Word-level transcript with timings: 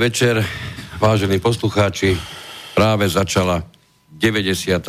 Dobrý 0.00 0.16
večer, 0.16 0.40
vážení 0.96 1.36
poslucháči. 1.44 2.16
Práve 2.72 3.04
začala 3.04 3.68
96. 4.08 4.80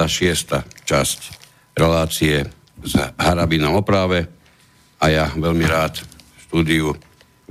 časť 0.87 1.19
relácie 1.75 2.47
s 2.79 2.95
Harabinom 3.19 3.75
o 3.75 3.83
práve 3.83 4.23
a 5.03 5.11
ja 5.11 5.27
veľmi 5.35 5.67
rád 5.67 5.99
v 5.99 6.37
štúdiu 6.47 6.95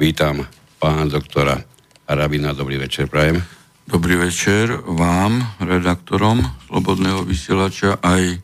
vítam 0.01 0.49
pána 0.81 1.05
doktora 1.05 1.61
Harabina. 2.09 2.57
Dobrý 2.57 2.81
večer, 2.81 3.13
prajem. 3.13 3.45
Dobrý 3.85 4.17
večer 4.17 4.81
vám, 4.81 5.45
redaktorom 5.61 6.41
Slobodného 6.65 7.29
vysielača, 7.29 8.01
aj 8.01 8.41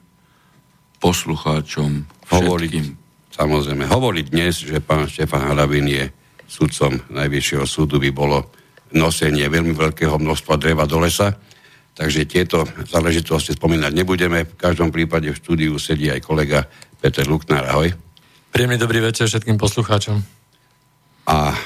poslucháčom 1.00 2.04
všetkým. 2.04 2.36
Hovoriť, 2.36 2.72
samozrejme, 3.32 3.88
hovoriť 3.88 4.26
dnes, 4.28 4.60
že 4.60 4.76
pán 4.84 5.08
Štefan 5.08 5.48
Harabin 5.48 5.88
je 5.88 6.04
sudcom 6.44 7.00
Najvyššieho 7.08 7.64
súdu 7.64 7.96
by 7.96 8.12
bolo 8.12 8.52
nosenie 8.94 9.46
veľmi 9.48 9.74
veľkého 9.74 10.14
množstva 10.18 10.54
dreva 10.60 10.86
do 10.86 11.02
lesa. 11.02 11.34
Takže 11.96 12.28
tieto 12.28 12.68
záležitosti 12.86 13.56
spomínať 13.56 13.92
nebudeme. 13.96 14.44
V 14.44 14.54
každom 14.60 14.92
prípade 14.92 15.32
v 15.32 15.38
štúdiu 15.40 15.72
sedí 15.80 16.12
aj 16.12 16.20
kolega 16.20 16.68
Peter 17.00 17.24
Luknár. 17.24 17.64
Ahoj. 17.72 17.96
Príjemný 18.52 18.76
dobrý 18.76 19.00
večer 19.00 19.32
všetkým 19.32 19.56
poslucháčom. 19.56 20.20
A 21.26 21.50
e, 21.50 21.56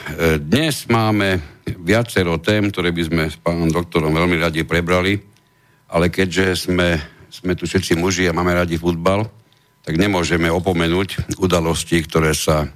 dnes 0.41 0.89
máme 0.89 1.43
viacero 1.83 2.41
tém, 2.41 2.73
ktoré 2.73 2.95
by 2.95 3.03
sme 3.05 3.25
s 3.29 3.37
pánom 3.37 3.69
doktorom 3.69 4.15
veľmi 4.15 4.41
radi 4.41 4.65
prebrali, 4.65 5.21
ale 5.91 6.09
keďže 6.09 6.71
sme, 6.71 6.97
sme 7.29 7.53
tu 7.59 7.69
všetci 7.69 7.99
muži 7.99 8.25
a 8.31 8.33
máme 8.33 8.57
radi 8.57 8.81
futbal, 8.81 9.29
tak 9.85 9.99
nemôžeme 10.01 10.49
opomenúť 10.49 11.37
udalosti, 11.43 12.01
ktoré 12.07 12.33
sa 12.33 12.71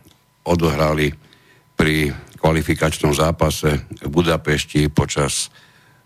odohrali 0.45 1.15
pri 1.79 2.13
kvalifikačnom 2.45 3.17
zápase 3.17 3.89
v 4.05 4.09
Budapešti 4.13 4.93
počas 4.93 5.49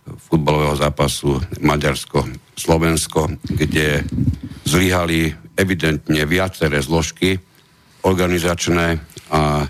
futbalového 0.06 0.78
zápasu 0.78 1.42
Maďarsko-Slovensko, 1.58 3.42
kde 3.42 4.06
zlyhali 4.62 5.34
evidentne 5.58 6.22
viaceré 6.30 6.78
zložky 6.78 7.42
organizačné 8.06 9.02
a 9.34 9.66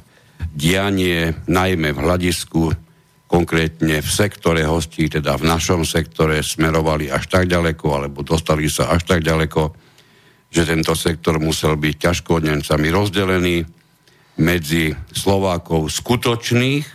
dianie 0.53 1.33
najmä 1.49 1.97
v 1.97 2.03
hľadisku, 2.05 2.77
konkrétne 3.25 4.05
v 4.05 4.11
sektore 4.13 4.61
hostí, 4.69 5.09
teda 5.09 5.41
v 5.41 5.49
našom 5.49 5.89
sektore, 5.89 6.45
smerovali 6.45 7.09
až 7.09 7.33
tak 7.33 7.49
ďaleko, 7.49 7.87
alebo 7.97 8.21
dostali 8.21 8.69
sa 8.69 8.93
až 8.93 9.09
tak 9.09 9.25
ďaleko, 9.25 9.73
že 10.53 10.69
tento 10.69 10.93
sektor 10.93 11.41
musel 11.41 11.81
byť 11.81 11.95
ťažko 11.97 12.45
Nemcami 12.45 12.89
rozdelený 12.93 13.57
medzi 14.39 14.95
Slovákov 15.11 15.91
skutočných, 15.91 16.87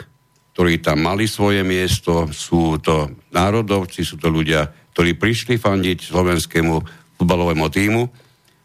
ktorí 0.56 0.80
tam 0.80 1.04
mali 1.04 1.28
svoje 1.28 1.62
miesto, 1.62 2.30
sú 2.32 2.80
to 2.80 3.12
národovci, 3.36 4.06
sú 4.06 4.16
to 4.18 4.32
ľudia, 4.32 4.70
ktorí 4.96 5.18
prišli 5.18 5.60
fandiť 5.60 6.08
slovenskému 6.08 6.76
futbalovému 7.20 7.68
týmu 7.68 8.04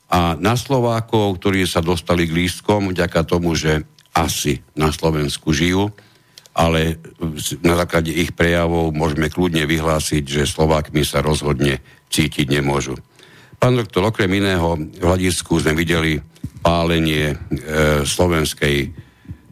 a 0.09 0.37
na 0.41 0.57
Slovákov, 0.57 1.41
ktorí 1.41 1.69
sa 1.69 1.85
dostali 1.85 2.25
k 2.25 2.45
lístkom 2.45 2.93
vďaka 2.93 3.29
tomu, 3.29 3.53
že 3.53 3.85
asi 4.17 4.65
na 4.73 4.89
Slovensku 4.89 5.53
žijú, 5.53 5.93
ale 6.57 6.99
na 7.63 7.79
základe 7.79 8.11
ich 8.11 8.35
prejavov 8.35 8.91
môžeme 8.91 9.31
kľudne 9.31 9.69
vyhlásiť, 9.69 10.25
že 10.27 10.49
Slovákmi 10.49 11.07
sa 11.07 11.23
rozhodne 11.23 11.79
cítiť 12.11 12.51
nemôžu. 12.51 12.99
Pán 13.59 13.75
doktor, 13.75 14.07
okrem 14.07 14.31
iného 14.39 14.79
v 14.79 15.03
hľadisku 15.03 15.59
sme 15.59 15.75
videli 15.75 16.15
pálenie 16.63 17.35
e, 17.35 17.37
slovenskej, 18.07 18.95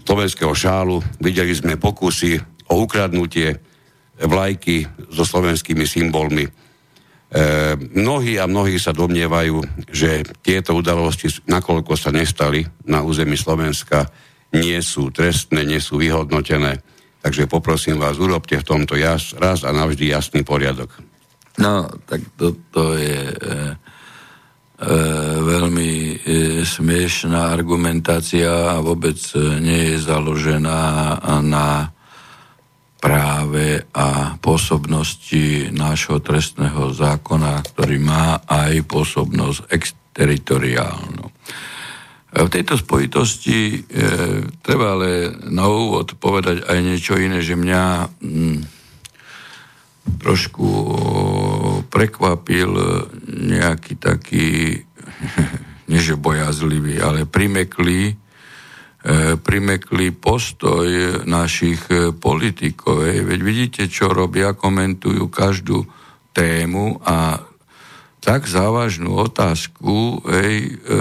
slovenského 0.07 0.55
šálu, 0.55 1.03
videli 1.19 1.51
sme 1.51 1.75
pokusy 1.75 2.39
o 2.71 2.87
ukradnutie 2.87 3.59
vlajky 4.23 4.87
so 5.11 5.27
slovenskými 5.27 5.83
symbolmi. 5.83 6.47
E, 6.47 6.51
mnohí 7.99 8.39
a 8.39 8.47
mnohí 8.47 8.79
sa 8.79 8.95
domnievajú, 8.95 9.91
že 9.91 10.23
tieto 10.39 10.79
udalosti, 10.79 11.43
nakoľko 11.51 11.99
sa 11.99 12.15
nestali 12.15 12.63
na 12.87 13.03
území 13.03 13.35
Slovenska, 13.35 14.07
nie 14.55 14.79
sú 14.87 15.11
trestné, 15.11 15.67
nie 15.67 15.83
sú 15.83 15.99
vyhodnotené. 15.99 16.79
Takže 17.27 17.51
poprosím 17.51 17.99
vás, 17.99 18.23
urobte 18.23 18.55
v 18.55 18.69
tomto 18.71 18.95
jas, 18.95 19.35
raz 19.35 19.67
a 19.67 19.75
navždy 19.75 20.15
jasný 20.15 20.47
poriadok. 20.47 20.95
No, 21.59 21.91
tak 22.07 22.23
to, 22.39 22.55
to 22.71 22.95
je... 22.95 23.35
E 23.35 23.86
veľmi 25.41 25.93
e, 25.93 26.15
smiešná 26.61 27.49
argumentácia 27.49 28.77
a 28.77 28.85
vôbec 28.85 29.17
e, 29.33 29.57
nie 29.57 29.97
je 29.97 30.05
založená 30.05 30.81
na 31.41 31.97
práve 33.01 33.89
a 33.97 34.37
pôsobnosti 34.37 35.73
nášho 35.73 36.21
trestného 36.21 36.93
zákona, 36.93 37.65
ktorý 37.73 37.97
má 38.05 38.45
aj 38.45 38.85
pôsobnosť 38.85 39.73
exteritoriálnu. 39.73 41.25
V 42.37 42.49
tejto 42.53 42.77
spojitosti 42.77 43.61
e, 43.73 44.05
treba 44.61 44.93
ale 44.93 45.33
na 45.49 45.73
úvod 45.73 46.21
povedať 46.21 46.69
aj 46.69 46.79
niečo 46.85 47.17
iné, 47.17 47.41
že 47.41 47.57
mňa 47.57 47.85
mm, 48.21 48.59
trošku 50.21 50.69
prekvapil 51.97 52.77
nejaký 53.25 53.97
taký, 53.97 54.77
neže 55.93 56.21
bojazlivý, 56.21 57.01
ale 57.01 57.25
primeklý, 57.25 58.13
e, 58.13 58.15
primeklý 59.41 60.13
postoj 60.13 60.85
našich 61.25 61.81
politikov. 62.21 63.01
Veď 63.01 63.41
vidíte, 63.41 63.83
čo 63.89 64.13
robia, 64.13 64.53
komentujú 64.53 65.33
každú 65.33 65.89
tému 66.37 67.01
a 67.01 67.41
tak 68.21 68.45
závažnú 68.45 69.17
otázku 69.17 70.21
hej, 70.29 70.77
e, 70.77 71.01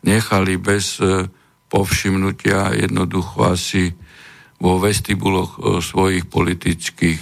nechali 0.00 0.56
bez 0.56 0.96
e, 0.96 1.28
povšimnutia 1.68 2.72
jednoducho 2.88 3.52
asi 3.52 3.92
vo 4.56 4.80
vestibuloch 4.80 5.60
svojich 5.82 6.24
politických 6.30 7.20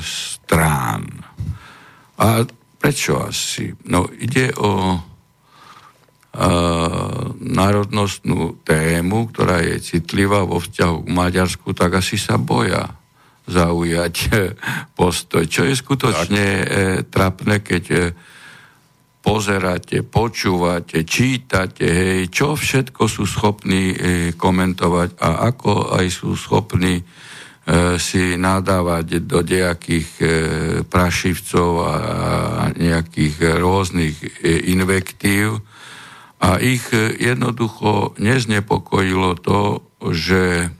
strán. 0.00 1.19
A 2.20 2.44
Prečo 2.80 3.20
asi? 3.20 3.76
No 3.92 4.08
ide 4.08 4.56
o 4.56 4.96
uh, 4.96 5.00
národnostnú 7.36 8.56
tému, 8.64 9.28
ktorá 9.28 9.60
je 9.60 9.84
citlivá 9.84 10.48
vo 10.48 10.64
vzťahu 10.64 11.04
k 11.04 11.08
Maďarsku, 11.12 11.76
tak 11.76 12.00
asi 12.00 12.16
sa 12.16 12.40
boja 12.40 12.88
zaujať 13.44 14.14
postoj. 14.98 15.44
Čo 15.44 15.68
je 15.68 15.74
skutočne 15.76 16.44
e, 16.62 16.64
trapné, 17.04 17.60
keď 17.60 17.84
e, 17.92 17.98
pozeráte, 19.20 20.00
počúvate, 20.00 21.04
čítate, 21.04 21.84
hej, 21.84 22.32
čo 22.32 22.56
všetko 22.56 23.10
sú 23.10 23.28
schopní 23.28 23.92
e, 23.92 23.96
komentovať 24.38 25.20
a 25.20 25.52
ako 25.52 25.98
aj 26.00 26.06
sú 26.08 26.32
schopní 26.32 27.02
E, 27.02 27.19
si 28.02 28.34
nadávať 28.34 29.22
do 29.22 29.46
nejakých 29.46 30.08
e, 30.18 30.26
prašivcov 30.82 31.70
a 31.86 31.94
nejakých 32.74 33.62
rôznych 33.62 34.16
e, 34.18 34.26
invektív. 34.74 35.62
A 36.40 36.56
ich 36.56 36.88
jednoducho 36.96 38.16
neznepokojilo 38.16 39.36
to, 39.44 39.84
že 40.08 40.72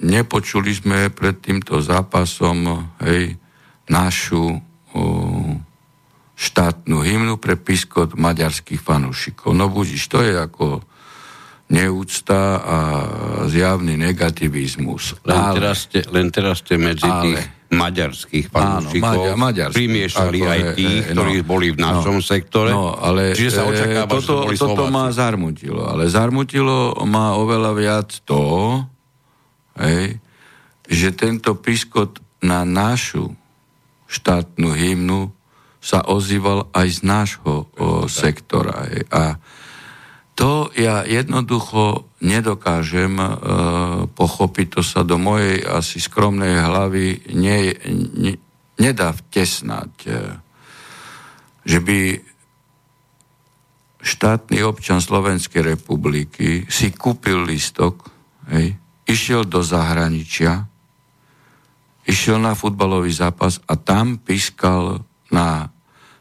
nepočuli 0.00 0.72
sme 0.72 1.12
pred 1.12 1.36
týmto 1.44 1.84
zápasom 1.84 2.88
hej, 3.04 3.36
našu 3.92 4.64
štátnu 6.40 7.04
hymnu 7.04 7.36
pre 7.36 7.60
piskot 7.60 8.16
maďarských 8.16 8.80
fanúšikov. 8.80 9.52
No 9.52 9.68
budiš, 9.68 10.08
to 10.08 10.24
je 10.24 10.32
ako 10.32 10.80
neúcta 11.66 12.62
a 12.62 12.78
zjavný 13.50 13.98
negativizmus. 13.98 15.18
Len, 15.26 15.34
ale, 15.34 15.56
teraz, 15.58 15.90
ste, 15.90 16.06
len 16.14 16.30
teraz 16.30 16.62
ste 16.62 16.78
medzi 16.78 17.06
ale, 17.10 17.22
tých 17.26 17.42
maďarských 17.66 18.46
fanúšikov 18.46 19.02
Maďa, 19.02 19.34
maďarský, 19.34 19.74
primiešali 19.74 20.38
aj 20.46 20.60
tých, 20.78 21.02
ktorí 21.10 21.34
no, 21.42 21.46
boli 21.46 21.66
v 21.74 21.78
našom 21.82 22.22
no, 22.22 22.24
sektore. 22.24 22.70
No, 22.70 22.94
ale 22.94 23.34
Čiže 23.34 23.50
sa 23.50 23.62
očakáva, 23.66 24.06
toto, 24.06 24.34
že 24.46 24.46
boli 24.46 24.56
toto 24.56 24.84
ma 24.86 25.10
zarmutilo. 25.10 25.82
Ale 25.90 26.06
zarmutilo 26.06 27.02
ma 27.02 27.34
oveľa 27.34 27.72
viac 27.74 28.10
to, 28.22 28.42
hej, 29.82 30.22
že 30.86 31.08
tento 31.18 31.58
piskot 31.58 32.22
na 32.46 32.62
našu 32.62 33.34
štátnu 34.06 34.70
hymnu 34.70 35.34
sa 35.82 36.06
ozýval 36.06 36.70
aj 36.70 36.86
z 36.86 37.00
nášho 37.02 37.66
o, 37.74 38.06
sektora. 38.06 38.86
Hej. 38.86 39.10
A 39.10 39.38
to 40.36 40.68
ja 40.76 41.00
jednoducho 41.08 42.12
nedokážem 42.20 43.16
e, 43.16 43.28
pochopiť, 44.12 44.66
to 44.78 44.82
sa 44.84 45.00
do 45.00 45.16
mojej 45.16 45.64
asi 45.64 45.96
skromnej 45.96 46.60
hlavy 46.60 47.32
ne, 47.32 47.72
ne, 48.20 48.32
nedá 48.76 49.16
vtesnať, 49.16 49.92
e, 50.04 50.12
že 51.64 51.78
by 51.80 51.98
štátny 54.04 54.60
občan 54.62 55.00
Slovenskej 55.00 55.64
republiky 55.64 56.68
si 56.68 56.92
kúpil 56.92 57.42
listok 57.48 58.06
hej, 58.52 58.76
išiel 59.08 59.48
do 59.48 59.64
zahraničia, 59.64 60.68
išiel 62.04 62.38
na 62.38 62.52
futbalový 62.52 63.10
zápas 63.10 63.58
a 63.66 63.74
tam 63.74 64.20
pískal 64.20 65.00
na 65.32 65.72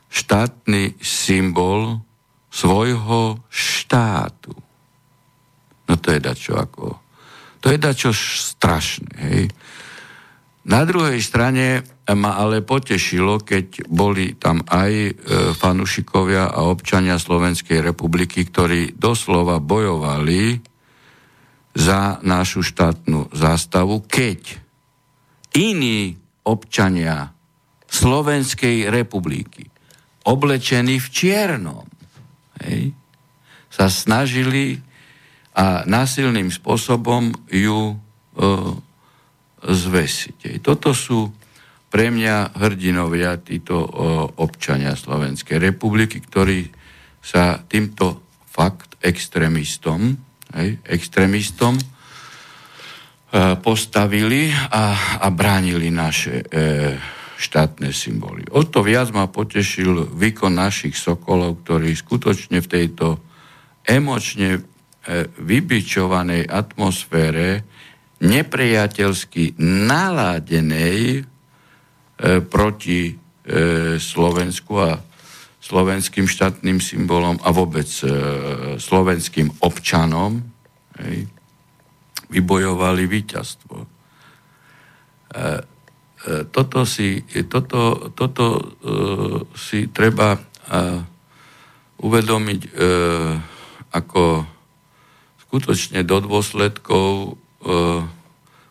štátny 0.08 0.98
symbol 1.04 2.00
svojho 2.56 3.44
štátu. 3.52 4.56
No 5.92 5.94
to 6.00 6.08
je 6.16 6.20
dačo 6.24 6.56
ako... 6.56 7.04
To 7.60 7.74
je 7.74 7.82
dačo 7.82 8.14
strašné, 8.16 9.12
hej. 9.20 9.46
Na 10.66 10.82
druhej 10.82 11.22
strane 11.22 11.86
ma 12.10 12.42
ale 12.42 12.66
potešilo, 12.66 13.42
keď 13.42 13.86
boli 13.86 14.34
tam 14.34 14.66
aj 14.66 14.92
e, 14.94 15.12
fanušikovia 15.54 16.50
a 16.50 16.66
občania 16.66 17.22
Slovenskej 17.22 17.86
republiky, 17.86 18.50
ktorí 18.50 18.98
doslova 18.98 19.62
bojovali 19.62 20.58
za 21.78 22.18
našu 22.26 22.66
štátnu 22.66 23.30
zástavu, 23.30 24.10
keď 24.10 24.58
iní 25.54 26.18
občania 26.50 27.30
Slovenskej 27.86 28.90
republiky, 28.90 29.70
oblečení 30.26 30.98
v 30.98 31.08
čiernom, 31.14 31.86
hej, 32.66 32.92
sa 33.70 33.88
snažili 33.88 34.82
a 35.56 35.88
násilným 35.88 36.52
spôsobom 36.52 37.32
ju 37.48 37.80
e, 37.92 37.96
zvesiť. 39.64 40.38
Hej. 40.52 40.58
Toto 40.60 40.92
sú 40.92 41.32
pre 41.88 42.12
mňa 42.12 42.60
hrdinovia, 42.60 43.40
títo 43.40 43.80
o, 43.80 43.88
občania 44.44 45.00
Slovenskej 45.00 45.64
republiky, 45.64 46.20
ktorí 46.20 46.68
sa 47.24 47.64
týmto 47.64 48.28
fakt 48.52 49.00
extrémistom, 49.00 50.12
hej, 50.60 50.76
extrémistom 50.84 51.80
e, 51.80 51.84
postavili 53.64 54.52
a, 54.52 55.18
a 55.24 55.28
bránili 55.32 55.88
naše 55.88 56.44
e, 56.44 56.46
štátne 57.36 57.92
symboly. 57.92 58.48
O 58.56 58.64
to 58.64 58.80
viac 58.80 59.12
ma 59.12 59.28
potešil 59.28 60.16
výkon 60.16 60.56
našich 60.56 60.96
sokolov, 60.96 61.64
ktorí 61.64 61.92
skutočne 61.92 62.64
v 62.64 62.72
tejto 62.72 63.20
emočne 63.84 64.50
e, 64.58 64.62
vybičovanej 65.28 66.48
atmosfére 66.48 67.68
nepriateľsky 68.24 69.60
naládenej 69.60 71.00
e, 71.20 71.22
proti 72.48 73.12
e, 73.12 73.14
Slovensku 74.00 74.74
a 74.80 74.96
slovenským 75.60 76.30
štátnym 76.30 76.78
symbolom 76.78 77.42
a 77.42 77.50
vôbec 77.50 77.90
slovenským 78.78 79.50
občanom 79.66 80.38
vybojovali 82.30 83.10
víťazstvo. 83.10 83.78
Toto 86.50 86.90
si, 86.90 87.22
toto, 87.46 88.10
toto 88.18 88.46
e, 88.58 88.62
si 89.54 89.94
treba 89.94 90.34
e, 90.34 90.40
uvedomiť 92.02 92.62
e, 92.66 92.70
ako 93.94 94.24
skutočne 95.46 96.02
do 96.04 96.18
dôsledkov 96.20 97.38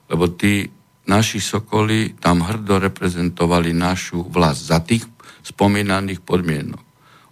lebo 0.04 0.24
tí 0.38 0.70
naši 1.10 1.42
sokoly 1.42 2.14
tam 2.22 2.46
hrdo 2.46 2.78
reprezentovali 2.78 3.74
našu 3.74 4.22
vlast 4.30 4.70
za 4.70 4.78
tých 4.78 5.02
spomínaných 5.42 6.22
podmienok. 6.22 6.84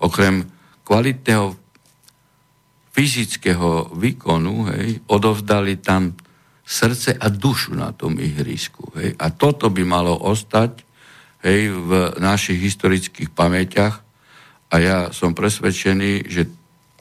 Okrem 0.02 0.42
kvalitného 0.82 1.54
fyzického 2.92 3.94
výkonu 3.96 4.68
hej, 4.74 5.00
odovzdali 5.06 5.80
tam 5.80 6.12
srdce 6.72 7.12
a 7.20 7.28
dušu 7.28 7.76
na 7.76 7.92
tom 7.92 8.16
ihrisku. 8.16 8.88
Hej. 8.96 9.20
A 9.20 9.28
toto 9.28 9.68
by 9.68 9.84
malo 9.84 10.16
ostať 10.16 10.80
hej, 11.44 11.68
v 11.68 12.16
našich 12.16 12.56
historických 12.56 13.28
pamäťach 13.36 14.00
a 14.72 14.74
ja 14.80 14.98
som 15.12 15.36
presvedčený, 15.36 16.32
že 16.32 16.48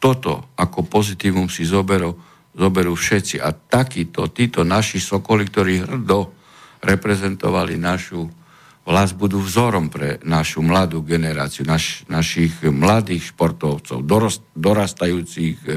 toto 0.02 0.52
ako 0.60 0.84
pozitívum 0.92 1.48
si 1.48 1.64
zoberú 1.64 2.20
zoberú 2.56 2.94
všetci. 2.96 3.40
A 3.40 3.56
takíto, 3.56 4.28
títo 4.32 4.68
naši 4.68 5.00
sokoly, 5.00 5.48
ktorí 5.48 5.74
hrdo 5.88 6.36
reprezentovali 6.84 7.80
našu 7.80 8.28
vlast, 8.84 9.16
budú 9.16 9.40
vzorom 9.40 9.88
pre 9.88 10.20
našu 10.26 10.66
mladú 10.66 11.06
generáciu, 11.06 11.64
naš, 11.64 12.04
našich 12.10 12.66
mladých 12.66 13.32
športovcov, 13.32 14.04
dorost, 14.04 14.42
dorastajúcich 14.58 15.58
e, 15.64 15.72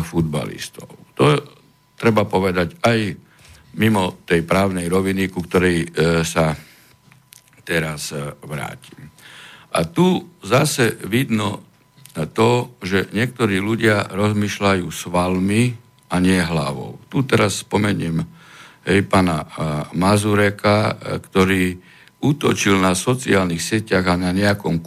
futbalistov. 0.00 0.88
To 1.20 1.38
treba 2.00 2.24
povedať 2.24 2.80
aj 2.80 2.98
mimo 3.76 4.24
tej 4.24 4.40
právnej 4.48 4.88
roviny, 4.88 5.28
ku 5.28 5.44
ktorej 5.44 5.84
e, 5.84 5.88
sa 6.24 6.56
teraz 7.60 8.16
e, 8.16 8.32
vrátim. 8.40 9.12
A 9.70 9.84
tu 9.84 10.26
zase 10.42 10.96
vidno 11.06 11.62
to, 12.34 12.74
že 12.82 13.14
niektorí 13.14 13.62
ľudia 13.62 14.10
rozmýšľajú 14.10 14.90
svalmi 14.90 15.78
a 16.10 16.18
nie 16.18 16.42
hlavou. 16.42 16.98
Tu 17.06 17.22
teraz 17.22 17.62
spomeniem 17.62 18.26
hej, 18.82 19.06
pana 19.06 19.46
Mazureka, 19.94 20.98
e, 20.98 21.22
ktorý 21.22 21.62
útočil 22.20 22.76
na 22.76 22.92
sociálnych 22.92 23.62
sieťach 23.62 24.04
a 24.04 24.20
na 24.20 24.30
nejakom 24.34 24.84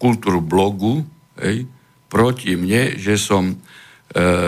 kultúru 0.00 0.40
blogu 0.40 1.04
hej, 1.36 1.68
proti 2.08 2.56
mne, 2.56 2.96
že 2.96 3.20
som 3.20 3.52
e, 3.52 3.56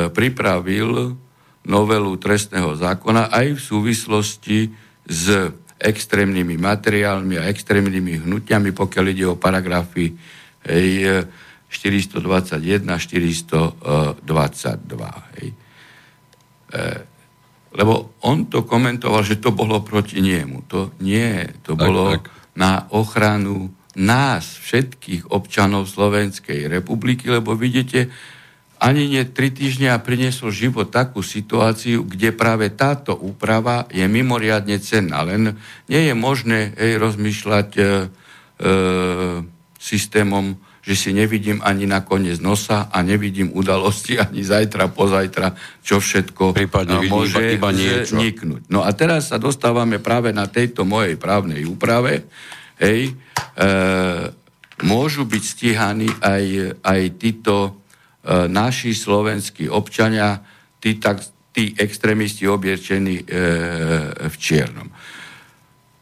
pripravil 0.08 1.18
novelu 1.66 2.16
trestného 2.16 2.76
zákona 2.76 3.28
aj 3.28 3.46
v 3.56 3.60
súvislosti 3.60 4.58
s 5.04 5.52
extrémnymi 5.80 6.60
materiálmi 6.60 7.40
a 7.40 7.48
extrémnymi 7.48 8.20
hnutiami, 8.24 8.72
pokiaľ 8.76 9.04
ide 9.08 9.24
o 9.28 9.40
paragrafy 9.40 10.12
hej, 10.68 11.24
421, 11.70 12.84
422. 12.84 15.24
Hej. 15.38 15.54
E, 16.70 17.06
lebo 17.70 18.18
on 18.26 18.50
to 18.50 18.66
komentoval, 18.66 19.22
že 19.22 19.38
to 19.38 19.54
bolo 19.54 19.78
proti 19.80 20.18
niemu. 20.18 20.66
To 20.68 20.90
nie, 21.00 21.46
to 21.62 21.78
tak, 21.78 21.86
bolo 21.86 22.18
tak. 22.18 22.26
na 22.58 22.90
ochranu 22.90 23.70
nás, 23.94 24.58
všetkých 24.58 25.30
občanov 25.30 25.86
Slovenskej 25.86 26.66
republiky, 26.66 27.30
lebo 27.30 27.54
vidíte, 27.54 28.10
ani 28.80 29.12
nie 29.12 29.22
tri 29.28 29.52
týždňa 29.52 30.00
priniesol 30.00 30.48
život 30.48 30.88
takú 30.88 31.20
situáciu, 31.20 32.08
kde 32.08 32.32
práve 32.32 32.72
táto 32.72 33.12
úprava 33.12 33.84
je 33.92 34.08
mimoriadne 34.08 34.80
cenná. 34.80 35.20
Len 35.20 35.60
nie 35.92 36.08
je 36.08 36.14
možné 36.16 36.72
hej, 36.80 36.96
rozmýšľať 36.96 37.68
e, 37.76 37.82
e, 37.84 37.86
systémom 39.76 40.56
že 40.80 40.96
si 40.96 41.10
nevidím 41.12 41.60
ani 41.60 41.84
na 41.84 42.00
koniec 42.00 42.40
nosa 42.40 42.88
a 42.88 43.04
nevidím 43.04 43.52
udalosti 43.52 44.16
ani 44.24 44.40
zajtra, 44.40 44.88
pozajtra, 44.88 45.52
čo 45.84 46.00
všetko 46.00 46.56
Prípadne 46.56 47.04
môže 47.06 47.36
iba, 47.36 47.68
iba 47.68 47.70
niečo. 47.70 48.16
niknúť. 48.16 48.66
No 48.72 48.82
a 48.82 48.90
teraz 48.96 49.28
sa 49.30 49.36
dostávame 49.36 50.00
práve 50.00 50.32
na 50.32 50.48
tejto 50.48 50.88
mojej 50.88 51.20
právnej 51.20 51.68
úprave. 51.68 52.24
Hej, 52.80 53.12
e, 53.12 53.68
môžu 54.80 55.28
byť 55.28 55.42
stíhaní 55.44 56.08
aj, 56.24 56.44
aj 56.80 57.00
títo 57.20 57.54
e, 57.60 57.70
naši 58.28 58.92
slovenskí 58.92 59.72
občania, 59.72 60.44
tí, 60.76 61.00
tak, 61.00 61.24
tí 61.56 61.72
extrémisti 61.76 62.44
obiečení 62.44 63.20
e, 63.20 63.24
v 64.28 64.34
čiernom. 64.36 64.88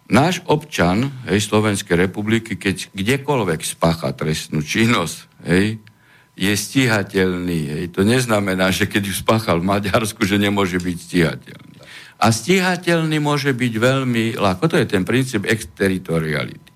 Náš 0.08 0.40
občan 0.48 1.12
hej, 1.28 1.44
Slovenskej 1.44 2.08
republiky, 2.08 2.56
keď 2.56 2.90
kdekoľvek 2.96 3.60
spácha 3.60 4.08
trestnú 4.16 4.64
činnosť, 4.64 5.16
hej, 5.44 5.76
je 6.38 6.52
stíhateľný. 6.54 7.60
Hej. 7.76 7.84
To 7.98 8.06
neznamená, 8.06 8.70
že 8.70 8.86
keď 8.86 9.10
ju 9.10 9.14
spáchal 9.14 9.58
v 9.60 9.68
Maďarsku, 9.68 10.22
že 10.22 10.38
nemôže 10.38 10.78
byť 10.78 10.96
stíhateľný. 10.96 11.76
A 12.18 12.26
stíhateľný 12.34 13.18
môže 13.22 13.50
byť 13.54 13.72
veľmi 13.78 14.24
ľahko. 14.38 14.70
To 14.70 14.78
je 14.78 14.86
ten 14.86 15.02
princíp 15.02 15.46
exteritoriality. 15.46 16.72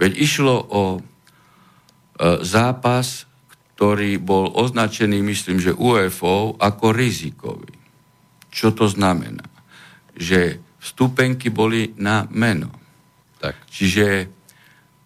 Veď 0.00 0.12
išlo 0.16 0.56
o 0.56 0.82
e, 0.96 1.00
zápas, 2.42 3.28
ktorý 3.82 4.22
bol 4.22 4.46
označený, 4.46 5.26
myslím, 5.26 5.58
že 5.58 5.74
UFO 5.74 6.54
ako 6.54 6.94
rizikový. 6.94 7.74
Čo 8.46 8.70
to 8.70 8.86
znamená? 8.86 9.42
Že 10.14 10.62
vstupenky 10.78 11.50
boli 11.50 11.90
na 11.98 12.22
meno. 12.30 12.70
Tak. 13.42 13.58
Čiže, 13.66 14.30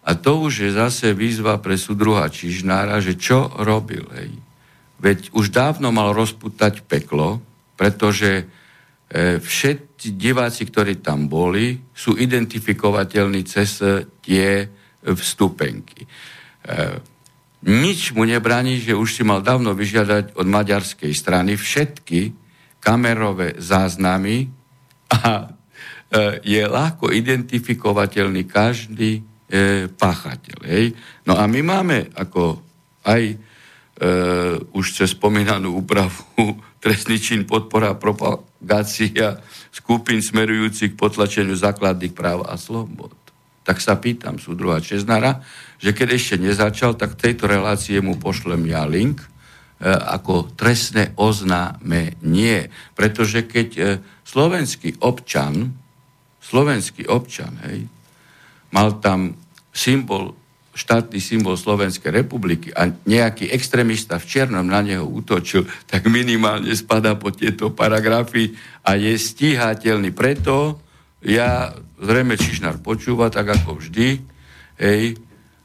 a 0.05 0.13
to 0.21 0.45
už 0.45 0.69
je 0.69 0.71
zase 0.77 1.17
výzva 1.17 1.57
pre 1.57 1.81
súdruha 1.81 2.29
Čižnára, 2.29 3.01
že 3.01 3.17
čo 3.17 3.49
robil. 3.65 4.05
Hej. 4.13 4.37
Veď 5.01 5.33
už 5.33 5.57
dávno 5.57 5.89
mal 5.89 6.13
rozputať 6.13 6.85
peklo, 6.85 7.41
pretože 7.81 8.45
e, 9.09 9.41
všetci 9.41 10.21
diváci, 10.21 10.69
ktorí 10.69 11.01
tam 11.01 11.33
boli, 11.33 11.81
sú 11.97 12.13
identifikovateľní 12.13 13.41
cez 13.49 13.81
tie 14.21 14.69
vstupenky. 15.01 16.05
E, 16.05 17.16
nič 17.67 18.15
mu 18.15 18.23
nebraní, 18.23 18.79
že 18.79 18.95
už 18.95 19.11
si 19.11 19.23
mal 19.27 19.43
dávno 19.43 19.75
vyžiadať 19.75 20.39
od 20.39 20.47
maďarskej 20.47 21.11
strany 21.11 21.59
všetky 21.59 22.31
kamerové 22.79 23.59
záznamy 23.59 24.47
a 25.11 25.51
je 26.47 26.63
ľahko 26.63 27.11
identifikovateľný 27.11 28.47
každý 28.47 29.27
páchateľ. 29.99 30.59
Hej. 30.63 30.95
No 31.27 31.35
a 31.35 31.51
my 31.51 31.61
máme 31.67 32.15
ako 32.15 32.63
aj 33.03 33.35
už 34.71 34.87
cez 34.95 35.19
spomínanú 35.19 35.83
úpravu 35.83 36.55
trestný 36.85 37.19
čin 37.19 37.43
podpora 37.43 37.99
propagácia 37.99 39.43
skupín 39.75 40.23
smerujúcich 40.23 40.95
k 40.95 41.01
potlačeniu 41.01 41.59
základných 41.59 42.15
práv 42.15 42.47
a 42.47 42.55
slobod. 42.55 43.26
Tak 43.67 43.83
sa 43.83 43.99
pýtam 43.99 44.39
súdruha 44.39 44.79
Čeznara, 44.79 45.43
že 45.83 45.91
keď 45.91 46.09
ešte 46.15 46.37
nezačal, 46.39 46.95
tak 46.95 47.19
v 47.19 47.23
tejto 47.27 47.51
relácie 47.51 47.99
mu 47.99 48.15
pošlem 48.15 48.63
ja 48.71 48.87
link 48.87 49.21
e, 49.21 49.27
ako 49.91 50.55
trestné 50.55 51.13
oznámenie. 51.19 52.71
Pretože 52.95 53.45
keď 53.45 53.69
e, 53.75 53.83
slovenský 54.23 55.03
občan, 55.03 55.75
slovenský 56.39 57.11
občan, 57.11 57.59
hej, 57.67 57.91
mal 58.71 59.03
tam 59.03 59.35
symbol 59.75 60.39
štátny 60.77 61.19
symbol 61.25 61.57
Slovenskej 61.57 62.13
republiky 62.13 62.69
a 62.69 62.93
nejaký 62.93 63.49
extrémista 63.49 64.21
v 64.21 64.29
Černom 64.29 64.69
na 64.69 64.85
neho 64.85 65.09
útočil, 65.09 65.65
tak 65.89 66.05
minimálne 66.05 66.69
spadá 66.77 67.17
po 67.17 67.33
tieto 67.33 67.73
paragrafy 67.73 68.53
a 68.85 68.93
je 69.01 69.17
stíhateľný. 69.17 70.13
Preto 70.13 70.85
ja, 71.27 71.75
zrejme 71.99 72.39
Čižnár 72.39 72.79
počúva, 72.79 73.27
tak 73.35 73.51
ako 73.51 73.83
vždy, 73.83 74.23
hej, 74.79 75.19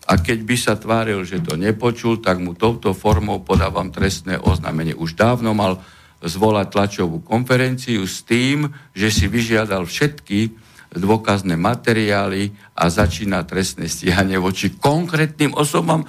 a 0.10 0.18
keď 0.18 0.40
by 0.42 0.56
sa 0.58 0.74
tváril, 0.76 1.22
že 1.22 1.46
to 1.46 1.54
nepočul, 1.54 2.18
tak 2.18 2.42
mu 2.42 2.58
touto 2.58 2.98
formou 2.98 3.46
podávam 3.46 3.94
trestné 3.94 4.42
oznámenie. 4.42 4.98
Už 4.98 5.14
dávno 5.14 5.54
mal 5.54 5.78
zvolať 6.26 6.68
tlačovú 6.74 7.22
konferenciu 7.22 8.04
s 8.10 8.26
tým, 8.26 8.70
že 8.98 9.14
si 9.14 9.30
vyžiadal 9.30 9.86
všetky 9.86 10.52
dôkazné 10.92 11.56
materiály 11.56 12.52
a 12.76 12.92
začína 12.92 13.48
trestné 13.48 13.88
stíhanie 13.88 14.36
voči 14.36 14.76
konkrétnym 14.76 15.56
osobám, 15.56 16.04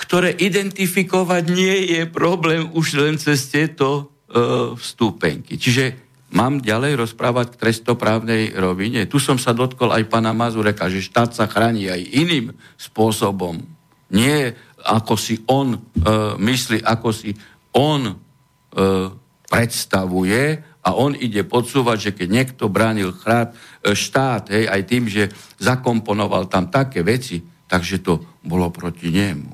ktoré 0.00 0.32
identifikovať 0.32 1.44
nie 1.52 1.76
je 1.92 2.02
problém 2.08 2.64
už 2.72 2.96
len 2.96 3.20
cez 3.20 3.52
tieto 3.52 3.88
e, 4.00 4.02
vstúpenky. 4.80 5.60
Čiže 5.60 6.09
mám 6.30 6.62
ďalej 6.62 7.06
rozprávať 7.06 7.54
k 7.54 7.60
trestoprávnej 7.66 8.54
rovine. 8.54 9.06
Tu 9.10 9.18
som 9.18 9.36
sa 9.36 9.50
dotkol 9.50 9.90
aj 9.90 10.10
pana 10.10 10.30
Mazureka, 10.30 10.86
že 10.86 11.02
štát 11.02 11.34
sa 11.34 11.50
chráni 11.50 11.90
aj 11.90 12.00
iným 12.10 12.54
spôsobom. 12.78 13.62
Nie 14.10 14.54
ako 14.80 15.14
si 15.18 15.42
on 15.46 15.76
e, 15.76 15.78
myslí, 16.38 16.82
ako 16.82 17.08
si 17.12 17.34
on 17.74 18.10
e, 18.10 18.14
predstavuje, 19.50 20.70
a 20.80 20.96
on 20.96 21.12
ide 21.12 21.44
podsúvať, 21.44 21.98
že 22.00 22.10
keď 22.16 22.28
niekto 22.32 22.64
bránil 22.72 23.12
chrát, 23.12 23.52
e, 23.84 23.92
štát, 23.92 24.48
hej, 24.48 24.64
aj 24.64 24.82
tým, 24.88 25.04
že 25.12 25.28
zakomponoval 25.60 26.48
tam 26.48 26.72
také 26.72 27.04
veci, 27.04 27.44
takže 27.68 28.00
to 28.00 28.40
bolo 28.40 28.72
proti 28.72 29.12
nemu. 29.12 29.52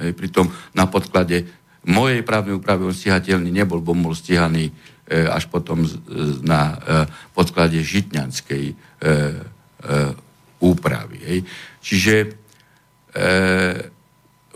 Hej, 0.00 0.16
pritom 0.16 0.48
na 0.72 0.88
podklade 0.88 1.44
mojej 1.84 2.24
právnej 2.24 2.56
úpravy 2.56 2.88
on 2.88 2.96
stíhateľný 2.96 3.52
nebol, 3.52 3.84
bo 3.84 3.92
bol 3.92 4.16
stíhaný 4.16 4.72
až 5.08 5.52
potom 5.52 5.84
z, 5.84 6.00
na 6.40 6.62
e, 6.72 6.76
podklade 7.36 7.76
žitňanskej 7.76 8.64
e, 8.72 8.74
e, 8.74 9.14
úpravy. 10.64 11.44
Čiže 11.84 12.14
e, 12.24 12.28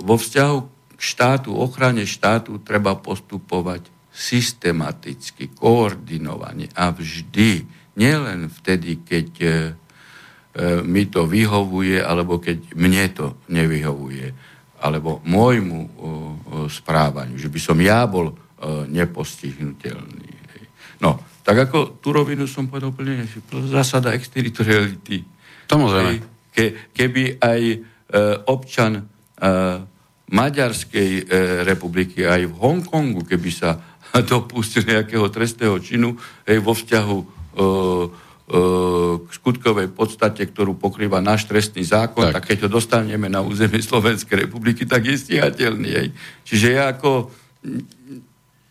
vo 0.00 0.14
vzťahu 0.17 0.59
k 0.97 1.00
štátu, 1.00 1.52
ochrane 1.52 2.09
štátu 2.09 2.64
treba 2.64 2.97
postupovať 2.97 3.93
systematicky, 4.09 5.55
koordinovane 5.55 6.73
a 6.75 6.90
vždy, 6.90 7.62
nielen 7.95 8.50
vtedy, 8.50 9.07
keď 9.07 9.28
e, 9.38 9.47
e, 9.47 9.55
mi 10.83 11.07
to 11.07 11.28
vyhovuje, 11.28 12.02
alebo 12.02 12.43
keď 12.43 12.75
mne 12.75 13.05
to 13.14 13.26
nevyhovuje, 13.47 14.35
alebo 14.78 15.19
môjmu 15.26 15.81
správaniu, 16.71 17.35
že 17.35 17.50
by 17.50 17.59
som 17.59 17.78
ja 17.83 18.07
bol 18.07 18.31
e, 18.31 18.35
nepostihnutelný. 18.87 20.27
No, 20.99 21.23
tak 21.49 21.71
ako 21.71 21.97
tú 22.02 22.12
rovinu 22.12 22.45
som 22.45 22.69
povedal 22.69 22.93
úplne, 22.93 23.25
že 23.25 23.40
zásada 23.73 24.12
exteritoriality. 24.12 25.25
Samozrejme. 25.71 26.21
Ke, 26.52 26.93
keby 26.93 27.40
aj 27.40 27.61
e, 27.73 27.76
občan 28.50 29.00
e, 29.00 29.02
Maďarskej 30.28 31.11
e, 31.17 31.23
republiky 31.64 32.28
aj 32.28 32.52
v 32.52 32.55
Hongkongu, 32.61 33.25
keby 33.25 33.49
sa 33.49 33.81
dopustil 34.33 34.85
nejakého 34.85 35.25
trestného 35.33 35.81
činu 35.81 36.21
hej, 36.45 36.61
vo 36.61 36.76
vzťahu 36.76 37.17
e, 37.17 37.25
e, 37.25 37.69
k 39.25 39.28
skutkovej 39.33 39.88
podstate, 39.88 40.45
ktorú 40.45 40.76
pokrýva 40.76 41.25
náš 41.25 41.49
trestný 41.49 41.81
zákon, 41.81 42.28
tak, 42.28 42.45
tak 42.45 42.45
keď 42.52 42.69
ho 42.69 42.76
dostaneme 42.76 43.33
na 43.33 43.40
územie 43.40 43.81
Slovenskej 43.81 44.49
republiky, 44.49 44.85
tak 44.85 45.09
je 45.09 45.17
stíhateľný. 45.17 45.90
Hej. 45.97 46.09
Čiže 46.45 46.67
ja 46.76 46.93
ako 46.93 47.33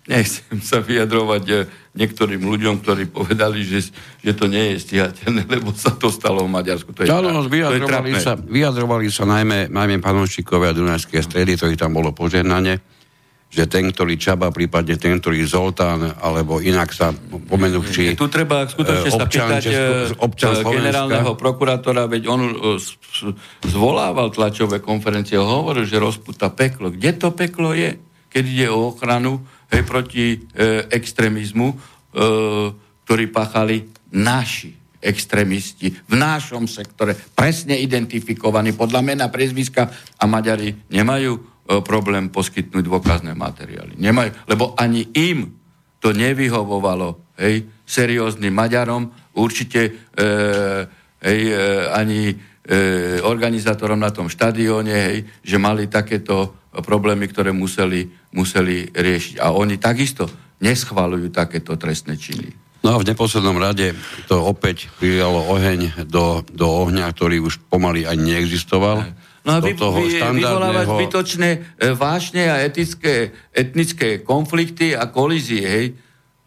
nechcem 0.07 0.63
sa 0.63 0.79
vyjadrovať 0.79 1.43
e, 1.51 1.55
niektorým 1.99 2.39
ľuďom, 2.39 2.79
ktorí 2.79 3.11
povedali, 3.11 3.61
že, 3.61 3.91
že 4.23 4.31
to 4.31 4.47
nie 4.47 4.73
je 4.75 4.87
stíhateľné, 4.87 5.43
lebo 5.59 5.75
sa 5.75 5.91
to 5.93 6.07
stalo 6.07 6.47
v 6.47 6.51
Maďarsku. 6.51 6.95
To 6.95 7.03
je, 7.03 7.11
no, 7.11 7.43
vyjadrovali, 7.45 8.15
to 8.15 8.19
je 8.19 8.23
sa, 8.23 8.33
vyjadrovali 8.39 9.07
sa 9.11 9.27
najmä, 9.27 9.67
najmä 9.67 9.99
panončíkovia 9.99 10.71
Dunajskej 10.71 11.21
stredy, 11.21 11.59
ktorých 11.59 11.79
tam 11.79 11.93
bolo 11.93 12.15
požehnanie 12.15 12.97
že 13.47 13.63
ten, 13.63 13.87
ktorý 13.87 14.19
Čaba, 14.19 14.51
prípadne 14.51 14.99
ten, 14.99 15.15
ktorý 15.23 15.39
Zoltán, 15.47 16.19
alebo 16.19 16.59
inak 16.59 16.91
sa 16.91 17.15
pomenúči... 17.47 18.19
Tu 18.19 18.27
treba 18.27 18.67
skutočne 18.67 19.07
sa 19.07 19.23
pýtať 19.23 19.61
Česko, 19.63 20.19
občan 20.19 20.51
generálneho 20.67 21.31
prokurátora, 21.39 22.11
veď 22.11 22.27
on 22.27 22.41
zvolával 23.63 24.35
tlačové 24.35 24.83
konferencie, 24.83 25.39
hovoril, 25.39 25.87
že 25.87 25.95
rozputa 25.95 26.51
peklo. 26.51 26.91
Kde 26.91 27.11
to 27.15 27.31
peklo 27.31 27.71
je? 27.71 27.95
Keď 28.27 28.43
ide 28.43 28.67
o 28.67 28.91
ochranu 28.91 29.39
hej, 29.71 29.83
proti 29.83 30.25
e, 30.33 30.37
extrémizmu, 30.91 31.67
e, 31.71 31.75
ktorí 33.03 33.25
páchali 33.31 33.87
naši 34.13 34.75
extrémisti 34.97 35.93
v 35.93 36.13
našom 36.17 36.65
sektore, 36.65 37.13
presne 37.13 37.77
identifikovaní 37.77 38.73
podľa 38.73 39.01
mena, 39.05 39.31
prezviska 39.31 39.87
a 40.17 40.25
Maďari 40.25 40.89
nemajú 40.89 41.57
E, 41.67 41.83
problém 41.83 42.31
poskytnúť 42.31 42.79
dôkazné 42.79 43.35
materiály. 43.35 43.99
Nemajú, 43.99 44.31
lebo 44.47 44.71
ani 44.79 45.03
im 45.11 45.51
to 45.99 46.15
nevyhovovalo, 46.15 47.35
hej, 47.35 47.67
serióznym 47.83 48.55
Maďarom, 48.55 49.11
určite 49.35 49.81
e, 49.83 49.91
hej, 51.27 51.41
e, 51.51 51.59
ani 51.91 52.31
e, 52.31 52.35
organizátorom 53.19 53.99
na 53.99 54.15
tom 54.15 54.31
štadióne, 54.31 54.95
hej, 54.95 55.19
že 55.43 55.57
mali 55.59 55.91
takéto 55.91 56.55
problémy, 56.81 57.29
ktoré 57.29 57.53
museli, 57.53 58.09
museli 58.33 58.89
riešiť. 58.91 59.41
A 59.41 59.53
oni 59.53 59.77
takisto 59.77 60.29
neschvalujú 60.61 61.29
takéto 61.29 61.77
trestné 61.77 62.17
činy. 62.17 62.53
No 62.85 62.95
a 62.95 63.01
v 63.01 63.07
neposlednom 63.09 63.57
rade 63.57 63.93
to 64.29 64.37
opäť 64.41 64.87
prijalo 65.01 65.43
oheň 65.49 66.07
do, 66.07 66.45
do 66.53 66.67
ohňa, 66.69 67.09
ktorý 67.11 67.41
už 67.41 67.59
pomaly 67.67 68.05
ani 68.05 68.37
neexistoval. 68.37 69.03
Ne 69.03 69.27
No 69.47 69.55
a 69.55 69.59
vy, 69.63 69.79
vy, 69.79 70.19
vyvolávať 70.19 70.85
zbytočné 70.91 71.49
e, 71.55 71.59
vášne 71.95 72.51
a 72.51 72.59
etické, 72.67 73.31
etnické 73.55 74.19
konflikty 74.19 74.91
a 74.91 75.07
kolízie, 75.07 75.63
hej, 75.63 75.87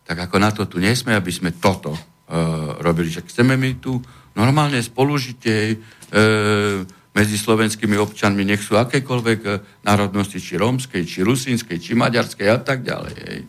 tak 0.05 0.29
ako 0.29 0.37
na 0.37 0.53
to 0.53 0.69
tu 0.69 0.77
nesme, 0.77 1.17
aby 1.17 1.31
sme 1.31 1.55
toto 1.55 1.95
uh, 1.95 2.83
robili. 2.83 3.15
Že 3.15 3.31
chceme 3.31 3.55
my 3.55 3.79
tu 3.79 4.03
normálne 4.35 4.83
spolužite 4.83 5.79
uh, 5.79 6.83
medzi 7.21 7.37
slovenskými 7.37 8.01
občanmi, 8.01 8.49
nech 8.49 8.65
sú 8.65 8.81
akékoľvek 8.81 9.41
národnosti, 9.85 10.41
či 10.41 10.57
rómskej, 10.57 11.05
či 11.05 11.21
rusínskej, 11.21 11.77
či 11.77 11.93
maďarskej 11.93 12.49
a 12.49 12.57
tak 12.65 12.81
ďalej. 12.81 13.45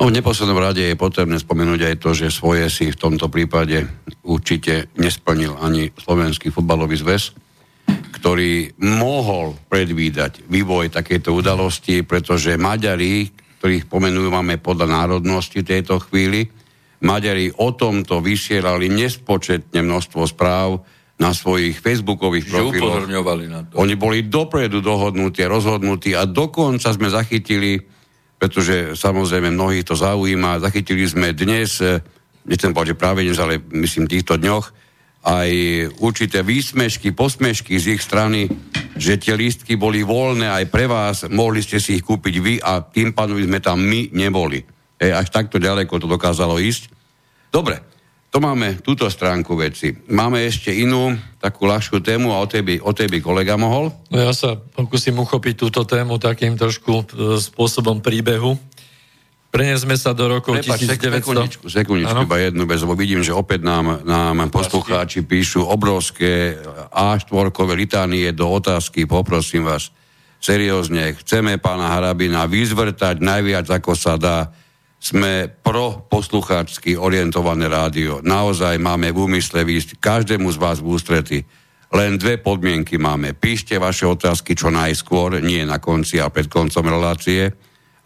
No, 0.00 0.10
v 0.10 0.16
neposlednom 0.18 0.58
rade 0.58 0.82
je 0.82 0.98
potrebné 0.98 1.38
spomenúť 1.38 1.80
aj 1.86 1.96
to, 2.02 2.10
že 2.10 2.34
svoje 2.34 2.66
si 2.66 2.90
v 2.90 2.98
tomto 2.98 3.30
prípade 3.30 3.86
určite 4.26 4.90
nesplnil 4.98 5.54
ani 5.62 5.94
Slovenský 5.94 6.50
futbalový 6.50 6.98
zväz, 6.98 7.36
ktorý 8.18 8.74
mohol 8.82 9.54
predvídať 9.70 10.48
vývoj 10.50 10.90
takéto 10.90 11.36
udalosti, 11.36 12.02
pretože 12.02 12.58
Maďari, 12.58 13.30
ktorých 13.60 13.86
pomenujeme 13.86 14.58
podľa 14.58 14.90
národnosti 14.90 15.62
tejto 15.62 16.02
chvíli, 16.08 16.48
Maďari 17.04 17.52
o 17.60 17.76
tomto 17.76 18.24
vysielali 18.24 18.88
nespočetne 18.88 19.84
množstvo 19.84 20.24
správ 20.24 20.80
na 21.16 21.32
svojich 21.32 21.80
facebookových 21.80 22.44
profiloch. 22.52 23.08
na 23.48 23.64
to. 23.64 23.80
Oni 23.80 23.96
boli 23.96 24.28
dopredu 24.28 24.84
dohodnutí 24.84 25.48
rozhodnutí 25.48 26.12
a 26.12 26.28
dokonca 26.28 26.92
sme 26.92 27.08
zachytili, 27.08 27.80
pretože 28.36 28.92
samozrejme 28.92 29.48
mnohých 29.48 29.88
to 29.88 29.96
zaujíma, 29.96 30.60
zachytili 30.60 31.08
sme 31.08 31.32
dnes, 31.32 31.80
eh, 31.80 32.04
nechcem 32.44 32.76
povedať, 32.76 32.92
že 32.92 33.00
práve 33.00 33.24
dnes, 33.24 33.40
ale 33.40 33.56
myslím 33.72 34.04
týchto 34.04 34.36
dňoch, 34.36 34.66
aj 35.26 35.50
určité 36.04 36.46
výsmešky, 36.46 37.10
posmešky 37.10 37.74
z 37.82 37.98
ich 37.98 38.02
strany, 38.04 38.46
že 38.94 39.18
tie 39.18 39.34
lístky 39.34 39.74
boli 39.74 40.06
voľné 40.06 40.46
aj 40.46 40.64
pre 40.70 40.86
vás, 40.86 41.26
mohli 41.26 41.64
ste 41.64 41.82
si 41.82 41.98
ich 41.98 42.06
kúpiť 42.06 42.34
vy 42.38 42.54
a 42.62 42.78
tým 42.84 43.10
pádom 43.10 43.40
sme 43.40 43.58
tam 43.58 43.82
my 43.82 44.14
neboli. 44.14 44.62
Hej, 45.00 45.12
až 45.12 45.28
takto 45.34 45.58
ďaleko 45.58 45.98
to 45.98 46.06
dokázalo 46.06 46.62
ísť. 46.62 46.88
Dobre, 47.50 47.95
to 48.36 48.44
máme 48.44 48.84
túto 48.84 49.08
stránku 49.08 49.56
veci. 49.56 49.96
Máme 50.12 50.44
ešte 50.44 50.68
inú, 50.68 51.16
takú 51.40 51.64
ľahšiu 51.64 52.04
tému 52.04 52.36
a 52.36 52.44
o 52.44 52.46
tej 52.46 52.68
by, 52.68 52.74
o 52.84 52.92
tej 52.92 53.08
by 53.08 53.24
kolega 53.24 53.56
mohol. 53.56 53.88
No 54.12 54.20
ja 54.20 54.36
sa 54.36 54.60
pokúsim 54.60 55.16
uchopiť 55.16 55.56
túto 55.56 55.88
tému 55.88 56.20
takým 56.20 56.52
trošku 56.52 56.92
e, 57.00 57.04
spôsobom 57.40 58.04
príbehu. 58.04 58.60
Prenesme 59.48 59.96
sa 59.96 60.12
do 60.12 60.28
rokov 60.28 60.52
Prepač, 60.52 60.84
1900. 60.84 61.16
Sekundičku, 61.16 61.64
sekundičku 61.64 62.28
iba 62.28 62.36
jednu 62.36 62.68
bez, 62.68 62.84
lebo 62.84 62.92
vidím, 62.92 63.24
že 63.24 63.32
opäť 63.32 63.64
nám, 63.64 64.04
nám 64.04 64.52
poslucháči 64.52 65.24
píšu 65.24 65.64
obrovské 65.64 66.60
A4 66.92 67.32
litánie 67.72 68.36
do 68.36 68.52
otázky, 68.52 69.08
poprosím 69.08 69.64
vás, 69.64 69.88
seriózne, 70.44 71.16
chceme 71.24 71.56
pána 71.56 71.88
Harabina 71.88 72.44
vyzvrtať 72.44 73.16
najviac, 73.16 73.64
ako 73.80 73.96
sa 73.96 74.20
dá. 74.20 74.52
Sme 74.96 75.46
pro 75.48 76.08
poslucháčsky 76.08 76.98
orientované 76.98 77.70
rádio. 77.70 78.24
Naozaj 78.24 78.80
máme 78.80 79.12
v 79.12 79.28
úmysle 79.30 79.62
výsť 79.62 80.00
každému 80.00 80.50
z 80.50 80.58
vás 80.58 80.78
v 80.82 80.88
ústrety. 80.90 81.38
Len 81.94 82.18
dve 82.18 82.42
podmienky 82.42 82.98
máme. 82.98 83.36
Píšte 83.36 83.78
vaše 83.78 84.08
otázky 84.08 84.58
čo 84.58 84.74
najskôr, 84.74 85.38
nie 85.38 85.62
na 85.62 85.78
konci 85.78 86.18
a 86.18 86.32
pred 86.32 86.50
koncom 86.50 86.82
relácie. 86.82 87.46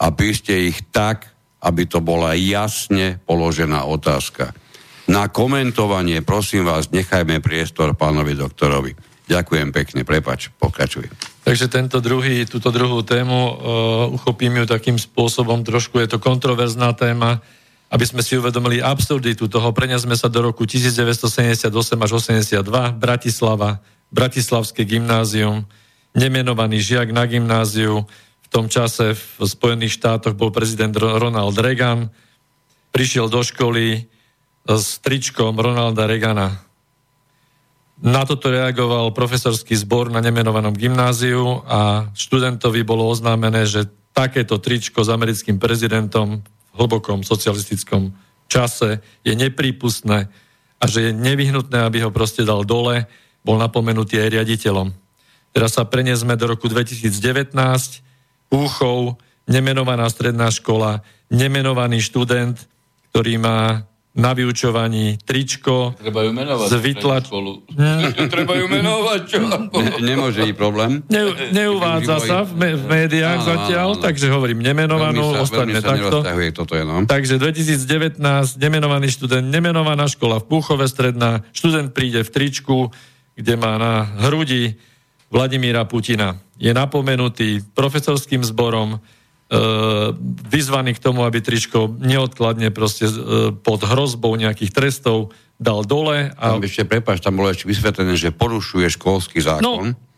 A 0.00 0.06
píšte 0.12 0.52
ich 0.52 0.92
tak, 0.92 1.30
aby 1.64 1.88
to 1.88 2.04
bola 2.04 2.36
jasne 2.36 3.20
položená 3.24 3.88
otázka. 3.88 4.52
Na 5.10 5.26
komentovanie, 5.26 6.22
prosím 6.22 6.68
vás, 6.68 6.92
nechajme 6.92 7.42
priestor 7.42 7.96
pánovi 7.96 8.36
doktorovi. 8.36 8.92
Ďakujem 9.26 9.68
pekne, 9.74 10.02
prepač, 10.06 10.50
pokračuj. 10.54 11.29
Takže 11.50 11.66
tento 11.66 11.98
druhý, 11.98 12.46
túto 12.46 12.70
druhú 12.70 13.02
tému 13.02 13.34
uh, 13.34 13.50
uchopím 14.14 14.62
ju 14.62 14.70
takým 14.70 14.94
spôsobom, 14.94 15.66
trošku 15.66 15.98
je 15.98 16.14
to 16.14 16.22
kontroverzná 16.22 16.94
téma, 16.94 17.42
aby 17.90 18.06
sme 18.06 18.22
si 18.22 18.38
uvedomili 18.38 18.78
absurditu 18.78 19.50
toho. 19.50 19.74
Prenesme 19.74 20.14
sa 20.14 20.30
do 20.30 20.46
roku 20.46 20.62
1978 20.62 21.74
až 21.74 22.10
82, 22.22 22.54
Bratislava, 22.94 23.82
Bratislavské 24.14 24.86
gymnázium, 24.86 25.66
nemenovaný 26.14 26.78
žiak 26.78 27.10
na 27.10 27.26
gymnáziu, 27.26 28.06
tom 28.50 28.66
čase 28.66 29.14
v 29.14 29.46
Spojených 29.46 29.98
štátoch 29.98 30.34
bol 30.34 30.50
prezident 30.50 30.94
Ronald 30.94 31.54
Reagan, 31.54 32.10
prišiel 32.90 33.30
do 33.30 33.46
školy 33.46 34.10
s 34.66 34.98
tričkom 35.02 35.54
Ronalda 35.54 36.10
Reagana. 36.10 36.69
Na 38.00 38.24
toto 38.24 38.48
reagoval 38.48 39.12
profesorský 39.12 39.76
zbor 39.76 40.08
na 40.08 40.24
nemenovanom 40.24 40.72
gymnáziu 40.72 41.60
a 41.68 42.08
študentovi 42.16 42.80
bolo 42.80 43.04
oznámené, 43.04 43.68
že 43.68 43.92
takéto 44.16 44.56
tričko 44.56 45.04
s 45.04 45.12
americkým 45.12 45.60
prezidentom 45.60 46.40
v 46.40 46.74
hlbokom 46.80 47.20
socialistickom 47.20 48.16
čase 48.48 49.04
je 49.20 49.36
neprípustné 49.36 50.32
a 50.80 50.84
že 50.88 51.08
je 51.08 51.12
nevyhnutné, 51.12 51.76
aby 51.84 52.00
ho 52.00 52.10
proste 52.10 52.40
dal 52.40 52.64
dole, 52.64 53.04
bol 53.44 53.60
napomenutý 53.60 54.16
aj 54.16 54.32
riaditeľom. 54.32 54.96
Teraz 55.52 55.76
sa 55.76 55.84
preniesme 55.84 56.40
do 56.40 56.48
roku 56.56 56.72
2019, 56.72 57.52
Úchov, 58.50 59.20
nemenovaná 59.46 60.10
stredná 60.10 60.50
škola, 60.50 61.06
nemenovaný 61.30 62.02
študent, 62.02 62.58
ktorý 63.12 63.38
má 63.38 63.86
na 64.10 64.34
vyučovaní 64.34 65.22
tričko. 65.22 65.94
Treba 65.94 66.26
ju 66.26 66.34
menovať. 66.34 66.66
Z 66.66 66.76
vytlač... 66.82 67.24
Hm. 67.30 68.26
Treba 68.34 68.58
ju 68.58 68.66
menovať, 68.66 69.20
čo? 69.22 69.38
Ne, 69.70 69.90
nemôže 70.02 70.42
byť 70.42 70.56
problém. 70.58 71.06
Ne, 71.06 71.30
neuvádza 71.54 72.18
sa 72.18 72.42
v, 72.42 72.50
me, 72.58 72.68
v 72.74 72.84
médiách 72.90 73.38
áno, 73.38 73.48
zatiaľ, 73.54 73.88
áno, 73.94 73.96
áno. 74.00 74.04
takže 74.04 74.26
hovorím 74.34 74.60
nemenovanú, 74.66 75.38
veľmi 75.46 75.78
takto. 75.78 76.26
Toto 76.26 76.74
je, 76.74 76.82
no. 76.82 77.06
Takže 77.06 77.38
2019, 77.38 78.18
nemenovaný 78.58 79.14
študent, 79.14 79.46
nemenovaná 79.46 80.10
škola 80.10 80.42
v 80.42 80.46
Púchove 80.50 80.90
stredná, 80.90 81.46
študent 81.54 81.94
príde 81.94 82.26
v 82.26 82.30
tričku, 82.34 82.90
kde 83.38 83.54
má 83.54 83.78
na 83.78 84.10
hrudi 84.26 84.74
Vladimíra 85.30 85.86
Putina 85.86 86.42
je 86.60 86.74
napomenutý 86.76 87.64
profesorským 87.72 88.44
zborom, 88.44 89.00
vyzvaný 90.46 90.94
k 90.94 91.02
tomu, 91.02 91.26
aby 91.26 91.42
tričko 91.42 91.90
neodkladne 91.90 92.70
proste 92.70 93.10
e, 93.10 93.14
pod 93.50 93.82
hrozbou 93.82 94.38
nejakých 94.38 94.70
trestov 94.70 95.34
dal 95.58 95.82
dole. 95.82 96.30
A... 96.38 96.54
Tam 96.54 96.62
ešte, 96.62 96.86
prepáč, 96.86 97.18
tam 97.18 97.34
bolo 97.34 97.50
ešte 97.50 97.66
vysvetlené, 97.66 98.14
že 98.14 98.30
porušuje 98.30 98.86
školský 98.94 99.42
zákon. 99.42 99.92
No, 99.92 100.08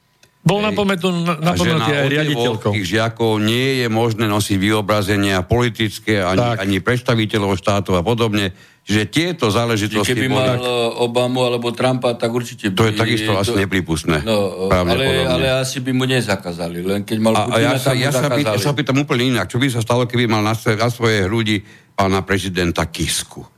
bol 0.42 0.58
napomenutý 0.58 1.90
aj 1.94 2.06
riaditeľkou. 2.10 2.74
tých 2.74 2.98
žiakov 2.98 3.38
nie 3.38 3.82
je 3.82 3.86
možné 3.86 4.26
nosiť 4.26 4.58
vyobrazenia 4.58 5.38
politické, 5.46 6.18
ani, 6.18 6.58
ani 6.58 6.76
predstaviteľov 6.82 7.62
štátov 7.62 7.94
a 7.94 8.02
podobne 8.02 8.50
že 8.82 9.06
tieto 9.06 9.46
záležitosti... 9.46 10.10
Keby 10.10 10.26
mal 10.26 10.58
boli... 10.58 10.66
Obamu 11.06 11.46
alebo 11.46 11.70
Trumpa, 11.70 12.18
tak 12.18 12.34
určite 12.34 12.74
by... 12.74 12.76
To 12.78 12.84
je 12.90 12.94
takisto 12.98 13.30
to... 13.30 13.38
asi 13.38 13.54
nepripustné. 13.54 14.26
No, 14.26 14.66
ale, 14.74 15.22
ale 15.22 15.46
asi 15.62 15.78
by 15.78 15.94
mu 15.94 16.02
nezakázali, 16.02 16.82
len 16.82 17.06
keď 17.06 17.18
mal 17.22 17.34
Putina, 17.46 17.54
a 17.54 17.58
ja 17.62 17.72
sa, 17.78 17.94
ja 17.94 18.10
sa, 18.10 18.26
pýtam, 18.26 18.58
ja 18.58 18.60
sa 18.60 18.74
pýtam 18.74 18.96
úplne 18.98 19.30
inak. 19.38 19.46
Čo 19.46 19.62
by 19.62 19.70
sa 19.70 19.80
stalo, 19.86 20.10
keby 20.10 20.26
mal 20.26 20.42
na, 20.42 20.58
svoje, 20.58 20.76
na 20.82 20.90
svoje 20.90 21.30
hrudi 21.30 21.62
pána 21.94 22.26
prezidenta 22.26 22.82
Kisku? 22.90 23.51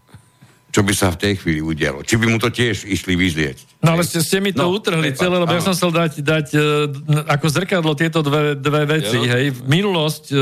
Čo 0.74 0.82
by 0.82 0.90
sa 0.90 1.14
v 1.14 1.22
tej 1.22 1.32
chvíli 1.38 1.62
udialo. 1.62 2.02
Či 2.02 2.18
by 2.18 2.26
mu 2.26 2.42
to 2.42 2.50
tiež 2.50 2.82
išli 2.82 3.14
vyzlieť. 3.14 3.78
No 3.78 3.94
ale 3.94 4.02
ste, 4.02 4.18
ste 4.18 4.42
mi 4.42 4.50
to 4.50 4.66
no, 4.66 4.74
utrhli 4.74 5.14
celé, 5.14 5.38
lebo 5.38 5.54
áno. 5.54 5.62
ja 5.62 5.62
som 5.62 5.70
chcel 5.70 5.94
dať, 5.94 6.12
dať 6.18 6.46
uh, 6.58 7.30
ako 7.30 7.46
zrkadlo 7.46 7.94
tieto 7.94 8.26
dve, 8.26 8.58
dve 8.58 8.82
veci. 8.82 9.14
Jo. 9.14 9.22
Hej. 9.22 9.54
Minulosť, 9.70 10.24
uh, 10.34 10.38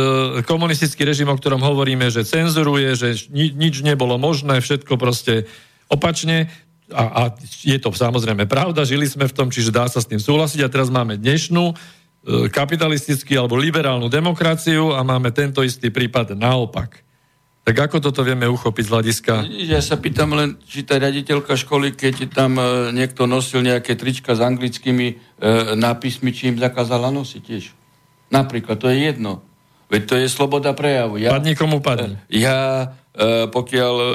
komunistický 0.49 1.05
režim, 1.05 1.29
o 1.29 1.37
ktorom 1.37 1.61
hovoríme, 1.61 2.09
že 2.09 2.25
cenzuruje, 2.25 2.97
že 2.97 3.29
ni, 3.29 3.53
nič 3.53 3.85
nebolo 3.85 4.17
možné, 4.17 4.65
všetko 4.65 4.97
proste 4.97 5.45
opačne. 5.93 6.49
A, 6.89 7.05
a 7.05 7.23
je 7.61 7.77
to 7.77 7.93
samozrejme 7.93 8.49
pravda, 8.49 8.89
žili 8.89 9.05
sme 9.05 9.29
v 9.29 9.37
tom, 9.37 9.53
čiže 9.53 9.69
dá 9.69 9.85
sa 9.85 10.01
s 10.01 10.09
tým 10.09 10.17
súhlasiť. 10.17 10.65
A 10.65 10.73
teraz 10.73 10.89
máme 10.89 11.21
dnešnú 11.21 11.77
uh, 11.77 12.49
kapitalistickú 12.49 13.37
alebo 13.37 13.61
liberálnu 13.61 14.09
demokraciu 14.09 14.97
a 14.97 15.05
máme 15.05 15.29
tento 15.29 15.61
istý 15.61 15.93
prípad 15.93 16.33
naopak. 16.41 17.12
Tak 17.63 17.79
ako 17.79 18.03
toto 18.03 18.27
vieme 18.27 18.51
uchopiť 18.51 18.85
z 18.85 18.91
hľadiska? 18.91 19.33
Ja 19.71 19.79
sa 19.79 19.95
pýtam 19.95 20.35
len, 20.35 20.59
či 20.67 20.83
tá 20.83 20.99
riaditeľka 20.99 21.55
školy, 21.55 21.95
keď 21.95 22.35
tam 22.35 22.59
e, 22.59 22.91
niekto 22.91 23.31
nosil 23.31 23.63
nejaké 23.63 23.95
trička 23.95 24.35
s 24.35 24.43
anglickými 24.43 25.07
e, 25.07 25.15
nápismi, 25.79 26.35
či 26.35 26.51
im 26.51 26.59
zakázala 26.59 27.15
nosiť 27.15 27.43
tiež. 27.47 27.65
Napríklad, 28.35 28.83
to 28.83 28.91
je 28.91 29.07
jedno. 29.15 29.47
Veď 29.95 30.03
to 30.11 30.15
je 30.19 30.27
sloboda 30.27 30.75
prejavu. 30.75 31.23
Ja, 31.23 31.39
padni 31.39 31.55
komu 31.55 31.79
padni. 31.79 32.19
E, 32.27 32.43
ja, 32.43 32.91
e, 33.15 33.47
pokiaľ 33.47 33.95
e, 33.95 34.09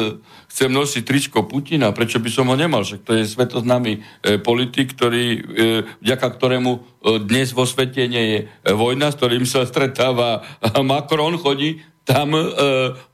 chcem 0.52 0.68
nosiť 0.68 1.00
tričko 1.00 1.48
Putina, 1.48 1.96
prečo 1.96 2.20
by 2.20 2.28
som 2.28 2.52
ho 2.52 2.56
nemal? 2.58 2.84
Však 2.84 3.00
to 3.06 3.16
je 3.16 3.24
svetoznámy 3.24 3.92
e, 3.96 4.00
politik, 4.36 4.92
ktorý, 4.92 5.24
e, 5.24 5.38
vďaka 6.04 6.28
ktorému 6.36 6.70
e, 6.76 6.80
dnes 7.24 7.56
vo 7.56 7.64
svete 7.64 8.04
nie 8.12 8.24
je 8.28 8.38
e, 8.44 8.46
vojna, 8.76 9.08
s 9.08 9.16
ktorým 9.16 9.48
sa 9.48 9.64
stretáva 9.64 10.44
Macron, 10.84 11.40
chodí 11.40 11.80
tam 12.04 12.34
e, 12.34 12.42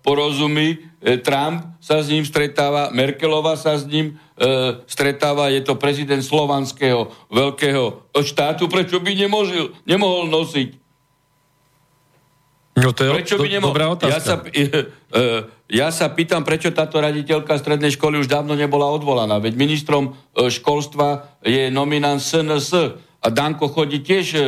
porozumí, 0.00 0.78
e, 1.02 1.18
Trump 1.18 1.76
sa 1.82 2.02
s 2.02 2.08
ním 2.08 2.24
stretáva, 2.24 2.90
Merkelova 2.94 3.58
sa 3.58 3.76
s 3.76 3.84
ním 3.84 4.16
e, 4.38 4.82
stretáva, 4.86 5.52
je 5.52 5.62
to 5.62 5.76
prezident 5.76 6.22
slovanského 6.22 7.10
veľkého 7.28 8.14
štátu, 8.22 8.70
prečo 8.70 9.02
by 9.02 9.12
nemožil, 9.12 9.74
nemohol 9.84 10.30
nosiť? 10.30 10.86
No 12.76 12.92
to 12.92 13.08
je 13.08 13.10
prečo 13.16 13.40
by 13.40 13.48
nemohol? 13.48 13.72
dobrá 13.72 13.86
otázka. 13.88 14.12
Ja 14.12 14.20
sa, 14.20 14.34
e, 14.52 14.64
e, 15.16 15.20
ja 15.72 15.88
sa 15.88 16.12
pýtam, 16.12 16.44
prečo 16.44 16.68
táto 16.76 17.00
raditeľka 17.00 17.56
strednej 17.56 17.96
školy 17.96 18.20
už 18.20 18.28
dávno 18.28 18.52
nebola 18.52 18.92
odvolaná. 18.92 19.40
Veď 19.40 19.56
ministrom 19.56 20.12
e, 20.12 20.52
školstva 20.52 21.40
je 21.40 21.72
nominant 21.72 22.20
SNS 22.20 23.00
a 23.24 23.26
Danko 23.32 23.72
chodí 23.72 24.04
tiež 24.04 24.26
e, 24.36 24.40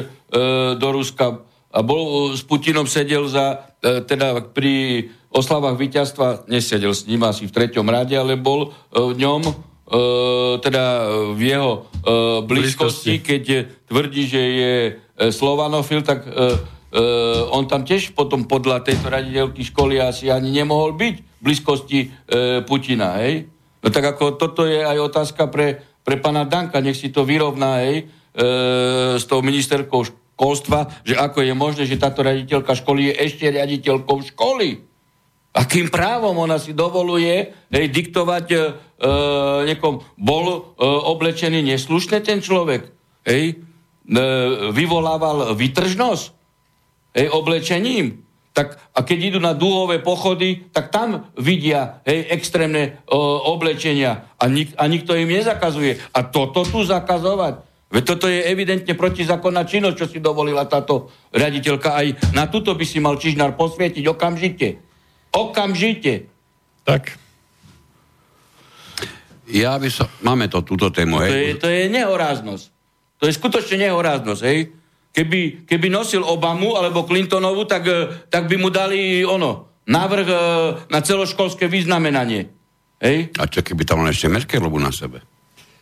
do 0.77 0.88
Ruska 0.92 1.48
a 1.69 1.85
bol 1.85 2.33
s 2.33 2.41
Putinom 2.45 2.89
sedel 2.89 3.29
za, 3.29 3.77
e, 3.85 4.01
teda 4.01 4.41
pri 4.41 5.09
oslavách 5.29 5.77
víťazstva, 5.77 6.49
nesedel 6.49 6.97
s 6.97 7.05
ním 7.05 7.21
asi 7.29 7.45
v 7.45 7.53
treťom 7.53 7.85
rade, 7.85 8.17
ale 8.17 8.41
bol 8.41 8.73
e, 8.73 8.97
v 8.97 9.15
ňom 9.21 9.43
e, 9.45 9.53
teda 10.65 10.85
v 11.37 11.41
jeho 11.45 11.73
blízkosti, 12.45 13.21
keď 13.21 13.45
tvrdí, 13.89 14.25
že 14.29 14.43
je 14.43 14.75
slovanofil, 15.33 16.05
tak 16.05 16.25
on 17.53 17.65
tam 17.65 17.83
tiež 17.85 18.13
potom 18.13 18.45
podľa 18.45 18.85
tejto 18.85 19.09
raditeľky 19.09 19.65
školy 19.73 19.97
asi 19.97 20.29
ani 20.29 20.53
nemohol 20.55 20.93
byť 20.93 21.15
v 21.17 21.41
blízkosti 21.41 22.01
Putina, 22.69 23.17
hej? 23.21 23.49
No 23.81 23.89
tak 23.89 24.15
ako 24.15 24.37
toto 24.37 24.69
je 24.69 24.85
aj 24.85 24.99
otázka 25.09 25.49
pre, 25.49 25.81
pre 26.05 26.21
pána 26.21 26.45
Danka, 26.45 26.85
nech 26.85 26.97
si 26.97 27.09
to 27.09 27.25
vyrovná, 27.25 27.85
hej, 27.85 28.07
s 29.19 29.25
tou 29.25 29.41
ministerkou 29.41 30.05
školstva, 30.38 31.03
že 31.03 31.18
ako 31.18 31.42
je 31.42 31.51
možné, 31.51 31.83
že 31.90 31.98
táto 31.98 32.22
riaditeľka 32.22 32.79
školy 32.79 33.11
je 33.11 33.14
ešte 33.27 33.51
riaditeľkou 33.51 34.22
školy. 34.31 34.87
Akým 35.51 35.90
právom 35.90 36.38
ona 36.38 36.62
si 36.62 36.70
dovoluje 36.70 37.51
hej, 37.51 37.87
diktovať 37.90 38.46
e, 38.55 38.59
niekom, 39.66 39.98
bol 40.14 40.44
e, 40.46 40.59
oblečený 40.87 41.66
neslušne 41.74 42.22
ten 42.22 42.38
človek, 42.38 42.87
hej, 43.27 43.44
e, 43.51 43.55
vyvolával 44.70 45.59
vytržnosť 45.59 46.24
hej, 47.18 47.27
oblečením. 47.35 48.22
tak, 48.55 48.79
a 48.94 49.03
keď 49.03 49.18
idú 49.35 49.38
na 49.42 49.59
dúhové 49.59 49.98
pochody, 49.98 50.70
tak 50.70 50.94
tam 50.94 51.27
vidia 51.35 51.98
hej, 52.07 52.31
extrémne 52.31 53.03
o, 53.11 53.18
oblečenia 53.59 54.31
a, 54.38 54.46
nik, 54.46 54.70
a 54.79 54.87
nikto 54.87 55.18
im 55.18 55.35
nezakazuje. 55.35 55.98
A 56.14 56.22
toto 56.22 56.62
tu 56.62 56.87
zakazovať? 56.87 57.68
Veď 57.88 58.03
toto 58.05 58.29
je 58.29 58.44
evidentne 58.44 58.92
protizákonná 58.92 59.64
činnosť, 59.64 59.96
čo 59.96 60.07
si 60.12 60.18
dovolila 60.20 60.68
táto 60.68 61.09
riaditeľka. 61.33 61.96
Aj 61.96 62.07
na 62.37 62.44
túto 62.44 62.77
by 62.77 62.85
si 62.85 63.01
mal 63.01 63.16
Čižnár 63.16 63.57
posvietiť 63.57 64.05
okamžite. 64.05 64.68
Okamžite. 65.33 66.29
Tak. 66.85 67.16
Ja 69.48 69.81
by 69.81 69.88
som... 69.88 70.05
Máme 70.20 70.53
to, 70.53 70.61
túto 70.61 70.92
tému, 70.92 71.24
hej? 71.24 71.31
To 71.33 71.37
je, 71.37 71.48
to 71.64 71.68
je 71.72 71.83
nehoráznosť. 71.88 72.64
To 73.18 73.24
je 73.24 73.33
skutočne 73.33 73.88
nehoráznosť, 73.88 74.42
hej? 74.44 74.59
Keby, 75.09 75.64
keby 75.64 75.88
nosil 75.88 76.20
Obamu 76.20 76.77
alebo 76.77 77.09
Clintonovu, 77.09 77.64
tak, 77.64 77.88
e, 77.88 78.29
tak 78.29 78.44
by 78.46 78.57
mu 78.61 78.68
dali 78.68 79.24
ono, 79.24 79.81
návrh 79.88 80.29
e, 80.29 80.37
na 80.92 81.01
celoškolské 81.01 81.64
vyznamenanie. 81.72 82.53
Hej? 83.01 83.33
A 83.40 83.48
čo 83.48 83.64
keby 83.64 83.88
tam 83.88 84.05
mal 84.05 84.12
ešte 84.12 84.29
Merkelovu 84.29 84.77
na 84.77 84.92
sebe? 84.92 85.24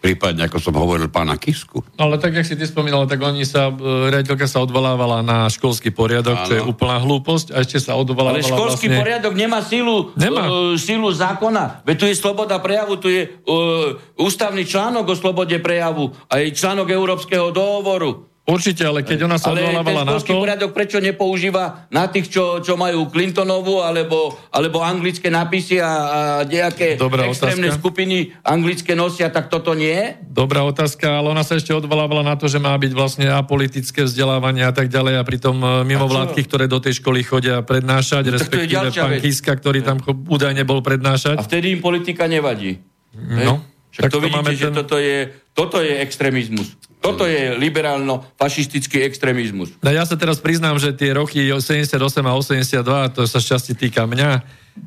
Prípadne, 0.06 0.46
ako 0.46 0.62
som 0.62 0.74
hovoril, 0.78 1.10
pána 1.10 1.34
Kisku. 1.34 1.82
Ale 1.98 2.22
tak, 2.22 2.38
jak 2.38 2.46
si 2.46 2.54
ty 2.54 2.62
spomínal, 2.62 3.10
tak 3.10 3.18
oni 3.18 3.42
sa, 3.42 3.74
e, 3.74 4.14
riaditeľka 4.14 4.46
sa 4.46 4.62
odvolávala 4.62 5.26
na 5.26 5.50
školský 5.50 5.90
poriadok, 5.90 6.36
Áno. 6.38 6.46
čo 6.46 6.54
je 6.54 6.62
úplná 6.62 7.02
hlúposť, 7.02 7.50
a 7.50 7.66
ešte 7.66 7.82
sa 7.82 7.98
odvolávala 7.98 8.38
Ale 8.38 8.46
školský 8.46 8.86
vlastne... 8.86 9.00
poriadok 9.02 9.32
nemá 9.34 9.58
sílu, 9.66 10.14
nemá. 10.14 10.46
Uh, 10.46 10.78
sílu 10.78 11.10
zákona. 11.10 11.82
Veď 11.82 11.96
tu 11.98 12.04
je 12.06 12.14
sloboda 12.14 12.62
prejavu, 12.62 12.94
tu 13.02 13.10
je 13.10 13.26
uh, 13.26 13.98
ústavný 14.22 14.62
článok 14.62 15.10
o 15.10 15.18
slobode 15.18 15.58
prejavu, 15.58 16.14
aj 16.30 16.54
článok 16.54 16.86
Európskeho 16.86 17.50
dohovoru. 17.50 18.36
Určite, 18.46 18.87
ale 18.87 19.02
keď 19.02 19.26
ona 19.26 19.42
sa 19.42 19.50
odvolávala 19.50 20.06
na 20.06 20.22
to... 20.22 20.30
poriadok 20.30 20.70
prečo 20.70 21.02
nepoužíva 21.02 21.90
na 21.90 22.06
tých, 22.06 22.30
čo, 22.30 22.62
čo 22.62 22.78
majú 22.78 23.11
Clintonovu 23.11 23.82
alebo, 23.82 24.38
alebo 24.54 24.87
anglické 24.87 25.26
nápisy 25.35 25.82
a, 25.82 25.90
a 25.90 26.18
nejaké 26.46 26.94
Dobrá 26.94 27.26
extrémne 27.26 27.74
otázka. 27.74 27.82
skupiny 27.82 28.30
anglické 28.46 28.94
nosia, 28.94 29.35
tak 29.35 29.50
toto 29.50 29.74
nie? 29.74 30.14
Dobrá 30.22 30.62
otázka, 30.62 31.18
ale 31.18 31.35
ona 31.35 31.42
sa 31.42 31.59
ešte 31.59 31.74
odvolávala 31.74 32.22
na 32.22 32.38
to, 32.38 32.46
že 32.46 32.62
má 32.62 32.70
byť 32.78 32.92
vlastne 32.94 33.26
apolitické 33.26 34.06
vzdelávanie 34.06 34.62
a 34.62 34.70
tak 34.70 34.94
ďalej 34.94 35.18
a 35.18 35.22
pritom 35.26 35.59
e, 35.59 35.66
mimo 35.82 36.06
vládky, 36.06 36.46
ktoré 36.46 36.70
do 36.70 36.78
tej 36.78 37.02
školy 37.02 37.26
chodia 37.26 37.66
prednášať, 37.66 38.30
no, 38.30 38.38
respektíve 38.38 38.94
pán 38.94 39.18
Kiska, 39.18 39.59
ktorý 39.59 39.82
tam 39.82 39.98
údajne 40.06 40.62
bol 40.62 40.87
prednášať. 40.87 41.35
A 41.35 41.42
vtedy 41.42 41.74
im 41.74 41.82
politika 41.82 42.30
nevadí. 42.30 42.78
No. 43.11 43.59
Však 43.90 44.12
to 44.12 44.20
vidíte, 44.20 44.54
že 44.54 44.68
ten... 44.70 44.76
toto, 44.76 44.96
je, 45.00 45.16
toto 45.56 45.80
je 45.80 45.98
extrémizmus. 46.04 46.76
Toto 47.06 47.24
je 47.30 47.54
liberálno-fašistický 47.54 49.06
extrémizmus. 49.06 49.78
No 49.78 49.94
ja 49.94 50.02
sa 50.02 50.18
teraz 50.18 50.42
priznám, 50.42 50.74
že 50.82 50.90
tie 50.90 51.14
roky 51.14 51.46
88 51.54 51.94
a 52.26 52.32
82, 52.34 53.14
to 53.14 53.20
sa 53.30 53.38
šťastie 53.38 53.78
týka 53.78 54.02
mňa, 54.02 54.42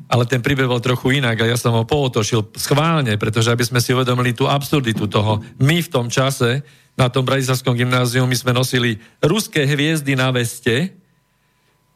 ale 0.06 0.24
ten 0.28 0.44
príbeh 0.44 0.68
bol 0.68 0.84
trochu 0.84 1.16
inak 1.16 1.40
a 1.40 1.48
ja 1.48 1.56
som 1.56 1.72
ho 1.72 1.88
pootošil 1.88 2.52
schválne, 2.60 3.16
pretože 3.16 3.48
aby 3.48 3.64
sme 3.64 3.80
si 3.80 3.96
uvedomili 3.96 4.36
tú 4.36 4.44
absurditu 4.46 5.08
toho. 5.08 5.40
My 5.56 5.80
v 5.80 5.88
tom 5.88 6.12
čase 6.12 6.60
na 6.94 7.08
tom 7.08 7.24
Bratislavskom 7.24 7.72
gymnáziu 7.72 8.28
my 8.28 8.36
sme 8.36 8.52
nosili 8.52 9.00
ruské 9.24 9.64
hviezdy 9.64 10.12
na 10.12 10.28
veste, 10.28 10.92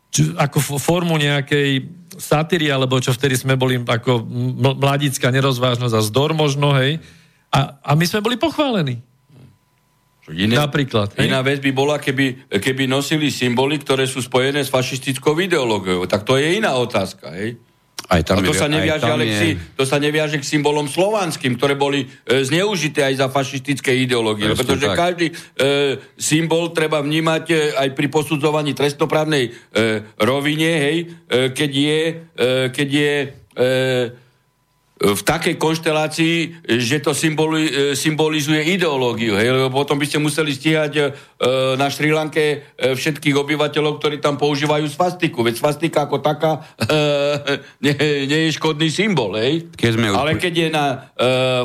čo, 0.09 0.33
ako 0.39 0.81
formu 0.81 1.19
nejakej 1.19 1.91
satíry, 2.17 2.71
alebo 2.71 3.03
čo 3.03 3.11
vtedy 3.11 3.35
sme 3.35 3.59
boli 3.59 3.83
ako 3.83 4.23
mladická 4.79 5.35
nerozvážnosť 5.35 5.95
a 5.95 6.07
zdor 6.07 6.31
možno, 6.33 6.71
hej. 6.79 7.03
A, 7.51 7.79
a 7.83 7.91
my 7.99 8.05
sme 8.07 8.23
boli 8.23 8.39
pochválení. 8.39 9.03
Iné, 10.33 10.57
Napríklad. 10.57 11.21
Iná 11.21 11.45
vec 11.45 11.61
by 11.61 11.73
bola, 11.77 12.01
keby, 12.01 12.49
keby 12.49 12.89
nosili 12.89 13.29
symboly, 13.29 13.77
ktoré 13.77 14.09
sú 14.09 14.25
spojené 14.25 14.65
s 14.65 14.73
fašistickou 14.73 15.37
ideológiou. 15.37 16.09
Tak 16.09 16.25
to 16.25 16.41
je 16.41 16.57
iná 16.57 16.73
otázka. 16.81 17.29
Hej? 17.37 17.61
Aj 18.05 18.21
tam 18.21 18.41
a 18.41 18.45
to, 18.45 18.53
je, 18.53 18.61
sa 18.61 18.69
neviaže, 18.69 19.09
ale 19.09 19.25
je... 19.25 19.57
to 19.77 19.85
sa 19.89 19.97
neviaže 19.97 20.37
k 20.37 20.45
symbolom 20.45 20.85
slovanským, 20.85 21.57
ktoré 21.57 21.73
boli 21.73 22.05
e, 22.05 22.45
zneužité 22.45 23.01
aj 23.01 23.15
za 23.17 23.27
fašistické 23.33 23.97
ideológie. 23.97 24.53
Presne 24.53 24.61
pretože 24.61 24.87
tak. 24.93 24.97
každý 24.97 25.27
e, 25.33 25.35
symbol 26.21 26.77
treba 26.77 27.01
vnímať 27.01 27.45
e, 27.49 27.55
aj 27.81 27.89
pri 27.97 28.07
posudzovaní 28.13 28.77
trestnoprávnej 28.77 29.45
e, 29.49 29.51
rovine, 30.21 30.71
hej, 30.85 30.97
e, 31.01 31.05
keď 31.57 31.71
je, 31.73 32.01
e, 32.05 32.53
keď 32.77 32.89
je 32.93 33.13
e, 33.25 33.27
v 35.13 35.21
takej 35.21 35.61
konštelácii, 35.61 36.65
že 36.81 37.05
to 37.05 37.13
symboli, 37.13 37.69
e, 37.69 37.73
symbolizuje 37.93 38.73
ideológiu. 38.73 39.37
Hej? 39.37 39.53
Lebo 39.53 39.85
potom 39.85 40.01
by 40.01 40.09
ste 40.09 40.17
museli 40.17 40.57
stíhať 40.57 40.93
e, 40.97 41.05
na 41.77 41.93
Šrilanke 41.93 42.45
e, 42.73 42.97
všetkých 42.97 43.37
obyvateľov, 43.37 44.01
ktorí 44.01 44.25
tam 44.25 44.41
používajú 44.41 44.89
svastiku. 44.89 45.45
Veď 45.45 45.61
svastika 45.61 46.09
ako 46.09 46.25
taká 46.25 46.65
e, 46.81 46.97
nie, 47.85 47.95
nie 48.25 48.41
je 48.49 48.57
škodný 48.57 48.89
symbol. 48.89 49.37
Hej? 49.37 49.69
Keď 49.77 49.91
sme 49.93 50.07
Ale 50.17 50.41
keď 50.41 50.55
je 50.57 50.69
na 50.73 50.85
e, 50.89 50.97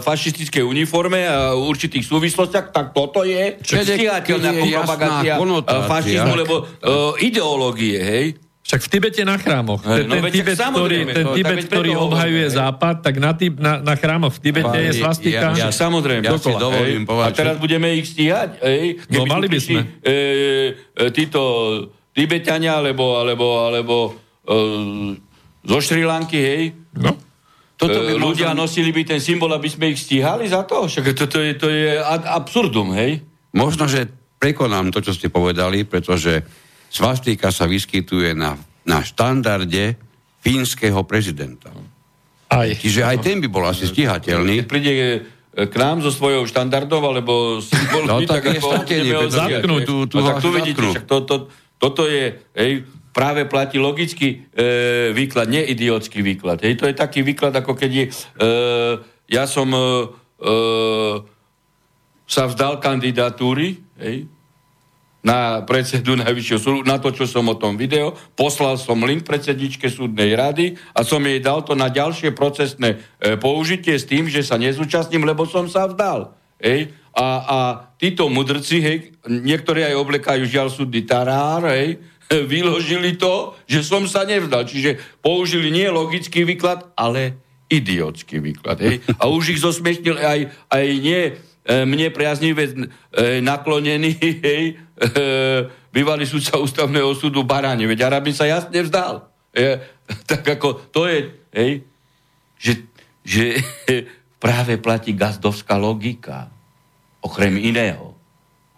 fašistickej 0.04 0.68
uniforme 0.68 1.24
a 1.24 1.56
určitých 1.56 2.04
súvislostiach, 2.04 2.76
tak 2.76 2.92
toto 2.92 3.24
je 3.24 3.56
stíhateľná 3.64 4.52
propagácia 4.60 5.40
fašizmu, 5.88 6.34
lebo 6.36 6.56
e, 6.60 6.64
ideológie. 7.24 7.98
Hej? 8.04 8.49
Však 8.70 8.86
v 8.86 8.90
Tibete 8.94 9.26
na 9.26 9.34
chrámoch. 9.42 9.82
Ten, 9.82 10.06
no, 10.06 10.22
ten 10.22 10.30
Tibet, 10.30 10.54
ktorý, 10.54 11.10
ten 11.10 11.26
no, 11.26 11.34
Tibet, 11.34 11.66
ktorý 11.66 11.98
obhajuje 12.06 12.54
hej. 12.54 12.54
západ, 12.54 13.02
tak 13.02 13.18
na, 13.18 13.34
tib, 13.34 13.58
na, 13.58 13.82
na 13.82 13.98
chrámoch 13.98 14.38
v 14.38 14.40
Tibete 14.46 14.70
Pán, 14.70 14.86
je 14.86 14.94
svastika. 14.94 15.58
Ja, 15.58 15.66
ja, 15.66 15.70
samozrejme. 15.74 16.30
Ja 16.30 16.38
si 16.38 16.54
dovolím 16.54 17.10
A 17.10 17.34
teraz 17.34 17.58
budeme 17.58 17.98
ich 17.98 18.14
stíhať? 18.14 18.62
Ej, 18.62 19.10
no 19.10 19.26
mali 19.26 19.50
by 19.50 19.58
sme. 19.58 19.82
E, 20.06 20.14
e, 20.86 21.10
títo 21.10 21.42
Tibetania, 22.14 22.78
alebo, 22.78 23.18
alebo, 23.18 23.66
alebo 23.66 23.96
e, 24.46 24.58
zo 25.66 25.80
Šrilanky, 25.82 26.38
hej? 26.38 26.64
No. 26.94 27.18
Toto 27.74 28.06
by 28.06 28.14
e, 28.14 28.22
ľudia 28.22 28.54
možno... 28.54 28.70
nosili 28.70 28.94
by 28.94 29.18
ten 29.18 29.22
symbol, 29.24 29.50
aby 29.50 29.66
sme 29.66 29.98
ich 29.98 30.06
stíhali 30.06 30.46
za 30.46 30.62
to? 30.70 30.86
Však 30.86 31.18
toto 31.18 31.42
je, 31.42 31.58
to 31.58 31.74
je 31.74 31.98
absurdum, 32.06 32.94
hej? 32.94 33.26
Možno, 33.50 33.90
že 33.90 34.06
prekonám 34.38 34.94
to, 34.94 35.02
čo 35.02 35.18
ste 35.18 35.34
povedali, 35.34 35.90
pretože 35.90 36.46
svastika 36.90 37.54
sa 37.54 37.70
vyskytuje 37.70 38.34
na, 38.34 38.58
na 38.86 39.00
štandarde 39.06 39.96
fínskeho 40.42 41.06
prezidenta. 41.06 41.70
Aj. 42.50 42.70
Čiže 42.74 43.06
aj 43.06 43.18
ten 43.22 43.38
by 43.38 43.48
bol 43.48 43.64
asi 43.70 43.86
stíhateľný. 43.86 44.66
Keď 44.66 44.70
príde 44.70 44.94
e, 44.98 45.18
k 45.70 45.76
nám 45.78 46.02
so 46.02 46.10
svojou 46.10 46.50
štandardov, 46.50 47.02
alebo 47.06 47.62
symbolmi, 47.62 48.10
no, 48.10 48.18
tak, 48.26 48.42
tak 48.42 48.58
ako 48.58 49.30
zatknú 49.30 49.76
tú, 49.86 49.96
tú, 50.10 50.18
no, 50.18 50.26
tak 50.34 50.42
tu 50.42 50.50
vidíte, 50.50 50.82
však 50.82 51.06
to, 51.06 51.18
to, 51.30 51.36
toto 51.78 52.10
je, 52.10 52.42
hej, 52.58 52.90
práve 53.14 53.46
platí 53.46 53.78
logický 53.78 54.50
e, 54.56 55.12
výklad, 55.14 55.46
nie 55.46 55.62
idiotský 55.62 56.26
výklad. 56.26 56.66
Hej, 56.66 56.82
to 56.82 56.86
je 56.90 56.96
taký 56.98 57.22
výklad, 57.22 57.54
ako 57.54 57.78
keď 57.78 57.92
je, 57.94 58.06
e, 58.10 58.14
ja 59.30 59.46
som 59.46 59.70
e, 59.70 59.82
e, 60.42 60.56
sa 62.26 62.50
vzdal 62.50 62.82
kandidatúry, 62.82 63.78
hej, 64.02 64.26
na 65.20 65.68
predsedu 65.68 66.16
Najvyššieho 66.16 66.60
súdu, 66.60 66.82
čo 67.12 67.26
som 67.28 67.52
o 67.52 67.56
tom 67.60 67.76
video. 67.76 68.16
Poslal 68.40 68.80
som 68.80 69.04
link 69.04 69.28
predsedničke 69.28 69.92
súdnej 69.92 70.32
rady 70.36 70.80
a 70.96 71.04
som 71.04 71.20
jej 71.20 71.44
dal 71.44 71.60
to 71.68 71.76
na 71.76 71.92
ďalšie 71.92 72.32
procesné 72.32 73.04
e, 73.20 73.36
použitie 73.36 74.00
s 74.00 74.08
tým, 74.08 74.32
že 74.32 74.48
sa 74.48 74.56
nezúčastním, 74.56 75.28
lebo 75.28 75.44
som 75.44 75.68
sa 75.68 75.92
vdal. 75.92 76.32
Ej? 76.64 76.96
A, 77.12 77.28
a 77.44 77.58
títo 78.00 78.32
mudrci, 78.32 78.80
hej, 78.80 78.98
niektorí 79.28 79.84
aj 79.84 80.00
oblekajú 80.00 80.44
žiaľ 80.48 80.72
súdny 80.72 81.04
tarár, 81.04 81.68
hej, 81.68 82.00
vyložili 82.52 83.20
to, 83.20 83.60
že 83.68 83.84
som 83.84 84.08
sa 84.08 84.24
nevdal. 84.24 84.64
Čiže 84.64 85.20
použili 85.20 85.68
nie 85.68 85.92
logický 85.92 86.48
výklad, 86.48 86.96
ale 86.96 87.36
idiotský 87.70 88.40
výklad. 88.40 88.80
Hej. 88.82 89.04
A 89.20 89.28
už 89.28 89.54
ich 89.54 89.60
zosmiešnil 89.62 90.16
aj, 90.16 90.40
aj 90.72 90.86
nie 90.98 91.22
mne 91.70 92.10
priaznivé 92.10 92.66
e, 92.66 92.76
naklonený 93.46 94.18
hej, 94.46 94.74
e, 94.74 95.14
bývalý 95.94 96.26
sudca 96.26 96.58
ústavného 96.58 97.14
súdu 97.14 97.46
Barani. 97.46 97.86
Veď 97.86 98.10
Arabin 98.10 98.34
sa 98.34 98.50
jasne 98.50 98.82
vzdal. 98.82 99.30
Je, 99.54 99.78
tak 100.30 100.42
ako 100.42 100.90
to 100.90 101.06
je, 101.06 101.20
hej, 101.54 101.72
že, 102.58 102.72
že 103.22 103.44
práve 104.44 104.82
platí 104.82 105.14
gazdovská 105.14 105.78
logika. 105.78 106.50
Okrem 107.20 107.60
iného. 107.60 108.16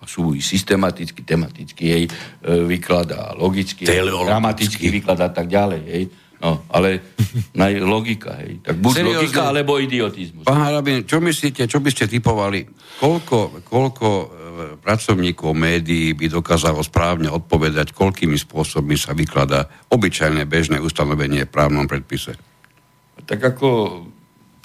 Sú 0.01 0.33
i 0.33 0.41
systematicky, 0.41 1.21
tematicky 1.21 1.83
jej 1.93 2.03
výklad 2.41 3.13
a 3.13 3.37
logicky, 3.37 3.85
dramatický 3.85 4.89
výklad 4.89 5.21
a 5.21 5.29
tak 5.29 5.45
ďalej. 5.45 5.81
Hej. 5.85 6.03
No, 6.41 6.65
ale 6.73 7.13
na 7.53 7.69
logika, 7.69 8.33
hej. 8.41 8.65
Tak 8.65 8.81
buď 8.81 8.93
Seriózne, 8.97 9.17
logika, 9.21 9.41
alebo 9.45 9.77
idiotizmus. 9.77 10.43
Pán 10.49 10.65
Harabin, 10.65 11.05
čo 11.05 11.21
myslíte, 11.21 11.69
čo 11.69 11.77
by 11.77 11.89
ste 11.93 12.09
typovali? 12.09 12.65
Koľko, 12.97 13.61
koľko 13.61 14.07
e, 14.09 14.25
pracovníkov 14.81 15.53
médií 15.53 16.17
by 16.17 16.33
dokázalo 16.33 16.81
správne 16.81 17.29
odpovedať, 17.29 17.93
koľkými 17.93 18.41
spôsobmi 18.41 18.97
sa 18.97 19.13
vykladá 19.13 19.69
obyčajné 19.93 20.49
bežné 20.49 20.81
ustanovenie 20.81 21.45
v 21.45 21.53
právnom 21.53 21.85
predpise? 21.85 22.33
Tak 23.21 23.37
ako 23.37 23.69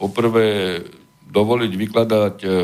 poprvé 0.00 0.80
dovoliť 1.26 1.72
vykladať 1.76 2.36
e, 2.40 2.48
e, 2.48 2.54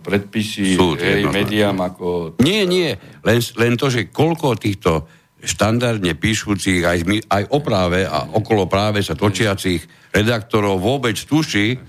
predpisy 0.00 0.72
Súd, 0.72 1.04
hej, 1.04 1.28
médiám 1.28 1.76
ako... 1.84 2.40
Nie, 2.40 2.64
nie, 2.64 2.96
len, 3.20 3.38
len 3.60 3.72
to, 3.76 3.92
že 3.92 4.08
koľko 4.08 4.56
týchto 4.56 5.19
štandardne 5.40 6.12
píšucich 6.16 6.84
aj, 6.84 6.98
aj 7.28 7.44
o 7.48 7.58
práve 7.64 8.04
a 8.04 8.28
okolo 8.28 8.68
práve 8.68 9.00
sa 9.00 9.16
točiacich 9.16 9.84
redaktorov 10.12 10.80
vôbec 10.80 11.16
tuší, 11.16 11.80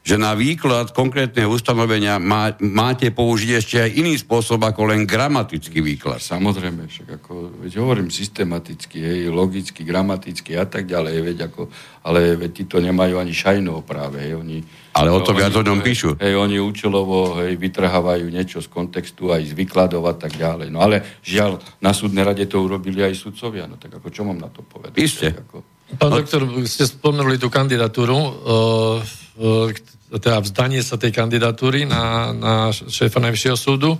že 0.00 0.16
na 0.16 0.32
výklad 0.32 0.96
konkrétneho 0.96 1.52
ustanovenia 1.52 2.16
má, 2.16 2.56
máte 2.64 3.12
použiť 3.12 3.50
ešte 3.60 3.76
aj 3.84 3.90
iný 4.00 4.16
spôsob 4.16 4.64
ako 4.64 4.88
len 4.88 5.04
gramatický 5.04 5.84
výklad. 5.84 6.24
Samozrejme, 6.24 6.88
však 6.88 7.20
ako, 7.20 7.60
veď 7.60 7.72
hovorím 7.84 8.08
systematicky, 8.08 8.96
hej, 8.96 9.28
logicky, 9.28 9.84
gramaticky 9.84 10.56
a 10.56 10.64
tak 10.64 10.88
ďalej, 10.88 11.14
veď 11.20 11.38
ako, 11.52 11.68
ale 12.08 12.32
veď 12.32 12.50
tí 12.50 12.64
to 12.64 12.80
nemajú 12.80 13.20
ani 13.20 13.36
šajno 13.36 13.84
práve, 13.84 14.24
hej, 14.24 14.40
oni... 14.40 14.64
Ale 14.96 15.12
o 15.12 15.20
to 15.20 15.36
viac 15.36 15.52
o 15.52 15.62
ňom 15.62 15.84
píšu. 15.84 16.16
Hej, 16.16 16.34
oni 16.34 16.56
účelovo 16.56 17.44
hej, 17.44 17.60
vytrhávajú 17.60 18.24
niečo 18.32 18.64
z 18.64 18.72
kontextu 18.72 19.30
aj 19.30 19.52
z 19.52 19.54
vykladov 19.54 20.08
a 20.08 20.16
tak 20.16 20.32
ďalej. 20.32 20.72
No 20.72 20.80
ale 20.80 21.20
žiaľ, 21.20 21.60
na 21.84 21.92
súdnej 21.92 22.24
rade 22.24 22.48
to 22.48 22.58
urobili 22.58 23.04
aj 23.04 23.14
sudcovia, 23.14 23.68
no 23.68 23.76
tak 23.76 24.00
ako 24.00 24.08
čo 24.08 24.24
mám 24.24 24.40
na 24.40 24.48
to 24.48 24.64
povedať? 24.64 24.96
Isté. 24.96 25.28
Ako, 25.36 25.79
Pán 25.98 26.12
doktor, 26.14 26.46
ste 26.68 26.86
spomenuli 26.86 27.40
tú 27.40 27.50
kandidatúru, 27.50 28.14
uh, 28.14 28.98
uh, 29.42 29.68
teda 30.10 30.42
vzdanie 30.42 30.82
sa 30.82 30.98
tej 30.98 31.14
kandidatúry 31.14 31.86
na, 31.86 32.34
na 32.34 32.54
šéfa 32.70 33.22
Najvyššieho 33.22 33.58
súdu. 33.58 33.94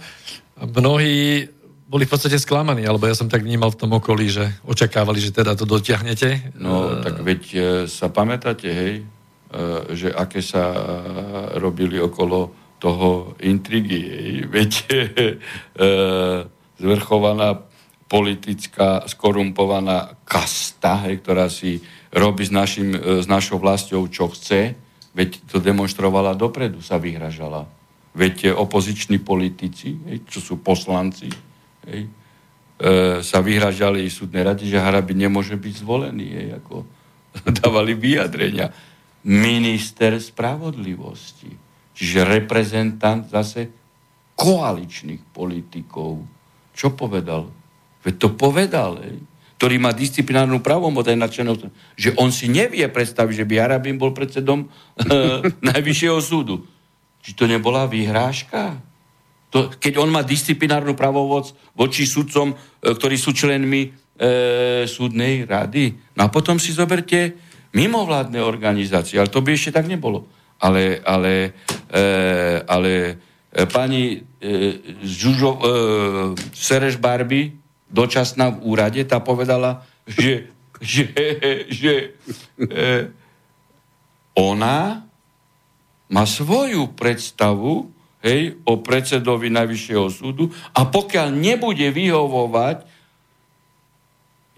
Mnohí 0.59 1.47
boli 1.91 2.07
v 2.07 2.11
podstate 2.11 2.39
sklamaní, 2.39 2.87
alebo 2.87 3.11
ja 3.11 3.19
som 3.19 3.27
tak 3.27 3.43
vnímal 3.43 3.75
v 3.75 3.81
tom 3.83 3.91
okolí, 3.95 4.31
že 4.31 4.47
očakávali, 4.63 5.19
že 5.19 5.35
teda 5.35 5.59
to 5.59 5.67
dotiahnete. 5.67 6.55
No, 6.59 7.03
tak 7.03 7.19
veď 7.19 7.43
sa 7.91 8.07
pamätáte, 8.07 8.71
hej, 8.71 8.95
že 9.91 10.15
aké 10.15 10.39
sa 10.39 10.71
robili 11.59 11.99
okolo 11.99 12.55
toho 12.79 13.35
intrigy. 13.43 14.03
Hej. 14.07 14.35
Veď 14.55 14.73
zvrchovaná 16.83 17.70
politická 18.11 19.07
skorumpovaná 19.07 20.19
kasta, 20.27 21.07
hej, 21.07 21.23
ktorá 21.23 21.47
si 21.47 21.79
robí 22.11 22.43
s, 22.43 22.51
našim, 22.51 22.91
e, 22.91 23.23
s 23.23 23.31
našou 23.31 23.63
vlastou, 23.63 24.03
čo 24.11 24.27
chce, 24.35 24.75
veď 25.15 25.47
to 25.47 25.63
demonstrovala 25.63 26.35
dopredu, 26.35 26.83
sa 26.83 26.99
vyhražala. 26.99 27.71
Veď 28.11 28.59
opoziční 28.59 29.23
politici, 29.23 29.95
hej, 30.11 30.27
čo 30.27 30.43
sú 30.43 30.59
poslanci, 30.59 31.31
hej, 31.87 32.03
e, 32.03 32.11
sa 33.23 33.39
vyhražali 33.39 34.11
súdnej 34.11 34.43
rade, 34.43 34.67
že 34.67 34.83
Harabi 34.83 35.15
nemôže 35.15 35.55
byť 35.55 35.75
zvolený, 35.79 36.27
hej, 36.35 36.49
ako 36.59 36.83
dávali 37.63 37.95
vyjadrenia. 37.95 38.75
Minister 39.23 40.19
spravodlivosti, 40.19 41.55
čiže 41.95 42.27
reprezentant 42.27 43.31
zase 43.31 43.71
koaličných 44.35 45.31
politikov. 45.31 46.27
Čo 46.75 46.97
povedal? 46.99 47.60
Veď 48.01 48.15
to 48.17 48.29
povedal, 48.33 49.01
ej, 49.05 49.21
ktorý 49.61 49.77
má 49.77 49.93
disciplinárnu 49.93 50.65
právomoc 50.65 51.05
aj 51.05 51.19
na 51.21 51.29
členov, 51.29 51.61
že 51.93 52.17
on 52.17 52.33
si 52.33 52.49
nevie 52.49 52.81
predstaviť, 52.89 53.45
že 53.45 53.49
by 53.49 53.55
Arabín 53.61 54.01
bol 54.01 54.17
predsedom 54.17 54.65
e, 54.65 54.67
Najvyššieho 55.69 56.17
súdu. 56.25 56.65
Či 57.21 57.37
to 57.37 57.45
nebola 57.45 57.85
vyhrážka? 57.85 58.81
To, 59.53 59.69
keď 59.69 60.01
on 60.01 60.09
má 60.09 60.25
disciplinárnu 60.25 60.97
právomoc 60.97 61.53
voči 61.77 62.09
sudcom, 62.09 62.57
e, 62.57 62.57
ktorí 62.89 63.21
sú 63.21 63.37
členmi 63.37 63.85
e, 63.85 63.89
súdnej 64.89 65.45
rady. 65.45 66.17
No 66.17 66.25
a 66.25 66.33
potom 66.33 66.57
si 66.57 66.73
zoberte 66.73 67.37
mimovládne 67.77 68.41
organizácie, 68.41 69.21
ale 69.21 69.29
to 69.29 69.45
by 69.45 69.53
ešte 69.53 69.77
tak 69.77 69.85
nebolo. 69.85 70.25
Ale, 70.57 71.05
ale, 71.05 71.53
e, 71.93 72.05
ale 72.65 72.93
e, 73.53 73.69
pani 73.69 74.25
e, 74.41 74.57
Žužo, 75.05 75.53
e, 75.53 75.61
Sereš 76.57 76.97
Barbie, 76.97 77.60
dočasná 77.91 78.55
v 78.55 78.59
úrade, 78.65 79.03
tá 79.05 79.19
povedala, 79.19 79.83
že, 80.07 80.49
že, 80.79 81.11
že 81.69 81.93
e, 82.57 83.11
ona 84.39 85.05
má 86.11 86.25
svoju 86.27 86.95
predstavu 86.95 87.91
hej, 88.23 88.59
o 88.67 88.79
predsedovi 88.79 89.51
Najvyššieho 89.51 90.07
súdu 90.11 90.51
a 90.75 90.87
pokiaľ 90.87 91.29
nebude 91.35 91.87
vyhovovať 91.91 92.87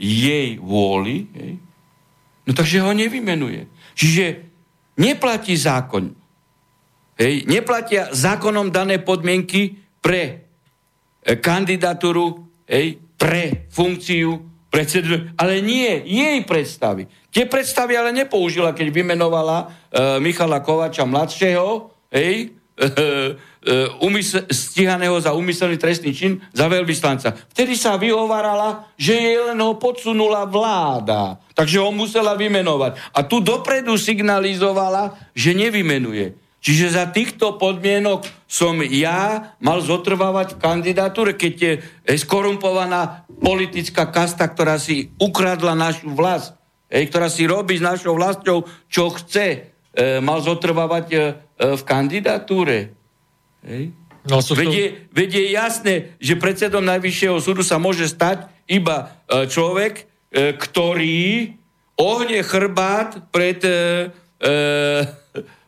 jej 0.03 0.57
vôli, 0.59 1.29
hej, 1.37 1.53
no 2.49 2.51
takže 2.53 2.85
ho 2.85 2.92
nevymenuje. 2.92 3.68
Čiže 3.92 4.25
neplatí 4.99 5.55
zákon. 5.55 6.11
Hej, 7.12 7.45
neplatia 7.47 8.09
zákonom 8.11 8.73
dané 8.73 8.99
podmienky 8.99 9.79
pre 10.01 10.23
e, 11.23 11.37
kandidatúru 11.38 12.49
hej, 12.66 12.99
pre 13.22 13.70
funkciu 13.70 14.50
predsedu, 14.66 15.30
ale 15.38 15.62
nie 15.62 16.02
jej 16.02 16.42
predstavy. 16.42 17.06
Tie 17.30 17.46
predstavy 17.46 17.94
ale 17.94 18.11
nepoužila, 18.11 18.74
keď 18.74 18.90
vymenovala 18.90 19.58
uh, 19.62 19.70
Michala 20.18 20.58
Kovača 20.58 21.06
mladšieho, 21.06 21.92
hej, 22.11 22.50
uh, 22.50 22.82
uh, 22.82 24.02
umysl- 24.02 24.42
stíhaného 24.50 25.14
za 25.22 25.37
úmyselný 25.38 25.78
trestný 25.78 26.11
čin 26.11 26.42
za 26.50 26.66
veľvyslanca. 26.66 27.37
Vtedy 27.54 27.78
sa 27.78 27.94
vyhovárala, 27.94 28.90
že 28.98 29.14
jej 29.14 29.38
len 29.38 29.61
ho 29.62 29.78
podsunula 29.78 30.48
vláda. 30.50 31.38
Takže 31.54 31.78
ho 31.78 31.94
musela 31.94 32.35
vymenovať. 32.35 32.98
A 33.14 33.22
tu 33.22 33.38
dopredu 33.38 33.94
signalizovala, 33.94 35.14
že 35.37 35.54
nevymenuje. 35.54 36.41
Čiže 36.62 36.94
za 36.94 37.11
týchto 37.11 37.59
podmienok 37.59 38.22
som 38.46 38.79
ja 38.87 39.51
mal 39.59 39.83
zotrvávať 39.83 40.55
v 40.55 40.62
kandidatúre, 40.62 41.35
keď 41.35 41.55
je 41.59 41.72
skorumpovaná 42.22 43.27
politická 43.42 44.07
kasta, 44.07 44.46
ktorá 44.46 44.79
si 44.79 45.11
ukradla 45.18 45.75
našu 45.75 46.14
vlast, 46.14 46.55
ktorá 46.87 47.27
si 47.27 47.51
robí 47.51 47.83
s 47.83 47.83
našou 47.83 48.14
vlastou, 48.14 48.62
čo 48.87 49.11
chce, 49.11 49.75
e, 49.90 50.22
mal 50.22 50.38
zotrvávať 50.38 51.07
e, 51.11 51.16
e, 51.18 51.22
v 51.75 51.83
kandidatúre. 51.83 52.94
Ej. 53.66 53.90
No, 54.22 54.38
sú 54.38 54.55
veď, 54.55 54.70
je, 54.70 54.87
veď 55.11 55.31
je 55.35 55.44
jasné, 55.51 55.94
že 56.22 56.38
predsedom 56.38 56.87
Najvyššieho 56.87 57.42
súdu 57.42 57.66
sa 57.66 57.83
môže 57.83 58.07
stať 58.07 58.46
iba 58.70 59.18
e, 59.27 59.51
človek, 59.51 60.07
e, 60.31 60.55
ktorý 60.55 61.59
ohne 61.98 62.38
chrbát 62.46 63.18
pred... 63.35 63.59
E, 63.66 63.75
e, 64.38 65.21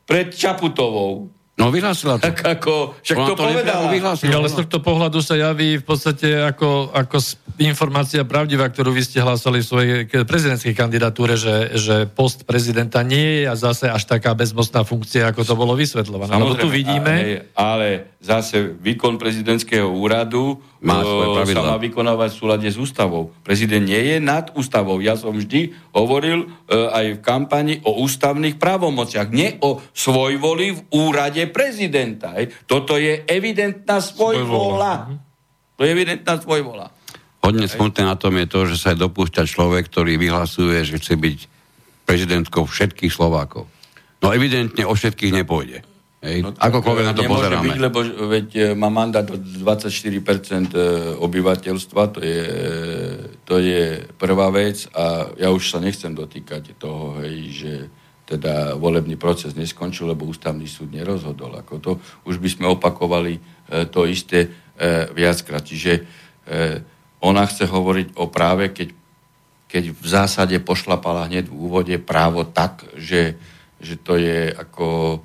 pred 0.04 0.32
Čaputovou. 0.32 1.32
No 1.54 1.70
vyhlásila 1.70 2.18
to. 2.18 2.26
Tak 2.26 2.58
ako, 2.58 2.98
však 2.98 3.14
to, 3.14 3.26
to 3.30 3.34
povedala. 3.38 3.86
Vyhlásila, 3.86 4.42
ale 4.42 4.50
z 4.50 4.58
tohto 4.58 4.82
pohľadu 4.82 5.22
sa 5.22 5.38
javí 5.38 5.78
v 5.78 5.86
podstate 5.86 6.34
ako, 6.42 6.90
ako 6.90 7.22
informácia 7.62 8.26
pravdivá, 8.26 8.66
ktorú 8.66 8.90
vy 8.90 9.06
ste 9.06 9.22
hlásali 9.22 9.62
v 9.62 9.66
svojej 9.70 9.94
prezidentskej 10.26 10.74
kandidatúre, 10.74 11.38
že, 11.38 11.78
že 11.78 12.10
post 12.10 12.42
prezidenta 12.42 13.06
nie 13.06 13.42
je 13.42 13.42
a 13.46 13.54
zase 13.54 13.86
až 13.86 14.02
taká 14.02 14.34
bezmocná 14.34 14.82
funkcia, 14.82 15.30
ako 15.30 15.46
to 15.46 15.54
bolo 15.54 15.78
vysvetľované. 15.78 16.34
Lebo 16.34 16.58
tu 16.58 16.66
vidíme... 16.66 17.46
Ale, 17.54 17.54
ale 17.54 17.88
zase 18.24 18.72
výkon 18.80 19.20
prezidentského 19.20 19.84
úradu 19.84 20.56
má 20.80 21.04
o, 21.04 21.44
sa 21.44 21.60
má 21.60 21.76
vykonávať 21.76 22.32
v 22.32 22.38
súlade 22.40 22.68
s 22.72 22.80
ústavou. 22.80 23.36
Prezident 23.44 23.84
nie 23.84 24.00
je 24.00 24.16
nad 24.16 24.48
ústavou. 24.56 24.96
Ja 25.04 25.12
som 25.12 25.36
vždy 25.36 25.76
hovoril 25.92 26.48
e, 26.48 26.72
aj 26.72 27.06
v 27.16 27.22
kampani 27.22 27.74
o 27.84 28.00
ústavných 28.00 28.56
právomociach, 28.56 29.28
nie 29.28 29.60
o 29.60 29.84
svojvoli 29.92 30.72
v 30.72 30.80
úrade 30.96 31.44
prezidenta. 31.52 32.32
Hej. 32.40 32.56
Toto 32.64 32.96
je 32.96 33.20
evidentná 33.28 34.00
svojvola. 34.00 35.20
To 35.76 35.80
je 35.84 35.90
evidentná 35.92 36.40
svojvola. 36.40 36.88
Hodne 37.44 37.68
smutné 37.68 38.08
na 38.08 38.16
tom 38.16 38.40
je 38.40 38.48
to, 38.48 38.64
že 38.72 38.80
sa 38.80 38.96
dopúšťa 38.96 39.44
človek, 39.44 39.92
ktorý 39.92 40.16
vyhlasuje, 40.16 40.80
že 40.80 40.96
chce 40.96 41.20
byť 41.20 41.38
prezidentkou 42.08 42.64
všetkých 42.64 43.12
Slovákov. 43.12 43.68
No 44.24 44.32
evidentne 44.32 44.88
o 44.88 44.96
všetkých 44.96 45.44
nepôjde. 45.44 45.84
Hej. 46.24 46.40
No, 46.40 46.56
Akokoľvek 46.56 47.04
na 47.04 47.12
to 47.12 47.22
pozeráme. 47.28 47.68
Byť, 47.68 47.80
lebo 47.84 47.98
veď 48.32 48.48
e, 48.56 48.62
má 48.72 48.88
mandát 48.88 49.28
od 49.28 49.44
24% 49.44 50.72
e, 50.72 50.80
obyvateľstva, 51.20 52.02
to 52.16 52.20
je, 52.24 52.44
to 53.44 53.60
je 53.60 54.08
prvá 54.16 54.48
vec 54.48 54.88
a 54.96 55.28
ja 55.36 55.52
už 55.52 55.68
sa 55.68 55.84
nechcem 55.84 56.16
dotýkať 56.16 56.80
toho, 56.80 57.20
hej, 57.20 57.36
že 57.52 57.72
teda 58.24 58.72
volebný 58.80 59.20
proces 59.20 59.52
neskončil, 59.52 60.08
lebo 60.08 60.24
ústavný 60.24 60.64
súd 60.64 60.96
nerozhodol. 60.96 61.60
Ako 61.60 61.76
to 61.76 62.00
už 62.24 62.40
by 62.40 62.48
sme 62.48 62.66
opakovali 62.72 63.36
e, 63.36 63.40
to 63.92 64.08
isté 64.08 64.64
viackrát. 65.14 65.62
Čiže 65.62 66.02
ona 67.22 67.46
chce 67.46 67.70
hovoriť 67.70 68.18
o 68.18 68.26
práve, 68.26 68.74
keď, 68.74 68.90
keď 69.70 69.84
v 69.94 70.06
zásade 70.10 70.56
pošlapala 70.58 71.30
hneď 71.30 71.46
v 71.46 71.54
úvode 71.54 71.94
právo 72.02 72.42
tak, 72.42 72.82
že, 72.98 73.38
že 73.78 73.94
to 73.94 74.18
je 74.18 74.50
ako 74.50 75.22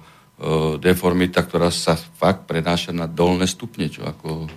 deformita, 0.80 1.43
ktorá 1.43 1.67
sa 1.67 1.99
fakt 1.99 2.47
prenáša 2.47 2.95
na 2.95 3.12
dolné 3.12 3.43
stupne, 3.43 3.91
čo 3.91 4.08
ako 4.08 4.47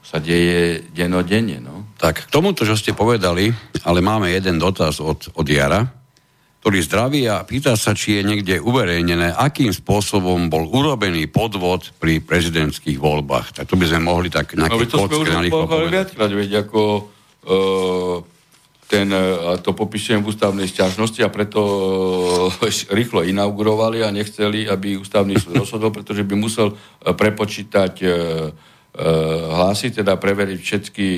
sa 0.00 0.22
deje 0.22 0.86
denodenne. 0.94 1.58
No. 1.60 1.92
Tak, 1.98 2.30
k 2.30 2.32
tomuto, 2.32 2.62
čo 2.62 2.78
ste 2.78 2.96
povedali, 2.96 3.50
ale 3.82 3.98
máme 4.00 4.30
jeden 4.32 4.56
dotaz 4.56 5.02
od, 5.02 5.28
od 5.34 5.46
Jara, 5.46 5.82
ktorý 6.62 6.78
zdraví 6.82 7.26
a 7.30 7.44
pýta 7.46 7.76
sa, 7.78 7.94
či 7.94 8.18
je 8.18 8.22
niekde 8.26 8.58
uverejnené, 8.58 9.34
akým 9.34 9.70
spôsobom 9.70 10.50
bol 10.50 10.66
urobený 10.66 11.30
podvod 11.30 11.94
pri 11.98 12.22
prezidentských 12.22 12.98
voľbách. 12.98 13.62
Tak 13.62 13.70
to 13.70 13.78
by 13.78 13.86
sme 13.86 14.02
mohli 14.02 14.32
tak 14.32 14.54
nejaké 14.54 14.86
no, 14.86 14.90
to 14.90 14.98
sme 15.06 15.46
už 15.46 15.52
povedať. 15.52 16.06
Veď 16.16 16.66
ako 16.66 17.10
ten, 18.86 19.10
a 19.10 19.58
to 19.58 19.74
popisujem 19.74 20.22
v 20.22 20.30
ústavnej 20.30 20.70
stiažnosti 20.70 21.18
a 21.22 21.32
preto 21.32 21.60
rýchlo 22.98 23.26
inaugurovali 23.26 24.06
a 24.06 24.14
nechceli, 24.14 24.70
aby 24.70 24.96
ústavný 24.96 25.34
súd 25.36 25.66
rozhodol, 25.66 25.90
pretože 25.90 26.22
by 26.22 26.34
musel 26.38 26.74
prepočítať 27.02 27.94
hlasy, 29.52 29.92
teda 29.92 30.16
preveriť 30.16 30.58
všetky 30.62 31.08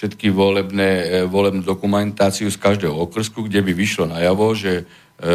všetky 0.00 0.32
volebné, 0.32 1.22
volebnú 1.28 1.60
dokumentáciu 1.60 2.48
z 2.48 2.56
každého 2.56 2.94
okrsku, 2.94 3.44
kde 3.44 3.60
by 3.60 3.72
vyšlo 3.76 4.08
najavo, 4.08 4.56
že 4.56 4.72
e, 4.80 4.84
e, 4.88 5.32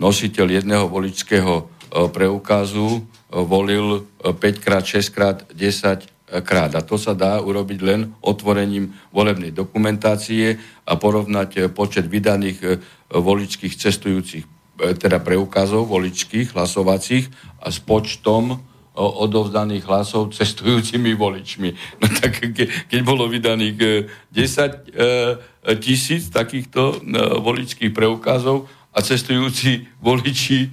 nositeľ 0.00 0.46
jedného 0.48 0.88
voličského 0.88 1.68
preukazu 2.08 3.04
volil 3.28 4.08
5 4.18 4.64
krát, 4.64 4.80
6 4.80 5.12
krát, 5.12 5.44
10 5.52 6.08
krát. 6.24 6.72
A 6.72 6.80
to 6.80 6.96
sa 6.96 7.12
dá 7.12 7.36
urobiť 7.40 7.78
len 7.84 8.00
otvorením 8.24 8.96
volebnej 9.12 9.52
dokumentácie 9.52 10.56
a 10.88 10.92
porovnať 10.96 11.50
eh, 11.56 11.62
počet 11.68 12.08
vydaných 12.08 12.58
eh, 12.64 12.70
voličských 13.12 13.74
cestujúcich, 13.76 14.44
eh, 14.44 14.94
teda 14.96 15.20
preukazov 15.20 15.84
voličských, 15.92 16.56
hlasovacích 16.56 17.28
a 17.60 17.68
s 17.68 17.78
počtom 17.82 18.64
odovzdaných 18.94 19.90
hlasov 19.90 20.30
cestujúcimi 20.38 21.18
voličmi. 21.18 21.70
No 22.00 22.06
tak 22.06 22.54
ke, 22.54 22.70
keď 22.70 23.00
bolo 23.02 23.26
vydaných 23.26 24.06
10 24.30 25.74
tisíc 25.82 26.30
takýchto 26.30 27.02
voličských 27.42 27.90
preukazov 27.90 28.70
a 28.94 29.02
cestujúci 29.02 29.90
voliči 29.98 30.70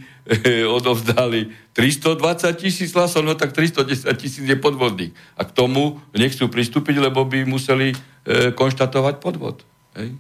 odovzdali 0.70 1.50
320 1.72 2.52
tisíc 2.60 2.92
hlasov, 2.92 3.24
no 3.24 3.36
tak 3.40 3.56
310 3.56 4.12
tisíc 4.20 4.44
je 4.44 4.58
podvodných. 4.60 5.16
A 5.40 5.48
k 5.48 5.52
tomu 5.56 6.04
nechcú 6.12 6.52
pristúpiť, 6.52 7.00
lebo 7.00 7.24
by 7.24 7.48
museli 7.48 7.96
e, 7.96 8.52
konštatovať 8.52 9.24
podvod. 9.24 9.64
Hej? 9.96 10.12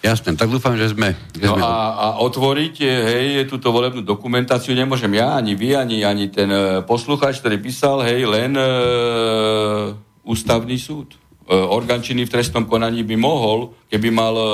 Jasné, 0.00 0.32
tak 0.32 0.48
dúfam, 0.48 0.80
že 0.80 0.96
sme... 0.96 1.12
Že 1.36 1.44
no 1.44 1.54
sme... 1.54 1.62
A, 1.62 1.74
a 1.92 2.06
otvoriť, 2.24 2.74
hej, 2.82 3.26
túto 3.52 3.68
volebnú 3.68 4.00
dokumentáciu 4.00 4.72
nemôžem 4.72 5.12
ja, 5.12 5.36
ani 5.36 5.52
vy, 5.52 5.76
ani, 5.76 6.02
ani 6.08 6.32
ten 6.32 6.48
e, 6.48 6.80
poslucháč, 6.88 7.44
ktorý 7.44 7.60
písal, 7.60 8.00
hej, 8.08 8.24
len 8.24 8.56
e, 8.56 8.64
ústavný 10.24 10.80
súd. 10.80 11.14
E, 11.14 11.52
orgán 11.52 12.00
činný 12.00 12.24
v 12.24 12.32
trestnom 12.32 12.64
konaní 12.64 13.04
by 13.04 13.16
mohol, 13.20 13.76
keby 13.92 14.08
mal 14.08 14.34
e, 14.34 14.46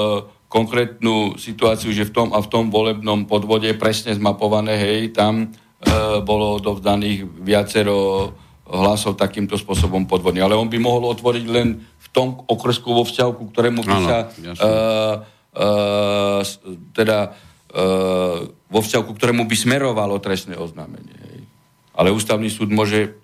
konkrétnu 0.51 1.39
situáciu, 1.39 1.95
že 1.95 2.11
v 2.11 2.15
tom 2.15 2.29
a 2.35 2.43
v 2.43 2.51
tom 2.51 2.67
volebnom 2.67 3.31
podvode 3.31 3.71
presne 3.79 4.19
zmapované, 4.19 4.75
hej, 4.75 5.15
tam 5.15 5.47
e, 5.47 5.66
bolo 6.25 6.57
dovdaných 6.59 7.29
viacero 7.45 8.31
hlasov 8.67 9.15
takýmto 9.15 9.55
spôsobom 9.55 10.11
podvodný. 10.11 10.43
Ale 10.43 10.59
on 10.59 10.67
by 10.67 10.79
mohol 10.83 11.07
otvoriť 11.15 11.45
len 11.47 11.79
v 11.79 12.07
tom 12.11 12.43
okresku 12.51 12.91
vo 12.91 13.07
vzťahu, 13.07 13.31
ktorému 13.55 13.81
by 13.87 13.97
sa 14.03 14.19
e, 14.25 14.29
e, 15.55 15.69
teda 16.91 17.19
e, 17.23 17.81
vo 18.51 18.81
vzťahu, 18.83 19.05
ktorému 19.15 19.47
by 19.47 19.57
smerovalo 19.57 20.19
trestné 20.19 20.59
oznámenie. 20.59 21.15
Hej. 21.15 21.39
Ale 21.95 22.11
ústavný 22.11 22.51
súd 22.51 22.75
môže 22.75 23.15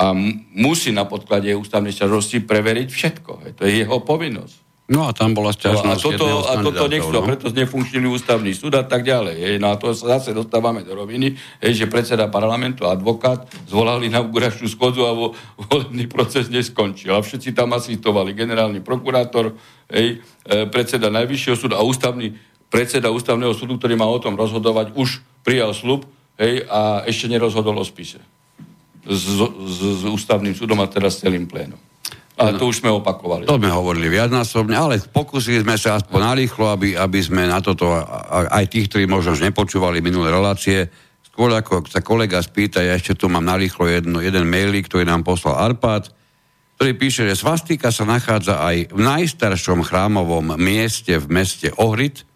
a 0.00 0.16
musí 0.56 0.96
na 0.96 1.04
podklade 1.04 1.52
ústavnej 1.52 1.92
sťažnosti 1.92 2.40
preveriť 2.48 2.88
všetko. 2.88 3.32
Hej. 3.44 3.52
To 3.60 3.62
je 3.68 3.72
jeho 3.84 4.00
povinnosť. 4.00 4.56
No 4.90 5.06
a 5.06 5.14
tam 5.14 5.30
bola 5.30 5.54
stiažnosť 5.54 5.86
no, 5.86 5.94
a 5.94 6.02
toto, 6.02 6.26
a 6.42 6.54
toto 6.58 6.84
nechcú, 6.90 7.14
no? 7.14 7.22
preto 7.22 7.46
znefunkčnili 7.54 8.02
ústavný 8.10 8.50
súd 8.50 8.74
a 8.74 8.82
tak 8.82 9.06
ďalej. 9.06 9.36
Hej. 9.38 9.54
No 9.62 9.70
a 9.70 9.78
to 9.78 9.94
sa 9.94 10.18
zase 10.18 10.34
dostávame 10.34 10.82
do 10.82 10.90
roviny, 10.98 11.38
hej, 11.62 11.72
že 11.72 11.86
predseda 11.86 12.26
parlamentu 12.26 12.82
a 12.82 12.98
advokát 12.98 13.46
zvolali 13.70 14.10
na 14.10 14.18
inauguračnú 14.18 14.66
schodzu 14.66 15.06
a 15.06 15.14
vo, 15.14 15.38
volebný 15.70 16.10
proces 16.10 16.50
neskončil. 16.50 17.14
A 17.14 17.22
všetci 17.22 17.54
tam 17.54 17.70
asistovali. 17.78 18.34
Generálny 18.34 18.82
prokurátor, 18.82 19.54
hej, 19.86 20.18
e, 20.50 20.66
predseda 20.66 21.14
Najvyššieho 21.14 21.54
súdu 21.54 21.78
a 21.78 21.86
ústavný, 21.86 22.34
predseda 22.66 23.14
ústavného 23.14 23.54
súdu, 23.54 23.78
ktorý 23.78 23.94
má 23.94 24.10
o 24.10 24.18
tom 24.18 24.34
rozhodovať, 24.34 24.98
už 24.98 25.22
prijal 25.46 25.70
slub 25.78 26.10
hej, 26.42 26.66
a 26.66 27.06
ešte 27.06 27.30
nerozhodol 27.30 27.78
o 27.78 27.86
spise. 27.86 28.18
S, 29.06 29.30
s, 29.30 29.78
s 29.78 30.02
ústavným 30.10 30.58
súdom 30.58 30.82
a 30.82 30.90
teraz 30.90 31.22
celým 31.22 31.46
plénom. 31.46 31.78
Ale 32.32 32.56
to 32.56 32.72
už 32.72 32.80
sme 32.80 32.88
opakovali. 32.88 33.44
To 33.44 33.60
sme 33.60 33.68
hovorili 33.68 34.08
viacnásobne, 34.08 34.72
ale 34.72 34.98
pokúsili 35.04 35.60
sme 35.60 35.76
sa 35.76 36.00
aspoň 36.00 36.20
narýchlo, 36.32 36.64
aby, 36.72 36.96
aby 36.96 37.20
sme 37.20 37.44
na 37.44 37.60
toto, 37.60 37.92
aj 38.32 38.64
tých, 38.72 38.88
ktorí 38.88 39.04
možno 39.04 39.36
už 39.36 39.44
nepočúvali 39.44 40.00
minulé 40.00 40.32
relácie, 40.32 40.88
skôr 41.28 41.52
ako 41.52 41.84
sa 41.88 42.00
kolega 42.00 42.40
spýta, 42.40 42.80
ja 42.80 42.96
ešte 42.96 43.16
tu 43.20 43.28
mám 43.28 43.44
narýchlo 43.44 43.84
jedno, 43.84 44.18
jeden 44.24 44.48
mailík, 44.48 44.88
ktorý 44.88 45.04
nám 45.04 45.28
poslal 45.28 45.60
Arpad, 45.60 46.08
ktorý 46.80 46.98
píše, 46.98 47.28
že 47.28 47.38
svastika 47.38 47.94
sa 47.94 48.08
nachádza 48.08 48.58
aj 48.58 48.90
v 48.90 49.00
najstaršom 49.00 49.86
chrámovom 49.86 50.58
mieste 50.58 51.14
v 51.20 51.30
meste 51.30 51.70
Ohrid. 51.78 52.26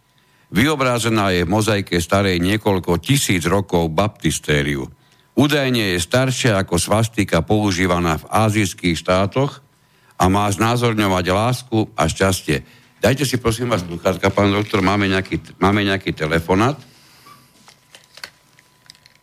Vyobrázená 0.54 1.34
je 1.34 1.42
v 1.42 1.50
mozaike 1.50 1.98
starej 1.98 2.38
niekoľko 2.38 3.02
tisíc 3.02 3.42
rokov 3.48 3.90
baptistériu. 3.90 4.86
Údajne 5.34 5.96
je 5.96 5.98
staršia 5.98 6.62
ako 6.62 6.78
svastika 6.78 7.42
používaná 7.42 8.22
v 8.22 8.28
azijských 8.30 8.96
štátoch 8.96 9.65
a 10.16 10.24
má 10.32 10.48
znázorňovať 10.48 11.24
lásku 11.28 11.78
a 11.92 12.08
šťastie. 12.08 12.64
Dajte 13.00 13.28
si 13.28 13.36
prosím 13.36 13.68
vás 13.68 13.84
sluchátka, 13.84 14.32
pán 14.32 14.50
doktor, 14.50 14.80
máme 14.80 15.06
nejaký, 15.06 15.60
máme 15.60 15.84
nejaký 15.84 16.16
telefonát. 16.16 16.80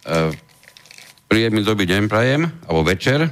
E, 0.06 0.32
príjemný 1.26 1.66
dobrý 1.66 1.90
deň 1.90 2.06
prajem, 2.06 2.46
alebo 2.70 2.86
večer. 2.86 3.26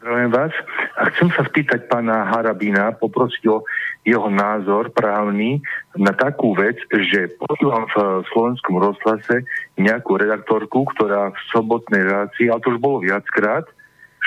Zdravím 0.00 0.32
vás. 0.32 0.54
A 0.96 1.12
chcem 1.12 1.28
sa 1.36 1.44
spýtať 1.44 1.92
pána 1.92 2.24
Harabina, 2.24 2.96
poprosiť 2.96 3.44
o 3.52 3.68
jeho 4.08 4.32
názor 4.32 4.88
právny 4.96 5.60
na 5.92 6.16
takú 6.16 6.56
vec, 6.56 6.80
že 6.88 7.36
počúvam 7.36 7.84
v 7.92 8.24
slovenskom 8.32 8.80
rozhlase 8.80 9.44
nejakú 9.76 10.16
redaktorku, 10.16 10.88
ktorá 10.96 11.34
v 11.34 11.40
sobotnej 11.52 12.06
relácii, 12.06 12.48
ale 12.48 12.62
to 12.64 12.72
už 12.72 12.80
bolo 12.80 13.04
viackrát, 13.04 13.68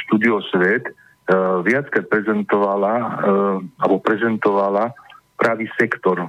Studio 0.06 0.40
Svet 0.52 0.88
uh, 0.88 1.60
viackrát 1.66 2.06
prezentovala 2.08 2.94
uh, 3.00 3.58
alebo 3.82 3.98
prezentovala 4.00 4.94
pravý 5.40 5.68
sektor. 5.80 6.20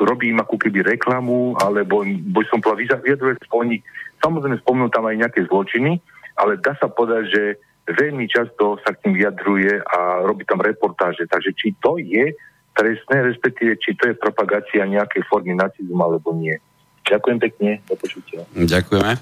Robím 0.00 0.40
ako 0.40 0.56
keby 0.56 0.96
reklamu, 0.96 1.58
alebo 1.60 2.00
by 2.06 2.44
som 2.48 2.64
povedal, 2.64 3.04
vyjadruje 3.04 3.36
oni, 3.52 3.84
samozrejme 4.24 4.56
spomnú 4.64 4.88
tam 4.88 5.04
aj 5.04 5.28
nejaké 5.28 5.44
zločiny, 5.44 6.00
ale 6.40 6.56
dá 6.56 6.72
sa 6.80 6.88
povedať, 6.88 7.24
že 7.28 7.42
veľmi 7.84 8.24
často 8.30 8.80
sa 8.80 8.96
k 8.96 9.04
tým 9.04 9.12
vyjadruje 9.18 9.82
a 9.84 10.24
robí 10.24 10.48
tam 10.48 10.64
reportáže. 10.64 11.28
Takže 11.28 11.52
či 11.52 11.76
to 11.84 12.00
je 12.00 12.32
trestné, 12.72 13.28
respektíve 13.28 13.76
či 13.76 13.92
to 13.98 14.08
je 14.08 14.14
propagácia 14.16 14.88
nejakej 14.88 15.26
formy 15.28 15.52
nacizmu 15.52 16.00
alebo 16.00 16.32
nie. 16.32 16.56
Ďakujem 17.04 17.38
pekne, 17.42 17.70
do 17.90 17.94
počutia. 17.98 18.40
Ďakujeme. 18.56 19.12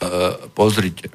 Uh, 0.00 0.48
pozrite, 0.56 1.10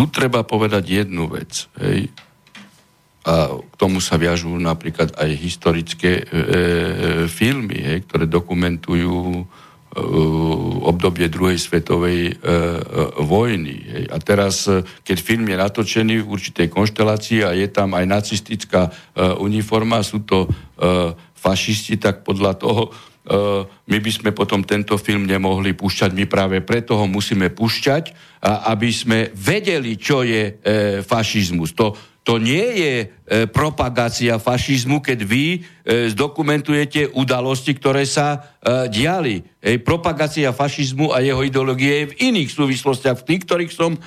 tu 0.00 0.08
treba 0.08 0.40
povedať 0.48 1.04
jednu 1.04 1.28
vec. 1.28 1.68
Hej. 1.76 2.08
A 3.28 3.52
k 3.52 3.74
tomu 3.76 4.00
sa 4.00 4.16
viažú 4.16 4.56
napríklad 4.56 5.12
aj 5.12 5.28
historické 5.36 6.24
e, 6.24 6.24
e, 6.24 6.42
filmy, 7.28 7.76
hej, 7.76 8.08
ktoré 8.08 8.24
dokumentujú 8.24 9.44
e, 9.44 9.44
obdobie 10.88 11.28
druhej 11.28 11.60
svetovej 11.60 12.32
e, 12.32 12.32
e, 12.32 12.42
vojny. 13.20 13.76
Hej. 13.76 14.04
A 14.08 14.16
teraz, 14.24 14.64
e, 14.64 14.80
keď 15.04 15.16
film 15.20 15.44
je 15.52 15.60
natočený 15.60 16.24
v 16.24 16.32
určitej 16.32 16.72
konštelácii 16.72 17.44
a 17.44 17.52
je 17.52 17.68
tam 17.68 17.92
aj 17.92 18.08
nacistická 18.08 18.88
e, 18.88 18.90
uniforma, 19.36 20.00
sú 20.00 20.24
to 20.24 20.48
e, 20.48 21.12
fašisti, 21.36 22.00
tak 22.00 22.24
podľa 22.24 22.56
toho 22.56 22.88
my 23.86 23.98
by 24.02 24.10
sme 24.10 24.30
potom 24.34 24.66
tento 24.66 24.98
film 24.98 25.22
nemohli 25.22 25.70
púšťať. 25.78 26.10
My 26.18 26.26
práve 26.26 26.58
preto 26.66 26.98
ho 26.98 27.06
musíme 27.06 27.54
púšťať, 27.54 28.10
aby 28.42 28.90
sme 28.90 29.18
vedeli, 29.30 29.94
čo 29.94 30.26
je 30.26 30.50
e, 30.50 30.52
fašizmus. 31.06 31.70
To, 31.78 31.94
to 32.26 32.42
nie 32.42 32.66
je 32.82 32.94
e, 32.98 33.06
propagácia 33.46 34.34
fašizmu, 34.42 34.98
keď 34.98 35.18
vy 35.22 35.62
zdokumentujete 35.90 37.18
udalosti, 37.18 37.74
ktoré 37.74 38.06
sa 38.06 38.54
diali. 38.86 39.42
Propagácia 39.82 40.54
fašizmu 40.54 41.10
a 41.10 41.18
jeho 41.18 41.42
ideológie 41.42 42.06
je 42.06 42.10
v 42.14 42.18
iných 42.30 42.50
súvislostiach, 42.54 43.18
v 43.18 43.26
tých, 43.26 43.42
ktorých 43.42 43.72
som 43.74 43.98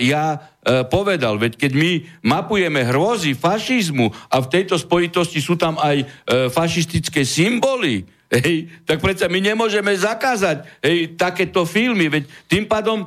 ja 0.00 0.40
povedal. 0.88 1.36
Veď 1.36 1.60
keď 1.60 1.72
my 1.76 1.90
mapujeme 2.24 2.80
hrôzy 2.80 3.36
fašizmu 3.36 4.08
a 4.32 4.40
v 4.40 4.48
tejto 4.48 4.80
spojitosti 4.80 5.44
sú 5.44 5.60
tam 5.60 5.76
aj 5.76 6.08
fašistické 6.48 7.28
symboly, 7.28 8.08
Hej, 8.28 8.68
tak 8.84 9.00
predsa 9.00 9.24
my 9.24 9.40
nemôžeme 9.40 9.88
zakázať 9.96 10.60
hej, 10.84 11.16
takéto 11.16 11.64
filmy, 11.64 12.12
veď 12.12 12.28
tým 12.44 12.68
pádom 12.68 13.04
e, 13.04 13.06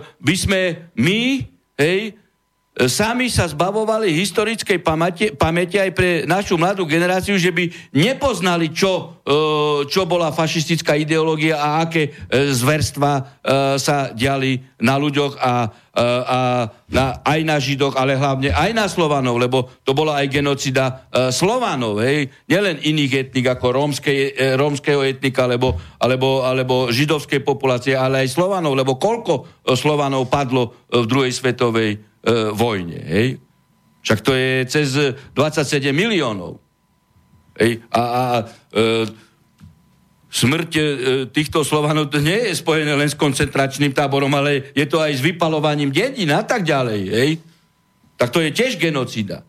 by 0.00 0.34
sme 0.36 0.60
my 0.96 1.44
hej, 1.76 2.16
sami 2.84 3.32
sa 3.32 3.48
zbavovali 3.48 4.12
historickej 4.12 4.84
pamäte, 4.84 5.32
pamäte 5.32 5.80
aj 5.80 5.96
pre 5.96 6.10
našu 6.28 6.60
mladú 6.60 6.84
generáciu, 6.84 7.40
že 7.40 7.48
by 7.48 7.72
nepoznali, 7.96 8.68
čo, 8.68 9.16
e, 9.24 9.88
čo 9.88 10.04
bola 10.04 10.28
fašistická 10.28 10.92
ideológia 10.92 11.56
a 11.56 11.88
aké 11.88 12.12
e, 12.12 12.52
zverstva 12.52 13.12
e, 13.16 13.22
sa 13.80 14.12
diali 14.12 14.60
na 14.84 15.00
ľuďoch 15.00 15.40
a, 15.40 15.72
a 15.96 16.40
na, 16.92 17.24
aj 17.24 17.40
na 17.48 17.56
Židoch, 17.56 17.96
ale 17.96 18.20
hlavne 18.20 18.52
aj 18.52 18.76
na 18.76 18.84
Slovanov, 18.92 19.40
lebo 19.40 19.72
to 19.80 19.96
bola 19.96 20.20
aj 20.20 20.28
genocida 20.28 21.08
Slovanov, 21.32 22.04
hej, 22.04 22.28
nielen 22.44 22.84
iných 22.84 23.12
etnik 23.24 23.56
ako 23.56 23.72
rómskej, 23.72 24.36
rómskeho 24.60 25.00
etnika 25.00 25.48
alebo, 25.48 25.80
alebo, 25.96 26.44
alebo 26.44 26.92
židovskej 26.92 27.40
populácie, 27.40 27.96
ale 27.96 28.28
aj 28.28 28.36
Slovanov, 28.36 28.76
lebo 28.76 29.00
koľko 29.00 29.64
Slovanov 29.72 30.28
padlo 30.28 30.76
v 30.92 31.08
druhej 31.08 31.32
svetovej 31.34 31.90
e, 31.96 31.98
vojne. 32.52 32.98
Hej? 33.06 33.38
Však 34.06 34.20
to 34.22 34.32
je 34.34 34.52
cez 34.66 34.88
27 35.34 35.90
miliónov. 35.90 36.62
Hej? 37.58 37.82
A, 37.90 38.02
a 38.02 38.24
e, 38.70 39.06
smrť 40.30 40.70
e, 40.76 40.82
týchto 41.32 41.66
Slovanov 41.66 42.12
nie 42.22 42.50
je 42.50 42.54
spojené 42.54 42.94
len 42.94 43.10
s 43.10 43.18
koncentračným 43.18 43.90
táborom, 43.90 44.30
ale 44.34 44.70
je 44.78 44.86
to 44.86 45.02
aj 45.02 45.16
s 45.16 45.24
vypalovaním 45.24 45.90
dedín 45.90 46.30
a 46.30 46.46
tak 46.46 46.62
ďalej. 46.62 47.02
Hej? 47.08 47.30
Tak 48.14 48.30
to 48.30 48.38
je 48.44 48.52
tiež 48.52 48.78
genocida. 48.78 49.42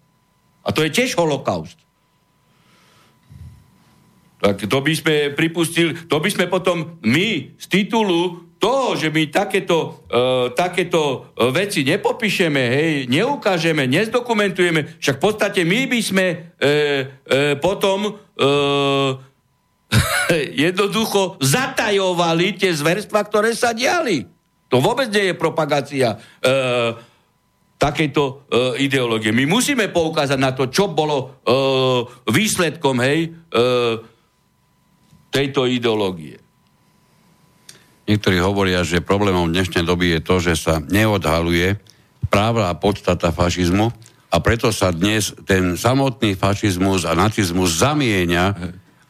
A 0.65 0.69
to 0.73 0.81
je 0.83 0.89
tiež 0.89 1.15
holokaust. 1.15 1.77
Tak 4.37 4.69
to 4.69 4.77
by 4.81 4.93
sme 4.93 5.15
pripustili, 5.33 5.97
to 6.05 6.17
by 6.21 6.29
sme 6.29 6.45
potom 6.45 7.01
my 7.01 7.57
z 7.57 7.65
titulu 7.67 8.46
toho, 8.57 8.97
že 8.97 9.13
my 9.13 9.29
takéto, 9.29 10.05
uh, 10.09 10.49
takéto 10.53 11.31
uh, 11.33 11.53
veci 11.53 11.85
nepopíšeme, 11.85 12.63
hej, 12.73 12.93
neukážeme, 13.09 13.85
nezdokumentujeme, 13.85 14.99
však 15.01 15.15
v 15.17 15.23
podstate 15.23 15.61
my 15.63 15.85
by 15.85 15.99
sme 16.01 16.25
uh, 16.27 16.37
uh, 16.59 17.55
potom 17.61 18.17
uh, 18.17 19.11
jednoducho 20.67 21.39
zatajovali 21.39 22.57
tie 22.57 22.73
zverstva, 22.73 23.23
ktoré 23.25 23.53
sa 23.53 23.71
diali. 23.71 24.25
To 24.67 24.83
vôbec 24.83 25.07
nie 25.13 25.31
je 25.31 25.35
propagácia 25.39 26.17
uh, 26.17 26.91
takejto 27.77 28.23
uh, 28.25 28.35
ideológie. 28.81 29.29
My 29.31 29.45
musíme 29.45 29.87
poukázať 29.87 30.39
na 30.41 30.51
to, 30.51 30.67
čo 30.67 30.91
bolo 30.91 31.17
uh, 31.45 32.03
výsledkom 32.27 32.97
hej, 32.99 33.31
uh, 33.53 34.01
tejto 35.29 35.69
ideológie. 35.69 36.46
Niektorí 38.07 38.39
hovoria, 38.39 38.87
že 38.87 39.03
problémom 39.03 39.51
dnešnej 39.51 39.83
doby 39.83 40.15
je 40.15 40.21
to, 40.23 40.35
že 40.39 40.55
sa 40.55 40.79
neodhaluje 40.79 41.75
práva 42.31 42.71
a 42.71 42.79
podstata 42.79 43.35
fašizmu 43.35 43.91
a 44.31 44.35
preto 44.39 44.71
sa 44.71 44.95
dnes 44.95 45.35
ten 45.43 45.75
samotný 45.75 46.39
fašizmus 46.39 47.03
a 47.03 47.11
nacizmus 47.15 47.83
zamieňa 47.83 48.45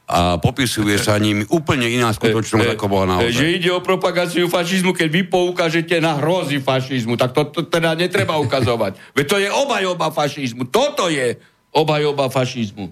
a 0.07 0.39
popisuje 0.39 0.95
sa 0.97 1.19
ním 1.19 1.43
úplne 1.51 1.91
iná 1.91 2.09
skutočnosť, 2.15 2.63
e, 2.63 2.69
e, 2.71 2.75
ako 2.79 2.85
bola 2.87 3.05
naozaj. 3.19 3.37
Že 3.43 3.55
ide 3.59 3.69
o 3.75 3.83
propagáciu 3.83 4.47
fašizmu, 4.47 4.95
keď 4.95 5.09
vy 5.11 5.21
poukážete 5.27 5.99
na 5.99 6.15
hrozy 6.15 6.63
fašizmu, 6.63 7.19
tak 7.19 7.35
to, 7.35 7.43
to 7.51 7.67
teda 7.67 7.91
netreba 7.91 8.39
ukazovať. 8.39 8.95
Veď 9.17 9.25
to 9.27 9.37
je 9.37 9.49
obajoba 9.51 10.09
fašizmu. 10.09 10.71
Toto 10.71 11.11
je 11.11 11.35
obajoba 11.75 12.31
fašizmu. 12.31 12.87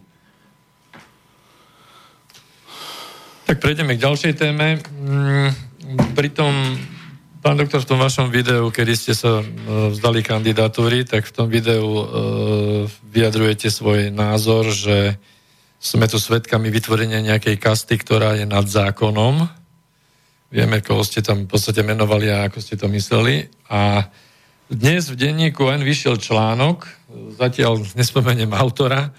Tak 3.46 3.62
prejdeme 3.62 3.96
k 3.96 4.04
ďalšej 4.04 4.34
téme. 4.36 4.82
Pritom, 6.18 6.50
pán 7.46 7.62
doktor, 7.62 7.86
v 7.86 7.90
tom 7.94 8.02
vašom 8.02 8.34
videu, 8.34 8.74
kedy 8.74 8.94
ste 8.98 9.14
sa 9.14 9.38
uh, 9.38 9.46
vzdali 9.94 10.26
kandidatúry, 10.26 11.06
tak 11.06 11.30
v 11.30 11.34
tom 11.36 11.46
videu 11.46 11.86
uh, 11.86 12.04
vyjadrujete 13.14 13.70
svoj 13.70 14.10
názor, 14.10 14.66
že 14.74 15.22
sme 15.78 16.10
tu 16.10 16.18
svetkami 16.18 16.74
vytvorenia 16.74 17.22
nejakej 17.22 17.62
kasty, 17.62 18.02
ktorá 18.02 18.34
je 18.34 18.50
nad 18.50 18.66
zákonom. 18.66 19.46
Vieme, 20.50 20.82
koho 20.82 21.06
ste 21.06 21.22
tam 21.22 21.46
v 21.46 21.52
podstate 21.54 21.86
menovali 21.86 22.34
a 22.34 22.50
ako 22.50 22.58
ste 22.66 22.82
to 22.82 22.90
mysleli. 22.90 23.46
A 23.70 24.10
dnes 24.66 25.14
v 25.14 25.22
denníku 25.22 25.70
N 25.70 25.86
vyšiel 25.86 26.18
článok, 26.18 26.90
zatiaľ 27.38 27.86
nespomeniem 27.94 28.50
autora, 28.58 29.14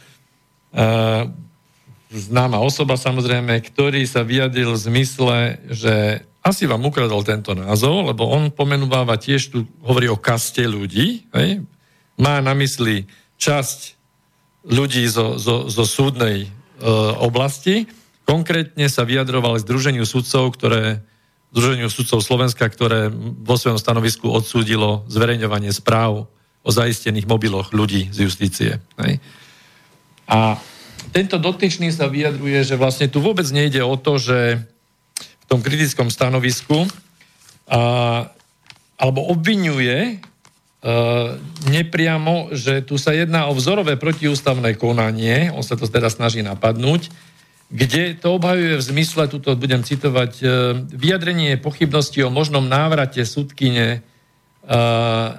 uh, 0.74 1.30
známa 2.10 2.58
osoba 2.58 2.98
samozrejme, 2.98 3.54
ktorý 3.70 4.02
sa 4.02 4.26
vyjadril 4.26 4.74
v 4.74 4.82
zmysle, 4.82 5.38
že 5.70 6.26
asi 6.46 6.70
vám 6.70 6.86
ukradol 6.86 7.26
tento 7.26 7.58
názov, 7.58 8.14
lebo 8.14 8.30
on 8.30 8.54
pomenúváva 8.54 9.18
tiež 9.18 9.50
tu, 9.50 9.66
hovorí 9.82 10.06
o 10.06 10.14
kaste 10.14 10.62
ľudí, 10.62 11.26
hej? 11.34 11.66
má 12.14 12.38
na 12.38 12.54
mysli 12.54 13.10
časť 13.34 13.98
ľudí 14.70 15.02
zo, 15.10 15.42
zo, 15.42 15.66
zo 15.66 15.82
súdnej 15.82 16.46
e, 16.46 16.48
oblasti. 17.18 17.90
Konkrétne 18.22 18.86
sa 18.86 19.02
vyjadroval 19.02 19.58
Združeniu 19.58 20.06
sudcov, 20.06 20.54
ktoré 20.54 21.02
Združeniu 21.50 21.90
sudcov 21.90 22.22
Slovenska, 22.22 22.70
ktoré 22.70 23.10
vo 23.42 23.58
svojom 23.58 23.78
stanovisku 23.78 24.30
odsúdilo 24.30 25.02
zverejňovanie 25.10 25.74
správ 25.74 26.30
o 26.62 26.70
zaistených 26.70 27.26
mobiloch 27.26 27.74
ľudí 27.74 28.10
z 28.14 28.26
justície. 28.26 28.72
Hej? 29.02 29.18
A 30.30 30.58
tento 31.10 31.38
dotyčný 31.38 31.90
sa 31.94 32.10
vyjadruje, 32.10 32.62
že 32.66 32.78
vlastne 32.78 33.06
tu 33.06 33.22
vôbec 33.22 33.46
nejde 33.50 33.82
o 33.82 33.94
to, 33.94 34.18
že 34.18 34.62
v 35.46 35.50
tom 35.54 35.62
kritickom 35.62 36.10
stanovisku 36.10 36.90
a, 37.70 37.80
alebo 38.98 39.30
obvinuje 39.30 40.18
a, 40.18 40.18
nepriamo, 41.70 42.50
že 42.50 42.82
tu 42.82 42.98
sa 42.98 43.14
jedná 43.14 43.46
o 43.46 43.54
vzorové 43.54 43.94
protiústavné 43.94 44.74
konanie, 44.74 45.54
on 45.54 45.62
sa 45.62 45.78
to 45.78 45.86
teda 45.86 46.10
snaží 46.10 46.42
napadnúť, 46.42 47.14
kde 47.70 48.18
to 48.18 48.34
obhajuje 48.34 48.78
v 48.78 48.86
zmysle, 48.90 49.30
tuto 49.30 49.54
budem 49.58 49.82
citovať, 49.82 50.32
e, 50.38 50.46
vyjadrenie 50.94 51.58
pochybnosti 51.58 52.22
o 52.22 52.30
možnom 52.30 52.66
návrate 52.66 53.22
súdkyne 53.22 54.02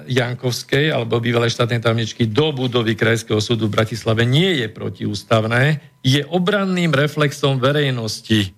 Jankovskej 0.07 0.87
alebo 0.87 1.19
bývalej 1.19 1.51
štátnej 1.51 1.83
tajomničky 1.83 2.31
do 2.31 2.55
budovy 2.55 2.95
Krajského 2.95 3.43
súdu 3.43 3.67
v 3.67 3.75
Bratislave 3.75 4.23
nie 4.23 4.63
je 4.63 4.67
protiústavné, 4.71 5.83
je 5.99 6.23
obranným 6.23 6.95
reflexom 6.95 7.59
verejnosti. 7.59 8.55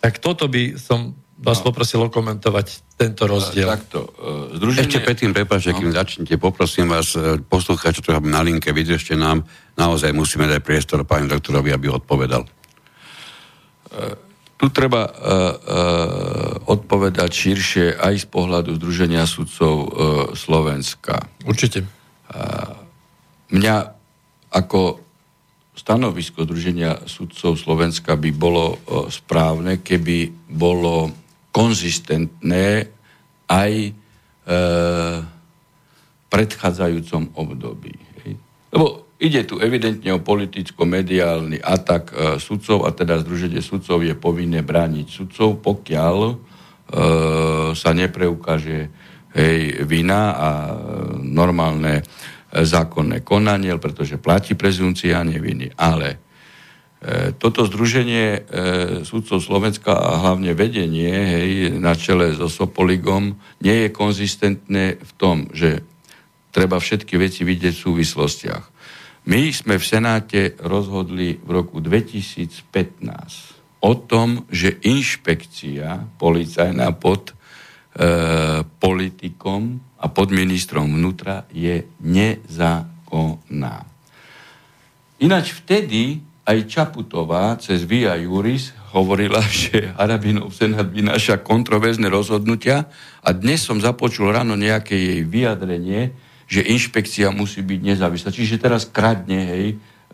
Tak 0.00 0.16
toto 0.18 0.48
by 0.48 0.80
som 0.80 1.14
vás 1.40 1.64
no. 1.64 1.72
poprosil 1.72 2.04
okomentovať 2.04 2.96
tento 3.00 3.24
rozdiel. 3.24 3.64
Takto, 3.64 4.04
uh, 4.04 4.56
združenie... 4.60 4.88
Ešte 4.88 5.00
predtým, 5.00 5.32
prepáčte, 5.32 5.72
no. 5.72 5.80
kým 5.80 5.92
začnete, 5.92 6.36
poprosím 6.36 6.92
vás, 6.92 7.16
e, 7.16 7.40
poslúchať, 7.40 7.96
čo 7.96 8.02
to 8.04 8.10
na 8.20 8.44
linke, 8.44 8.68
vydržte 8.76 9.16
nám, 9.16 9.48
naozaj 9.80 10.12
musíme 10.12 10.44
dať 10.44 10.60
priestor 10.60 11.00
pani 11.08 11.32
doktorovi, 11.32 11.72
aby 11.72 11.88
odpovedal. 11.88 12.44
Uh, 12.44 14.16
tu 14.60 14.68
treba 14.68 15.08
uh, 15.08 15.12
uh, 15.16 15.48
odpovedať 16.68 17.32
širšie 17.32 17.96
aj 17.96 18.14
z 18.20 18.26
pohľadu 18.28 18.76
Združenia 18.76 19.24
sudcov 19.24 19.74
uh, 19.80 19.88
Slovenska. 20.36 21.24
Určite. 21.48 21.88
Uh, 22.28 22.76
mňa 23.48 23.96
ako 24.52 25.00
stanovisko 25.80 26.44
Združenia 26.44 27.08
sudcov 27.08 27.56
Slovenska 27.56 28.12
by 28.20 28.30
bolo 28.36 28.76
správne, 29.08 29.80
keby 29.80 30.28
bolo 30.52 31.08
konzistentné 31.50 32.84
aj 33.50 33.72
e, 33.88 33.90
predchádzajúcom 36.30 37.22
období. 37.34 37.94
Lebo 38.70 39.10
ide 39.18 39.42
tu 39.42 39.58
evidentne 39.58 40.14
o 40.14 40.22
politicko-mediálny 40.22 41.58
atak 41.58 42.04
e, 42.12 42.14
sudcov 42.38 42.86
a 42.86 42.94
teda 42.94 43.18
Združenie 43.26 43.58
sudcov 43.58 44.06
je 44.06 44.14
povinné 44.14 44.62
brániť 44.62 45.06
sudcov, 45.10 45.58
pokiaľ 45.58 46.18
e, 46.30 46.34
sa 47.74 47.90
nepreukáže 47.90 48.78
hej, 49.34 49.82
vina 49.90 50.38
a 50.38 50.48
normálne 51.18 52.06
zákonné 52.50 53.22
konanie, 53.22 53.78
pretože 53.78 54.18
platí 54.18 54.58
prezumcia 54.58 55.22
neviny. 55.22 55.70
Ale 55.78 56.18
e, 56.98 57.30
toto 57.38 57.62
združenie 57.62 58.26
e, 58.26 58.40
súdcov 59.06 59.38
Slovenska 59.38 59.94
a 59.94 60.18
hlavne 60.18 60.50
vedenie 60.58 61.14
hej, 61.14 61.50
na 61.78 61.94
čele 61.94 62.34
so 62.34 62.50
Sopoligom 62.50 63.38
nie 63.62 63.86
je 63.86 63.88
konzistentné 63.94 64.98
v 64.98 65.12
tom, 65.14 65.46
že 65.54 65.86
treba 66.50 66.82
všetky 66.82 67.14
veci 67.14 67.46
vidieť 67.46 67.74
v 67.74 67.84
súvislostiach. 67.86 68.64
My 69.30 69.52
sme 69.54 69.78
v 69.78 69.84
Senáte 69.84 70.58
rozhodli 70.58 71.38
v 71.38 71.50
roku 71.54 71.78
2015 71.78 73.60
o 73.80 73.92
tom, 73.94 74.44
že 74.50 74.80
inšpekcia 74.82 76.18
policajná 76.18 76.90
pod 76.98 77.30
e, 77.30 77.34
politikom 78.66 79.89
a 80.00 80.08
pod 80.08 80.32
ministrom 80.32 80.88
vnútra 80.88 81.44
je 81.52 81.84
nezákonná. 82.00 83.84
Ináč 85.20 85.52
vtedy 85.52 86.24
aj 86.48 86.58
Čaputová 86.66 87.54
cez 87.60 87.84
Via 87.84 88.16
Juris 88.16 88.72
hovorila, 88.96 89.44
že 89.52 89.92
Harabinov 89.94 90.56
senát 90.56 90.88
vynáša 90.88 91.44
kontroverzne 91.44 92.08
rozhodnutia 92.08 92.88
a 93.20 93.30
dnes 93.36 93.60
som 93.60 93.76
započul 93.76 94.32
ráno 94.32 94.56
nejaké 94.56 94.96
jej 94.96 95.20
vyjadrenie, 95.28 96.16
že 96.50 96.66
inšpekcia 96.66 97.30
musí 97.30 97.62
byť 97.62 97.80
nezávislá. 97.94 98.34
Čiže 98.34 98.58
teraz 98.58 98.88
kradne, 98.88 99.38
hej, 99.46 99.66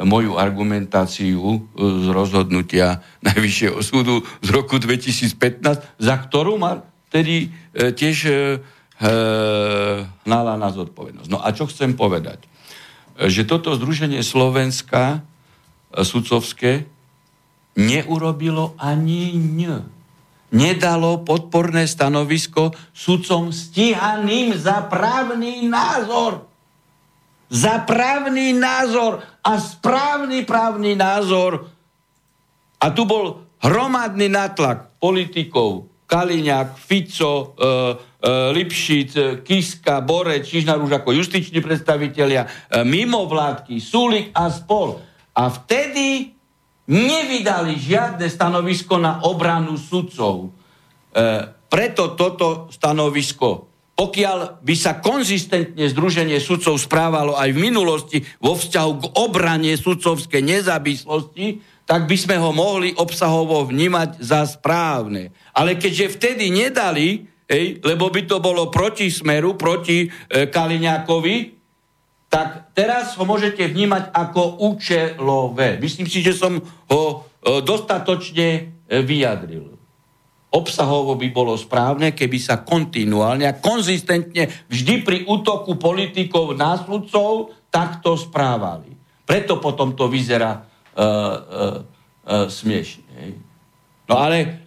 moju 0.04 0.36
argumentáciu 0.36 1.40
e, 1.40 1.58
z 2.04 2.06
rozhodnutia 2.12 3.00
Najvyššieho 3.26 3.80
súdu 3.80 4.20
z 4.44 4.48
roku 4.52 4.76
2015, 4.76 5.96
za 5.96 6.14
ktorú 6.20 6.60
ma 6.60 6.84
vtedy 7.08 7.48
e, 7.72 7.96
tiež 7.96 8.16
e, 8.28 8.32
hnala 9.00 10.54
na 10.56 10.68
zodpovednosť. 10.72 11.28
No 11.28 11.40
a 11.40 11.52
čo 11.52 11.68
chcem 11.68 11.92
povedať? 11.92 12.44
Že 13.16 13.42
toto 13.48 13.72
Združenie 13.76 14.24
Slovenska 14.24 15.24
sudcovské 15.92 16.88
neurobilo 17.76 18.72
ani 18.80 19.36
ň 19.36 19.96
nedalo 20.54 21.26
podporné 21.26 21.90
stanovisko 21.90 22.70
sudcom 22.94 23.50
stíhaným 23.50 24.54
za 24.54 24.86
právny 24.86 25.66
názor. 25.66 26.46
Za 27.46 27.82
právny 27.86 28.54
názor 28.54 29.22
a 29.42 29.52
správny 29.58 30.42
právny 30.42 30.98
názor. 30.98 31.70
A 32.82 32.90
tu 32.90 33.06
bol 33.06 33.46
hromadný 33.62 34.26
natlak 34.26 34.98
politikov, 34.98 35.86
Kaliňák, 36.06 36.78
Fico, 36.78 37.34
e, 37.34 37.42
e, 37.50 37.74
Lipšic, 38.54 39.42
Kiska, 39.42 40.00
Borec, 40.00 40.46
Čižnar 40.46 40.78
už 40.78 41.02
ako 41.02 41.10
justiční 41.12 41.58
predstavitelia, 41.58 42.46
e, 42.46 42.86
mimovládky, 42.86 43.82
Sulik 43.82 44.30
a 44.30 44.46
spol. 44.48 45.02
A 45.34 45.50
vtedy 45.50 46.30
nevydali 46.86 47.74
žiadne 47.74 48.30
stanovisko 48.30 49.02
na 49.02 49.18
obranu 49.26 49.74
sudcov. 49.74 50.54
E, 51.10 51.50
preto 51.66 52.14
toto 52.14 52.70
stanovisko, 52.70 53.66
pokiaľ 53.98 54.62
by 54.62 54.74
sa 54.78 55.02
konzistentne 55.02 55.90
Združenie 55.90 56.38
sudcov 56.38 56.78
správalo 56.78 57.34
aj 57.34 57.50
v 57.50 57.58
minulosti 57.58 58.18
vo 58.38 58.54
vzťahu 58.54 58.92
k 59.02 59.04
obrane 59.18 59.72
sudcovskej 59.74 60.44
nezávislosti, 60.44 61.76
tak 61.86 62.10
by 62.10 62.16
sme 62.18 62.36
ho 62.42 62.50
mohli 62.50 62.90
obsahovo 62.98 63.62
vnímať 63.62 64.18
za 64.18 64.42
správne. 64.44 65.30
Ale 65.56 65.80
keďže 65.80 66.20
vtedy 66.20 66.52
nedali, 66.52 67.24
hej, 67.48 67.80
lebo 67.80 68.12
by 68.12 68.28
to 68.28 68.36
bolo 68.44 68.68
proti 68.68 69.08
smeru, 69.08 69.56
proti 69.56 70.04
e, 70.04 70.08
Kaliňákovi, 70.52 71.36
tak 72.28 72.76
teraz 72.76 73.16
ho 73.16 73.24
môžete 73.24 73.64
vnímať 73.64 74.12
ako 74.12 74.60
účelové. 74.68 75.80
Myslím 75.80 76.04
si, 76.04 76.20
že 76.20 76.36
som 76.36 76.60
ho 76.60 77.02
e, 77.08 77.14
dostatočne 77.64 78.48
e, 78.52 78.60
vyjadril. 79.00 79.72
Obsahovo 80.52 81.16
by 81.16 81.28
bolo 81.32 81.56
správne, 81.56 82.12
keby 82.12 82.38
sa 82.40 82.60
kontinuálne 82.60 83.48
a 83.48 83.56
konzistentne 83.56 84.68
vždy 84.68 84.94
pri 85.04 85.18
útoku 85.24 85.76
politikov 85.76 86.56
na 86.56 86.80
sudcov 86.80 87.52
takto 87.68 88.16
správali. 88.16 88.94
Preto 89.26 89.58
potom 89.58 89.92
to 89.98 90.06
vyzerá 90.06 90.54
uh, 90.56 90.62
uh, 90.62 91.36
uh, 92.24 92.46
smiešne. 92.46 93.36
No 94.06 94.16
ale 94.16 94.65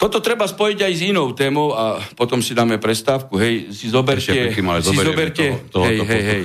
toto 0.00 0.24
treba 0.24 0.48
spojiť 0.48 0.78
aj 0.80 0.92
s 0.96 1.02
inou 1.12 1.36
témou 1.36 1.76
a 1.76 2.00
potom 2.16 2.40
si 2.40 2.56
dáme 2.56 2.80
prestávku. 2.80 3.36
Hej, 3.36 3.76
si 3.76 3.92
zoberte... 3.92 4.32
Ešte, 4.32 4.56
si 4.80 4.96
zoberte 4.96 5.44
toho, 5.68 5.84
toho, 5.84 5.84
hej, 5.84 5.98
hej, 6.00 6.22
hej, 6.24 6.40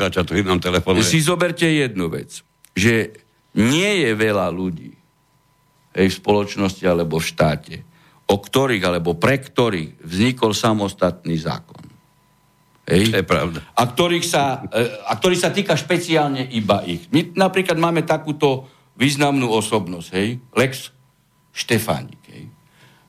si 1.07 1.23
zoberte 1.23 1.63
jednu 1.63 2.11
vec, 2.11 2.43
že 2.75 3.15
nie 3.55 4.03
je 4.03 4.11
veľa 4.11 4.51
ľudí 4.51 4.91
hej, 5.95 6.07
v 6.11 6.15
spoločnosti 6.19 6.83
alebo 6.83 7.23
v 7.23 7.25
štáte, 7.31 7.75
o 8.27 8.35
ktorých 8.35 8.83
alebo 8.83 9.15
pre 9.15 9.39
ktorých 9.39 10.03
vznikol 10.03 10.51
samostatný 10.51 11.39
zákon. 11.39 11.79
Hej? 12.91 13.15
To 13.15 13.19
je 13.23 13.27
pravda. 13.27 13.59
A, 13.71 13.83
ktorých 13.87 14.25
sa, 14.27 14.67
e, 14.67 14.83
a 14.83 15.15
ktorý 15.15 15.35
sa 15.39 15.55
týka 15.55 15.79
špeciálne 15.79 16.43
iba 16.51 16.83
ich. 16.83 17.07
My 17.07 17.31
napríklad 17.33 17.79
máme 17.79 18.03
takúto 18.03 18.67
významnú 18.99 19.47
osobnosť, 19.47 20.07
hej? 20.11 20.43
Lex 20.51 20.94
Štefánik. 21.55 22.19
Hej? 22.27 22.51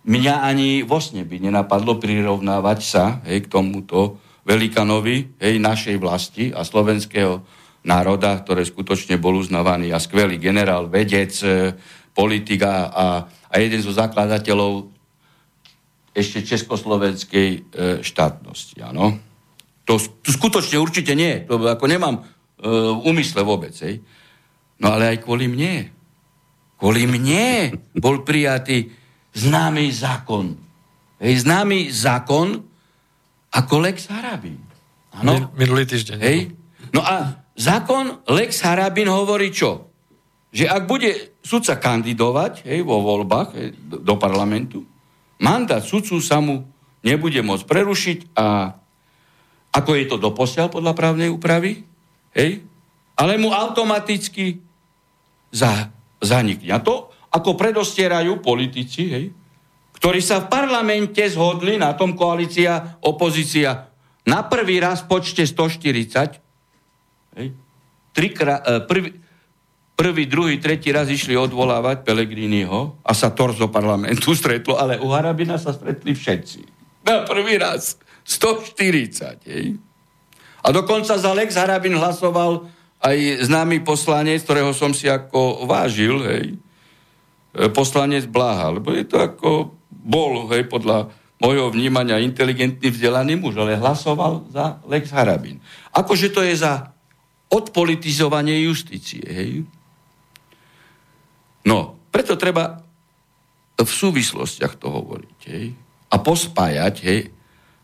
mňa 0.06 0.34
ani 0.46 0.86
vo 0.86 1.02
sne 1.02 1.26
by 1.26 1.42
nenapadlo 1.42 1.98
prirovnávať 1.98 2.78
sa 2.80 3.04
hej, 3.26 3.44
k 3.44 3.50
tomuto 3.50 4.22
velikanovi 4.46 5.34
hej, 5.42 5.58
našej 5.58 5.96
vlasti 5.98 6.54
a 6.54 6.62
slovenského 6.62 7.42
národa, 7.82 8.38
ktoré 8.38 8.62
skutočne 8.62 9.18
bol 9.18 9.42
uznávaný 9.42 9.90
a 9.90 9.98
skvelý 9.98 10.38
generál, 10.38 10.86
vedec, 10.86 11.34
e, 11.42 11.74
politika 12.14 12.90
a, 12.90 13.06
a 13.26 13.54
jeden 13.58 13.82
zo 13.82 13.90
zakladateľov 13.94 14.90
ešte 16.14 16.46
československej 16.46 17.48
e, 17.50 17.60
štátnosti. 18.02 18.82
Áno. 18.86 19.18
To, 19.86 19.98
to 19.98 20.30
skutočne 20.34 20.82
určite 20.82 21.14
nie. 21.14 21.46
To 21.46 21.62
ako 21.62 21.86
nemám 21.86 22.16
e, 22.18 22.22
v 22.66 23.00
úmysle 23.06 23.42
vôbec. 23.42 23.74
Hej. 23.82 24.02
No 24.82 24.94
ale 24.94 25.14
aj 25.14 25.22
kvôli 25.26 25.46
mne. 25.46 25.95
Kvôli 26.76 27.08
mne 27.08 27.72
bol 27.96 28.20
prijatý 28.20 28.92
známy 29.32 29.88
zákon. 29.92 30.56
Hej, 31.16 31.48
známy 31.48 31.88
zákon 31.88 32.60
ako 33.52 33.74
Lex 33.80 34.12
Harabin. 34.12 34.60
Ano? 35.16 35.48
Minulý 35.56 35.88
týždeň. 35.88 36.18
Hej. 36.20 36.52
No 36.92 37.00
a 37.00 37.40
zákon 37.56 38.20
Lex 38.28 38.60
Harabin 38.60 39.08
hovorí 39.08 39.48
čo? 39.48 39.88
Že 40.52 40.68
ak 40.68 40.82
bude 40.84 41.40
sudca 41.40 41.80
kandidovať 41.80 42.68
hej, 42.68 42.84
vo 42.84 43.00
voľbách 43.00 43.48
hej, 43.56 43.68
do, 43.76 43.96
do 44.00 44.14
parlamentu, 44.20 44.84
mandát 45.40 45.80
sudcu 45.80 46.20
sa 46.20 46.40
mu 46.40 46.68
nebude 47.00 47.40
môcť 47.40 47.64
prerušiť 47.64 48.18
a 48.36 48.76
ako 49.72 49.90
je 49.96 50.04
to 50.08 50.16
doposiaľ 50.16 50.72
podľa 50.72 50.92
právnej 50.96 51.28
úpravy, 51.28 51.84
hej, 52.32 52.64
ale 53.16 53.36
mu 53.36 53.52
automaticky 53.52 54.60
za, 55.52 55.92
zanikne. 56.20 56.72
A 56.72 56.80
to 56.80 57.12
ako 57.32 57.58
predostierajú 57.58 58.40
politici, 58.40 59.02
hej, 59.12 59.26
ktorí 59.96 60.20
sa 60.20 60.44
v 60.44 60.52
parlamente 60.52 61.24
zhodli 61.28 61.80
na 61.80 61.96
tom 61.96 62.12
koalícia, 62.12 63.00
opozícia 63.04 63.88
na 64.26 64.42
prvý 64.42 64.82
raz 64.82 65.06
počte 65.06 65.46
140. 65.46 67.38
Hej, 67.38 67.48
trikra, 68.10 68.58
e, 68.60 68.82
prvý, 68.82 69.14
prvý, 69.94 70.24
druhý, 70.26 70.58
tretí 70.58 70.90
raz 70.90 71.06
išli 71.06 71.38
odvolávať 71.38 72.02
Pelegriniho 72.02 73.00
a 73.06 73.12
sa 73.14 73.30
torzo 73.30 73.70
parlamentu 73.70 74.34
stretlo, 74.40 74.76
ale 74.76 74.98
u 74.98 75.14
Harabina 75.14 75.56
sa 75.56 75.70
stretli 75.70 76.12
všetci. 76.12 76.60
Na 77.06 77.22
prvý 77.22 77.54
raz 77.54 77.96
140. 78.26 79.46
Hej. 79.46 79.78
A 80.66 80.68
dokonca 80.74 81.14
za 81.14 81.30
Lex 81.30 81.54
Harabin 81.54 81.94
hlasoval 81.94 82.66
aj 83.02 83.46
známy 83.46 83.84
poslanec, 83.84 84.42
ktorého 84.42 84.72
som 84.72 84.90
si 84.90 85.06
ako 85.06 85.68
vážil, 85.68 86.16
hej, 86.26 86.46
E, 87.56 87.72
poslanec 87.72 88.28
Bláha, 88.28 88.76
lebo 88.76 88.92
je 88.92 89.08
to 89.08 89.16
ako 89.16 89.72
bol, 89.88 90.52
hej, 90.52 90.68
podľa 90.68 91.08
môjho 91.40 91.72
vnímania 91.72 92.20
inteligentný, 92.20 92.92
vzdelaný 92.92 93.40
muž, 93.40 93.56
ale 93.56 93.80
hlasoval 93.80 94.44
za 94.52 94.80
Lex 94.84 95.08
Harabin. 95.08 95.60
Akože 95.96 96.28
to 96.32 96.44
je 96.44 96.52
za 96.52 96.92
odpolitizovanie 97.48 98.60
justície, 98.68 99.24
hej? 99.24 99.50
No, 101.64 101.96
preto 102.12 102.36
treba 102.36 102.84
v 103.76 103.88
súvislostiach 103.88 104.76
to 104.76 104.92
hovoriť, 104.92 105.38
hej? 105.48 105.72
A 106.12 106.16
pospájať, 106.20 106.94
hej, 107.08 107.20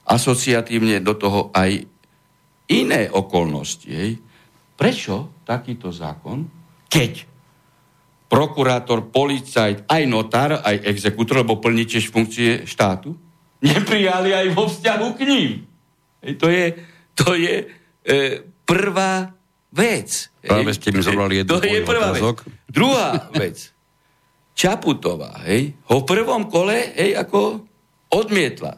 asociatívne 0.04 1.00
do 1.00 1.16
toho 1.16 1.48
aj 1.56 1.80
iné 2.68 3.08
okolnosti, 3.08 3.88
hej? 3.88 4.20
Prečo 4.82 5.46
takýto 5.46 5.94
zákon, 5.94 6.42
keď 6.90 7.22
prokurátor, 8.26 9.12
policajt, 9.12 9.86
aj 9.86 10.02
notár, 10.08 10.58
aj 10.64 10.82
exekútor, 10.88 11.46
lebo 11.46 11.60
plní 11.62 11.86
tiež 11.86 12.10
funkcie 12.10 12.66
štátu, 12.66 13.14
neprijali 13.62 14.34
aj 14.34 14.46
vo 14.56 14.66
vzťahu 14.66 15.08
k 15.14 15.20
ním. 15.28 15.50
Hej, 16.24 16.32
to 16.40 16.46
je, 16.50 16.64
to 17.14 17.28
je 17.38 17.54
e, 17.62 17.66
prvá 18.66 19.30
vec. 19.70 20.32
Práve 20.42 20.72
ste 20.74 20.90
mi 20.90 21.04
zobrali 21.04 21.44
jednu 21.44 21.50
To 21.52 21.62
je 21.62 21.80
prvá 21.86 22.10
otázok. 22.10 22.36
vec. 22.42 22.52
Druhá 22.66 23.08
vec. 23.36 23.56
Čaputová, 24.52 25.46
hej, 25.46 25.78
ho 25.88 26.02
v 26.02 26.08
prvom 26.08 26.48
kole, 26.50 26.92
hej, 26.98 27.16
ako 27.16 27.64
odmietla. 28.12 28.76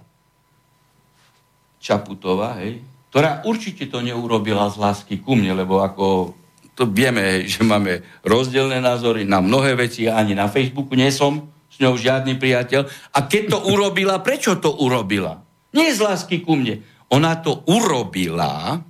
Čaputová, 1.82 2.60
hej, 2.62 2.80
ktorá 3.14 3.46
určite 3.46 3.86
to 3.86 4.02
neurobila 4.02 4.66
z 4.74 4.82
lásky 4.82 5.22
ku 5.22 5.38
mne, 5.38 5.54
lebo 5.54 5.78
ako 5.78 6.34
to 6.74 6.90
vieme, 6.90 7.46
že 7.46 7.62
máme 7.62 8.02
rozdielne 8.26 8.82
názory 8.82 9.22
na 9.22 9.38
mnohé 9.38 9.78
veci, 9.78 10.10
ani 10.10 10.34
na 10.34 10.50
Facebooku 10.50 10.98
nie 10.98 11.14
som 11.14 11.46
s 11.70 11.78
ňou 11.78 11.94
žiadny 11.94 12.34
priateľ. 12.34 12.90
A 13.14 13.18
keď 13.30 13.54
to 13.54 13.58
urobila, 13.70 14.18
prečo 14.18 14.58
to 14.58 14.74
urobila? 14.82 15.46
Nie 15.70 15.94
z 15.94 16.02
lásky 16.02 16.42
ku 16.42 16.58
mne. 16.58 16.82
Ona 17.14 17.38
to 17.38 17.62
urobila, 17.70 18.82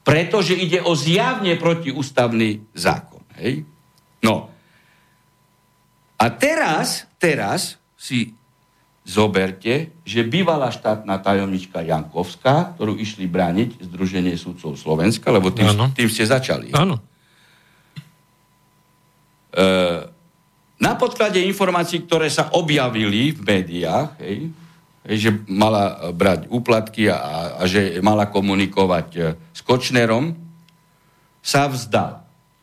pretože 0.00 0.56
ide 0.56 0.80
o 0.80 0.96
zjavne 0.96 1.52
protiústavný 1.60 2.72
zákon. 2.72 3.20
Hej? 3.36 3.68
No. 4.24 4.48
A 6.16 6.24
teraz, 6.40 7.04
teraz 7.20 7.76
si 8.00 8.32
zoberte, 9.02 9.90
že 10.06 10.22
bývalá 10.22 10.70
štátna 10.70 11.18
tajomnička 11.18 11.82
Jankovská, 11.82 12.78
ktorú 12.78 12.94
išli 12.94 13.26
brániť 13.26 13.82
Združenie 13.90 14.38
sudcov 14.38 14.78
Slovenska, 14.78 15.34
lebo 15.34 15.50
tým, 15.50 15.74
tým 15.90 16.06
ste 16.06 16.22
začali. 16.22 16.70
Áno. 16.70 17.02
E, 19.50 19.66
na 20.78 20.92
podklade 20.94 21.42
informácií, 21.42 22.06
ktoré 22.06 22.30
sa 22.30 22.54
objavili 22.54 23.34
v 23.34 23.40
médiách, 23.42 24.08
hej, 24.22 24.54
hej, 25.10 25.16
že 25.18 25.30
mala 25.50 26.14
brať 26.14 26.46
úplatky 26.46 27.10
a, 27.10 27.58
a 27.58 27.62
že 27.66 27.98
mala 28.06 28.30
komunikovať 28.30 29.08
e, 29.18 29.20
s 29.50 29.60
Kočnerom, 29.66 30.38
sa 31.42 31.66
vzdal. 31.66 32.21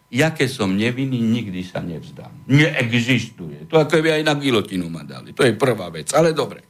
Ja 0.10 0.34
keď 0.34 0.50
som 0.50 0.74
nevinný, 0.74 1.22
nikdy 1.22 1.62
sa 1.62 1.86
nevzdám. 1.86 2.50
Neexistuje. 2.50 3.70
To 3.70 3.78
ako 3.78 4.02
by 4.02 4.18
aj 4.18 4.24
na 4.26 4.34
gilotinu 4.34 4.90
ma 4.90 5.06
dali. 5.06 5.38
To 5.38 5.46
je 5.46 5.54
prvá 5.54 5.94
vec, 5.94 6.10
ale 6.18 6.34
dobre. 6.34 6.66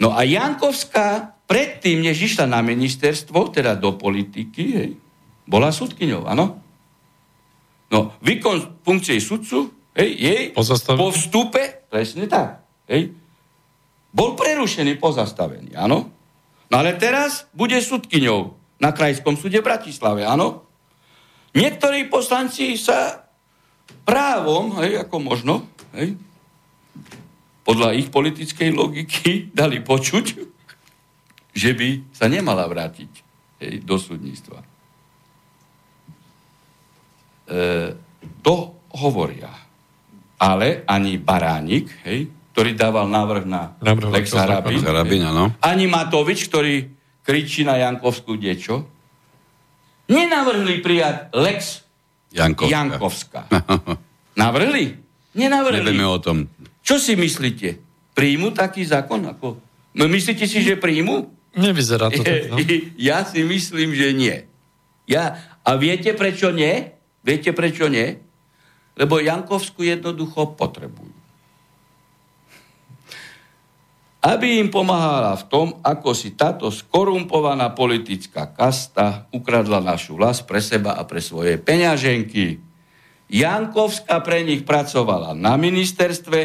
No 0.00 0.14
a 0.14 0.22
Jankovská 0.22 1.36
predtým, 1.50 2.06
než 2.06 2.22
išla 2.22 2.46
na 2.46 2.62
ministerstvo, 2.62 3.50
teda 3.50 3.74
do 3.74 3.98
politiky, 3.98 4.64
hej, 4.72 4.90
bola 5.50 5.74
súdkyňou, 5.74 6.30
áno? 6.30 6.62
No, 7.90 8.14
výkon 8.22 8.86
funkcie 8.86 9.18
sudcu, 9.18 9.74
hej, 9.98 10.10
jej 10.14 10.42
Pozastavený. 10.54 11.02
po 11.02 11.10
vstupe, 11.10 11.62
presne 11.90 12.30
tak, 12.30 12.62
hej, 12.86 13.10
bol 14.14 14.38
prerušený, 14.38 14.96
pozastavený, 15.02 15.74
áno? 15.74 16.06
No 16.70 16.74
ale 16.78 16.94
teraz 16.94 17.50
bude 17.50 17.74
súdkyňou 17.82 18.54
na 18.78 18.94
Krajskom 18.94 19.34
súde 19.34 19.58
v 19.58 19.66
Bratislave, 19.66 20.22
áno? 20.22 20.69
Niektorí 21.50 22.06
poslanci 22.06 22.78
sa 22.78 23.26
právom, 24.06 24.78
hej, 24.82 25.02
ako 25.02 25.16
možno, 25.18 25.66
hej, 25.94 26.14
podľa 27.66 27.94
ich 27.98 28.08
politickej 28.10 28.70
logiky 28.74 29.30
dali 29.60 29.82
počuť, 29.82 30.26
že 31.50 31.70
by 31.74 32.14
sa 32.14 32.30
nemala 32.30 32.66
vrátiť 32.70 33.10
hej, 33.62 33.74
do 33.82 33.98
súdnictva. 33.98 34.62
E, 34.62 34.66
to 38.42 38.56
hovoria. 38.94 39.50
Ale 40.40 40.86
ani 40.88 41.20
Baránik, 41.20 41.90
hej, 42.06 42.30
ktorý 42.54 42.72
dával 42.74 43.06
návrh 43.10 43.44
na 43.44 43.76
Lex 43.82 44.32
Harabin, 44.32 44.80
no. 45.30 45.52
ani 45.60 45.84
Matovič, 45.86 46.48
ktorý 46.48 46.88
kričí 47.20 47.62
na 47.62 47.76
Jankovskú 47.76 48.34
diečo, 48.40 48.88
Nenavrhli 50.10 50.82
prijať 50.82 51.30
Lex 51.30 51.86
Jankovská. 52.34 52.74
Jankovská. 52.74 53.40
Navrhli? 54.42 54.98
Nenavrhli. 55.34 55.82
Nevieme 55.82 56.06
o 56.06 56.18
tom. 56.18 56.50
Čo 56.82 56.98
si 56.98 57.14
myslíte? 57.14 57.78
Príjmu 58.14 58.50
taký 58.50 58.82
zákon? 58.82 59.22
Ako... 59.30 59.58
No, 59.94 60.06
myslíte 60.10 60.46
si, 60.46 60.62
že 60.62 60.78
príjmu? 60.78 61.30
Nevyzerá 61.54 62.10
to 62.10 62.22
tak, 62.22 62.50
no. 62.50 62.58
Ja 63.10 63.26
si 63.26 63.42
myslím, 63.42 63.94
že 63.94 64.14
nie. 64.14 64.36
Ja... 65.06 65.38
A 65.60 65.76
viete, 65.76 66.16
prečo 66.16 66.48
nie? 66.50 66.88
Viete, 67.20 67.52
prečo 67.52 67.84
nie? 67.86 68.16
Lebo 68.96 69.20
Jankovskú 69.20 69.84
jednoducho 69.84 70.56
potrebujú 70.56 71.09
aby 74.20 74.60
im 74.60 74.68
pomáhala 74.68 75.32
v 75.40 75.44
tom, 75.48 75.66
ako 75.80 76.12
si 76.12 76.36
táto 76.36 76.68
skorumpovaná 76.68 77.72
politická 77.72 78.52
kasta 78.52 79.24
ukradla 79.32 79.80
našu 79.80 80.20
vlast 80.20 80.44
pre 80.44 80.60
seba 80.60 80.92
a 81.00 81.08
pre 81.08 81.24
svoje 81.24 81.56
peňaženky. 81.56 82.60
Jankovská 83.32 84.20
pre 84.20 84.44
nich 84.44 84.68
pracovala 84.68 85.32
na 85.32 85.56
ministerstve 85.56 86.40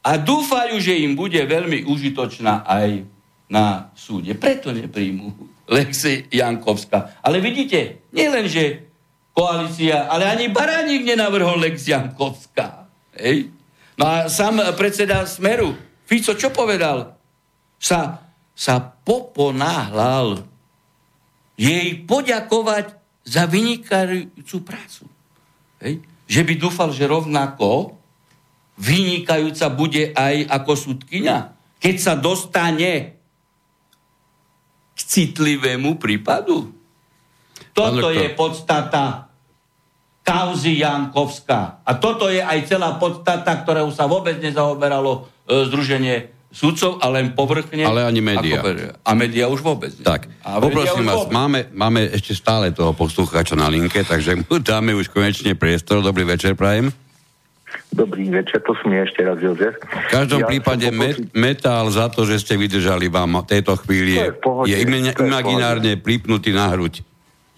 a 0.00 0.10
dúfajú, 0.16 0.80
že 0.80 1.04
im 1.04 1.12
bude 1.12 1.38
veľmi 1.44 1.84
užitočná 1.84 2.64
aj 2.64 3.04
na 3.52 3.92
súde. 3.92 4.32
Preto 4.32 4.72
nepríjmu 4.72 5.52
Lexi 5.68 6.32
Jankovská. 6.32 7.20
Ale 7.20 7.44
vidíte, 7.44 8.08
nielen, 8.16 8.48
že 8.48 8.88
koalícia, 9.36 10.08
ale 10.08 10.32
ani 10.32 10.48
Baránik 10.48 11.04
nenavrhol 11.04 11.60
Lex 11.60 11.84
Jankovská. 11.84 12.88
Hej? 13.20 13.52
No 14.00 14.08
a 14.08 14.16
sám 14.32 14.64
predseda 14.80 15.28
Smeru 15.28 15.91
Fico 16.12 16.36
čo 16.36 16.52
povedal? 16.52 17.16
Sa, 17.80 18.20
sa 18.52 18.74
poponáhľal 18.84 20.44
jej 21.56 22.04
poďakovať 22.04 22.92
za 23.24 23.48
vynikajúcu 23.48 24.56
prácu. 24.60 25.08
Hej? 25.80 26.04
Že 26.28 26.42
by 26.44 26.54
dúfal, 26.60 26.92
že 26.92 27.08
rovnako 27.08 27.96
vynikajúca 28.76 29.72
bude 29.72 30.12
aj 30.12 30.52
ako 30.52 30.72
súdkynia, 30.76 31.56
keď 31.80 31.94
sa 31.96 32.12
dostane 32.12 33.16
k 34.92 35.00
citlivému 35.00 35.96
prípadu. 35.96 36.76
Toto 37.72 38.12
je 38.12 38.28
podstata 38.36 39.31
kauzy 40.22 40.78
Jankovská. 40.78 41.82
A 41.82 41.98
toto 41.98 42.30
je 42.30 42.38
aj 42.38 42.70
celá 42.70 42.96
podstata, 42.96 43.58
ktorou 43.62 43.90
sa 43.90 44.06
vôbec 44.06 44.38
nezaoberalo 44.38 45.32
E, 45.42 45.66
združenie 45.66 46.30
sudcov, 46.52 47.02
ale 47.02 47.24
len 47.24 47.28
povrchne. 47.34 47.82
Ale 47.82 48.06
ani 48.06 48.22
média. 48.22 48.62
a 49.02 49.10
média 49.16 49.50
už 49.50 49.58
vôbec. 49.64 49.90
Nie. 49.90 50.06
Tak, 50.06 50.30
a 50.44 50.60
poprosím 50.60 51.08
vás, 51.08 51.26
máme, 51.32 51.66
máme 51.74 52.06
ešte 52.12 52.36
stále 52.36 52.70
toho 52.70 52.92
poslucháča 52.94 53.56
na 53.56 53.66
linke, 53.66 54.04
takže 54.04 54.38
mu 54.38 54.60
dáme 54.60 54.94
už 54.94 55.10
konečne 55.10 55.56
priestor. 55.56 56.04
Dobrý 56.04 56.22
večer, 56.28 56.54
Prajem. 56.54 56.92
Dobrý 57.92 58.28
večer, 58.28 58.60
to 58.64 58.72
som 58.80 58.88
ešte 58.92 59.20
raz, 59.24 59.40
Jozef. 59.40 59.76
V 59.80 60.08
každom 60.12 60.44
ja 60.44 60.48
prípade 60.48 60.88
poprosiť... 60.92 61.32
metál 61.36 61.88
za 61.92 62.08
to, 62.08 62.24
že 62.24 62.40
ste 62.40 62.54
vydržali 62.56 63.08
vám 63.08 63.44
tejto 63.44 63.76
chvíli 63.84 64.16
je, 64.16 64.28
je, 64.68 64.76
je 64.76 65.12
imaginárne 65.20 65.96
pripnutý 66.00 66.52
na 66.52 66.72
hruď. 66.72 67.04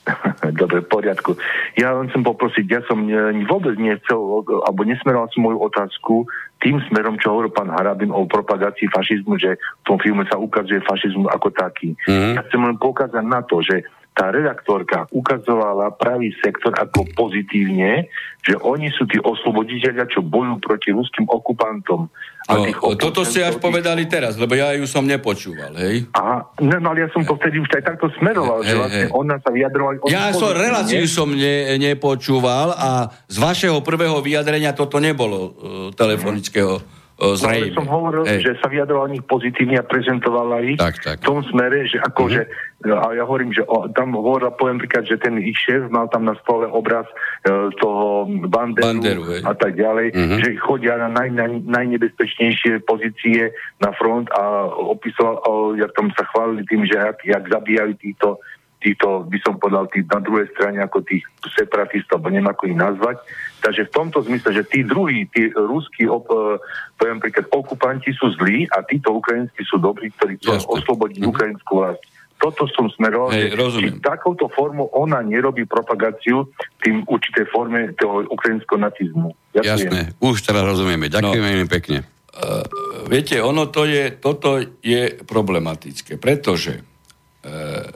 Dobre, 0.60 0.84
v 0.84 0.88
poriadku. 0.88 1.32
Ja 1.80 1.96
len 1.96 2.12
chcem 2.12 2.20
poprosiť, 2.20 2.64
ja 2.68 2.80
som 2.84 3.08
vôbec 3.48 3.74
nechcel, 3.80 4.20
alebo 4.64 4.80
nesmeroval 4.84 5.32
som 5.32 5.48
moju 5.48 5.58
otázku 5.64 6.14
tým 6.60 6.80
smerom, 6.88 7.20
čo 7.20 7.36
hovoril 7.36 7.52
pán 7.52 7.72
Harabin 7.72 8.12
o 8.12 8.24
propagácii 8.24 8.88
fašizmu, 8.88 9.36
že 9.36 9.56
v 9.56 9.84
tom 9.84 10.00
filme 10.00 10.24
sa 10.28 10.40
ukazuje 10.40 10.80
fašizmus 10.84 11.28
ako 11.32 11.52
taký. 11.52 11.96
Mm-hmm. 12.08 12.32
Ja 12.36 12.42
chcem 12.48 12.60
len 12.64 12.76
poukázať 12.80 13.24
na 13.24 13.44
to, 13.44 13.60
že 13.60 13.84
tá 14.14 14.30
redaktorka 14.30 15.10
ukazovala 15.10 15.90
pravý 15.98 16.30
sektor 16.38 16.70
ako 16.78 17.02
pozitívne, 17.18 18.06
že 18.46 18.54
oni 18.62 18.86
sú 18.94 19.10
tí 19.10 19.18
osloboditeľia, 19.18 20.06
čo 20.06 20.22
bojujú 20.22 20.62
proti 20.62 20.94
ruským 20.94 21.26
okupantom. 21.26 22.06
A 22.46 22.60
no, 22.60 22.94
toto 22.94 23.26
ste 23.26 23.42
až 23.42 23.58
povedali 23.58 24.06
teraz, 24.06 24.38
lebo 24.38 24.54
ja 24.54 24.70
ju 24.78 24.86
som 24.86 25.02
nepočúval, 25.02 25.74
hej? 25.80 26.06
Aha, 26.14 26.46
no, 26.62 26.76
no 26.78 26.94
ale 26.94 27.08
ja 27.08 27.10
som 27.10 27.26
to 27.26 27.34
vtedy 27.40 27.58
už 27.58 27.66
aj 27.74 27.82
takto 27.90 28.06
smeroval, 28.20 28.62
hey, 28.62 28.68
že 28.70 28.74
vlastne 28.78 29.06
hey. 29.10 29.16
ona 29.16 29.36
sa 29.42 29.50
vyjadrovala... 29.50 29.94
Ja 30.06 30.30
som 30.30 30.52
reláciu 30.54 31.02
som 31.10 31.28
ne, 31.34 31.74
nepočúval 31.80 32.76
a 32.76 33.10
z 33.26 33.36
vašeho 33.42 33.82
prvého 33.82 34.20
vyjadrenia 34.22 34.76
toto 34.76 35.02
nebolo 35.02 35.38
uh, 35.40 35.50
telefonického 35.96 36.93
zrejme. 37.14 37.70
No, 37.70 37.76
som 37.78 37.86
hovoril, 37.86 38.22
Ej. 38.26 38.42
že 38.42 38.52
sa 38.58 38.66
vyjadroval 38.66 39.06
nich 39.14 39.22
pozitívne 39.22 39.78
a 39.78 39.86
prezentovala 39.86 40.66
ich 40.66 40.78
tak, 40.78 40.98
tak. 40.98 41.22
v 41.22 41.30
tom 41.30 41.40
smere, 41.46 41.86
že 41.86 42.02
ako, 42.02 42.26
mm-hmm. 42.26 42.34
že, 42.82 42.90
a 42.90 43.04
ja 43.14 43.22
hovorím, 43.22 43.54
že 43.54 43.62
o, 43.64 43.86
tam 43.94 44.18
hovorila, 44.18 44.50
poviem 44.50 44.82
príklad, 44.82 45.06
že 45.06 45.22
ten 45.22 45.38
ich 45.38 45.54
šéf 45.62 45.86
mal 45.94 46.10
tam 46.10 46.26
na 46.26 46.34
stole 46.42 46.66
obraz 46.66 47.06
e, 47.46 47.70
toho 47.78 48.26
Banderu, 48.50 48.98
Banderu 48.98 49.22
a 49.46 49.54
tak 49.54 49.78
ďalej, 49.78 50.10
mm-hmm. 50.10 50.38
že 50.42 50.48
chodia 50.58 50.98
na 50.98 51.08
naj, 51.08 51.30
naj, 51.30 51.52
najnebezpečnejšie 51.64 52.82
pozície 52.82 53.54
na 53.78 53.94
front 53.94 54.26
a 54.34 54.66
opisoval, 54.74 55.38
o, 55.46 55.78
jak 55.78 55.94
tam 55.94 56.10
sa 56.18 56.26
chválili 56.34 56.66
tým, 56.66 56.82
že 56.82 56.98
jak, 56.98 57.18
jak 57.22 57.44
zabíjali 57.46 57.94
týchto 57.94 58.42
týchto, 58.84 59.24
by 59.24 59.38
som 59.40 59.56
povedal, 59.56 59.88
tých, 59.88 60.04
na 60.12 60.20
druhej 60.20 60.44
strane 60.52 60.84
ako 60.84 61.00
tých 61.00 61.24
separatistov, 61.56 62.20
alebo 62.20 62.28
neviem 62.28 62.52
ako 62.52 62.64
ich 62.68 62.76
nazvať. 62.76 63.16
Takže 63.64 63.88
v 63.88 63.94
tomto 63.96 64.18
zmysle, 64.28 64.50
že 64.60 64.68
tí 64.68 64.84
druhí, 64.84 65.24
tí 65.32 65.48
ruskí, 65.56 66.04
op, 66.04 66.28
e, 66.28 66.60
poviem 67.00 67.16
príklad, 67.24 67.48
okupanti 67.48 68.12
sú 68.12 68.28
zlí 68.36 68.68
a 68.68 68.84
títo 68.84 69.16
ukrajinskí 69.16 69.64
sú 69.64 69.80
dobrí, 69.80 70.12
ktorí 70.20 70.36
chcú 70.36 70.68
oslobodiť 70.68 71.24
mm-hmm. 71.24 71.32
ukrajinskú 71.32 71.72
vlast. 71.80 72.04
Toto 72.36 72.68
som 72.76 72.92
smeroval, 72.92 73.32
hey, 73.32 73.56
že 73.56 74.04
takouto 74.04 74.52
formou 74.52 74.92
ona 74.92 75.24
nerobí 75.24 75.64
propagáciu 75.64 76.44
tým 76.84 77.00
určitej 77.08 77.48
forme 77.48 77.96
toho 77.96 78.26
ukrajinského 78.28 78.76
nacizmu. 78.76 79.32
Jasné, 79.56 80.12
už 80.20 80.44
teraz 80.44 80.60
rozumieme. 80.66 81.08
Ďakujeme 81.08 81.64
no. 81.64 81.70
pekne. 81.70 81.98
Uh, 82.34 82.66
viete, 83.06 83.38
ono 83.38 83.70
to 83.70 83.86
je, 83.86 84.18
toto 84.18 84.58
je 84.82 85.14
problematické, 85.22 86.18
pretože 86.18 86.82
uh, 86.82 87.86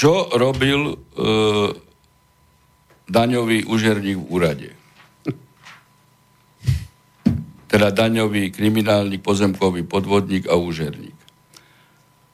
čo 0.00 0.32
robil 0.32 0.80
e, 0.88 0.94
daňový 3.04 3.68
úžerník 3.68 4.16
v 4.16 4.28
úrade? 4.32 4.70
Teda 7.68 7.92
daňový 7.92 8.48
kriminálny 8.48 9.20
pozemkový 9.20 9.84
podvodník 9.84 10.48
a 10.48 10.56
úžerník. 10.56 11.12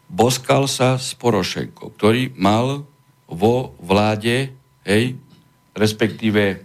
Boskal 0.06 0.70
sa 0.70 0.94
s 0.94 1.18
Porošenko, 1.18 1.90
ktorý 1.98 2.38
mal 2.38 2.86
vo 3.26 3.74
vláde, 3.82 4.54
hej, 4.86 5.18
respektíve 5.74 6.62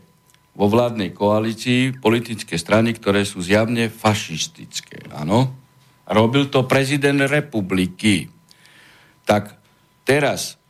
vo 0.54 0.70
vládnej 0.70 1.18
koalícii 1.18 1.98
politické 1.98 2.62
strany, 2.62 2.94
ktoré 2.94 3.26
sú 3.26 3.42
zjavne 3.42 3.90
fašistické. 3.90 5.10
Áno? 5.18 5.50
Robil 6.06 6.54
to 6.54 6.70
prezident 6.70 7.26
republiky. 7.26 8.30
Tak 9.26 9.58
teraz, 10.06 10.61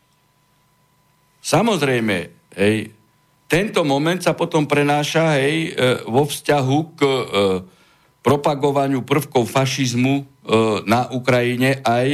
samozrejme, 1.41 2.17
hej, 2.55 2.93
tento 3.51 3.83
moment 3.83 4.15
sa 4.15 4.31
potom 4.31 4.63
prenáša 4.63 5.35
hej, 5.35 5.75
e, 5.75 5.99
vo 6.07 6.23
vzťahu 6.23 6.77
k 6.95 7.01
e, 7.03 7.23
propagovaniu 8.23 9.03
prvkov 9.03 9.43
fašizmu 9.43 10.15
e, 10.15 10.23
na 10.87 11.11
Ukrajine 11.11 11.83
aj 11.83 12.07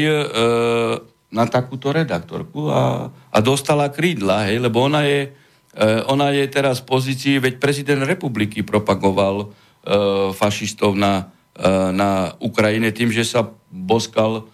na 1.27 1.43
takúto 1.45 1.91
redaktorku 1.91 2.71
a, 2.71 3.11
a 3.11 3.37
dostala 3.43 3.91
krídla, 3.93 4.49
hej, 4.49 4.63
lebo 4.63 4.87
ona 4.87 5.03
je, 5.03 5.35
ona 6.07 6.31
je 6.31 6.47
teraz 6.47 6.79
v 6.79 6.87
pozícii, 6.87 7.35
veď 7.43 7.59
prezident 7.59 8.01
republiky 8.07 8.63
propagoval 8.63 9.51
fašistov 10.31 10.95
na, 10.95 11.27
na 11.91 12.31
Ukrajine 12.39 12.95
tým, 12.95 13.11
že 13.11 13.27
sa 13.27 13.43
boskal 13.67 14.47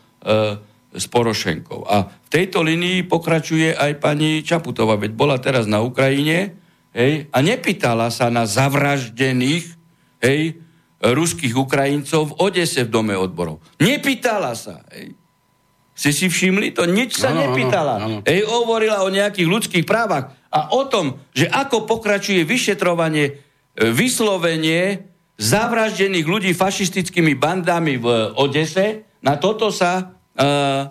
s 0.93 1.05
Porošenkou. 1.09 1.89
A 1.89 2.07
v 2.07 2.27
tejto 2.29 2.61
linii 2.61 3.05
pokračuje 3.09 3.73
aj 3.73 3.97
pani 3.97 4.45
Čaputová, 4.45 4.95
veď 4.95 5.11
bola 5.17 5.41
teraz 5.41 5.65
na 5.65 5.81
Ukrajine 5.81 6.53
hej, 6.93 7.27
a 7.33 7.37
nepýtala 7.41 8.13
sa 8.13 8.29
na 8.29 8.45
zavraždených 8.45 9.65
hej, 10.21 10.61
ruských 11.03 11.57
Ukrajincov 11.57 12.31
v 12.31 12.37
Odese 12.39 12.85
v 12.85 12.93
dome 12.93 13.15
odborov. 13.17 13.59
Nepýtala 13.81 14.53
sa. 14.55 14.85
Hej. 14.93 15.17
Si 15.93 16.09
si 16.09 16.25
všimli 16.25 16.73
to? 16.73 16.89
Nič 16.89 17.21
sa 17.21 17.33
no, 17.33 17.45
nepýtala. 17.45 18.01
No, 18.01 18.07
no, 18.07 18.09
no. 18.21 18.25
Ej, 18.25 18.49
hovorila 18.49 19.05
o 19.05 19.13
nejakých 19.13 19.45
ľudských 19.49 19.85
právach 19.85 20.33
a 20.49 20.73
o 20.73 20.89
tom, 20.89 21.21
že 21.33 21.49
ako 21.49 21.85
pokračuje 21.85 22.41
vyšetrovanie, 22.45 23.25
e, 23.29 23.33
vyslovenie 23.93 25.13
zavraždených 25.37 26.25
ľudí 26.25 26.51
fašistickými 26.53 27.37
bandami 27.37 27.97
v 27.97 28.05
Odese, 28.37 29.05
na 29.21 29.37
toto 29.37 29.69
sa 29.69 30.12
uh, 30.39 30.89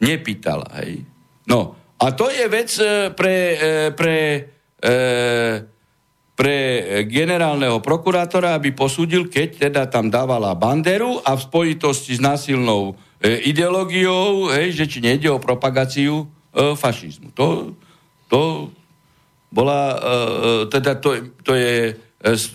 nepýtala. 0.00 0.66
Hej. 0.82 1.04
No, 1.46 1.76
a 2.00 2.06
to 2.16 2.32
je 2.32 2.48
vec 2.48 2.72
e, 2.80 3.12
pre, 3.12 3.36
pre, 3.92 4.48
pre 6.32 6.56
generálneho 7.04 7.84
prokurátora, 7.84 8.56
aby 8.56 8.72
posúdil, 8.72 9.28
keď 9.28 9.68
teda 9.68 9.82
tam 9.92 10.08
dávala 10.08 10.56
banderu 10.56 11.20
a 11.20 11.36
v 11.36 11.44
spojitosti 11.44 12.16
s 12.16 12.24
násilnou 12.24 12.96
e, 13.20 13.44
ideológiou, 13.52 14.48
hej, 14.56 14.72
že 14.72 14.88
či 14.88 15.04
nejde 15.04 15.28
o 15.28 15.36
propagáciu 15.36 16.24
e, 16.24 16.72
fašizmu. 16.72 17.36
To, 17.36 17.76
to 18.32 18.72
bola, 19.52 19.80
e, 19.92 19.96
e 20.00 20.50
teda 20.72 20.96
to, 20.96 21.28
to 21.44 21.52
je 21.52 21.92
e, 21.92 22.32
z, 22.32 22.48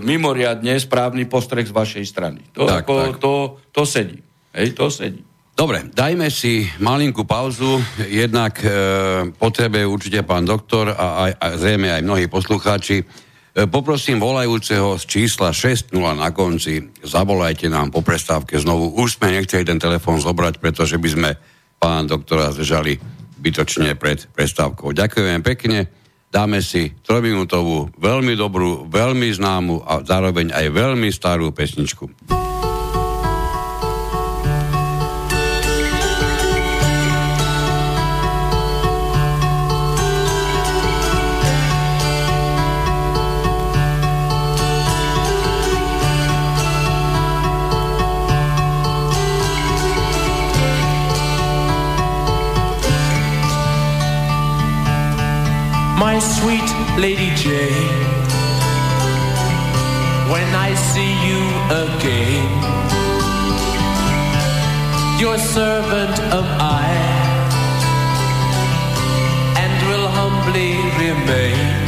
mimoriadne 0.00 0.80
správny 0.80 1.28
postrek 1.28 1.68
z 1.68 1.76
vašej 1.76 2.04
strany. 2.08 2.40
To, 2.56 2.64
tak, 2.64 2.88
ako, 2.88 2.94
tak. 2.96 3.20
To, 3.20 3.32
to 3.76 3.84
sedí. 3.84 4.24
Hej, 4.56 4.72
to 4.72 4.88
sedí. 4.88 5.27
Dobre, 5.58 5.90
dajme 5.90 6.30
si 6.30 6.70
malinkú 6.78 7.26
pauzu. 7.26 7.82
Jednak 8.06 8.62
e, 8.62 8.70
potrebuje 9.34 9.84
určite 9.90 10.22
pán 10.22 10.46
doktor 10.46 10.94
a, 10.94 11.26
aj, 11.26 11.32
a 11.34 11.46
zrejme 11.58 11.90
aj 11.90 12.06
mnohí 12.06 12.30
poslucháči 12.30 13.02
E, 13.58 13.66
poprosím 13.66 14.22
volajúceho 14.22 14.94
z 15.02 15.04
čísla 15.18 15.50
6.0 15.50 15.98
na 15.98 16.30
konci, 16.30 16.94
zavolajte 17.02 17.66
nám 17.66 17.90
po 17.90 18.06
prestávke 18.06 18.54
znovu. 18.54 18.94
Už 18.94 19.18
sme 19.18 19.34
nechceli 19.34 19.66
ten 19.66 19.82
telefón 19.82 20.22
zobrať, 20.22 20.62
pretože 20.62 20.94
by 20.94 21.08
sme 21.10 21.30
pán 21.82 22.06
doktora 22.06 22.54
zdržali 22.54 23.02
bytočne 23.42 23.98
pred 23.98 24.30
prestávkou. 24.30 24.94
Ďakujem 24.94 25.42
pekne. 25.42 25.90
Dáme 26.30 26.62
si 26.62 26.94
trojminútovú, 27.02 27.98
veľmi 27.98 28.38
dobrú, 28.38 28.86
veľmi 28.86 29.26
známu 29.34 29.82
a 29.82 30.06
zároveň 30.06 30.54
aj 30.54 30.66
veľmi 30.70 31.10
starú 31.10 31.50
pesničku. 31.50 32.06
My 55.98 56.16
sweet 56.20 56.68
Lady 56.96 57.30
Jane. 57.34 57.98
When 60.30 60.48
I 60.54 60.74
see 60.74 61.12
you 61.26 61.42
again, 61.86 62.50
your 65.18 65.36
servant 65.38 66.16
am 66.38 66.48
I, 66.60 66.88
and 69.62 69.72
will 69.88 70.08
humbly 70.08 70.76
remain. 71.02 71.87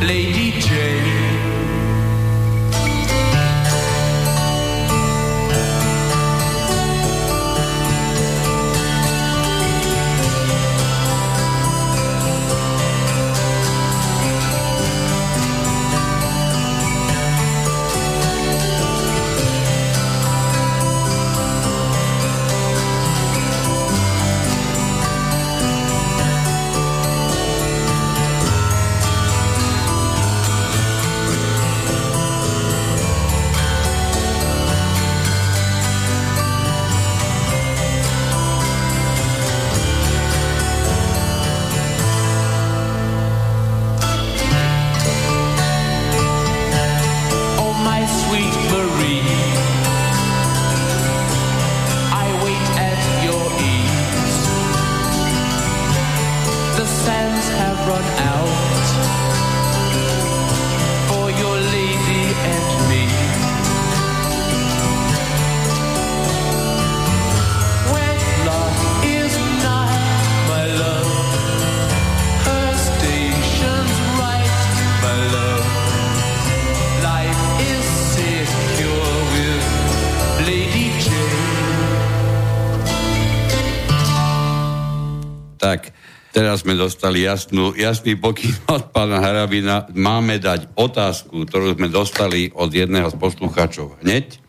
Leave 0.00 0.29
Tak, 85.60 85.92
teraz 86.32 86.64
sme 86.64 86.72
dostali 86.72 87.28
jasnú, 87.28 87.76
jasný 87.76 88.16
pokyn 88.16 88.56
od 88.74 88.88
pána 88.88 89.20
Harabina. 89.20 89.84
Máme 89.92 90.40
dať 90.40 90.72
otázku, 90.72 91.44
ktorú 91.44 91.76
sme 91.76 91.92
dostali 91.92 92.48
od 92.56 92.72
jedného 92.72 93.12
z 93.12 93.16
poslucháčov 93.20 94.00
hneď. 94.00 94.40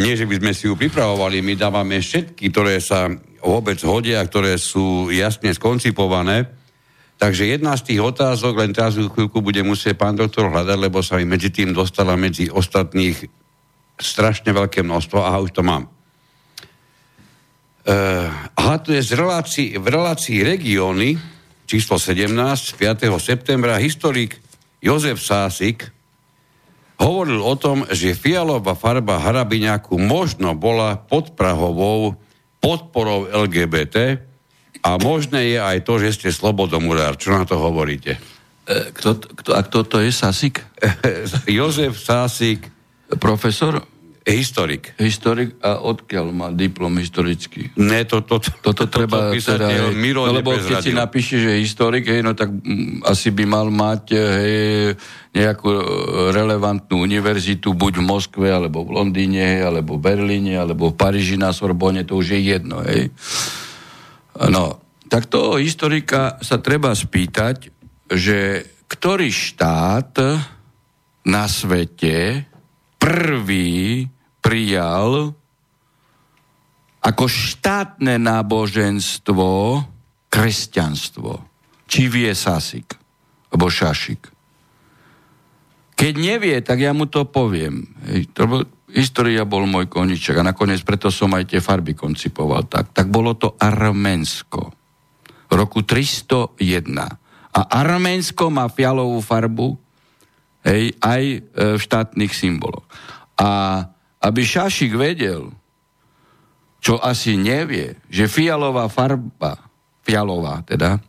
Nie, 0.00 0.16
že 0.16 0.24
by 0.24 0.40
sme 0.40 0.52
si 0.56 0.64
ju 0.64 0.80
pripravovali, 0.80 1.44
my 1.44 1.60
dávame 1.60 2.00
všetky, 2.00 2.48
ktoré 2.48 2.80
sa 2.80 3.12
vôbec 3.44 3.76
hodia, 3.84 4.24
ktoré 4.24 4.56
sú 4.56 5.12
jasne 5.12 5.52
skoncipované. 5.52 6.48
Takže 7.20 7.52
jedna 7.52 7.76
z 7.76 7.92
tých 7.92 8.00
otázok, 8.00 8.64
len 8.64 8.72
teraz 8.72 8.96
chvíľku 8.96 9.44
bude 9.44 9.60
musieť 9.60 10.00
pán 10.00 10.16
doktor 10.16 10.48
hľadať, 10.48 10.78
lebo 10.80 11.04
sa 11.04 11.20
mi 11.20 11.28
medzi 11.28 11.52
tým 11.52 11.76
dostala 11.76 12.16
medzi 12.16 12.48
ostatných 12.48 13.28
strašne 14.00 14.50
veľké 14.56 14.80
množstvo. 14.80 15.20
Aha, 15.20 15.44
už 15.44 15.52
to 15.52 15.60
mám. 15.60 15.92
Uh, 17.84 18.32
aha, 18.64 18.80
to 18.80 18.96
je 18.96 19.02
z 19.04 19.12
relácii, 19.12 19.68
v 19.76 19.86
relácii 19.92 20.40
regióny 20.40 21.20
číslo 21.68 22.00
17 22.00 22.32
5. 22.80 23.12
septembra 23.20 23.76
historik 23.76 24.40
Jozef 24.80 25.20
Sásik 25.20 25.92
hovoril 26.96 27.44
o 27.44 27.54
tom, 27.60 27.84
že 27.92 28.16
fialová 28.16 28.72
farba 28.72 29.20
harabiňaku 29.20 30.00
možno 30.00 30.56
bola 30.56 30.96
podprahovou 30.96 32.16
podporou 32.64 33.28
LGBT 33.28 34.24
a 34.80 34.96
možné 34.96 35.56
je 35.56 35.58
aj 35.60 35.78
to, 35.84 36.00
že 36.00 36.16
ste 36.16 36.28
slobodomurár. 36.32 37.20
Čo 37.20 37.36
na 37.36 37.44
to 37.44 37.60
hovoríte? 37.60 38.16
E, 38.64 38.92
kto, 38.96 39.20
kto, 39.44 39.50
a 39.52 39.60
kto 39.60 39.78
to 39.84 39.96
je 40.00 40.08
Sasik? 40.08 40.64
Jozef 41.60 42.00
Sásik. 42.00 42.72
Profesor? 43.20 43.84
Historik. 44.24 44.96
Historik 44.96 45.60
a 45.60 45.84
odkiaľ 45.84 46.32
má 46.32 46.48
diplom 46.48 46.96
historický? 46.96 47.68
Ne, 47.76 48.08
to, 48.08 48.24
to, 48.24 48.40
to, 48.40 48.72
Toto 48.72 48.88
treba 48.88 49.28
to, 49.28 49.36
teda, 49.36 49.68
hej, 49.68 49.92
Miro 49.92 50.24
no, 50.24 50.40
lebo 50.40 50.56
keď 50.56 50.80
si 50.80 50.96
napíše, 50.96 51.36
že 51.44 51.60
historik, 51.60 52.08
hej, 52.08 52.24
no 52.24 52.32
tak 52.32 52.48
m, 52.48 53.04
asi 53.04 53.28
by 53.28 53.44
mal 53.44 53.68
mať 53.68 54.16
hej, 54.16 54.96
nejakú 55.36 55.68
e, 55.68 55.84
relevantnú 56.32 57.04
univerzitu, 57.04 57.76
buď 57.76 58.00
v 58.00 58.04
Moskve, 58.08 58.48
alebo 58.48 58.88
v 58.88 58.96
Londýne, 58.96 59.44
hej, 59.44 59.68
alebo 59.68 60.00
v 60.00 60.08
Berlíne, 60.08 60.56
alebo 60.56 60.88
v 60.88 60.96
Paríži 60.96 61.36
na 61.36 61.52
Sorbonne, 61.52 62.08
to 62.08 62.16
už 62.16 62.32
je 62.32 62.40
jedno. 62.48 62.80
Hej. 62.80 63.12
No, 64.48 64.80
tak 65.12 65.28
toho 65.28 65.60
historika 65.60 66.40
sa 66.40 66.56
treba 66.64 66.96
spýtať, 66.96 67.68
že 68.08 68.64
ktorý 68.88 69.28
štát 69.28 70.16
na 71.28 71.44
svete 71.44 72.48
prvý 72.96 74.08
prijal 74.44 75.32
ako 77.00 77.24
štátne 77.24 78.20
náboženstvo 78.20 79.80
kresťanstvo. 80.28 81.32
Či 81.84 82.08
vie 82.08 82.32
Sasik, 82.32 82.96
alebo 83.52 83.68
Šašik. 83.68 84.32
Keď 85.94 86.14
nevie, 86.18 86.56
tak 86.64 86.82
ja 86.82 86.90
mu 86.90 87.06
to 87.06 87.28
poviem. 87.28 87.86
To 88.34 88.42
bol, 88.50 88.60
história 88.90 89.46
bol 89.46 89.62
môj 89.68 89.86
koniček 89.86 90.42
a 90.42 90.48
nakoniec 90.48 90.82
preto 90.82 91.06
som 91.12 91.30
aj 91.38 91.54
tie 91.54 91.60
farby 91.62 91.94
koncipoval 91.94 92.66
tak. 92.66 92.90
Tak 92.90 93.06
bolo 93.12 93.38
to 93.38 93.54
Arménsko. 93.54 94.74
V 95.46 95.52
roku 95.54 95.86
301. 95.86 96.58
A 97.54 97.60
Arménsko 97.78 98.50
má 98.50 98.66
fialovú 98.66 99.22
farbu 99.22 99.78
hej, 100.66 100.98
aj 100.98 101.22
e, 101.22 101.38
v 101.78 101.80
štátnych 101.80 102.34
symboloch. 102.34 102.82
A 103.38 103.78
aby 104.24 104.40
Šašik 104.40 104.96
vedel, 104.96 105.52
čo 106.80 106.96
asi 107.00 107.36
nevie, 107.36 108.00
že 108.08 108.28
fialová 108.28 108.88
farba, 108.88 109.60
fialová 110.04 110.64
teda, 110.64 111.00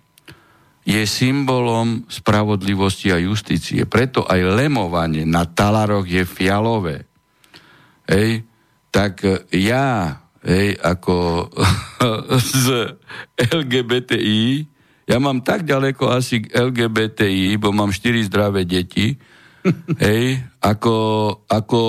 je 0.85 1.01
symbolom 1.09 2.05
spravodlivosti 2.11 3.09
a 3.09 3.17
justície. 3.17 3.83
Preto 3.89 4.21
aj 4.21 4.39
lemovanie 4.53 5.25
na 5.25 5.43
talaroch 5.49 6.05
je 6.05 6.21
fialové. 6.23 7.09
Hej, 8.05 8.45
tak 8.93 9.25
ja, 9.49 10.21
hej, 10.45 10.77
ako 10.77 11.49
z 12.61 12.93
LGBTI, 13.35 14.69
ja 15.09 15.17
mám 15.17 15.41
tak 15.41 15.65
ďaleko 15.65 16.13
asi 16.13 16.45
k 16.45 16.53
LGBTI, 16.53 17.57
bo 17.57 17.73
mám 17.73 17.89
štyri 17.89 18.21
zdravé 18.21 18.63
deti, 18.63 19.17
hej, 20.05 20.37
ako, 20.61 20.95
ako 21.49 21.81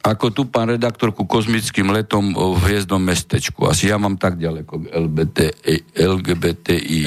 ako 0.00 0.32
tu 0.32 0.42
pán 0.48 0.72
redaktor 0.72 1.12
ku 1.12 1.28
kozmickým 1.28 1.92
letom 1.92 2.32
v 2.32 2.56
hviezdnom 2.64 3.00
mestečku. 3.00 3.68
Asi 3.68 3.92
ja 3.92 4.00
mám 4.00 4.16
tak 4.16 4.40
ďaleko 4.40 4.72
k 4.80 4.84
LBTI. 4.96 5.76
LGBTI. 5.92 7.04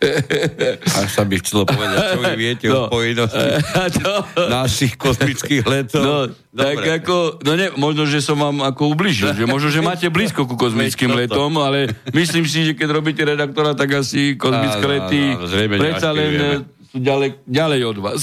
Až 1.04 1.10
sa 1.12 1.28
by 1.28 1.34
chcelo 1.44 1.68
povedať, 1.68 2.16
čo 2.16 2.20
vy 2.24 2.34
viete 2.40 2.66
no, 2.72 2.88
o 2.88 2.88
spojitosti 2.88 3.46
no, 4.00 4.14
našich 4.48 4.96
kozmických 4.96 5.62
letov. 5.68 6.02
No, 6.02 6.16
tak 6.56 7.04
ako, 7.04 7.44
no 7.44 7.52
ne, 7.52 7.68
možno, 7.76 8.08
že 8.08 8.24
som 8.24 8.40
vám 8.40 8.64
ako 8.64 8.96
ubližil, 8.96 9.36
že 9.36 9.44
možno, 9.44 9.68
že 9.68 9.84
máte 9.84 10.08
blízko 10.08 10.48
ku 10.48 10.56
kozmickým 10.56 11.12
letom, 11.20 11.52
ale 11.60 11.92
myslím 12.16 12.48
si, 12.48 12.64
že 12.64 12.72
keď 12.72 12.88
robíte 12.96 13.22
redaktora, 13.28 13.76
tak 13.76 14.00
asi 14.00 14.40
kozmické 14.40 14.84
lety 14.88 15.20
predsa 15.76 16.16
len 16.16 16.64
sú 16.90 16.98
ďalej, 16.98 17.44
ďalej 17.46 17.80
od 17.86 17.98
vás. 18.00 18.20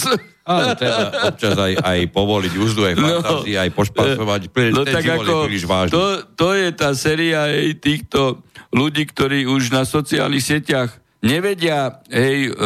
Ale 0.47 0.79
teda 0.79 1.27
občas 1.27 1.59
aj, 1.59 1.73
aj 1.83 1.99
povoliť 2.15 2.53
úzdu, 2.55 2.87
aj 2.87 2.95
no. 2.95 3.03
fantázii, 3.03 3.55
no, 3.59 3.61
aj 3.67 3.69
pošpasovať. 3.75 4.41
No 4.71 4.81
tak 4.87 5.03
ako, 5.03 5.31
to, 5.91 6.03
to 6.39 6.47
je 6.55 6.69
tá 6.71 6.95
séria 6.95 7.51
hej, 7.51 7.75
týchto 7.75 8.39
ľudí, 8.71 9.03
ktorí 9.03 9.43
už 9.43 9.75
na 9.75 9.83
sociálnych 9.83 10.43
sieťach 10.43 11.03
nevedia 11.19 11.99
hej, 12.07 12.47
e, 12.47 12.61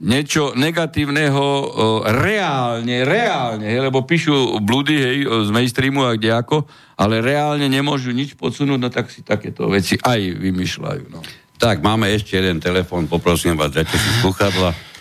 niečo 0.00 0.56
negatívneho 0.56 1.44
e, 1.46 1.66
reálne, 2.10 3.06
reálne, 3.06 3.66
hej, 3.68 3.80
lebo 3.86 4.02
píšu 4.02 4.58
blúdy 4.64 4.96
hej, 4.96 5.18
z 5.28 5.50
mainstreamu 5.52 6.08
a 6.08 6.16
kde 6.16 6.32
ako, 6.32 6.64
ale 6.96 7.20
reálne 7.20 7.68
nemôžu 7.68 8.10
nič 8.10 8.34
podsunúť, 8.34 8.78
no 8.80 8.88
tak 8.88 9.12
si 9.12 9.20
takéto 9.20 9.68
veci 9.68 10.00
aj 10.00 10.20
vymýšľajú. 10.40 11.04
No. 11.12 11.20
Tak, 11.60 11.78
máme 11.78 12.10
ešte 12.10 12.34
jeden 12.34 12.58
telefon, 12.58 13.06
poprosím 13.06 13.54
vás, 13.54 13.70
dajte 13.70 13.94
si 13.94 14.10
sluchadla. 14.24 14.91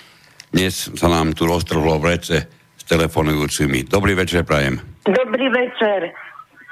Dnes 0.52 0.92
sa 1.00 1.08
nám 1.08 1.32
tu 1.32 1.48
roztrhlo 1.48 1.96
v 2.04 2.12
rece 2.12 2.44
s 2.76 2.84
telefonujúcimi. 2.84 3.88
Dobrý 3.88 4.20
večer, 4.20 4.44
prajem. 4.44 4.84
Dobrý 5.08 5.48
večer. 5.48 6.12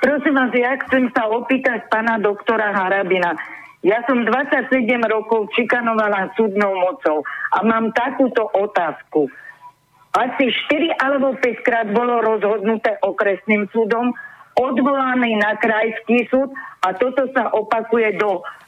Prosím 0.04 0.36
vás, 0.36 0.52
ja 0.52 0.76
chcem 0.84 1.08
sa 1.16 1.32
opýtať 1.32 1.88
pána 1.88 2.20
doktora 2.20 2.76
Harabina. 2.76 3.40
Ja 3.80 4.04
som 4.04 4.28
27 4.28 4.84
rokov 5.08 5.48
čikanovala 5.56 6.28
súdnou 6.36 6.76
mocou 6.76 7.24
a 7.56 7.64
mám 7.64 7.96
takúto 7.96 8.52
otázku. 8.52 9.32
Asi 10.12 10.52
4 10.52 11.00
alebo 11.00 11.40
5 11.40 11.64
krát 11.64 11.88
bolo 11.96 12.20
rozhodnuté 12.20 13.00
okresným 13.00 13.72
súdom, 13.72 14.12
odvolaný 14.60 15.40
na 15.40 15.56
krajský 15.56 16.28
súd 16.28 16.52
a 16.84 16.92
toto 17.00 17.32
sa 17.32 17.48
opakuje 17.56 18.20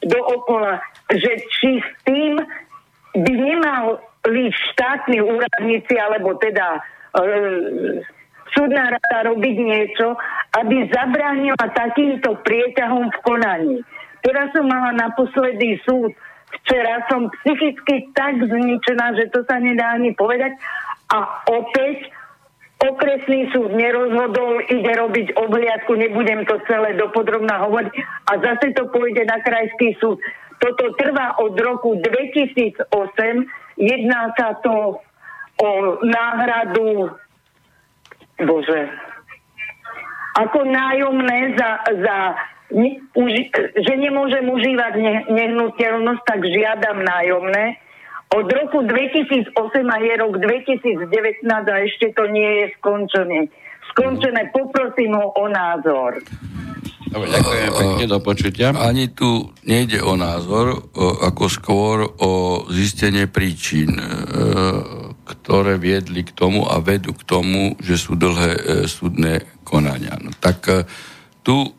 do 0.08 0.20
okola, 0.24 0.80
že 1.12 1.36
či 1.60 1.84
s 1.84 1.90
tým 2.08 2.40
by 3.12 3.34
nemal 3.36 4.00
štátni 4.54 5.22
úradníci, 5.22 5.98
alebo 5.98 6.38
teda 6.38 6.78
e, 6.78 6.80
súdna 8.54 8.94
rada 8.94 9.18
robiť 9.34 9.56
niečo, 9.58 10.16
aby 10.62 10.92
zabránila 10.92 11.66
takýmto 11.74 12.38
prieťahom 12.44 13.10
v 13.10 13.18
konaní. 13.26 13.78
Teraz 14.22 14.54
som 14.54 14.70
mala 14.70 14.94
naposledy 14.94 15.82
súd. 15.82 16.14
Včera 16.62 17.02
som 17.10 17.32
psychicky 17.42 18.12
tak 18.14 18.38
zničená, 18.38 19.18
že 19.18 19.32
to 19.32 19.42
sa 19.48 19.58
nedá 19.58 19.98
ani 19.98 20.14
povedať. 20.14 20.54
A 21.10 21.48
opäť 21.48 22.12
okresný 22.82 23.50
súd 23.56 23.72
nerozhodol, 23.74 24.62
ide 24.68 24.94
robiť 24.94 25.28
obhliadku, 25.38 25.96
nebudem 25.96 26.44
to 26.46 26.60
celé 26.68 26.98
dopodrobná 27.00 27.66
hovoriť. 27.66 27.94
A 28.30 28.32
zase 28.42 28.76
to 28.78 28.92
pôjde 28.92 29.26
na 29.26 29.40
krajský 29.42 29.96
súd. 29.98 30.20
Toto 30.62 30.94
trvá 30.94 31.42
od 31.42 31.58
roku 31.58 31.98
2008 31.98 32.86
Jedná 33.78 34.34
sa 34.36 34.58
to 34.60 35.00
o 35.62 35.70
náhradu, 36.02 37.14
bože, 38.42 38.82
ako 40.36 40.60
nájomné 40.64 41.60
za, 41.60 41.72
za 42.02 42.18
ne, 42.72 43.04
už, 43.16 43.32
že 43.76 43.94
nemôžem 44.00 44.48
užívať 44.48 44.94
ne, 44.96 45.16
nehnuteľnosť, 45.28 46.24
tak 46.24 46.40
žiadam 46.48 47.04
nájomné. 47.04 47.78
Od 48.32 48.48
roku 48.48 48.88
2008 48.88 49.52
a 49.92 49.98
je 50.00 50.14
rok 50.24 50.40
2019 50.40 51.44
a 51.52 51.76
ešte 51.84 52.16
to 52.16 52.32
nie 52.32 52.64
je 52.64 52.66
skončené. 52.80 53.52
Skončené, 53.92 54.56
poprosím 54.56 55.20
ho 55.20 55.36
o 55.36 55.46
názor. 55.52 56.24
Dobre, 57.12 57.28
ďakujem 57.28 57.72
pekne, 57.76 58.06
do 58.08 58.20
počutia. 58.24 58.68
Ani 58.72 59.12
tu 59.12 59.52
nejde 59.68 60.00
o 60.00 60.16
názor, 60.16 60.96
ako 61.20 61.44
skôr 61.52 62.08
o 62.08 62.64
zistenie 62.72 63.28
príčin, 63.28 64.00
e, 64.00 64.04
ktoré 65.28 65.76
viedli 65.76 66.24
k 66.24 66.32
tomu 66.32 66.64
a 66.64 66.80
vedú 66.80 67.12
k 67.12 67.28
tomu, 67.28 67.76
že 67.84 68.00
sú 68.00 68.16
dlhé 68.16 68.52
e, 68.56 68.62
súdne 68.88 69.44
konania. 69.68 70.16
No, 70.24 70.32
tak 70.40 70.72
e, 70.72 70.88
tu 71.44 71.76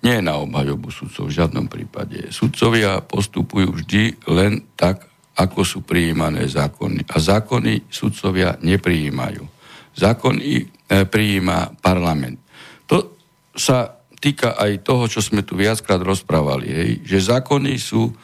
Nie 0.00 0.24
na 0.24 0.40
obhajobu 0.40 0.88
sudcov 0.88 1.28
v 1.28 1.36
žiadnom 1.36 1.68
prípade. 1.68 2.32
Sudcovia 2.32 3.04
postupujú 3.04 3.68
vždy 3.68 4.32
len 4.32 4.64
tak, 4.72 5.04
ako 5.36 5.60
sú 5.60 5.78
prijímané 5.84 6.48
zákony. 6.48 7.04
A 7.04 7.20
zákony 7.20 7.84
sudcovia 7.92 8.56
neprijímajú. 8.64 9.44
Zákony 9.92 10.72
prijíma 10.88 11.76
parlament. 11.84 12.40
To 12.88 13.12
sa 13.52 13.99
týka 14.20 14.54
aj 14.54 14.84
toho, 14.84 15.08
čo 15.08 15.24
sme 15.24 15.40
tu 15.40 15.56
viackrát 15.56 15.98
rozprávali, 15.98 16.68
hej, 16.68 16.90
že 17.02 17.32
zákony 17.32 17.72
sú 17.80 18.12
e, 18.12 18.14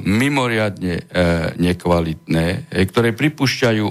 mimoriadne 0.00 0.94
e, 0.96 1.04
nekvalitné, 1.60 2.72
hej, 2.72 2.84
ktoré 2.88 3.12
pripúšťajú 3.12 3.86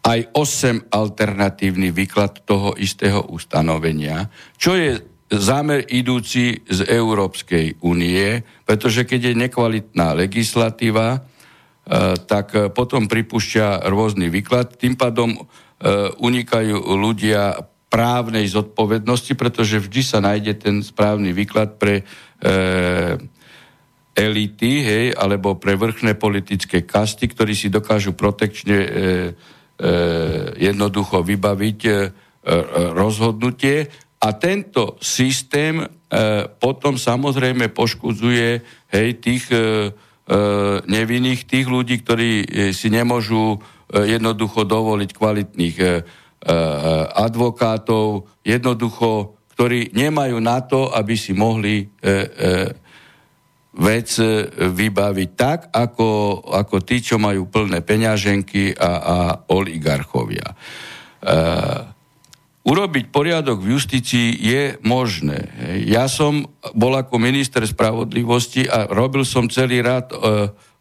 aj 0.00 0.20
8 0.32 0.92
alternatívny 0.92 1.92
výklad 1.92 2.44
toho 2.44 2.76
istého 2.76 3.24
ustanovenia, 3.32 4.28
čo 4.60 4.76
je 4.76 5.00
zámer 5.32 5.88
idúci 5.88 6.64
z 6.68 6.84
Európskej 6.84 7.80
únie, 7.84 8.44
pretože 8.64 9.08
keď 9.08 9.32
je 9.32 9.40
nekvalitná 9.48 10.12
legislatíva, 10.12 11.16
e, 11.16 11.18
tak 12.28 12.76
potom 12.76 13.08
pripúšťa 13.08 13.88
rôzny 13.88 14.28
výklad. 14.28 14.76
Tým 14.76 15.00
pádom 15.00 15.32
e, 15.32 15.40
unikajú 16.20 16.76
ľudia 16.92 17.69
právnej 17.90 18.46
zodpovednosti, 18.46 19.34
pretože 19.34 19.82
vždy 19.82 20.00
sa 20.06 20.22
nájde 20.22 20.54
ten 20.62 20.78
správny 20.78 21.34
výklad 21.34 21.74
pre 21.74 22.00
e, 22.00 22.04
elity, 24.14 24.72
hej, 24.86 25.06
alebo 25.18 25.58
pre 25.58 25.74
vrchné 25.74 26.14
politické 26.14 26.86
kasty, 26.86 27.26
ktorí 27.26 27.58
si 27.58 27.66
dokážu 27.66 28.14
protekčne 28.14 28.78
e, 28.78 28.88
e, 28.88 28.94
jednoducho 30.70 31.26
vybaviť 31.26 31.80
e, 31.82 31.92
rozhodnutie. 32.94 33.90
A 34.22 34.28
tento 34.38 34.94
systém 35.02 35.82
e, 35.82 35.86
potom 36.46 36.94
samozrejme 36.94 37.74
poškudzuje 37.74 38.48
hej, 38.94 39.08
tých 39.18 39.50
e, 39.50 39.90
nevinných, 40.86 41.42
tých 41.42 41.66
ľudí, 41.66 42.06
ktorí 42.06 42.30
si 42.70 42.86
nemôžu 42.86 43.58
jednoducho 43.90 44.62
dovoliť 44.62 45.10
kvalitných 45.10 45.76
advokátov, 47.20 48.24
jednoducho, 48.40 49.36
ktorí 49.52 49.92
nemajú 49.92 50.40
na 50.40 50.64
to, 50.64 50.88
aby 50.88 51.12
si 51.12 51.36
mohli 51.36 51.84
e, 51.84 51.86
e, 52.08 52.16
vec 53.76 54.08
e, 54.16 54.48
vybaviť 54.56 55.30
tak, 55.36 55.68
ako, 55.68 56.40
ako 56.48 56.80
tí, 56.80 57.04
čo 57.04 57.20
majú 57.20 57.44
plné 57.44 57.84
peňaženky 57.84 58.72
a, 58.72 58.92
a 58.96 59.16
oligarchovia. 59.52 60.48
E, 60.48 61.98
Urobiť 62.60 63.08
poriadok 63.08 63.64
v 63.64 63.72
justícii 63.72 64.36
je 64.36 64.76
možné. 64.84 65.48
Ja 65.88 66.12
som 66.12 66.44
bol 66.76 66.92
ako 66.92 67.16
minister 67.16 67.64
spravodlivosti 67.64 68.68
a 68.68 68.84
robil 68.84 69.24
som 69.24 69.48
celý 69.48 69.80
rad 69.80 70.12
e, 70.12 70.16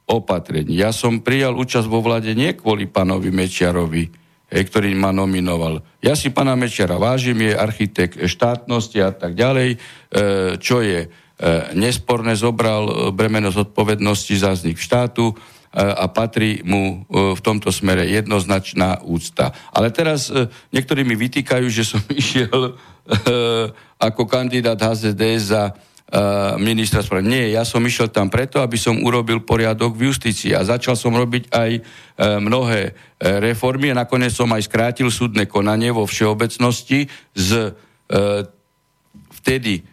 opatrení. 0.03 0.75
Ja 0.75 0.91
som 0.91 1.23
prijal 1.23 1.55
účasť 1.55 1.87
vo 1.87 2.03
vlade 2.03 2.35
nie 2.35 2.51
kvôli 2.51 2.83
pánovi 2.83 3.31
Mečiarovi, 3.31 4.11
ktorý 4.49 4.97
ma 4.97 5.13
nominoval. 5.13 5.85
Ja 6.01 6.17
si 6.17 6.33
pána 6.33 6.57
Mečiara 6.57 6.97
vážim, 6.97 7.37
je 7.45 7.53
architekt 7.53 8.17
štátnosti 8.17 8.97
a 8.99 9.13
tak 9.13 9.37
ďalej, 9.37 9.69
e, 9.73 9.77
čo 10.57 10.81
je 10.81 11.05
e, 11.05 11.07
nesporné, 11.77 12.33
zobral 12.33 12.83
e, 12.89 12.93
bremeno 13.13 13.53
zodpovednosti 13.53 14.33
za 14.35 14.57
vznik 14.57 14.81
štátu, 14.81 15.37
a 15.69 16.09
patrí 16.09 16.65
mu 16.65 17.05
v 17.13 17.37
tomto 17.45 17.69
smere 17.69 18.01
jednoznačná 18.09 19.05
úcta. 19.05 19.53
Ale 19.69 19.93
teraz 19.93 20.33
niektorí 20.73 21.05
mi 21.05 21.13
vytýkajú, 21.13 21.69
že 21.69 21.85
som 21.85 22.01
išiel 22.09 22.73
ako 24.01 24.25
kandidát 24.25 24.81
HZD 24.81 25.21
za 25.37 25.77
ministra 26.57 27.05
spravodlivosti. 27.05 27.37
Nie, 27.37 27.53
ja 27.53 27.61
som 27.61 27.85
išiel 27.85 28.09
tam 28.09 28.33
preto, 28.33 28.65
aby 28.65 28.81
som 28.81 28.97
urobil 29.05 29.45
poriadok 29.45 29.93
v 29.93 30.09
justícii 30.09 30.57
a 30.57 30.65
začal 30.65 30.97
som 30.97 31.13
robiť 31.13 31.53
aj 31.53 31.71
mnohé 32.41 32.97
reformy 33.21 33.93
a 33.93 33.99
nakoniec 34.01 34.33
som 34.33 34.49
aj 34.49 34.65
skrátil 34.65 35.13
súdne 35.13 35.45
konanie 35.45 35.93
vo 35.93 36.09
všeobecnosti 36.09 37.05
z 37.37 37.77
vtedy 39.37 39.85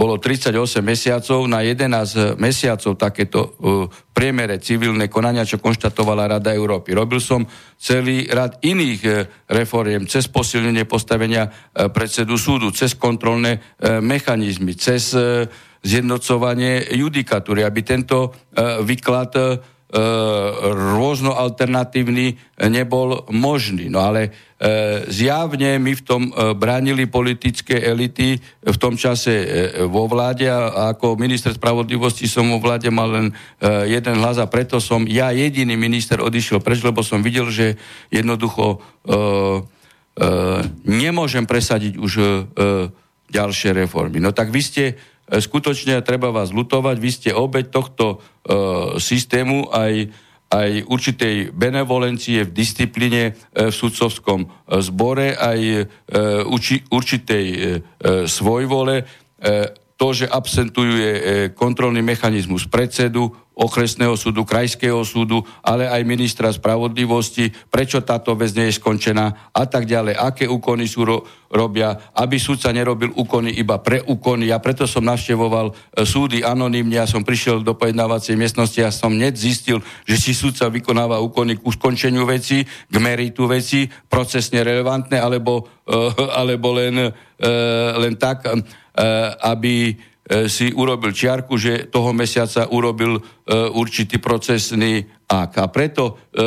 bolo 0.00 0.16
38 0.16 0.80
mesiacov 0.80 1.44
na 1.44 1.60
11 1.60 2.40
mesiacov 2.40 2.96
takéto 2.96 3.40
uh, 3.60 3.84
priemere 4.16 4.56
civilné 4.56 5.12
konania, 5.12 5.44
čo 5.44 5.60
konštatovala 5.60 6.40
Rada 6.40 6.56
Európy. 6.56 6.96
Robil 6.96 7.20
som 7.20 7.44
celý 7.76 8.24
rad 8.32 8.56
iných 8.64 9.00
uh, 9.04 9.28
reforiem, 9.52 10.08
cez 10.08 10.24
posilnenie 10.32 10.88
postavenia 10.88 11.52
uh, 11.52 11.92
predsedu 11.92 12.40
súdu, 12.40 12.72
cez 12.72 12.96
kontrolné 12.96 13.60
uh, 13.60 14.00
mechanizmy, 14.00 14.72
cez 14.72 15.12
uh, 15.12 15.44
zjednocovanie 15.84 16.96
judikatúry, 16.96 17.60
aby 17.60 17.84
tento 17.84 18.32
uh, 18.32 18.80
výklad 18.80 19.30
uh, 19.36 19.60
rôzno 19.90 21.34
alternatívny 21.34 22.38
nebol 22.70 23.26
možný. 23.34 23.90
No 23.90 24.06
ale 24.06 24.30
e, 24.30 24.30
zjavne 25.10 25.82
my 25.82 25.92
v 25.98 26.02
tom 26.06 26.22
e, 26.30 26.54
bránili 26.54 27.10
politické 27.10 27.82
elity 27.82 28.38
v 28.62 28.76
tom 28.78 28.94
čase 28.94 29.34
e, 29.34 29.46
vo 29.90 30.06
vláde 30.06 30.46
a 30.46 30.94
ako 30.94 31.18
minister 31.18 31.50
spravodlivosti 31.50 32.30
som 32.30 32.46
vo 32.54 32.62
vláde 32.62 32.86
mal 32.94 33.10
len 33.10 33.26
jeden 33.90 34.22
hlas 34.22 34.38
a 34.38 34.46
preto 34.46 34.78
som 34.78 35.02
ja 35.10 35.34
jediný 35.34 35.74
minister 35.74 36.22
odišiel 36.22 36.62
preč, 36.62 36.86
lebo 36.86 37.02
som 37.02 37.24
videl, 37.24 37.50
že 37.50 37.74
jednoducho 38.14 38.78
nemôžem 40.84 41.44
presadiť 41.48 41.94
už 41.96 42.12
ďalšie 43.30 43.70
reformy. 43.72 44.20
No 44.20 44.34
tak 44.36 44.52
vy 44.52 44.60
ste 44.60 44.84
E, 44.94 45.09
skutočne 45.38 46.02
treba 46.02 46.34
vás 46.34 46.50
lutovať, 46.50 46.96
vy 46.98 47.10
ste 47.14 47.30
obeď 47.30 47.70
tohto 47.70 48.06
e, 48.10 48.16
systému 48.98 49.70
aj, 49.70 50.10
aj 50.50 50.70
určitej 50.90 51.54
benevolencie 51.54 52.42
v 52.42 52.50
disciplíne 52.50 53.22
e, 53.30 53.32
v 53.70 53.74
sudcovskom 53.74 54.40
e, 54.42 54.48
zbore, 54.82 55.38
aj 55.38 55.60
e, 55.62 55.84
uči, 56.50 56.90
určitej 56.90 57.46
e, 57.46 57.56
e 57.58 57.68
svojvole. 58.26 58.96
E, 58.98 59.04
to, 60.00 60.16
že 60.16 60.26
absentuje 60.26 61.08
e, 61.12 61.20
kontrolný 61.52 62.00
mechanizmus 62.00 62.64
predsedu, 62.64 63.36
okresného 63.60 64.16
súdu, 64.16 64.48
krajského 64.48 65.04
súdu, 65.04 65.44
ale 65.60 65.84
aj 65.84 66.00
ministra 66.08 66.48
spravodlivosti, 66.48 67.52
prečo 67.68 68.00
táto 68.00 68.32
vec 68.32 68.56
nie 68.56 68.72
je 68.72 68.80
skončená 68.80 69.52
a 69.52 69.64
tak 69.68 69.84
ďalej, 69.84 70.16
aké 70.16 70.44
úkony 70.48 70.88
sú 70.88 71.04
ro, 71.04 71.28
robia, 71.52 71.92
aby 72.16 72.40
súdca 72.40 72.72
nerobil 72.72 73.12
úkony 73.12 73.52
iba 73.60 73.76
pre 73.84 74.00
úkony. 74.00 74.48
Ja 74.48 74.64
preto 74.64 74.88
som 74.88 75.04
navštevoval 75.04 75.66
e, 75.68 75.74
súdy 76.08 76.40
anonymne, 76.40 76.96
ja 76.96 77.04
som 77.04 77.20
prišiel 77.20 77.60
do 77.60 77.76
pojednávacej 77.76 78.32
miestnosti 78.40 78.80
a 78.80 78.88
som 78.88 79.12
hneď 79.12 79.36
zistil, 79.36 79.84
že 80.08 80.16
či 80.16 80.32
súdca 80.32 80.72
vykonáva 80.72 81.20
úkony 81.20 81.60
k 81.60 81.66
uskončeniu 81.68 82.24
veci, 82.24 82.64
k 82.64 82.94
meritu 82.96 83.44
veci, 83.44 83.84
procesne 84.08 84.64
relevantné, 84.64 85.20
alebo, 85.20 85.68
e, 85.84 85.94
alebo 86.40 86.72
len, 86.72 87.12
len 88.00 88.20
tak, 88.20 88.44
Eh, 88.90 89.30
aby 89.46 89.94
si 90.46 90.70
urobil 90.70 91.10
čiarku, 91.10 91.58
že 91.58 91.90
toho 91.90 92.14
mesiaca 92.14 92.70
urobil 92.70 93.18
eh, 93.18 93.66
určitý 93.74 94.22
procesný 94.22 95.02
ak. 95.30 95.62
A 95.62 95.66
preto 95.70 96.18
e, 96.34 96.42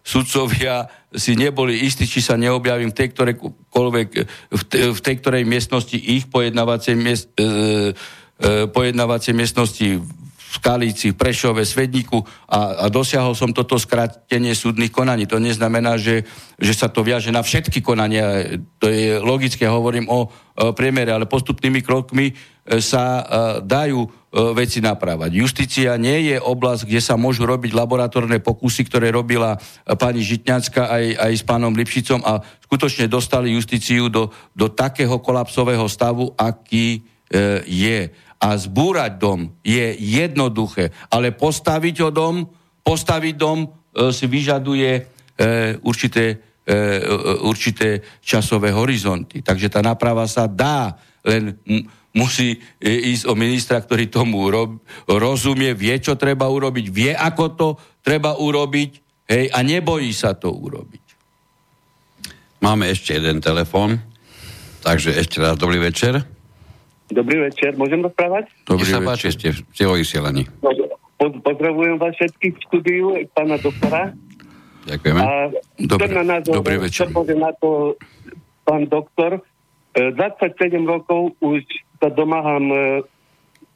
sudcovia 0.00 0.88
si 1.12 1.36
neboli 1.36 1.84
istí, 1.84 2.08
či 2.08 2.24
sa 2.24 2.40
neobjavím 2.40 2.88
v 2.88 2.96
tej, 2.96 3.08
ktorej, 3.12 3.36
v, 4.48 4.62
te, 4.64 4.78
v 4.88 5.00
tej 5.04 5.14
ktorej 5.20 5.44
miestnosti 5.44 5.92
ich 5.92 6.24
pojednávacej, 6.32 6.96
miest, 6.96 7.28
e, 7.36 7.92
e, 8.40 8.64
pojednávacej 8.72 9.36
miestnosti 9.36 10.00
v 10.52 11.16
Prešove, 11.16 11.64
Svedníku 11.64 12.20
a, 12.44 12.84
a 12.84 12.92
dosiahol 12.92 13.32
som 13.32 13.56
toto 13.56 13.80
skrátenie 13.80 14.52
súdnych 14.52 14.92
konaní. 14.92 15.24
To 15.24 15.40
neznamená, 15.40 15.96
že, 15.96 16.28
že 16.60 16.76
sa 16.76 16.92
to 16.92 17.00
viaže 17.00 17.32
na 17.32 17.40
všetky 17.40 17.80
konania. 17.80 18.60
To 18.76 18.92
je 18.92 19.16
logické, 19.16 19.64
hovorím 19.64 20.12
o, 20.12 20.28
o 20.28 20.28
priemere, 20.76 21.08
ale 21.08 21.24
postupnými 21.24 21.80
krokmi 21.80 22.28
e, 22.28 22.34
sa 22.84 23.04
e, 23.04 23.22
dajú 23.64 24.00
e, 24.04 24.08
veci 24.52 24.84
naprávať. 24.84 25.32
Justícia 25.32 25.96
nie 25.96 26.28
je 26.28 26.36
oblasť, 26.36 26.84
kde 26.84 27.00
sa 27.00 27.16
môžu 27.16 27.48
robiť 27.48 27.72
laboratórne 27.72 28.36
pokusy, 28.44 28.84
ktoré 28.84 29.08
robila 29.08 29.56
pani 29.96 30.20
Žitňacka 30.20 30.92
aj, 30.92 31.04
aj 31.16 31.32
s 31.32 31.42
pánom 31.48 31.72
Lipšicom 31.72 32.20
a 32.28 32.44
skutočne 32.68 33.08
dostali 33.08 33.56
justíciu 33.56 34.12
do, 34.12 34.28
do 34.52 34.68
takého 34.68 35.16
kolapsového 35.16 35.88
stavu, 35.88 36.36
aký 36.36 37.08
je 37.64 38.12
a 38.42 38.58
zbúrať 38.58 39.22
dom 39.22 39.54
je 39.62 39.94
jednoduché, 40.02 40.90
ale 41.14 41.30
postaviť 41.30 41.96
ho 42.02 42.10
dom, 42.10 42.42
postaviť 42.82 43.34
dom 43.38 43.62
e, 43.62 43.68
si 44.10 44.26
vyžaduje 44.26 44.90
e, 44.98 45.02
určité, 45.86 46.58
e, 46.66 46.74
určité 47.46 48.02
časové 48.18 48.74
horizonty. 48.74 49.46
Takže 49.46 49.70
tá 49.70 49.78
náprava 49.78 50.26
sa 50.26 50.50
dá, 50.50 50.98
len 51.22 51.54
m- 51.62 51.86
musí 52.18 52.58
e, 52.82 53.14
ísť 53.14 53.30
o 53.30 53.38
ministra, 53.38 53.78
ktorý 53.78 54.10
tomu 54.10 54.50
rob, 54.50 54.82
rozumie, 55.06 55.70
vie, 55.78 55.94
čo 56.02 56.18
treba 56.18 56.50
urobiť, 56.50 56.86
vie, 56.90 57.14
ako 57.14 57.44
to 57.54 57.68
treba 58.02 58.34
urobiť 58.42 58.90
hej, 59.30 59.54
a 59.54 59.58
nebojí 59.62 60.10
sa 60.10 60.34
to 60.34 60.50
urobiť. 60.50 61.04
Máme 62.58 62.90
ešte 62.90 63.18
jeden 63.18 63.38
telefón, 63.38 64.02
takže 64.82 65.14
ešte 65.14 65.38
raz 65.38 65.54
dobrý 65.54 65.78
večer. 65.78 66.31
Dobrý 67.12 67.44
večer, 67.44 67.76
môžem 67.76 68.00
rozprávať? 68.00 68.48
Dobrý 68.64 68.88
sa 68.88 69.04
páči, 69.04 69.28
ste, 69.36 69.52
ste 69.52 69.84
o 69.84 69.92
vysielaní. 69.92 70.48
Pozdravujem 71.20 72.00
vás 72.00 72.16
všetkých 72.16 72.54
v 72.56 72.60
štúdiu, 72.66 73.06
pána 73.36 73.60
doktora. 73.60 74.16
Ďakujeme. 74.88 75.20
A 75.20 75.30
Dobrý, 75.78 76.10
na 76.10 76.24
názor, 76.26 76.52
dobrý 76.58 76.76
večer. 76.82 77.06
Čo 77.06 77.14
povie 77.14 77.38
na 77.38 77.54
to 77.54 77.94
pán 78.66 78.88
doktor? 78.90 79.38
E, 79.94 80.10
27 80.10 80.82
rokov 80.82 81.36
už 81.38 81.62
sa 82.02 82.10
domáham, 82.10 82.66
e, 82.72 83.04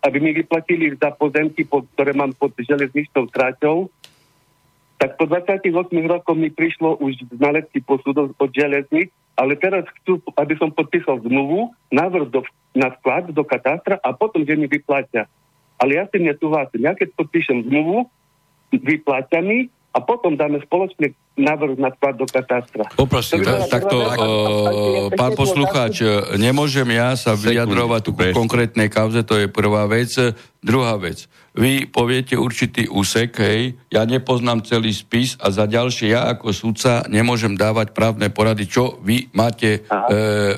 aby 0.03 0.19
mi 0.19 0.35
vyplatili 0.35 0.97
za 0.99 1.15
pozemky, 1.15 1.69
ktoré 1.69 2.17
mám 2.17 2.35
pod 2.35 2.57
železničnou 2.59 3.31
tráťou. 3.31 3.93
Tak 4.97 5.21
po 5.21 5.29
28 5.29 5.71
rokoch 6.09 6.35
mi 6.35 6.49
prišlo 6.49 6.99
už 6.99 7.21
znalecký 7.37 7.85
posudok 7.85 8.33
od 8.41 8.51
železnic, 8.51 9.13
ale 9.37 9.53
teraz 9.61 9.85
chcú, 10.01 10.19
aby 10.41 10.57
som 10.57 10.73
podpísal 10.73 11.21
zmluvu, 11.21 11.77
návrh 11.93 12.33
do, 12.33 12.41
na 12.73 12.89
vklad 12.89 13.31
do 13.37 13.45
katastra 13.45 14.01
a 14.01 14.17
potom, 14.17 14.41
že 14.43 14.57
mi 14.57 14.65
vyplatia. 14.65 15.29
Ale 15.77 16.01
ja 16.01 16.09
si 16.09 16.17
nesúhlasím. 16.17 16.89
Ja 16.89 16.97
keď 16.97 17.13
podpíšem 17.21 17.69
zmluvu, 17.69 18.09
vyplatia 18.73 19.45
mi 19.45 19.69
a 19.97 19.99
potom 20.05 20.37
dáme 20.37 20.61
spoločne 20.61 21.17
návrh 21.41 21.81
na 21.81 21.89
vklad 21.89 22.21
do 22.21 22.29
katastra. 22.29 22.85
Poprosím, 22.93 23.49
Takže- 23.49 23.73
takto, 23.73 23.97
uh, 23.97 25.09
pán 25.17 25.33
poslucháč, 25.33 26.05
e, 26.05 26.37
nemôžem 26.37 26.85
ja 26.93 27.17
sa 27.17 27.33
vyjadrovať 27.33 28.01
tu 28.05 28.13
ku 28.13 28.25
konkrétnej 28.37 28.93
kauze, 28.93 29.25
to 29.25 29.41
je 29.41 29.49
prvá 29.49 29.89
vec. 29.89 30.13
Druhá 30.61 31.01
vec, 31.01 31.29
vy 31.57 31.89
poviete 31.89 32.37
určitý 32.37 32.89
úsek, 32.93 33.41
hej, 33.41 33.81
ja 33.89 34.05
nepoznám 34.05 34.65
celý 34.69 34.93
spis 34.93 35.41
a 35.41 35.49
za 35.49 35.65
ďalšie 35.65 36.13
ja 36.13 36.29
ako 36.29 36.53
sudca 36.53 37.05
nemôžem 37.09 37.57
dávať 37.57 37.97
právne 37.97 38.29
porady, 38.29 38.69
čo 38.69 39.01
vy 39.01 39.33
máte 39.33 39.81
e, 39.81 39.81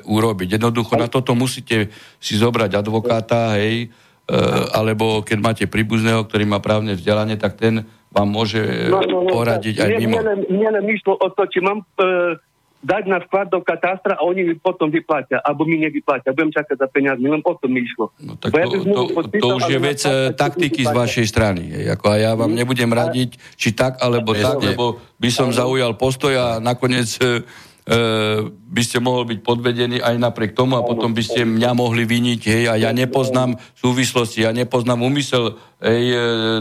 urobiť. 0.02 0.58
Jednoducho 0.58 0.98
na 0.98 1.06
toto 1.06 1.38
musíte 1.38 1.94
si 2.18 2.34
zobrať 2.34 2.74
advokáta, 2.74 3.54
hej, 3.58 3.86
e, 3.86 4.36
alebo 4.74 5.22
keď 5.22 5.38
máte 5.38 5.64
príbuzného, 5.70 6.26
ktorý 6.26 6.50
má 6.50 6.58
právne 6.58 6.98
vzdelanie, 6.98 7.38
tak 7.38 7.54
ten 7.58 7.86
vám 8.08 8.28
môže 8.28 8.88
no, 8.88 9.04
no, 9.04 9.18
no, 9.24 9.32
poradiť 9.32 9.84
aj 9.84 9.88
mne, 9.88 9.98
mimo. 10.00 10.16
Mne, 10.16 10.22
len- 10.24 10.46
mne 10.48 10.68
len 10.80 10.84
išlo 10.88 11.14
o 11.16 11.28
to, 11.28 11.44
či 11.48 11.60
mám 11.60 11.84
e, 11.84 12.40
dať 12.78 13.04
na 13.10 13.18
vklad 13.18 13.50
do 13.50 13.58
katastra 13.58 14.14
a 14.14 14.22
oni 14.22 14.46
mi 14.46 14.54
potom 14.54 14.86
vyplatia, 14.86 15.42
alebo 15.42 15.66
mi 15.66 15.82
nevyplatia. 15.82 16.30
Budem 16.30 16.54
čakať 16.54 16.78
za 16.78 16.86
peniazmi, 16.86 17.26
len 17.26 17.42
o 17.42 17.52
to 17.58 17.66
mi 17.66 17.82
išlo. 17.82 18.14
No, 18.22 18.38
tak 18.38 18.54
Bo 18.54 18.56
ja 18.62 18.66
to, 18.70 18.78
to, 18.86 19.02
podpísal, 19.18 19.42
to 19.42 19.48
už 19.58 19.64
je 19.66 19.78
na 19.78 19.84
vec 19.84 20.00
vklad 20.00 20.06
e, 20.06 20.12
taktiky 20.32 20.80
z 20.86 20.92
vašej 20.94 21.26
strany. 21.26 21.62
Ako 21.98 22.04
a 22.06 22.16
ja 22.16 22.32
vám 22.38 22.54
nebudem 22.54 22.88
radiť, 22.88 23.34
či 23.58 23.74
tak 23.74 23.98
alebo 23.98 24.30
tak, 24.32 24.62
lebo 24.62 25.02
by 25.18 25.30
som 25.34 25.50
zaujal 25.50 25.98
postoj 25.98 26.32
a 26.38 26.46
nakoniec 26.62 27.10
e, 27.18 27.42
by 28.68 28.82
ste 28.84 29.00
mohli 29.00 29.32
byť 29.32 29.40
podvedení 29.40 29.96
aj 29.96 30.20
napriek 30.20 30.52
tomu 30.52 30.76
a 30.76 30.84
potom 30.84 31.16
by 31.16 31.24
ste 31.24 31.48
mňa 31.48 31.72
mohli 31.72 32.04
viniť, 32.04 32.40
hej, 32.44 32.64
a 32.68 32.76
ja 32.76 32.92
nepoznám 32.92 33.56
súvislosti, 33.80 34.44
ja 34.44 34.52
nepoznám 34.52 35.00
úmysel 35.00 35.56
hej, 35.80 36.04
e, 36.12 36.16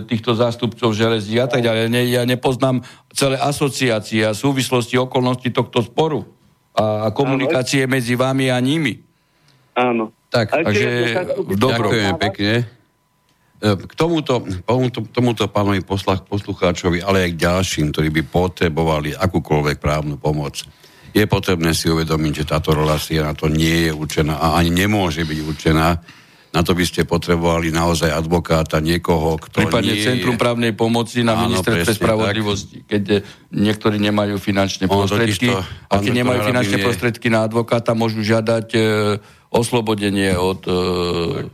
týchto 0.07 0.39
zástupcov 0.39 0.95
železní 0.95 1.43
a 1.43 1.51
tak 1.51 1.67
ďalej. 1.67 1.91
Ne, 1.91 2.07
ja 2.07 2.23
nepoznám 2.23 2.79
celé 3.11 3.35
asociácie 3.35 4.23
a 4.23 4.31
súvislosti, 4.31 4.95
okolnosti 4.95 5.51
tohto 5.51 5.83
sporu 5.83 6.23
a, 6.71 7.11
a 7.11 7.13
komunikácie 7.13 7.83
medzi 7.91 8.15
vami 8.15 8.47
a 8.47 8.55
nimi. 8.63 8.95
Áno. 9.75 10.15
Tak, 10.31 10.63
takže 10.63 10.87
v 11.43 11.55
dobrom. 11.59 11.91
Pekne. 12.23 12.71
E, 13.59 13.67
K 13.83 13.93
tomuto, 13.99 14.47
tomuto, 14.63 15.03
tomuto 15.11 15.43
pánovi 15.51 15.83
poslucháčovi, 16.23 17.03
ale 17.03 17.27
aj 17.27 17.31
k 17.35 17.41
ďalším, 17.51 17.91
ktorí 17.91 18.15
by 18.15 18.21
potrebovali 18.31 19.11
akúkoľvek 19.11 19.75
právnu 19.75 20.15
pomoc, 20.15 20.63
je 21.17 21.25
potrebné 21.25 21.73
si 21.73 21.89
uvedomiť, 21.89 22.43
že 22.43 22.45
táto 22.45 22.77
relácia 22.77 23.25
na 23.25 23.33
to 23.33 23.49
nie 23.49 23.89
je 23.89 23.91
určená 23.91 24.37
a 24.37 24.61
ani 24.61 24.69
nemôže 24.69 25.25
byť 25.25 25.39
určená. 25.41 25.87
Na 26.55 26.63
to 26.63 26.71
by 26.73 26.87
ste 26.87 27.03
potrebovali 27.03 27.69
naozaj 27.69 28.07
advokáta, 28.07 28.79
niekoho, 28.79 29.35
kto 29.37 29.67
Prípadne 29.67 29.93
nie 29.93 30.01
Centrum 30.01 30.39
je... 30.39 30.41
právnej 30.41 30.73
pomoci 30.73 31.21
na 31.21 31.35
Áno, 31.35 31.51
ministerstve 31.51 31.99
spravodlivosti, 31.99 32.87
keď 32.87 33.03
eh, 33.13 33.17
niektorí 33.51 33.99
nemajú 33.99 34.39
finančné 34.39 34.87
Ono 34.87 35.05
prostriedky 35.05 35.51
a 35.91 35.93
keď 35.99 36.13
nemajú 36.23 36.39
finančné 36.47 36.77
je- 36.81 36.85
prostriedky 36.87 37.27
na 37.27 37.45
advokáta, 37.45 37.91
môžu 37.93 38.23
žiadať 38.23 38.67
e, 38.73 38.79
oslobodenie 39.51 40.33
od 40.39 40.61
e, 40.65 41.51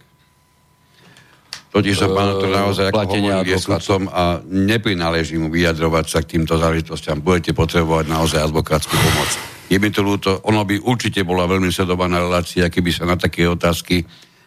Totiž 1.74 1.96
sa 1.98 2.06
pán 2.06 2.38
doktor 2.38 2.54
naozaj, 2.54 2.86
ako 2.94 3.02
hovoril, 3.02 3.26
je 3.26 3.34
advokáta. 3.34 3.66
sudcom 3.66 4.02
a 4.14 4.24
neprináleží 4.46 5.42
mu 5.42 5.50
vyjadrovať 5.50 6.06
sa 6.06 6.22
k 6.22 6.38
týmto 6.38 6.54
záležitostiam. 6.62 7.18
Budete 7.18 7.58
potrebovať 7.58 8.14
naozaj 8.14 8.46
advokátsku 8.46 8.94
pomoc. 8.94 9.53
Je 9.72 9.78
mi 9.80 9.90
to 9.90 10.04
ľúto, 10.04 10.44
ono 10.44 10.68
by 10.68 10.80
určite 10.84 11.24
bola 11.24 11.48
veľmi 11.48 11.72
sledovaná 11.72 12.20
relácia, 12.20 12.68
keby 12.68 12.90
sa 12.92 13.08
na 13.08 13.16
také 13.16 13.48
otázky 13.48 14.04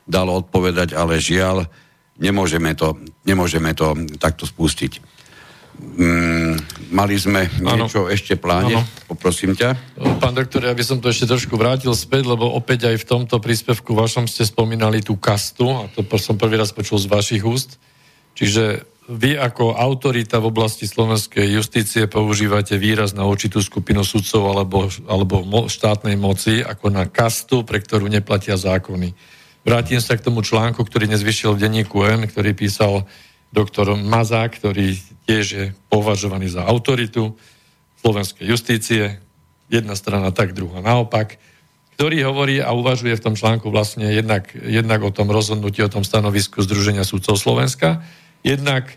dalo 0.06 0.38
odpovedať, 0.38 0.94
ale 0.94 1.18
žiaľ, 1.18 1.66
nemôžeme 2.20 2.72
to, 2.78 2.96
nemôžeme 3.26 3.74
to 3.74 3.96
takto 4.20 4.46
spustiť. 4.46 5.16
Mm, 5.76 6.56
mali 6.88 7.20
sme 7.20 7.52
Áno. 7.60 7.84
niečo 7.84 8.08
ešte 8.08 8.40
pláne, 8.40 8.80
Áno. 8.80 8.88
poprosím 9.12 9.52
ťa. 9.52 9.76
Pán 10.16 10.32
doktor, 10.32 10.64
ja 10.64 10.72
by 10.72 10.80
som 10.80 11.04
to 11.04 11.12
ešte 11.12 11.28
trošku 11.28 11.52
vrátil 11.60 11.92
späť, 11.92 12.32
lebo 12.32 12.48
opäť 12.48 12.88
aj 12.88 13.04
v 13.04 13.08
tomto 13.08 13.36
príspevku 13.36 13.92
vašom 13.92 14.24
ste 14.24 14.48
spomínali 14.48 15.04
tú 15.04 15.20
kastu, 15.20 15.68
a 15.68 15.84
to 15.92 16.00
som 16.16 16.40
prvý 16.40 16.56
raz 16.56 16.72
počul 16.72 16.96
z 16.96 17.12
vašich 17.12 17.44
úst. 17.44 17.76
Čiže 18.36 18.88
vy 19.06 19.38
ako 19.38 19.78
autorita 19.78 20.42
v 20.42 20.50
oblasti 20.50 20.90
slovenskej 20.90 21.46
justície 21.46 22.10
používate 22.10 22.74
výraz 22.74 23.14
na 23.14 23.22
určitú 23.22 23.62
skupinu 23.62 24.02
sudcov 24.02 24.42
alebo, 24.50 24.90
alebo 25.06 25.70
štátnej 25.70 26.18
moci 26.18 26.58
ako 26.66 26.90
na 26.90 27.06
kastu, 27.06 27.62
pre 27.62 27.78
ktorú 27.78 28.10
neplatia 28.10 28.58
zákony. 28.58 29.14
Vrátim 29.62 30.02
sa 30.02 30.18
k 30.18 30.26
tomu 30.26 30.42
článku, 30.42 30.82
ktorý 30.82 31.06
dnes 31.06 31.22
vyšiel 31.22 31.54
v 31.54 31.62
denníku 31.66 32.02
N, 32.02 32.26
ktorý 32.26 32.54
písal 32.54 33.06
doktor 33.54 33.94
Mazák, 33.94 34.58
ktorý 34.58 34.98
tiež 35.26 35.46
je 35.46 35.64
považovaný 35.86 36.50
za 36.50 36.66
autoritu 36.66 37.38
slovenskej 38.02 38.46
justície, 38.46 39.22
jedna 39.70 39.94
strana 39.94 40.34
tak, 40.34 40.54
druhá 40.54 40.82
naopak, 40.82 41.38
ktorý 41.94 42.26
hovorí 42.26 42.58
a 42.58 42.74
uvažuje 42.74 43.14
v 43.14 43.24
tom 43.24 43.34
článku 43.38 43.70
vlastne 43.70 44.10
jednak, 44.10 44.50
jednak 44.54 45.00
o 45.02 45.14
tom 45.14 45.30
rozhodnutí, 45.30 45.82
o 45.82 45.90
tom 45.90 46.02
stanovisku 46.02 46.62
Združenia 46.62 47.06
súdcov 47.06 47.38
Slovenska, 47.38 48.02
jednak 48.46 48.94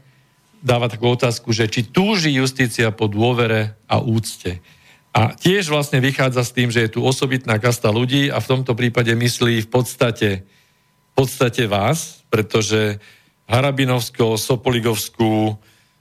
dáva 0.61 0.85
takú 0.85 1.09
otázku, 1.09 1.49
že 1.49 1.65
či 1.65 1.89
túži 1.89 2.38
justícia 2.38 2.93
po 2.93 3.09
dôvere 3.09 3.73
a 3.89 3.97
úcte. 3.97 4.61
A 5.09 5.34
tiež 5.34 5.73
vlastne 5.73 5.97
vychádza 5.97 6.45
s 6.45 6.53
tým, 6.53 6.69
že 6.69 6.85
je 6.85 6.93
tu 6.93 7.01
osobitná 7.01 7.57
kasta 7.57 7.89
ľudí 7.89 8.30
a 8.30 8.38
v 8.38 8.45
tomto 8.45 8.77
prípade 8.77 9.09
myslí 9.17 9.65
v 9.65 9.69
podstate, 9.73 10.45
v 10.45 11.13
podstate 11.17 11.65
vás, 11.65 12.21
pretože 12.30 13.01
Harabinovsko-Sopoligovskú 13.49 15.57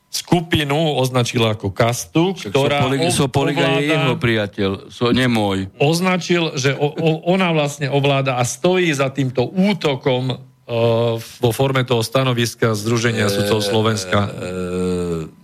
skupinu 0.08 0.96
označila 0.96 1.52
ako 1.52 1.68
kastu, 1.72 2.32
ktorá 2.32 2.80
Sopolig, 2.84 3.00
ov- 3.00 3.12
Sopolig 3.12 3.56
je 3.60 3.92
jeho 3.92 4.16
priateľ, 4.16 4.70
so, 4.88 5.12
nie 5.12 5.28
môj. 5.28 5.68
označil, 5.76 6.56
že 6.56 6.72
o, 6.72 6.88
o, 6.92 7.10
ona 7.28 7.52
vlastne 7.52 7.92
ovláda 7.92 8.40
a 8.40 8.44
stojí 8.44 8.88
za 8.92 9.12
týmto 9.12 9.44
útokom 9.44 10.47
vo 11.16 11.50
forme 11.56 11.80
toho 11.88 12.04
stanoviska 12.04 12.76
Združenia 12.76 13.32
sudcov 13.32 13.64
Slovenska 13.64 14.28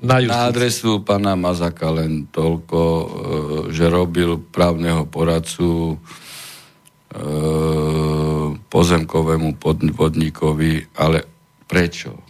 na 0.05 0.21
Na 0.21 0.21
justíciu. 0.21 0.49
adresu 0.53 0.91
pána 1.01 1.33
Mazaka 1.33 1.89
len 1.89 2.29
toľko, 2.29 2.81
e, 2.85 3.07
že 3.73 3.89
robil 3.89 4.37
právneho 4.37 5.09
poradcu 5.09 5.97
e, 7.09 7.25
pozemkovému 8.69 9.57
pod- 9.57 9.89
podnikovi, 9.97 10.93
ale 11.01 11.25
prečo? 11.65 12.21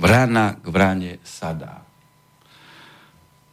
Vrana 0.00 0.56
k 0.56 0.66
vrane 0.72 1.20
sadá. 1.20 1.84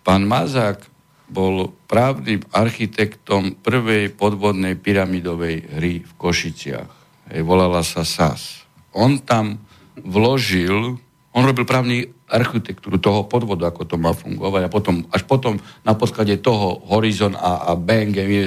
Pán 0.07 0.23
Mazák 0.23 0.87
bol 1.27 1.75
právnym 1.91 2.39
architektom 2.55 3.59
prvej 3.59 4.07
podvodnej 4.15 4.79
pyramidovej 4.79 5.67
hry 5.67 5.93
v 6.07 6.11
Košiciach. 6.15 6.96
Volala 7.43 7.83
sa 7.83 8.07
SAS. 8.07 8.63
On 8.95 9.19
tam 9.19 9.59
vložil, 9.99 10.97
on 11.33 11.43
robil 11.43 11.67
právny 11.67 12.07
architektúru 12.27 12.99
toho 12.99 13.23
podvodu, 13.23 13.71
ako 13.71 13.87
to 13.87 13.95
má 13.95 14.11
fungovať 14.11 14.67
a 14.67 14.69
potom, 14.71 14.95
až 15.15 15.23
potom 15.23 15.55
na 15.87 15.95
podklade 15.95 16.43
toho 16.43 16.83
Horizon 16.91 17.39
a, 17.39 17.71
a 17.71 17.79
BNG 17.79 18.19
e, 18.19 18.39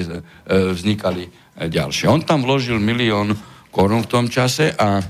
vznikali 0.77 1.25
e, 1.25 1.31
ďalšie. 1.69 2.05
On 2.13 2.21
tam 2.21 2.45
vložil 2.45 2.77
milión 2.77 3.33
korún 3.73 4.05
v 4.05 4.11
tom 4.13 4.27
čase 4.29 4.77
a 4.77 5.01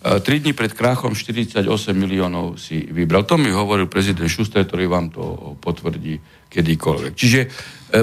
E, 0.00 0.20
Tri 0.20 0.40
dní 0.40 0.56
pred 0.56 0.72
krachom 0.72 1.12
48 1.12 1.60
miliónov 1.92 2.56
si 2.56 2.88
vybral. 2.88 3.28
To 3.28 3.36
mi 3.36 3.52
hovoril 3.52 3.84
prezident 3.84 4.32
Šuster, 4.32 4.64
ktorý 4.64 4.88
vám 4.88 5.12
to 5.12 5.56
potvrdí 5.60 6.16
kedykoľvek. 6.48 7.12
Čiže 7.12 7.40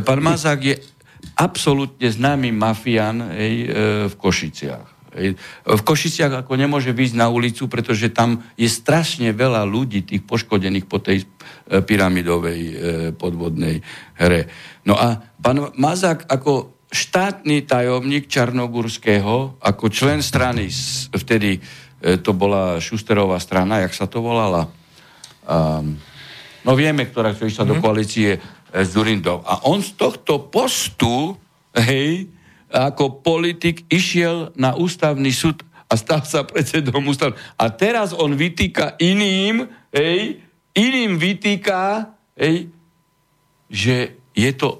pán 0.05 0.21
Mazák 0.21 0.61
je 0.61 0.77
absolútne 1.41 2.05
známy 2.05 2.53
mafián 2.53 3.33
hej, 3.33 3.73
v 4.07 4.13
Košiciach. 4.13 4.96
V 5.65 5.81
Košiciach 5.81 6.45
ako 6.45 6.53
nemôže 6.53 6.93
výjsť 6.93 7.15
na 7.17 7.27
ulicu, 7.27 7.65
pretože 7.65 8.13
tam 8.13 8.45
je 8.53 8.69
strašne 8.69 9.33
veľa 9.33 9.65
ľudí, 9.65 10.05
tých 10.05 10.21
poškodených 10.23 10.85
po 10.85 11.01
tej 11.01 11.25
e, 11.25 11.25
pyramidovej 11.81 12.61
e, 12.61 12.73
podvodnej 13.17 13.81
hre. 14.21 14.47
No 14.85 14.93
a 14.93 15.19
pán 15.41 15.73
Mazák 15.73 16.29
ako 16.29 16.77
štátny 16.87 17.67
tajomník 17.67 18.31
Čarnogurského, 18.31 19.59
ako 19.59 19.85
člen 19.91 20.23
strany, 20.23 20.71
vtedy 21.11 21.59
e, 21.59 22.17
to 22.21 22.31
bola 22.31 22.79
Šusterová 22.79 23.41
strana, 23.43 23.83
jak 23.83 23.93
sa 23.97 24.07
to 24.07 24.23
volala? 24.23 24.71
Um, 25.47 25.99
no 26.63 26.75
vieme, 26.75 27.07
ktorá 27.07 27.35
išla 27.35 27.67
do 27.67 27.79
koalície 27.83 28.35
e, 28.35 28.39
s 28.71 28.95
Durindou. 28.95 29.43
A 29.43 29.67
on 29.67 29.83
z 29.83 29.99
tohto 29.99 30.47
postu, 30.47 31.35
hej, 31.75 32.36
ako 32.71 33.23
politik 33.23 33.87
išiel 33.87 34.51
na 34.59 34.75
ústavný 34.75 35.31
súd 35.31 35.63
a 35.87 35.95
stal 35.95 36.23
sa 36.27 36.43
predsedom 36.43 36.99
ústav. 37.07 37.31
A 37.55 37.71
teraz 37.71 38.11
on 38.11 38.35
vytýka 38.35 38.99
iným, 38.99 39.71
hej, 39.95 40.43
iným 40.75 41.15
vytýka, 41.15 42.11
hej, 42.35 42.67
že 43.71 44.19
je 44.35 44.51
to 44.51 44.69
e, 44.75 44.79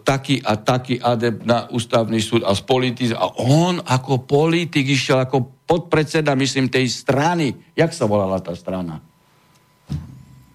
taký 0.00 0.40
a 0.40 0.56
taký 0.56 0.96
adept 0.96 1.44
na 1.44 1.68
ústavný 1.68 2.16
súd 2.20 2.48
a 2.48 2.56
spolitiz 2.56 3.12
a 3.12 3.28
on 3.44 3.84
ako 3.84 4.24
politik 4.24 4.88
išiel 4.88 5.20
ako 5.20 5.68
podpredseda, 5.68 6.32
myslím, 6.32 6.72
tej 6.72 6.88
strany. 6.88 7.52
Jak 7.76 7.92
sa 7.92 8.08
volala 8.08 8.40
tá 8.40 8.56
strana? 8.56 9.04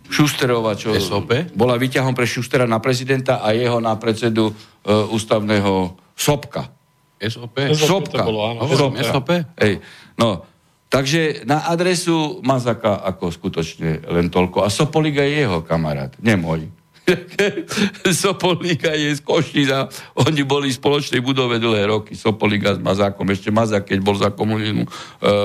Šusterova, 0.05 0.77
čo 0.77 0.93
SOP? 1.01 1.53
bola 1.57 1.81
výťahom 1.81 2.13
pre 2.13 2.29
Šustera 2.29 2.69
na 2.69 2.77
prezidenta 2.77 3.41
a 3.41 3.53
jeho 3.53 3.77
na 3.77 3.93
predsedu 3.97 4.49
e, 4.49 4.53
ústavného 4.89 6.04
Sopka. 6.15 6.71
SOP? 7.19 7.55
SOP 7.75 8.11
to 8.11 8.17
bolo, 8.23 8.41
áno. 8.55 8.59
Hovorím, 8.63 8.99
SOP. 9.03 9.29
Hej, 9.59 9.79
no, 10.19 10.43
takže 10.91 11.43
na 11.47 11.67
adresu 11.67 12.39
Mazaka 12.43 13.03
ako 13.03 13.31
skutočne 13.31 14.03
len 14.07 14.27
toľko. 14.31 14.63
A 14.63 14.71
Sopoliga 14.71 15.23
je 15.23 15.47
jeho 15.47 15.59
kamarát, 15.63 16.11
nie 16.19 16.35
môj. 16.35 16.67
Sopoliga 18.25 18.97
je 18.97 19.13
z 19.13 19.21
Košica. 19.21 19.87
Oni 20.25 20.41
boli 20.41 20.73
v 20.73 20.79
spoločnej 20.79 21.21
budove 21.21 21.61
dlhé 21.61 21.85
roky. 21.85 22.17
Sopoliga 22.17 22.73
s 22.73 22.81
Mazákom. 22.81 23.29
Ešte 23.29 23.53
Mazák, 23.53 23.85
keď 23.85 23.99
bol 24.01 24.17
za 24.17 24.33
komunizmu 24.33 24.83
e, 24.85 24.89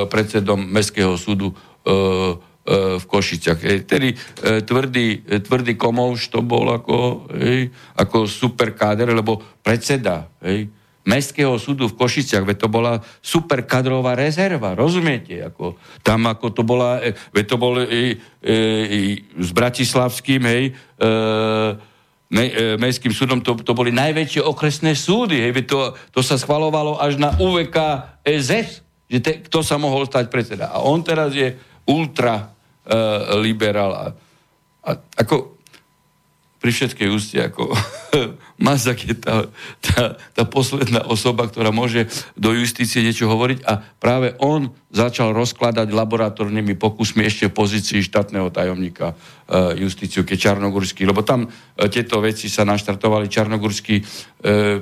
predsedom 0.09 0.57
Mestského 0.57 1.21
súdu 1.21 1.53
e, 1.53 1.55
v 2.71 3.05
Košiciach. 3.05 3.61
Hej. 3.67 3.79
Tedy 3.91 4.09
e, 4.15 4.17
tvrdý, 4.63 5.27
e, 5.27 5.43
tvrdý 5.43 5.75
Komouš 5.75 6.31
to 6.31 6.39
bol 6.41 6.71
ako, 6.71 7.27
hej, 7.35 7.67
ako 7.99 8.31
super 8.31 8.71
káder, 8.79 9.11
lebo 9.11 9.43
predseda 9.59 10.31
hej, 10.47 10.71
Mestského 11.01 11.57
súdu 11.57 11.89
v 11.89 11.97
Košiciach, 11.97 12.45
veď 12.45 12.57
to 12.61 12.69
bola 12.69 13.01
super 13.25 13.65
kadrová 13.65 14.13
rezerva, 14.13 14.77
rozumiete? 14.77 15.41
Ako, 15.41 15.81
tam 16.05 16.29
ako 16.29 16.53
to 16.53 16.63
bola, 16.63 17.01
e, 17.01 17.17
veď 17.33 17.45
to 17.49 17.57
bol 17.57 17.75
e, 17.81 18.21
e, 18.39 18.55
s 19.35 19.51
Bratislavským, 19.51 20.43
hej, 20.45 20.65
e, 20.71 21.09
me, 22.31 22.45
e, 22.47 22.77
Mestským 22.79 23.11
súdom, 23.11 23.41
to, 23.43 23.59
to 23.65 23.73
boli 23.73 23.91
najväčšie 23.91 24.45
okresné 24.45 24.93
súdy, 24.93 25.41
hej, 25.41 25.57
to, 25.67 25.97
to 26.13 26.21
sa 26.21 26.37
schvalovalo 26.37 27.01
až 27.01 27.17
na 27.17 27.35
UVK 27.35 27.77
SS, 28.23 28.87
že 29.11 29.19
te, 29.19 29.33
kto 29.43 29.67
sa 29.67 29.81
mohol 29.81 30.07
stať 30.07 30.31
predseda. 30.31 30.71
A 30.71 30.85
on 30.85 31.03
teraz 31.03 31.35
je 31.35 31.57
ultra 31.89 32.37
e, 32.39 32.60
liberál. 33.39 33.93
A, 33.93 34.05
a 34.81 34.91
ako 35.15 35.60
pri 36.61 36.70
všetkej 36.77 37.09
úste, 37.09 37.41
ako 37.41 37.73
Mazak 38.65 39.09
je 39.09 39.16
tá, 39.16 39.49
tá, 39.81 40.20
tá 40.37 40.43
posledná 40.45 41.01
osoba, 41.09 41.49
ktorá 41.49 41.73
môže 41.73 42.12
do 42.37 42.53
justície 42.53 43.01
niečo 43.01 43.32
hovoriť 43.32 43.65
a 43.65 43.81
práve 43.97 44.37
on 44.37 44.69
začal 44.93 45.32
rozkladať 45.32 45.89
laboratórnymi 45.89 46.77
pokusmi 46.77 47.24
ešte 47.24 47.49
v 47.49 47.57
pozícii 47.57 48.05
štátneho 48.05 48.53
tajomníka 48.53 49.16
uh, 49.16 49.73
justíciu, 49.73 50.28
keď 50.28 50.53
Čarnogurský, 50.53 51.09
lebo 51.09 51.24
tam 51.24 51.49
uh, 51.49 51.89
tieto 51.89 52.20
veci 52.20 52.53
sa 52.53 52.69
naštartovali. 52.69 53.32
Čarnogurský 53.32 53.97
uh, 53.97 54.05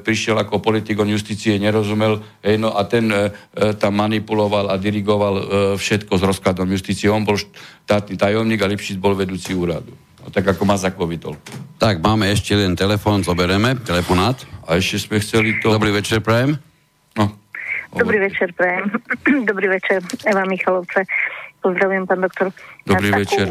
prišiel 0.02 0.34
ako 0.42 0.59
politik, 0.59 0.98
on 0.98 1.14
justície 1.14 1.55
nerozumel, 1.62 2.18
hej, 2.42 2.59
no 2.59 2.74
a 2.74 2.82
ten 2.90 3.06
uh, 3.14 3.30
tam 3.78 3.94
manipuloval 4.02 4.74
a 4.74 4.80
dirigoval 4.80 5.34
uh, 5.38 5.44
všetko 5.78 6.18
s 6.18 6.26
rozkladom 6.26 6.66
justície. 6.74 7.06
On 7.06 7.22
bol 7.22 7.38
štátny 7.38 8.18
tajomník 8.18 8.66
a 8.66 8.70
Lipšic 8.72 8.98
bol 8.98 9.14
vedúci 9.14 9.55
úradu. 9.55 10.07
No, 10.28 10.36
tak 10.36 10.44
ako 10.44 10.68
Mazakovi 10.68 11.16
toľko. 11.16 11.80
Tak, 11.80 12.05
máme 12.05 12.28
ešte 12.28 12.52
jeden 12.52 12.76
telefón, 12.76 13.24
zobereme, 13.24 13.80
telefonát. 13.80 14.36
A 14.68 14.76
ešte 14.76 15.09
sme 15.09 15.24
chceli 15.24 15.56
to... 15.56 15.72
Dobrý 15.72 15.88
večer, 15.88 16.20
prajem. 16.20 16.60
No, 17.16 17.32
Dobrý 17.96 18.20
večer, 18.20 18.52
prajem. 18.52 18.92
Dobrý 19.48 19.72
večer, 19.72 20.05
Eva 20.28 20.44
Michalovce. 20.44 21.09
Pozdravujem, 21.64 22.05
pán 22.05 22.20
doktor. 22.20 22.52
Dobrý 22.84 23.09
Na 23.09 23.24
večer. 23.24 23.48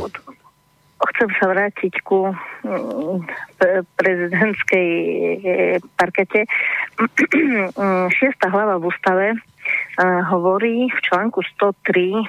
Chcem 1.17 1.29
sa 1.41 1.45
vrátiť 1.49 1.93
ku 2.05 2.29
mm, 2.29 3.25
pre- 3.57 3.81
prezidentskej 3.97 4.89
e, 4.93 5.53
parkete. 5.97 6.45
Šiesta 8.21 8.53
hlava 8.53 8.77
v 8.77 8.85
ústave 8.85 9.33
e, 9.33 9.37
hovorí 10.29 10.93
v 10.93 10.99
článku 11.09 11.41
103, 11.57 12.21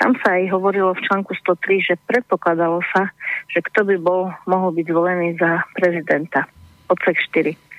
tam 0.00 0.16
sa 0.24 0.40
aj 0.40 0.48
hovorilo 0.48 0.96
v 0.96 1.04
článku 1.04 1.36
103, 1.36 1.92
že 1.92 1.94
predpokladalo 2.08 2.80
sa, 2.96 3.12
že 3.52 3.60
kto 3.60 3.84
by 3.84 3.96
bol, 4.00 4.32
mohol 4.48 4.72
byť 4.72 4.86
zvolený 4.88 5.28
za 5.36 5.62
prezidenta. 5.76 6.48
Odsek 6.88 7.20
4. 7.36 7.72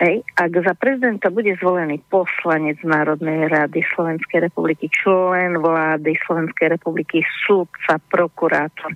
Hej, 0.00 0.24
ak 0.40 0.52
za 0.64 0.72
prezidenta 0.72 1.28
bude 1.28 1.52
zvolený 1.60 2.00
poslanec 2.08 2.80
Národnej 2.80 3.52
rady 3.52 3.84
Slovenskej 3.92 4.48
republiky, 4.48 4.88
člen 4.88 5.60
vlády 5.60 6.16
Slovenskej 6.24 6.72
republiky, 6.72 7.20
súdca, 7.44 8.00
prokurátor 8.08 8.88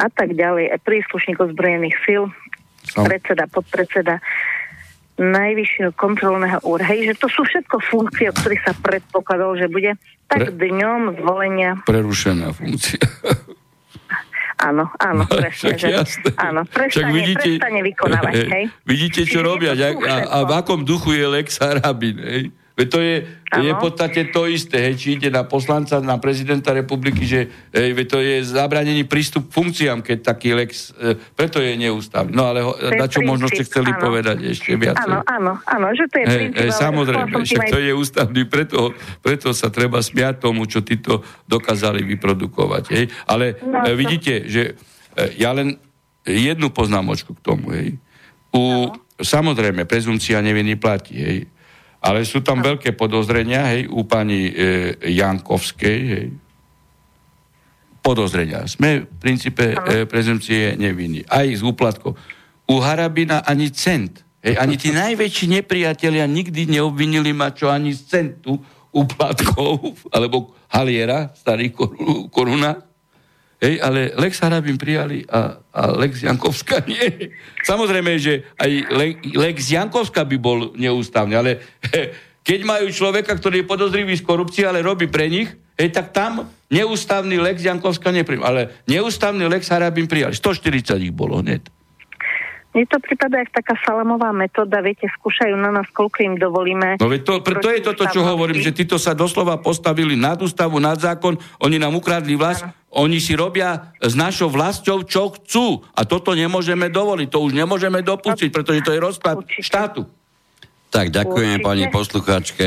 a 0.00 0.08
tak 0.08 0.32
ďalej, 0.32 0.72
aj 0.72 0.80
príslušník 0.80 1.36
ozbrojených 1.36 1.96
síl, 2.08 2.32
predseda, 2.96 3.44
podpredseda 3.52 4.24
najvyššieho 5.20 5.92
kontrolného. 5.96 6.60
Hej, 6.80 7.12
že 7.12 7.14
to 7.20 7.28
sú 7.28 7.44
všetko 7.44 7.76
funkcie, 7.84 8.32
o 8.32 8.36
ktorých 8.36 8.64
sa 8.64 8.72
predpokladalo, 8.72 9.60
že 9.60 9.68
bude 9.68 9.96
tak 10.28 10.48
Pre- 10.48 10.56
dňom 10.56 11.20
zvolenia. 11.20 11.80
prerušená 11.84 12.52
funkcia. 12.56 13.00
Áno, 14.56 14.88
áno, 14.96 15.22
No, 15.28 15.36
presne. 15.36 15.76
Že, 15.76 15.88
jasné. 16.00 16.30
áno, 16.40 16.60
prestane, 16.64 17.12
vidíte, 17.12 17.48
prestane 17.60 17.80
vykonávať. 17.84 18.34
hej. 18.56 18.64
Vidíte, 18.88 19.20
čo 19.28 19.40
Čiže 19.40 19.48
robia 19.48 19.72
a, 19.76 20.16
a, 20.24 20.38
v 20.48 20.52
akom 20.56 20.80
duchu 20.82 21.12
je 21.12 21.24
Lex 21.28 21.60
Harabin. 21.60 22.16
Hej? 22.16 22.42
Veď 22.76 22.88
to 22.92 23.00
je, 23.00 23.14
je 23.56 23.70
v 23.72 23.80
podstate 23.80 24.20
to 24.28 24.44
isté, 24.44 24.76
hej, 24.84 25.00
či 25.00 25.16
ide 25.16 25.32
na 25.32 25.48
poslanca, 25.48 25.96
na 26.04 26.20
prezidenta 26.20 26.76
republiky, 26.76 27.24
že 27.24 27.48
hej, 27.72 27.96
veď 27.96 28.06
to 28.06 28.18
je 28.20 28.44
zabranený 28.44 29.08
prístup 29.08 29.48
k 29.48 29.56
funkciám, 29.56 30.04
keď 30.04 30.18
taký 30.20 30.52
Lex, 30.52 30.92
e, 30.92 31.16
preto 31.32 31.56
je 31.64 31.72
neústavný. 31.72 32.36
No 32.36 32.52
ale 32.52 32.60
ho, 32.60 32.76
na 32.76 33.08
čo 33.08 33.24
možno 33.24 33.48
ste 33.48 33.64
princíp, 33.64 33.72
chceli 33.72 33.90
áno. 33.96 34.02
povedať 34.04 34.36
ešte 34.44 34.76
viac? 34.76 35.00
Áno, 35.00 35.24
áno, 35.24 35.52
áno, 35.64 35.86
že 35.96 36.04
to 36.04 36.20
je 36.20 36.24
Hej, 36.28 36.36
princíp. 36.36 36.60
hej, 36.60 36.70
samozrejme, 36.76 37.32
však 37.48 37.64
to 37.72 37.78
je 37.80 37.92
ústavný, 37.96 38.42
preto, 38.44 38.78
preto 39.24 39.48
sa 39.56 39.72
treba 39.72 40.04
smiať 40.04 40.44
tomu, 40.44 40.68
čo 40.68 40.84
títo 40.84 41.24
dokázali 41.48 42.04
vyprodukovať. 42.04 42.84
Hej. 42.92 43.04
Ale 43.24 43.56
No, 43.64 43.88
e, 43.88 43.88
to- 43.88 43.96
vidíte, 43.96 44.32
že 44.52 44.62
e, 45.16 45.40
ja 45.40 45.56
len 45.56 45.80
jednu 46.28 46.68
poznámočku 46.68 47.32
k 47.32 47.40
tomu. 47.40 47.72
Hej. 47.72 47.96
U, 48.52 48.92
Samozrejme, 49.16 49.88
prezumcia 49.88 50.44
neviny 50.44 50.76
platí, 50.76 51.16
hej. 51.16 51.38
Ale 52.06 52.22
sú 52.22 52.38
tam 52.40 52.62
veľké 52.62 52.94
podozrenia 52.94 53.74
hej, 53.74 53.90
u 53.90 54.06
pani 54.06 54.46
e, 54.46 54.52
Jankovskej, 55.10 55.98
hej. 56.06 56.26
podozrenia. 57.98 58.62
Sme 58.70 59.10
v 59.10 59.16
princípe 59.18 59.74
e, 59.74 60.06
prezumcie 60.06 60.78
neviny. 60.78 61.26
Aj 61.26 61.46
z 61.50 61.66
úplatkov. 61.66 62.14
U 62.70 62.78
Harabina 62.78 63.42
ani 63.42 63.74
cent. 63.74 64.22
Hej, 64.46 64.54
ani 64.62 64.78
tí 64.78 64.94
najväčší 64.94 65.58
nepriatelia 65.58 66.22
nikdy 66.30 66.70
neobvinili 66.70 67.34
ma 67.34 67.50
čo 67.50 67.66
ani 67.66 67.90
z 67.90 68.00
centu 68.06 68.54
úplatkov, 68.94 69.98
alebo 70.14 70.54
Haliera, 70.70 71.34
starý 71.34 71.74
koru- 71.74 72.30
koruna. 72.30 72.78
Hej, 73.56 73.80
ale 73.80 74.12
Lex 74.20 74.36
Harabin 74.44 74.76
prijali 74.76 75.24
a, 75.32 75.56
a 75.72 75.82
Lex 75.96 76.20
Jankovská 76.20 76.84
nie. 76.84 77.32
Samozrejme, 77.64 78.12
že 78.20 78.44
aj 78.60 78.70
Le, 78.92 79.16
Lex 79.32 79.72
Jankovská 79.72 80.28
by 80.28 80.36
bol 80.36 80.76
neústavný, 80.76 81.40
ale 81.40 81.64
keď 82.48 82.60
majú 82.68 82.92
človeka, 82.92 83.32
ktorý 83.32 83.64
je 83.64 83.70
podozrivý 83.70 84.12
z 84.12 84.26
korupcie, 84.28 84.68
ale 84.68 84.84
robí 84.84 85.08
pre 85.08 85.32
nich, 85.32 85.48
hej, 85.80 85.88
tak 85.88 86.12
tam 86.12 86.52
neústavný 86.68 87.40
Lex 87.40 87.64
Jankovská 87.64 88.12
neprijal. 88.12 88.44
Ale 88.44 88.62
neústavný 88.84 89.48
Lex 89.48 89.72
Harabin 89.72 90.04
prijali. 90.04 90.36
140 90.36 91.00
ich 91.00 91.16
bolo 91.16 91.40
hneď. 91.40 91.75
Mne 92.76 92.84
to 92.92 93.00
prípada 93.00 93.40
jak 93.40 93.56
taká 93.56 93.72
salamová 93.88 94.36
metóda, 94.36 94.84
viete, 94.84 95.08
skúšajú 95.08 95.56
na 95.56 95.72
nás, 95.72 95.88
koľko 95.96 96.18
im 96.28 96.34
dovolíme. 96.36 97.00
No 97.00 97.08
veď 97.08 97.24
to, 97.24 97.34
to 97.40 97.72
je 97.72 97.80
toto, 97.80 98.04
čo 98.12 98.20
hovorím, 98.20 98.60
že 98.60 98.76
títo 98.76 99.00
sa 99.00 99.16
doslova 99.16 99.56
postavili 99.56 100.12
nad 100.12 100.36
ústavu, 100.36 100.76
nad 100.76 101.00
zákon, 101.00 101.40
oni 101.64 101.80
nám 101.80 101.96
ukradli 101.96 102.36
vlast, 102.36 102.68
oni 102.92 103.16
si 103.16 103.32
robia 103.32 103.96
s 103.96 104.12
našou 104.12 104.52
vlastou, 104.52 105.00
čo 105.08 105.32
chcú. 105.32 105.88
A 105.96 106.04
toto 106.04 106.36
nemôžeme 106.36 106.92
dovoliť, 106.92 107.32
to 107.32 107.40
už 107.40 107.56
nemôžeme 107.56 108.04
dopustiť, 108.04 108.52
pretože 108.52 108.84
to 108.84 108.92
je 108.92 109.00
rozklad 109.00 109.40
Určite. 109.40 109.64
štátu. 109.64 110.00
Tak, 110.92 111.08
ďakujeme 111.16 111.56
Určite. 111.56 111.68
pani 111.72 111.84
poslucháčke. 111.88 112.66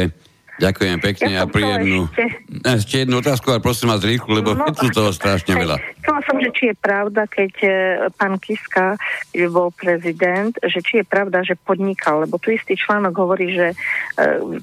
Ďakujem 0.59 0.97
pekne 0.99 1.31
Ja 1.33 1.43
a 1.43 1.49
príjemnú. 1.49 2.11
ešte- 2.11 2.35
Ešte 2.61 2.95
jednu 2.99 3.15
otázku, 3.17 3.47
ale 3.47 3.59
prosím 3.59 3.89
vás 3.89 4.03
rýchlo, 4.03 4.35
lebo 4.35 4.51
No, 4.51 4.67
tu 4.69 4.91
toho 4.91 5.09
strašne 5.09 5.55
veľa. 5.55 5.79
Chcela 5.99 6.19
som, 6.21 6.35
že 6.35 6.49
či 6.51 6.63
je 6.67 6.75
pravda, 6.75 7.23
keď 7.25 7.53
e, 7.61 7.69
pán 8.13 8.35
Kiska, 8.35 8.99
keď 9.29 9.41
bol 9.47 9.69
prezident, 9.69 10.51
že 10.59 10.79
či 10.79 10.99
je 10.99 11.05
pravda, 11.05 11.41
že 11.41 11.55
podnikal, 11.55 12.23
lebo 12.23 12.35
tu 12.35 12.51
istý 12.51 12.75
článok 12.75 13.13
hovorí, 13.15 13.53
že 13.53 13.67
e, 13.71 13.75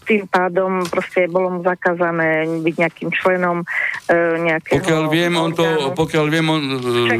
tým 0.02 0.26
pádom 0.26 0.84
proste 0.84 1.24
bolo 1.26 1.48
mu 1.50 1.60
zakázané 1.62 2.44
byť 2.60 2.74
nejakým 2.76 3.10
členom 3.10 3.64
e, 4.04 4.14
nejakého 4.42 4.76
Pokiaľ 4.76 5.02
viem, 5.08 5.32
on 5.32 5.50
to, 5.50 5.64
pokiaľ 5.94 6.26
viem, 6.28 6.46
on 6.46 6.62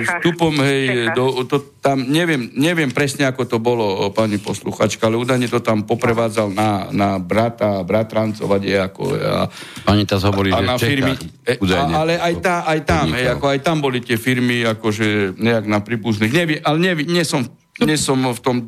vstupom, 0.03 0.53
hej, 0.61 1.15
do, 1.15 1.47
to 1.47 1.57
tam, 1.81 2.03
neviem, 2.03 2.51
neviem 2.53 2.91
presne, 2.91 3.25
ako 3.25 3.47
to 3.47 3.57
bolo, 3.57 4.11
pani 4.11 4.37
posluchačka, 4.37 5.07
ale 5.07 5.17
údajne 5.17 5.47
to 5.47 5.63
tam 5.63 5.87
poprevádzal 5.87 6.51
na, 6.51 6.91
na 6.91 7.09
brata, 7.17 7.81
bratrancov 7.81 8.51
a 8.51 8.59
ako 8.75 9.03
a, 9.15 9.47
Pani 9.87 10.03
tá 10.03 10.19
hovorí, 10.19 10.51
a 10.51 10.59
že 10.59 10.67
na 10.67 10.75
firmy. 10.81 11.15
E, 11.47 11.55
údajne. 11.63 11.93
a, 11.95 12.01
ale 12.03 12.13
aj, 12.19 12.35
tá, 12.43 12.55
aj 12.67 12.81
tam, 12.83 13.07
podnikal. 13.07 13.19
hej, 13.21 13.27
ako 13.39 13.47
aj 13.47 13.61
tam 13.63 13.77
boli 13.79 13.99
tie 14.03 14.19
firmy, 14.19 14.57
akože 14.67 15.39
nejak 15.39 15.65
na 15.71 15.79
príbuzných. 15.79 16.33
Neviem, 16.35 16.61
ale 16.67 16.77
neviem, 16.83 17.07
nie 17.07 17.23
som, 17.23 17.47
nie 17.79 17.95
som 17.95 18.19
v 18.19 18.41
tom 18.43 18.57
e, 18.65 18.67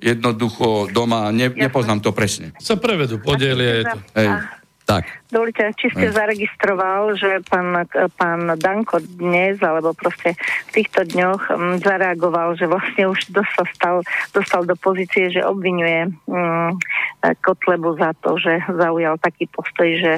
jednoducho 0.00 0.88
doma, 0.92 1.28
ne, 1.32 1.48
nepoznám 1.48 2.00
to 2.04 2.12
presne. 2.12 2.52
Sa 2.60 2.76
prevedú, 2.76 3.20
to. 3.20 4.00
Hej. 4.16 4.59
Tak, 4.90 5.04
Dovolite, 5.30 5.62
či 5.78 5.86
ste 5.88 6.10
zaregistroval, 6.10 7.14
že 7.14 7.38
pán, 7.46 7.86
pán 8.18 8.58
Danko 8.58 8.98
dnes, 8.98 9.62
alebo 9.62 9.94
proste 9.94 10.34
v 10.66 10.82
týchto 10.82 11.06
dňoch 11.06 11.42
m, 11.48 11.78
zareagoval, 11.78 12.58
že 12.58 12.66
vlastne 12.66 13.06
už 13.06 13.30
dos- 13.30 13.46
sa 13.54 13.62
stal, 13.70 14.02
dostal 14.34 14.66
do 14.66 14.74
pozície, 14.74 15.30
že 15.30 15.38
obvinuje 15.40 16.10
m, 16.26 16.74
Kotlebu 17.38 17.94
za 17.94 18.10
to, 18.18 18.34
že 18.36 18.58
zaujal 18.66 19.14
taký 19.16 19.46
postoj, 19.46 19.86
že 19.86 20.12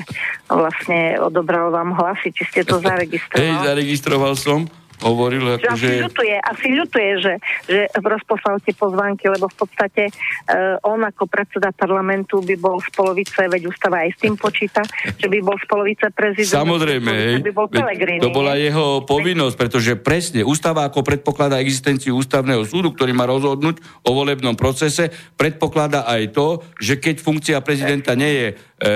vlastne 0.49 1.21
odobral 1.21 1.69
vám 1.69 1.93
hlasy. 1.93 2.33
Či 2.33 2.45
ste 2.49 2.61
to 2.65 2.81
Hej, 2.81 2.89
zaregistroval? 2.89 3.61
zaregistroval 3.63 4.35
som, 4.35 4.59
hovoril, 5.03 5.59
že 5.59 5.69
asi 5.69 5.87
akože... 5.87 6.05
ľutuje, 6.09 6.35
asi 6.39 6.69
ľutuje, 6.73 7.11
že, 7.21 7.35
že 7.67 7.81
rozposlal 7.99 8.63
tie 8.63 8.75
pozvánky, 8.75 9.29
lebo 9.29 9.51
v 9.51 9.57
podstate 9.59 10.09
uh, 10.09 10.79
on 10.87 11.03
ako 11.03 11.27
predseda 11.27 11.75
parlamentu 11.75 12.41
by 12.41 12.55
bol 12.57 12.79
z 12.79 12.89
polovice, 12.95 13.51
veď 13.51 13.69
ústava 13.69 14.07
aj 14.07 14.15
s 14.15 14.19
tým 14.23 14.35
počíta, 14.39 14.83
že 15.21 15.27
by 15.27 15.39
bol 15.43 15.57
z 15.59 15.67
polovice 15.67 16.07
prezident. 16.15 16.63
Samozrejme, 16.63 17.11
hej. 17.11 17.35
by 17.43 17.53
bol 17.53 17.67
Veď 17.69 17.83
Pellegrini. 17.83 18.23
To 18.23 18.31
bola 18.33 18.55
jeho 18.55 19.03
povinnosť, 19.03 19.57
pretože 19.59 19.93
presne 19.99 20.47
ústava 20.47 20.87
ako 20.87 21.03
predpokladá 21.03 21.59
existenciu 21.59 22.17
ústavného 22.17 22.63
súdu, 22.63 22.95
ktorý 22.95 23.13
má 23.13 23.27
rozhodnúť 23.27 23.83
o 24.07 24.11
volebnom 24.15 24.55
procese, 24.55 25.11
predpokladá 25.35 26.07
aj 26.07 26.23
to, 26.33 26.47
že 26.79 27.03
keď 27.03 27.19
funkcia 27.19 27.59
prezidenta 27.61 28.15
nie 28.15 28.33
je 28.33 28.49
e, 28.83 28.93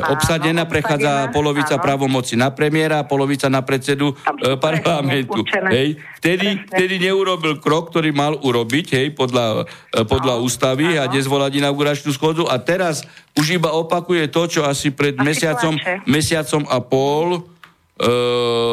Áno, 0.00 0.16
obsadená, 0.16 0.64
prechádza 0.64 1.28
obsadená, 1.28 1.34
polovica 1.36 1.76
áno. 1.76 1.84
právomoci 1.84 2.34
na 2.34 2.48
premiéra, 2.48 3.04
polovica 3.04 3.46
na 3.46 3.60
predsedu 3.60 4.16
e, 4.40 4.56
parlamentu. 4.56 5.44
určené. 5.44 5.68
Hej. 5.68 5.88
Vtedy, 6.16 6.48
Presne. 6.56 6.70
vtedy 6.72 6.94
neurobil 6.98 7.60
krok, 7.60 7.92
ktorý 7.92 8.10
mal 8.10 8.40
urobiť, 8.40 8.86
hej, 8.96 9.06
podľa, 9.12 9.68
e, 9.92 10.02
podľa 10.02 10.40
ústavy 10.40 10.96
a 10.96 11.06
nezvolať 11.06 11.60
inauguračnú 11.60 12.10
schodu 12.10 12.48
a 12.48 12.56
teraz 12.56 13.04
už 13.36 13.54
iba 13.54 13.70
opakuje 13.70 14.26
to, 14.26 14.48
čo 14.48 14.60
asi 14.64 14.90
pred 14.90 15.14
Asi 15.14 15.22
mesiacom, 15.22 15.76
plače. 15.76 15.94
mesiacom 16.08 16.62
a 16.64 16.78
pol 16.80 17.26
e, 17.36 17.40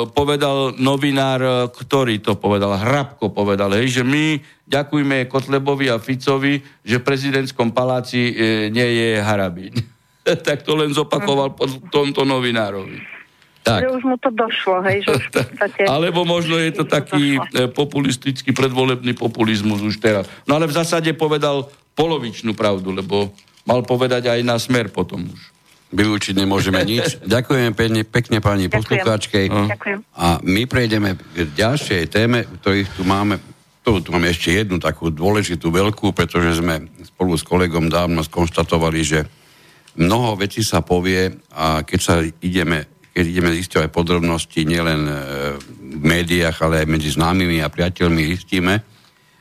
povedal 0.08 0.74
novinár, 0.78 1.70
ktorý 1.70 2.22
to 2.22 2.38
povedal, 2.38 2.78
Hrabko 2.78 3.30
povedal, 3.30 3.74
hej, 3.76 3.92
že 3.92 4.04
my 4.06 4.38
ďakujeme 4.66 5.26
Kotlebovi 5.26 5.90
a 5.90 6.02
Ficovi, 6.02 6.58
že 6.82 6.98
v 6.98 7.06
prezidentskom 7.06 7.70
paláci 7.70 8.30
e, 8.30 8.34
nie 8.70 8.86
je 8.86 9.10
Harabín. 9.20 9.76
tak 10.48 10.66
to 10.66 10.74
len 10.74 10.90
zopakoval 10.92 11.54
po 11.54 11.70
tomto 11.94 12.26
novinárovi. 12.26 12.98
tak. 13.62 13.86
Že 13.86 13.90
už 14.02 14.04
mu 14.06 14.18
to 14.18 14.30
došlo, 14.34 14.82
hej, 14.86 15.06
že 15.06 15.10
už 15.14 15.26
v 15.30 15.32
podstate... 15.38 15.82
Alebo 15.86 16.26
možno 16.26 16.58
je 16.58 16.72
to 16.74 16.84
taký 16.86 17.38
e, 17.38 17.70
populistický 17.70 18.54
predvolebný 18.54 19.14
populizmus 19.14 19.82
už 19.82 20.02
teraz. 20.02 20.26
No 20.50 20.58
ale 20.58 20.70
v 20.70 20.78
zásade 20.78 21.14
povedal 21.14 21.70
polovičnú 21.94 22.54
pravdu, 22.54 22.94
lebo 22.94 23.34
mal 23.66 23.82
povedať 23.82 24.30
aj 24.30 24.40
na 24.46 24.58
smer 24.62 24.90
potom 24.94 25.26
už. 25.26 25.42
Vylúčiť 25.94 26.34
nemôžeme 26.36 26.82
nič. 26.92 27.22
Ďakujem 27.26 27.72
pekne, 27.74 28.02
pekne 28.06 28.38
pani 28.42 28.66
poslucháčke. 28.70 29.50
Ďakujem. 29.50 30.00
A 30.18 30.42
my 30.42 30.62
prejdeme 30.66 31.18
k 31.18 31.50
ďalšej 31.54 32.10
téme, 32.10 32.46
ktorých 32.62 32.90
tu 32.98 33.06
máme. 33.06 33.38
Tu, 33.86 34.02
tu 34.02 34.10
máme 34.10 34.34
ešte 34.34 34.50
jednu 34.50 34.82
takú 34.82 35.14
dôležitú 35.14 35.70
veľkú, 35.70 36.10
pretože 36.10 36.58
sme 36.58 36.90
spolu 37.06 37.38
s 37.38 37.46
kolegom 37.46 37.86
dávno 37.86 38.26
skonštatovali, 38.26 39.02
že 39.06 39.20
mnoho 40.00 40.36
vecí 40.40 40.64
sa 40.64 40.84
povie 40.84 41.32
a 41.56 41.84
keď 41.88 42.00
sa 42.00 42.20
ideme, 42.22 43.00
keď 43.16 43.26
ideme 43.26 43.52
zisťovať 43.56 43.90
podrobnosti 43.92 44.62
nielen 44.68 45.02
e, 45.08 45.14
v 46.00 46.04
médiách, 46.04 46.58
ale 46.64 46.84
aj 46.84 46.92
medzi 46.92 47.10
známymi 47.16 47.64
a 47.64 47.72
priateľmi 47.72 48.22
zistíme, 48.36 48.74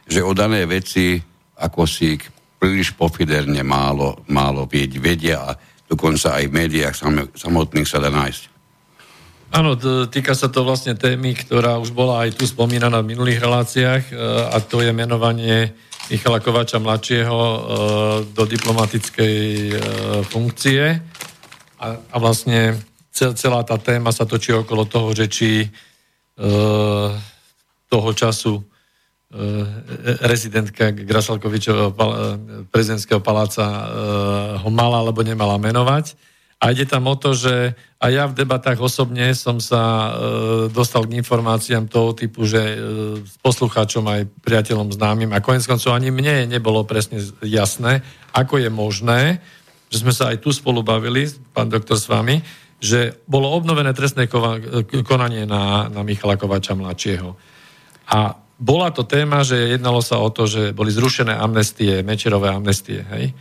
že 0.07 0.23
o 0.23 0.33
dané 0.37 0.67
veci 0.69 1.19
ako 1.59 1.87
si 1.87 2.19
príliš 2.59 2.97
pofiderne 2.97 3.61
málo, 3.63 4.25
málo 4.31 4.67
ved- 4.67 4.99
vedia 4.99 5.43
a 5.43 5.51
dokonca 5.85 6.41
aj 6.41 6.45
v 6.49 6.57
médiách 6.57 6.95
sam- 6.97 7.31
samotných 7.35 7.89
sa 7.89 8.01
dá 8.01 8.11
nájsť. 8.11 8.43
Áno, 9.55 9.79
týka 10.11 10.35
sa 10.35 10.51
to 10.51 10.67
vlastne 10.67 10.99
témy, 10.99 11.31
ktorá 11.39 11.79
už 11.79 11.95
bola 11.95 12.27
aj 12.27 12.35
tu 12.35 12.43
spomínaná 12.43 12.99
v 13.07 13.15
minulých 13.15 13.39
reláciách 13.39 14.03
e, 14.11 14.13
a 14.51 14.59
to 14.59 14.83
je 14.83 14.91
menovanie 14.91 15.71
Michala 16.13 16.41
Kovača 16.41 16.77
mladšieho 16.79 17.41
e, 17.41 17.59
do 18.37 18.45
diplomatickej 18.45 19.39
e, 19.73 19.77
funkcie 20.29 21.01
a, 21.81 21.87
a 21.97 22.17
vlastne 22.21 22.77
cel, 23.09 23.33
celá 23.33 23.65
tá 23.65 23.81
téma 23.81 24.13
sa 24.13 24.29
točí 24.29 24.53
okolo 24.53 24.85
toho, 24.85 25.17
že 25.17 25.27
či 25.33 25.51
e, 25.65 25.69
toho 27.89 28.11
času 28.13 28.61
rezidentka 30.23 30.95
e, 30.95 30.99
prezidentského 32.71 33.19
paláca 33.19 33.65
ho 34.63 34.71
mala 34.71 35.03
alebo 35.03 35.27
nemala 35.27 35.59
menovať. 35.59 36.34
A 36.63 36.73
ide 36.73 36.89
tam 36.89 37.11
o 37.11 37.17
to, 37.19 37.35
že 37.37 37.75
aj 38.01 38.11
ja 38.13 38.25
v 38.29 38.39
debatách 38.39 38.81
osobne 38.81 39.33
som 39.37 39.61
sa 39.61 39.81
e, 39.83 40.11
dostal 40.73 41.05
k 41.05 41.17
informáciám 41.21 41.89
toho 41.91 42.17
typu, 42.17 42.45
že 42.49 42.61
e, 42.61 42.77
poslucháčom 43.45 44.05
aj 44.07 44.29
priateľom 44.45 44.93
známym 44.93 45.33
a 45.35 45.45
konec 45.45 45.65
koncov 45.69 45.93
ani 45.93 46.09
mne 46.09 46.49
nebolo 46.49 46.85
presne 46.89 47.21
jasné, 47.45 48.01
ako 48.33 48.61
je 48.61 48.71
možné, 48.73 49.21
že 49.93 50.01
sme 50.01 50.13
sa 50.15 50.33
aj 50.33 50.41
tu 50.41 50.53
spolu 50.53 50.81
bavili, 50.81 51.29
pán 51.53 51.69
doktor 51.69 52.01
s 52.01 52.09
vami, 52.09 52.41
že 52.83 53.17
bolo 53.25 53.49
obnovené 53.53 53.97
trestné 53.97 54.29
kova- 54.29 54.61
konanie 55.05 55.49
na, 55.49 55.89
na 55.89 56.05
Michala 56.05 56.37
Kovača 56.37 56.77
mladšieho. 56.77 57.33
A 58.13 58.37
bola 58.61 58.93
to 58.93 59.03
téma, 59.03 59.43
že 59.43 59.77
jednalo 59.77 60.05
sa 60.05 60.21
o 60.21 60.29
to, 60.31 60.47
že 60.47 60.77
boli 60.77 60.93
zrušené 60.93 61.35
amnestie, 61.35 62.05
mečerové 62.05 62.53
amnestie. 62.53 63.03
Hej? 63.03 63.33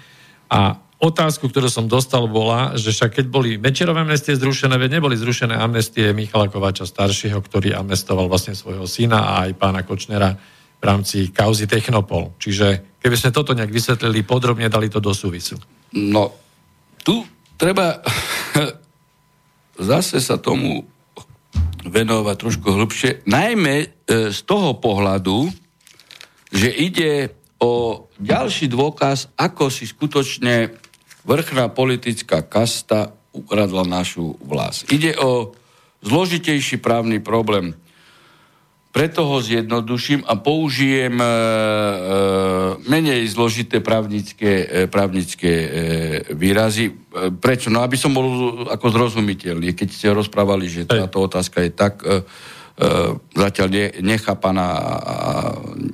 A 0.50 0.80
otázku, 1.04 1.52
ktorú 1.52 1.68
som 1.68 1.92
dostal, 1.92 2.24
bola, 2.32 2.80
že 2.80 2.96
však 2.96 3.20
keď 3.20 3.26
boli 3.28 3.60
mečerové 3.60 4.08
amnestie 4.08 4.40
zrušené, 4.40 4.80
veď 4.80 5.04
neboli 5.04 5.20
zrušené 5.20 5.52
amnestie 5.60 6.16
Michala 6.16 6.48
Kovača 6.48 6.88
staršieho, 6.88 7.44
ktorý 7.44 7.76
amnestoval 7.76 8.32
vlastne 8.32 8.56
svojho 8.56 8.88
syna 8.88 9.36
a 9.36 9.52
aj 9.52 9.60
pána 9.60 9.84
Kočnera 9.84 10.32
v 10.80 10.84
rámci 10.84 11.36
kauzy 11.36 11.68
Technopol. 11.68 12.40
Čiže 12.40 13.00
keby 13.04 13.16
sme 13.20 13.36
toto 13.36 13.52
nejak 13.52 13.72
vysvetlili 13.72 14.24
podrobne, 14.24 14.72
dali 14.72 14.88
to 14.88 15.04
do 15.04 15.12
súvisu. 15.12 15.60
No, 15.92 16.32
tu 17.04 17.28
treba 17.60 18.00
zase 19.92 20.24
sa 20.24 20.40
tomu 20.40 20.88
venovať 21.84 22.36
trošku 22.40 22.68
hlbšie, 22.72 23.28
najmä 23.28 23.76
e, 23.84 23.88
z 24.32 24.40
toho 24.48 24.80
pohľadu, 24.80 25.52
že 26.48 26.72
ide 26.72 27.36
o 27.60 28.06
ďalší 28.20 28.72
dôkaz, 28.72 29.36
ako 29.36 29.68
si 29.68 29.88
skutočne 29.88 30.83
vrchná 31.24 31.72
politická 31.72 32.44
kasta 32.44 33.16
ukradla 33.34 33.84
našu 33.88 34.38
vlast. 34.44 34.88
Ide 34.94 35.18
o 35.18 35.52
zložitejší 36.04 36.78
právny 36.78 37.20
problém. 37.20 37.74
Preto 38.94 39.26
ho 39.26 39.42
zjednoduším 39.42 40.22
a 40.30 40.38
použijem 40.38 41.18
e, 41.18 41.26
e, 41.26 41.30
menej 42.86 43.26
zložité 43.26 43.82
právnické, 43.82 44.70
e, 44.70 44.86
právnické 44.86 45.50
e, 45.50 45.68
výrazy. 46.38 46.94
E, 46.94 47.34
prečo? 47.34 47.74
No, 47.74 47.82
aby 47.82 47.98
som 47.98 48.14
bol 48.14 48.70
ako 48.70 48.94
zrozumiteľný. 48.94 49.74
Keď 49.74 49.90
ste 49.90 50.14
rozprávali, 50.14 50.70
že 50.70 50.86
táto 50.86 51.26
otázka 51.26 51.66
je 51.66 51.72
tak 51.74 52.06
e, 52.06 52.22
e, 52.22 53.18
zatiaľ 53.34 53.68
ne, 53.74 53.86
nechápaná 54.14 54.68
a 54.94 55.26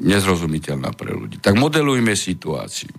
nezrozumiteľná 0.04 0.92
pre 0.92 1.16
ľudí. 1.16 1.40
Tak 1.40 1.56
modelujme 1.56 2.12
situáciu. 2.20 2.92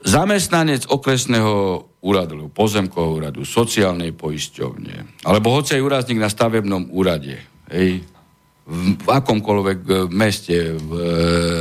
Zamestnanec 0.00 0.88
okresného 0.88 1.84
úradu, 2.00 2.48
pozemkového 2.48 3.12
úradu, 3.20 3.40
sociálnej 3.44 4.16
poisťovne, 4.16 5.20
alebo 5.28 5.52
hoci 5.52 5.76
aj 5.76 5.84
úradník 5.84 6.16
na 6.16 6.32
stavebnom 6.32 6.88
úrade, 6.88 7.36
hej, 7.68 8.00
v, 8.70 9.04
akomkoľvek 9.04 9.78
e, 9.84 9.92
meste, 10.08 10.56
v 10.78 10.90
e, 10.96 11.04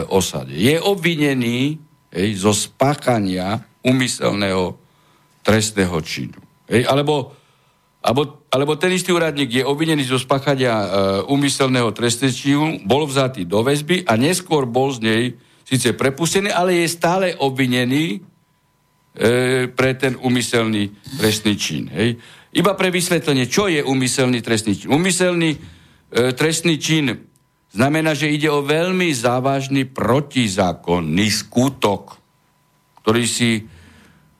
osade, 0.07 0.55
je 0.55 0.79
obvinený 0.79 1.75
hej, 2.15 2.29
zo 2.39 2.55
spáchania 2.55 3.59
umyselného 3.83 4.77
trestného 5.43 5.97
činu. 6.05 6.39
Hej, 6.69 6.85
alebo, 6.85 7.33
alebo, 7.99 8.45
alebo 8.53 8.77
ten 8.77 8.93
istý 8.93 9.11
úradník 9.11 9.51
je 9.51 9.67
obvinený 9.67 10.05
zo 10.07 10.21
spáchania 10.21 10.71
e, 10.71 10.87
úmyselného 11.27 11.91
trestného 11.91 12.31
činu, 12.31 12.65
bol 12.87 13.03
vzatý 13.03 13.43
do 13.43 13.65
väzby 13.65 14.07
a 14.07 14.15
neskôr 14.15 14.63
bol 14.69 14.93
z 14.95 14.99
nej 15.03 15.23
síce 15.65 15.91
prepustený, 15.97 16.53
ale 16.53 16.85
je 16.85 16.87
stále 16.87 17.33
obvinený 17.37 18.28
e, 19.15 19.67
pre 19.71 19.91
ten 19.97 20.17
úmyselný 20.19 20.89
trestný 21.17 21.53
čin. 21.57 21.89
Hej. 21.89 22.19
Iba 22.49 22.73
pre 22.73 22.89
vysvetlenie, 22.89 23.45
čo 23.45 23.69
je 23.69 23.81
úmyselný 23.81 24.41
trestný 24.41 24.73
čin. 24.73 24.89
Úmyselný 24.89 25.49
e, 25.53 25.59
trestný 26.33 26.81
čin 26.81 27.13
znamená, 27.69 28.17
že 28.17 28.33
ide 28.33 28.49
o 28.49 28.65
veľmi 28.65 29.13
závažný 29.13 29.85
protizákonný 29.85 31.27
skutok, 31.29 32.17
ktorý 33.05 33.23
si 33.29 33.65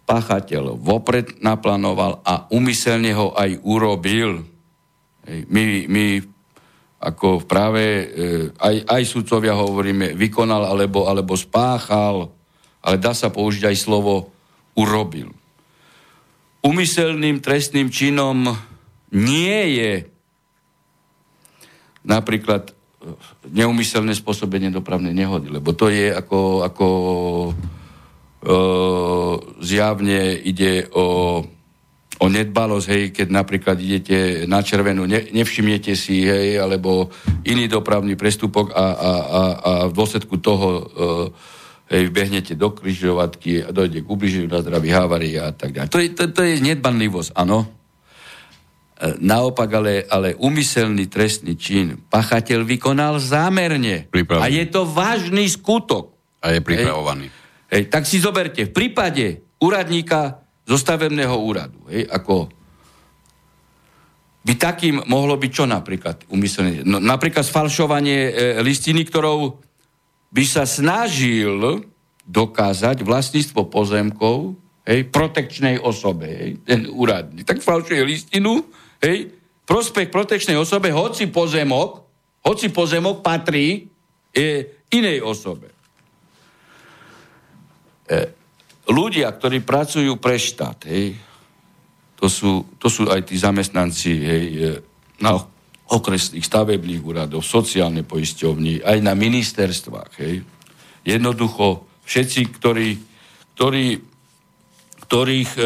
páchateľ 0.10 0.74
vopred 0.74 1.38
naplánoval 1.46 2.26
a 2.26 2.50
umyselne 2.50 3.14
ho 3.14 3.38
aj 3.38 3.62
urobil. 3.62 4.41
Hej. 5.30 5.46
My, 5.54 5.64
my 5.86 6.06
ako 7.00 7.48
práve 7.48 7.84
e, 7.86 8.06
aj, 8.58 8.76
aj 8.90 9.04
sudcovia 9.08 9.56
hovoríme, 9.56 10.18
vykonal 10.18 10.68
alebo, 10.68 11.08
alebo 11.08 11.38
spáchal, 11.38 12.28
ale 12.84 12.96
dá 13.00 13.16
sa 13.16 13.32
použiť 13.32 13.72
aj 13.72 13.78
slovo 13.78 14.36
urobil. 14.80 15.36
Umyselným 16.64 17.44
trestným 17.44 17.92
činom 17.92 18.56
nie 19.12 19.60
je 19.76 19.92
napríklad 22.08 22.72
e, 22.72 22.74
neumyselné 23.52 24.16
spôsobenie 24.16 24.72
dopravnej 24.72 25.12
nehody, 25.12 25.52
lebo 25.52 25.76
to 25.76 25.92
je 25.92 26.12
ako, 26.12 26.64
ako 26.64 26.88
e, 27.48 27.52
zjavne 29.64 30.36
ide 30.40 30.88
o 30.96 31.44
o 32.20 32.28
nedbalosť, 32.28 32.88
hej, 32.92 33.04
keď 33.16 33.28
napríklad 33.32 33.80
idete 33.80 34.44
na 34.44 34.60
červenú, 34.60 35.08
ne, 35.08 35.32
nevšimnete 35.32 35.96
si, 35.96 36.28
hej, 36.28 36.60
alebo 36.60 37.08
iný 37.48 37.72
dopravný 37.72 38.20
prestupok 38.20 38.76
a, 38.76 38.76
a, 38.76 38.86
a, 38.92 39.42
a 39.56 39.72
v 39.88 39.94
dôsledku 39.96 40.36
toho 40.44 40.68
e, 40.68 40.84
hej, 41.90 42.14
behnete 42.14 42.53
do 42.53 42.70
križovatky 42.70 43.66
a 43.66 43.70
dojde 43.74 44.06
k 44.06 44.07
ubliženiu 44.07 44.48
na 44.48 44.61
zdraví, 44.61 44.94
havárii 44.94 45.36
a 45.41 45.49
tak 45.49 45.74
ďalej. 45.74 45.90
To 45.90 45.99
je, 45.99 46.07
to, 46.14 46.24
to 46.30 46.41
je 46.45 46.56
nedbanlivosť, 46.61 47.34
áno. 47.34 47.66
E, 47.66 49.18
naopak, 49.18 49.70
ale, 49.74 50.06
ale 50.06 50.38
umyselný 50.38 51.10
trestný 51.10 51.57
čin 51.57 51.98
pachateľ 52.07 52.61
vykonal 52.64 53.18
zámerne. 53.18 54.06
Pripravený. 54.07 54.45
A 54.45 54.53
je 54.53 54.66
to 54.70 54.86
vážny 54.86 55.49
skutok. 55.49 56.14
A 56.45 56.53
je 56.53 56.61
pripravovaný. 56.61 57.28
Hej, 57.74 57.84
hej, 57.84 57.84
tak 57.90 58.06
si 58.06 58.22
zoberte, 58.22 58.70
v 58.70 58.72
prípade 58.72 59.44
úradníka 59.60 60.45
zo 60.70 60.78
stavebného 60.78 61.36
úradu. 61.41 61.82
Hej, 61.90 62.06
ako 62.07 62.53
by 64.40 64.53
takým 64.56 65.03
mohlo 65.10 65.36
byť 65.36 65.52
čo 65.52 65.66
napríklad 65.68 66.30
umyslené? 66.32 66.86
No, 66.88 67.02
napríklad 67.02 67.44
sfalšovanie 67.44 68.20
e, 68.30 68.32
listiny, 68.64 69.03
ktorou 69.03 69.69
by 70.30 70.44
sa 70.46 70.64
snažil 70.66 71.86
dokázať 72.30 73.02
vlastníctvo 73.02 73.66
pozemkov 73.74 74.54
hej, 74.86 75.10
protekčnej 75.10 75.82
osobe, 75.82 76.26
hej, 76.30 76.52
ten 76.62 76.86
úradník. 76.86 77.46
Tak 77.46 77.66
falšuje 77.66 78.02
listinu, 78.06 78.62
hej, 79.02 79.34
prospech 79.66 80.14
protekčnej 80.14 80.58
osobe, 80.58 80.94
hoci 80.94 81.30
pozemok, 81.30 82.06
hoci 82.46 82.70
pozemok 82.70 83.26
patrí 83.26 83.90
e, 84.34 84.48
inej 84.94 85.26
osobe. 85.26 85.70
E, 88.10 88.18
ľudia, 88.90 89.30
ktorí 89.34 89.62
pracujú 89.66 90.18
pre 90.18 90.38
štát, 90.38 90.90
hej, 90.90 91.18
to 92.18 92.30
sú, 92.30 92.66
to 92.78 92.92
sú 92.92 93.10
aj 93.10 93.26
tí 93.26 93.38
zamestnanci 93.38 94.12
hej, 94.22 94.46
e, 94.50 94.60
na 95.22 95.38
okresných 95.90 96.45
stavebných 96.45 97.02
úradoch, 97.02 97.41
sociálne 97.41 98.06
poisťovní, 98.06 98.86
aj 98.86 98.98
na 99.02 99.18
ministerstvách. 99.18 100.11
Hej. 100.22 100.45
Jednoducho 101.02 101.90
všetci, 102.06 102.41
ktorí, 102.61 102.90
ktorí, 103.57 103.88
ktorých 105.10 105.52
e, 105.57 105.61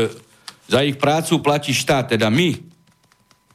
za 0.71 0.79
ich 0.79 0.95
prácu 0.95 1.43
platí 1.43 1.75
štát, 1.75 2.15
teda 2.15 2.31
my, 2.31 2.55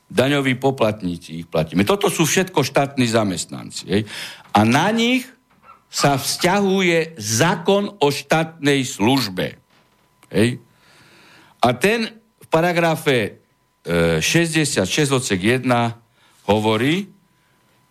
daňoví 0.08 0.56
poplatníci 0.60 1.44
ich 1.44 1.48
platíme. 1.48 1.84
Toto 1.88 2.12
sú 2.12 2.28
všetko 2.28 2.60
štátni 2.60 3.08
zamestnanci. 3.08 3.84
Hej. 3.88 4.02
A 4.52 4.64
na 4.64 4.88
nich 4.92 5.24
sa 5.88 6.20
vzťahuje 6.20 7.16
zákon 7.16 7.96
o 7.96 8.08
štátnej 8.12 8.84
službe. 8.84 9.56
Hej? 10.28 10.60
A 11.64 11.68
ten 11.72 12.12
v 12.44 12.46
paragrafe 12.52 13.40
e, 13.84 14.20
66 14.20 14.84
odsek 15.16 15.40
1 15.40 16.07
hovorí, 16.48 17.12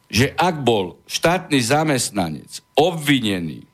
že 0.09 0.34
ak 0.34 0.65
bol 0.65 0.97
štátny 1.05 1.59
zamestnanec 1.61 2.63
obvinený 2.73 3.67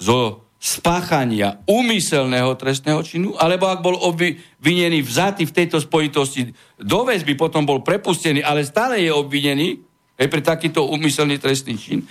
zo 0.00 0.48
spáchania 0.60 1.64
úmyselného 1.64 2.52
trestného 2.56 3.00
činu, 3.00 3.32
alebo 3.36 3.68
ak 3.68 3.80
bol 3.80 3.96
obvinený 3.96 5.00
vzatý 5.00 5.48
v 5.48 5.56
tejto 5.56 5.80
spojitosti 5.80 6.52
do 6.76 7.00
väzby, 7.04 7.32
potom 7.36 7.64
bol 7.64 7.80
prepustený, 7.80 8.44
ale 8.44 8.64
stále 8.68 9.00
je 9.00 9.12
obvinený 9.12 9.80
aj 10.20 10.28
pre 10.28 10.44
takýto 10.44 10.84
úmyselný 10.84 11.40
trestný 11.40 11.80
čin, 11.80 12.04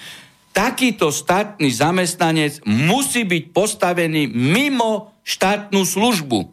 takýto 0.49 1.13
štátny 1.13 1.69
zamestnanec 1.69 2.65
musí 2.65 3.21
byť 3.21 3.53
postavený 3.53 4.25
mimo 4.33 5.13
štátnu 5.21 5.85
službu. 5.85 6.49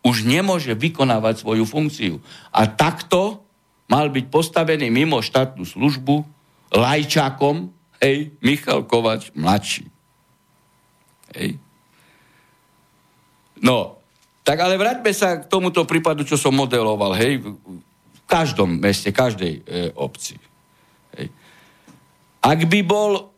Už 0.00 0.24
nemôže 0.24 0.72
vykonávať 0.72 1.44
svoju 1.44 1.68
funkciu. 1.68 2.24
A 2.48 2.64
takto 2.64 3.44
mal 3.90 4.06
byť 4.08 4.30
postavený 4.30 4.86
mimo 4.88 5.18
štátnu 5.18 5.66
službu 5.66 6.22
lajčákom, 6.70 7.74
hej, 7.98 8.30
Michal 8.38 8.86
Kovač 8.86 9.34
mladší. 9.34 9.90
Hej. 11.34 11.58
No, 13.60 13.98
tak 14.46 14.62
ale 14.62 14.78
vráťme 14.78 15.10
sa 15.10 15.42
k 15.42 15.50
tomuto 15.50 15.82
prípadu, 15.84 16.22
čo 16.22 16.38
som 16.38 16.54
modeloval, 16.54 17.18
hej, 17.18 17.42
v 17.42 18.20
každom 18.30 18.78
meste, 18.78 19.10
každej 19.10 19.52
e, 19.58 19.62
obci. 19.98 20.38
Ak 22.40 22.60
by 22.64 22.80
bol 22.86 23.28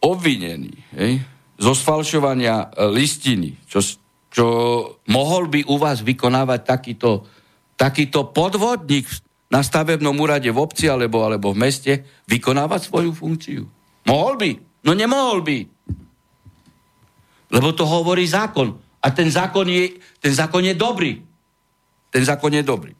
obvinený 0.00 0.72
hej, 0.96 1.20
zo 1.60 1.76
sfalšovania 1.76 2.72
e, 2.72 2.88
listiny, 2.88 3.60
čo, 3.68 3.84
čo 4.32 4.46
mohol 5.12 5.52
by 5.52 5.68
u 5.68 5.76
vás 5.76 6.00
vykonávať 6.00 6.60
takýto, 6.64 7.28
takýto 7.76 8.32
podvodník 8.32 9.04
na 9.50 9.60
stavebnom 9.66 10.14
úrade 10.14 10.46
v 10.46 10.62
obci 10.62 10.86
alebo, 10.86 11.26
alebo 11.26 11.50
v 11.50 11.66
meste, 11.66 11.92
vykonávať 12.30 12.86
svoju 12.86 13.10
funkciu. 13.10 13.66
Mohol 14.06 14.34
by? 14.38 14.50
No 14.86 14.94
nemohol 14.94 15.42
by. 15.42 15.58
Lebo 17.50 17.74
to 17.74 17.82
hovorí 17.82 18.22
zákon. 18.30 18.78
A 19.02 19.10
ten 19.10 19.26
zákon 19.26 19.66
je, 19.66 19.98
ten 20.22 20.30
zákon 20.30 20.62
je 20.62 20.72
dobrý. 20.78 21.18
Ten 22.14 22.22
zákon 22.22 22.54
je 22.54 22.62
dobrý. 22.62 22.94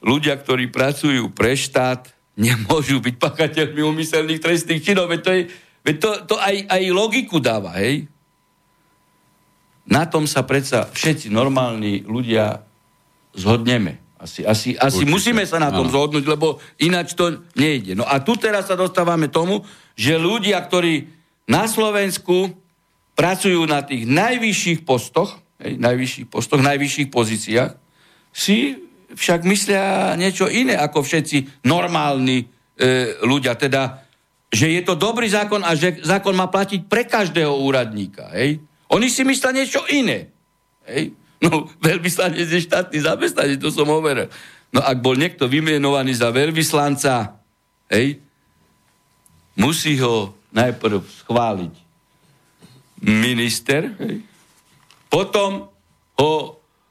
Ľudia, 0.00 0.40
ktorí 0.40 0.72
pracujú 0.72 1.28
pre 1.36 1.52
štát, 1.52 2.08
nemôžu 2.38 3.02
byť 3.04 3.14
pachateľmi 3.20 3.84
umyselných 3.84 4.40
trestných 4.40 4.80
činov. 4.80 5.12
Veď 5.12 5.20
to, 5.20 5.30
je, 5.34 5.42
veď 5.84 5.96
to, 5.98 6.10
to 6.24 6.34
aj, 6.40 6.56
aj 6.72 6.82
logiku 6.94 7.36
dáva, 7.42 7.76
hej? 7.76 8.08
Na 9.88 10.08
tom 10.08 10.24
sa 10.24 10.44
predsa 10.46 10.88
všetci 10.88 11.28
normálni 11.32 12.04
ľudia 12.06 12.64
zhodneme. 13.36 14.07
Asi, 14.18 14.42
asi, 14.42 14.74
asi 14.74 15.06
musíme 15.06 15.46
sa 15.46 15.62
na 15.62 15.70
tom 15.70 15.86
zhodnúť, 15.86 16.26
lebo 16.26 16.58
ináč 16.82 17.14
to 17.14 17.38
nejde. 17.54 17.94
No 17.94 18.02
a 18.02 18.18
tu 18.18 18.34
teraz 18.34 18.66
sa 18.66 18.74
dostávame 18.74 19.30
tomu, 19.30 19.62
že 19.94 20.18
ľudia, 20.18 20.58
ktorí 20.58 21.06
na 21.46 21.70
Slovensku 21.70 22.50
pracujú 23.14 23.62
na 23.70 23.86
tých 23.86 24.10
najvyšších 24.10 24.82
postoch, 24.82 25.38
hej, 25.62 25.78
najvyšších 25.78 26.26
postoch, 26.26 26.58
najvyšších 26.58 27.08
pozíciách, 27.14 27.70
si 28.34 28.74
však 29.14 29.46
myslia 29.46 30.14
niečo 30.18 30.50
iné 30.50 30.74
ako 30.74 31.06
všetci 31.06 31.66
normálni 31.66 32.42
e, 32.42 32.46
ľudia. 33.22 33.54
Teda, 33.54 34.02
že 34.50 34.70
je 34.70 34.82
to 34.82 34.98
dobrý 34.98 35.30
zákon 35.30 35.62
a 35.62 35.78
že 35.78 36.02
zákon 36.02 36.34
má 36.34 36.50
platiť 36.50 36.90
pre 36.90 37.06
každého 37.06 37.54
úradníka. 37.54 38.34
Hej? 38.34 38.58
Oni 38.90 39.06
si 39.08 39.22
myslia 39.22 39.54
niečo 39.54 39.82
iné. 39.94 40.28
Hej? 40.90 41.14
No, 41.38 41.70
veľvyslanec 41.78 42.50
je 42.50 42.66
štátny 42.66 42.98
zamestnanec, 42.98 43.62
to 43.62 43.70
som 43.70 43.86
hovoril. 43.86 44.26
No 44.74 44.82
ak 44.82 44.98
bol 44.98 45.14
niekto 45.14 45.46
vymenovaný 45.46 46.18
za 46.18 46.34
veľvyslanca, 46.34 47.38
hej, 47.94 48.20
musí 49.54 49.96
ho 50.02 50.34
najprv 50.50 50.98
schváliť 51.24 51.74
minister, 53.06 53.94
hej, 54.02 54.26
potom 55.06 55.70
ho 56.18 56.32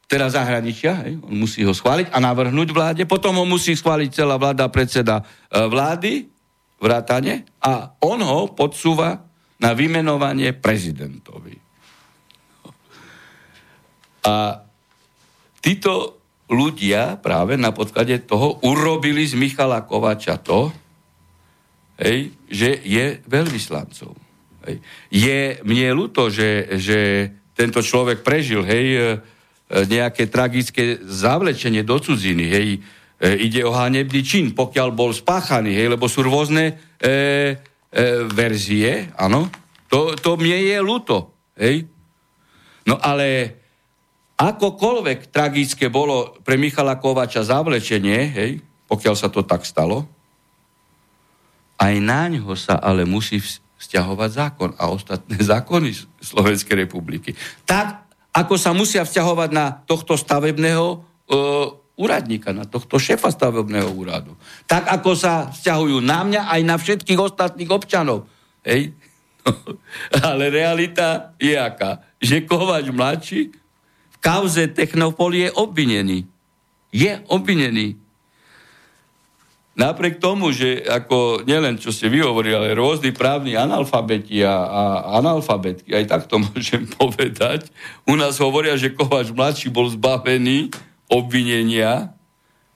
teda 0.07 0.32
zahraničia, 0.32 1.03
hej, 1.03 1.19
on 1.19 1.36
musí 1.36 1.68
ho 1.68 1.76
schváliť 1.76 2.15
a 2.15 2.18
navrhnúť 2.24 2.69
vláde, 2.72 3.03
potom 3.03 3.36
ho 3.36 3.45
musí 3.45 3.76
schváliť 3.76 4.10
celá 4.15 4.40
vláda, 4.40 4.72
predseda 4.72 5.19
e, 5.19 5.24
vlády, 5.68 6.32
vrátane, 6.80 7.44
a 7.60 7.91
on 7.99 8.24
ho 8.24 8.48
podsúva 8.56 9.28
na 9.60 9.76
vymenovanie 9.76 10.56
prezidentovi. 10.56 11.57
A 14.28 14.60
títo 15.64 16.20
ľudia 16.52 17.20
práve 17.20 17.56
na 17.56 17.72
podklade 17.72 18.24
toho 18.28 18.60
urobili 18.64 19.24
z 19.24 19.40
Michala 19.40 19.84
Kovača 19.88 20.40
to, 20.40 20.72
hej, 21.99 22.36
že 22.48 22.84
je 22.84 23.20
veľvyslancov. 23.24 24.12
Hej. 24.68 24.76
Je 25.12 25.40
mne 25.64 25.88
ľúto, 25.95 26.28
že, 26.28 26.80
že 26.80 26.99
tento 27.56 27.80
človek 27.80 28.24
prežil 28.24 28.64
hej, 28.64 28.88
e, 28.95 28.99
nejaké 29.88 30.32
tragické 30.32 30.99
zavlečenie 31.04 31.84
do 31.84 31.99
cudziny. 31.99 32.45
Hej. 32.48 32.68
E, 33.18 33.28
ide 33.44 33.64
o 33.68 33.76
hanebný 33.76 34.22
čin, 34.24 34.56
pokiaľ 34.56 34.90
bol 34.95 35.12
spáchaný, 35.12 35.76
hej, 35.76 35.88
lebo 35.95 36.08
sú 36.08 36.24
rôzne 36.24 36.76
e, 36.99 37.10
e, 37.10 37.16
verzie, 38.32 39.12
áno. 39.20 39.52
To, 39.88 40.16
to 40.16 40.36
mne 40.40 40.64
je 40.64 40.78
ľúto. 40.80 41.16
Hej. 41.60 41.88
No 42.88 42.95
ale 43.04 43.56
akokoľvek 44.38 45.34
tragické 45.34 45.89
bolo 45.89 46.38
pre 46.45 46.61
Michala 46.61 47.01
Kovača 47.01 47.41
zavlečenie, 47.41 48.19
hej, 48.30 48.51
pokiaľ 48.85 49.15
sa 49.18 49.34
to 49.34 49.41
tak 49.41 49.65
stalo, 49.65 50.05
aj 51.77 51.93
na 52.01 52.30
ňo 52.30 52.53
sa 52.53 52.77
ale 52.77 53.05
musí 53.05 53.41
vzťahovať 53.77 54.30
zákon 54.30 54.69
a 54.77 54.89
ostatné 54.89 55.38
zákony 55.53 55.89
Slovenskej 56.22 56.85
republiky. 56.85 57.34
Tak, 57.65 58.05
ako 58.34 58.55
sa 58.57 58.73
musia 58.73 59.01
vzťahovať 59.01 59.49
na 59.49 59.73
tohto 59.85 60.14
stavebného 60.14 60.85
e, 60.93 60.97
úradníka, 61.97 62.53
na 62.53 62.69
tohto 62.69 63.01
šéfa 63.01 63.34
stavebného 63.34 63.89
úradu. 63.89 64.38
Tak, 64.69 64.85
ako 65.01 65.18
sa 65.18 65.49
vzťahujú 65.49 65.97
na 66.05 66.22
mňa 66.22 66.41
aj 66.45 66.61
na 66.61 66.76
všetkých 66.77 67.19
ostatných 67.22 67.69
občanov. 67.73 68.30
Hej? 68.61 68.93
ale 70.30 70.53
realita 70.53 71.34
je 71.41 71.57
aká? 71.57 72.05
Že 72.22 72.45
Kovač 72.45 72.85
mladší 72.93 73.49
kauze 74.19 74.68
Technopol 74.72 75.34
je 75.35 75.49
obvinený. 75.53 76.26
Je 76.91 77.11
obvinený. 77.27 77.98
Napriek 79.77 80.18
tomu, 80.18 80.49
že 80.49 80.81
ako 80.81 81.45
nielen 81.45 81.77
čo 81.77 81.94
ste 81.94 82.10
vy 82.10 82.26
hovorili, 82.26 82.57
ale 82.57 82.73
rôzni 82.73 83.14
právni 83.14 83.53
analfabeti 83.53 84.41
a, 84.41 84.65
a 84.65 84.81
analfabetky, 85.22 85.94
aj 85.94 86.06
tak 86.10 86.22
to 86.26 86.41
môžem 86.49 86.89
povedať, 86.89 87.69
u 88.10 88.18
nás 88.18 88.41
hovoria, 88.41 88.73
že 88.73 88.98
Kovač 88.98 89.30
mladší 89.30 89.69
bol 89.69 89.85
zbavený 89.85 90.73
obvinenia, 91.06 92.10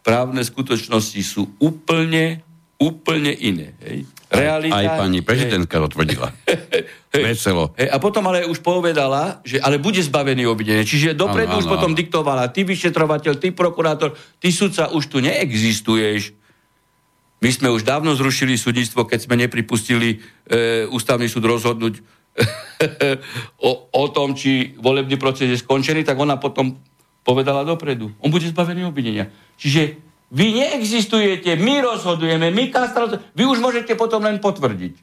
právne 0.06 0.46
skutočnosti 0.46 1.22
sú 1.26 1.50
úplne, 1.58 2.46
úplne 2.82 3.30
iné. 3.30 3.78
Hej. 3.86 4.10
Realita, 4.32 4.74
aj, 4.74 4.86
aj 4.88 4.98
pani 4.98 5.20
prezidentka 5.22 5.76
to 5.78 5.88
tvrdila. 5.94 6.34
Veselo. 7.14 7.78
Hej, 7.78 7.94
a 7.94 8.02
potom 8.02 8.26
ale 8.26 8.50
už 8.50 8.64
povedala, 8.66 9.44
že 9.46 9.62
ale 9.62 9.78
bude 9.78 10.02
zbavený 10.02 10.50
obvinenie. 10.50 10.82
Čiže 10.82 11.14
dopredu 11.14 11.62
už 11.62 11.70
potom 11.70 11.94
diktovala, 11.94 12.50
ty 12.50 12.66
vyšetrovateľ, 12.66 13.38
ty 13.38 13.54
prokurátor, 13.54 14.18
ty 14.42 14.50
sudca, 14.50 14.90
už 14.90 15.12
tu 15.12 15.22
neexistuješ. 15.22 16.34
My 17.42 17.50
sme 17.54 17.70
už 17.70 17.86
dávno 17.86 18.18
zrušili 18.18 18.58
súdnictvo, 18.58 19.06
keď 19.06 19.30
sme 19.30 19.36
nepripustili 19.38 20.18
e, 20.18 20.88
ústavný 20.90 21.26
súd 21.30 21.46
rozhodnúť 21.46 22.02
o, 23.68 23.72
o 23.92 24.04
tom, 24.10 24.34
či 24.34 24.74
volebný 24.80 25.20
proces 25.20 25.52
je 25.52 25.58
skončený, 25.60 26.08
tak 26.08 26.16
ona 26.16 26.40
potom 26.40 26.80
povedala 27.22 27.68
dopredu. 27.68 28.14
On 28.24 28.32
bude 28.32 28.48
zbavený 28.48 28.88
obvinenia. 28.88 29.30
Čiže 29.60 30.11
vy 30.32 30.48
neexistujete, 30.56 31.60
my 31.60 31.84
rozhodujeme, 31.84 32.56
my 32.56 32.72
kastra, 32.72 33.20
vy 33.36 33.44
už 33.44 33.60
môžete 33.60 34.00
potom 34.00 34.24
len 34.24 34.40
potvrdiť, 34.40 34.94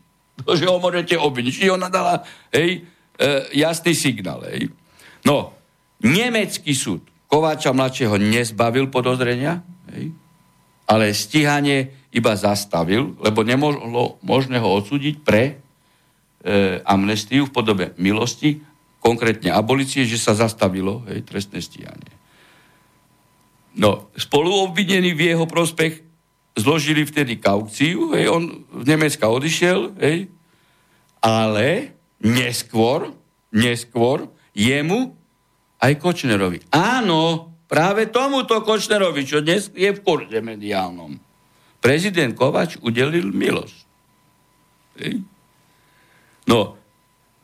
že 0.57 0.65
ho 0.65 0.81
môžete 0.81 1.21
obviniť. 1.21 1.53
Čiže 1.53 1.77
ona 1.77 1.93
dala 1.93 2.25
hej, 2.49 2.89
e, 3.21 3.29
jasný 3.53 3.93
signál. 3.93 4.41
Hej. 4.49 4.73
No, 5.29 5.53
nemecký 6.01 6.73
súd 6.73 7.05
Kováča 7.29 7.77
mladšieho 7.77 8.17
nezbavil 8.17 8.89
podozrenia, 8.89 9.61
hej, 9.93 10.17
ale 10.89 11.13
stíhanie 11.13 12.09
iba 12.09 12.33
zastavil, 12.33 13.21
lebo 13.21 13.45
nemohlo 13.45 14.17
možné 14.25 14.57
ho 14.57 14.81
odsúdiť 14.81 15.21
pre 15.21 15.43
e, 15.45 16.81
amnestiu 16.89 17.45
v 17.45 17.53
podobe 17.53 17.93
milosti, 18.01 18.65
konkrétne 19.05 19.53
abolicie, 19.53 20.09
že 20.09 20.17
sa 20.17 20.33
zastavilo 20.33 21.05
hej, 21.13 21.21
trestné 21.29 21.61
stíhanie. 21.61 22.18
No, 23.79 24.11
spoluobvinení 24.19 25.15
v 25.15 25.33
jeho 25.35 25.47
prospech 25.47 26.03
zložili 26.59 27.07
vtedy 27.07 27.39
kaukciu, 27.39 28.11
hej, 28.19 28.27
on 28.27 28.67
z 28.83 28.85
Nemecka 28.91 29.31
odišiel, 29.31 29.95
hej, 30.03 30.27
ale 31.23 31.95
neskôr, 32.19 33.15
neskôr 33.55 34.27
jemu 34.51 35.15
aj 35.79 35.95
Kočnerovi. 36.03 36.67
Áno, 36.75 37.55
práve 37.71 38.11
tomuto 38.11 38.59
Kočnerovi, 38.67 39.23
čo 39.23 39.39
dnes 39.39 39.71
je 39.71 39.95
v 39.95 40.03
kurze 40.03 40.43
mediálnom, 40.43 41.15
prezident 41.79 42.35
Kovač 42.35 42.83
udelil 42.83 43.31
milosť. 43.31 43.79
Hej. 44.99 45.23
No, 46.51 46.75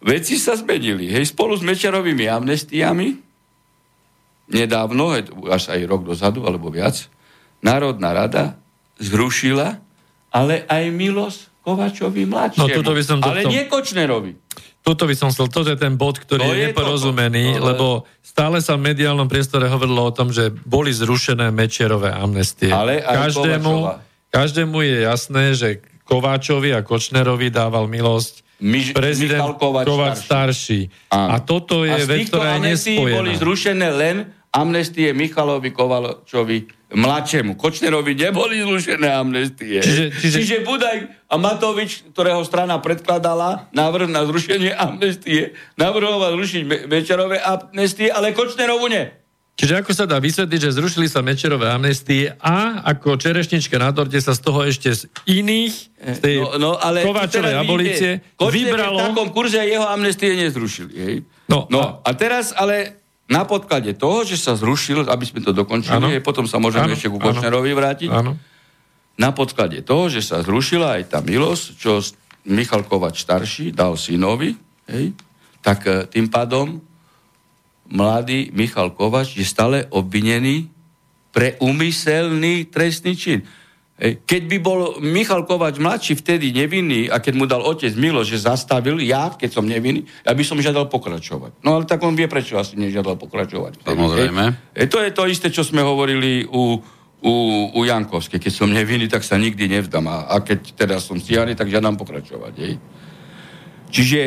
veci 0.02 0.34
sa 0.34 0.58
zmenili. 0.58 1.06
Hej, 1.14 1.30
spolu 1.30 1.54
s 1.54 1.62
Mečarovými 1.62 2.26
amnestiami 2.26 3.22
nedávno, 4.48 5.16
až 5.48 5.72
aj 5.72 5.80
rok 5.88 6.04
dozadu, 6.04 6.44
alebo 6.44 6.68
viac, 6.68 7.08
Národná 7.64 8.12
rada 8.12 8.60
zrušila, 9.00 9.80
ale 10.28 10.68
aj 10.68 10.84
milosť 10.92 11.40
Kovačovi 11.64 12.28
mladšiemu. 12.28 12.84
No, 12.84 12.92
by 12.92 13.04
som 13.04 13.18
to 13.24 13.32
ale 13.32 13.48
nie 13.48 13.64
Kočnerovi. 13.64 14.36
Toto 14.84 15.08
by 15.08 15.16
som 15.16 15.32
chcel, 15.32 15.48
toto 15.48 15.72
je 15.72 15.80
ten 15.80 15.96
bod, 15.96 16.20
ktorý 16.20 16.44
to 16.44 16.52
je, 16.52 16.60
je 16.60 16.64
neporozumený, 16.68 17.56
toto, 17.56 17.64
lebo 17.72 17.86
stále 18.20 18.60
sa 18.60 18.76
v 18.76 18.92
mediálnom 18.92 19.24
priestore 19.32 19.64
hovorilo 19.64 20.04
o 20.04 20.12
tom, 20.12 20.28
že 20.28 20.52
boli 20.52 20.92
zrušené 20.92 21.48
Mečerové 21.48 22.12
amnestie. 22.12 22.68
Ale 22.68 23.00
aj 23.00 23.32
každému, 23.32 23.74
každému 24.28 24.76
je 24.84 24.96
jasné, 25.08 25.44
že 25.56 25.68
Kováčovi 26.04 26.76
a 26.76 26.84
Kočnerovi 26.84 27.48
dával 27.48 27.88
milosť 27.88 28.43
Myž, 28.62 28.94
prezident 28.94 29.42
Kovač, 29.58 29.86
Kovač 29.86 30.16
starší. 30.22 30.90
starší. 30.90 31.10
A 31.10 31.42
toto 31.42 31.82
je 31.82 31.94
a 31.94 32.06
vec, 32.06 32.30
ktorá 32.30 32.58
je 32.58 32.60
nespojená. 32.70 33.14
boli 33.18 33.32
zrušené 33.34 33.88
len 33.90 34.16
amnestie 34.54 35.10
Michalovi 35.10 35.74
Kovačovi 35.74 36.70
mladšiemu. 36.94 37.58
Kočnerovi 37.58 38.14
neboli 38.14 38.62
zrušené 38.62 39.10
amnestie. 39.10 39.82
Čiže, 39.82 40.04
čiže... 40.14 40.36
čiže 40.38 40.56
Budaj 40.62 40.98
a 41.26 41.34
Matovič, 41.34 42.06
ktorého 42.14 42.46
strana 42.46 42.78
predkladala 42.78 43.66
návrh 43.74 44.06
na 44.06 44.22
zrušenie 44.22 44.70
amnestie, 44.70 45.58
navrhoval 45.74 46.38
zrušiť 46.38 46.86
večerové 46.86 47.42
amnestie, 47.42 48.06
ale 48.06 48.30
Kočnerovu 48.30 48.86
nie. 48.86 49.23
Čiže 49.54 49.86
ako 49.86 49.94
sa 49.94 50.04
dá 50.10 50.18
vysvetliť, 50.18 50.60
že 50.66 50.70
zrušili 50.74 51.06
sa 51.06 51.22
Mečerové 51.22 51.70
amnestie 51.70 52.34
a 52.42 52.82
ako 52.82 53.14
čerešnička 53.14 53.78
na 53.78 53.94
torte 53.94 54.18
sa 54.18 54.34
z 54.34 54.40
toho 54.42 54.66
ešte 54.66 54.90
z 54.90 55.06
iných, 55.30 55.74
z 55.94 56.18
tej 56.18 56.34
no, 56.42 56.58
no, 56.58 56.70
ale 56.74 57.06
Kováčovej 57.06 57.54
abolície 57.54 58.18
vybralo... 58.34 58.98
v 58.98 59.02
takom 59.14 59.28
kurze 59.30 59.62
jeho 59.62 59.86
amnestie 59.86 60.34
nezrušili. 60.34 60.94
Hej? 60.98 61.16
No, 61.46 61.70
no 61.70 62.02
a... 62.02 62.10
teraz 62.18 62.50
ale 62.50 62.98
na 63.30 63.46
podklade 63.46 63.94
toho, 63.94 64.26
že 64.26 64.42
sa 64.42 64.58
zrušil, 64.58 65.06
aby 65.06 65.24
sme 65.24 65.38
to 65.38 65.54
dokončili, 65.54 66.18
ano. 66.18 66.26
potom 66.26 66.50
sa 66.50 66.58
môžeme 66.58 66.90
ano. 66.90 66.94
ešte 66.98 67.06
ku 67.06 67.22
Kočnerovi 67.22 67.70
vrátiť, 67.72 68.10
ano. 68.10 68.34
na 69.14 69.30
podklade 69.30 69.86
toho, 69.86 70.10
že 70.10 70.18
sa 70.18 70.42
zrušila 70.42 70.98
aj 70.98 71.14
tá 71.14 71.18
milosť, 71.22 71.64
čo 71.78 72.02
Michal 72.44 72.84
Kovač 72.84 73.22
starší 73.22 73.72
dal 73.72 73.96
synovi, 73.96 74.52
hej, 74.90 75.16
tak 75.64 75.88
e, 75.88 76.04
tým 76.04 76.28
pádom 76.28 76.82
mladý 77.90 78.50
Michal 78.56 78.92
Kovač 78.96 79.36
je 79.36 79.44
stále 79.44 79.84
obvinený 79.92 80.70
pre 81.34 81.58
umyselný 81.58 82.70
trestný 82.70 83.18
čin. 83.18 83.42
Keď 84.04 84.42
by 84.50 84.58
bol 84.58 84.98
Michal 84.98 85.46
Kovač 85.46 85.78
mladší 85.78 86.18
vtedy 86.18 86.50
nevinný 86.50 87.06
a 87.06 87.22
keď 87.22 87.34
mu 87.38 87.46
dal 87.46 87.62
otec 87.62 87.94
Milo, 87.94 88.26
že 88.26 88.42
zastavil, 88.42 88.98
ja, 88.98 89.30
keď 89.30 89.50
som 89.54 89.62
nevinný, 89.62 90.02
ja 90.26 90.34
by 90.34 90.42
som 90.42 90.58
žiadal 90.58 90.90
pokračovať. 90.90 91.62
No 91.62 91.78
ale 91.78 91.86
tak 91.86 92.02
on 92.02 92.18
vie, 92.18 92.26
prečo 92.26 92.58
asi 92.58 92.74
nežiadal 92.74 93.14
pokračovať. 93.14 93.86
Samozrejme. 93.86 94.74
E, 94.74 94.90
to 94.90 94.98
je 94.98 95.14
to 95.14 95.30
isté, 95.30 95.46
čo 95.54 95.62
sme 95.62 95.86
hovorili 95.86 96.42
u, 96.42 96.82
u, 97.22 97.34
u 97.70 97.80
Jankovskej. 97.86 98.42
Keď 98.42 98.52
som 98.52 98.66
nevinný, 98.66 99.06
tak 99.06 99.22
sa 99.22 99.38
nikdy 99.38 99.70
nevzdám. 99.70 100.10
A, 100.10 100.26
a 100.26 100.42
keď 100.42 100.74
teda 100.74 100.98
som 100.98 101.22
stíhaný, 101.22 101.54
tak 101.54 101.70
žiadam 101.70 101.94
pokračovať. 101.94 102.54
Hej. 102.58 102.74
Čiže 103.94 104.20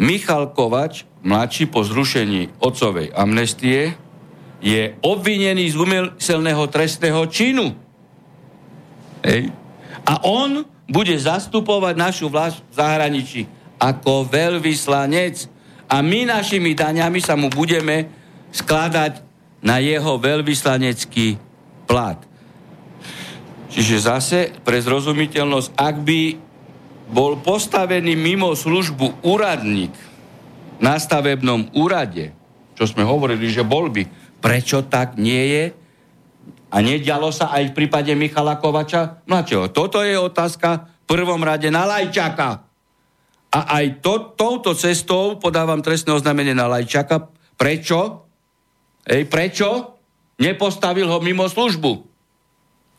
Michal 0.00 0.56
Kovač 0.56 1.04
mladší 1.26 1.66
po 1.66 1.82
zrušení 1.82 2.54
otcovej 2.62 3.10
amnestie 3.10 3.98
je 4.62 4.94
obvinený 5.02 5.74
z 5.74 5.76
umyselného 5.76 6.64
trestného 6.70 7.26
činu. 7.26 7.74
Hej. 9.26 9.50
A 10.06 10.22
on 10.22 10.62
bude 10.86 11.12
zastupovať 11.18 11.94
našu 11.98 12.30
vlast 12.30 12.62
v 12.70 12.74
zahraničí 12.78 13.42
ako 13.82 14.30
veľvyslanec 14.30 15.50
a 15.90 15.98
my 16.00 16.30
našimi 16.30 16.72
daňami 16.78 17.18
sa 17.18 17.34
mu 17.34 17.50
budeme 17.50 18.06
skladať 18.54 19.20
na 19.60 19.82
jeho 19.82 20.16
veľvyslanecký 20.16 21.36
plat. 21.90 22.22
Čiže 23.74 23.96
zase 24.08 24.38
pre 24.62 24.78
zrozumiteľnosť, 24.80 25.68
ak 25.74 25.96
by 26.00 26.20
bol 27.12 27.36
postavený 27.42 28.16
mimo 28.16 28.54
službu 28.56 29.26
úradník, 29.26 29.92
na 30.82 31.00
stavebnom 31.00 31.72
úrade, 31.76 32.32
čo 32.76 32.84
sme 32.84 33.04
hovorili, 33.04 33.48
že 33.48 33.64
bol 33.64 33.88
by 33.88 34.26
Prečo 34.46 34.86
tak 34.86 35.16
nie 35.18 35.42
je? 35.50 35.64
A 36.70 36.76
nedialo 36.78 37.34
sa 37.34 37.50
aj 37.50 37.72
v 37.72 37.76
prípade 37.82 38.12
Michala 38.14 38.62
Kovača 38.62 39.24
mladšieho. 39.26 39.72
Toto 39.74 40.02
je 40.06 40.14
otázka 40.14 40.86
v 40.86 41.04
prvom 41.08 41.40
rade 41.40 41.66
na 41.66 41.82
Lajčaka. 41.82 42.62
A 43.50 43.60
aj 43.80 44.04
to, 44.04 44.36
touto 44.38 44.76
cestou 44.76 45.40
podávam 45.40 45.80
trestné 45.80 46.12
oznámenie 46.12 46.52
na 46.52 46.70
Lajčaka. 46.70 47.32
Prečo? 47.56 48.28
Ej, 49.02 49.24
prečo? 49.30 49.98
Nepostavil 50.36 51.08
ho 51.08 51.18
mimo 51.18 51.48
službu. 51.48 51.92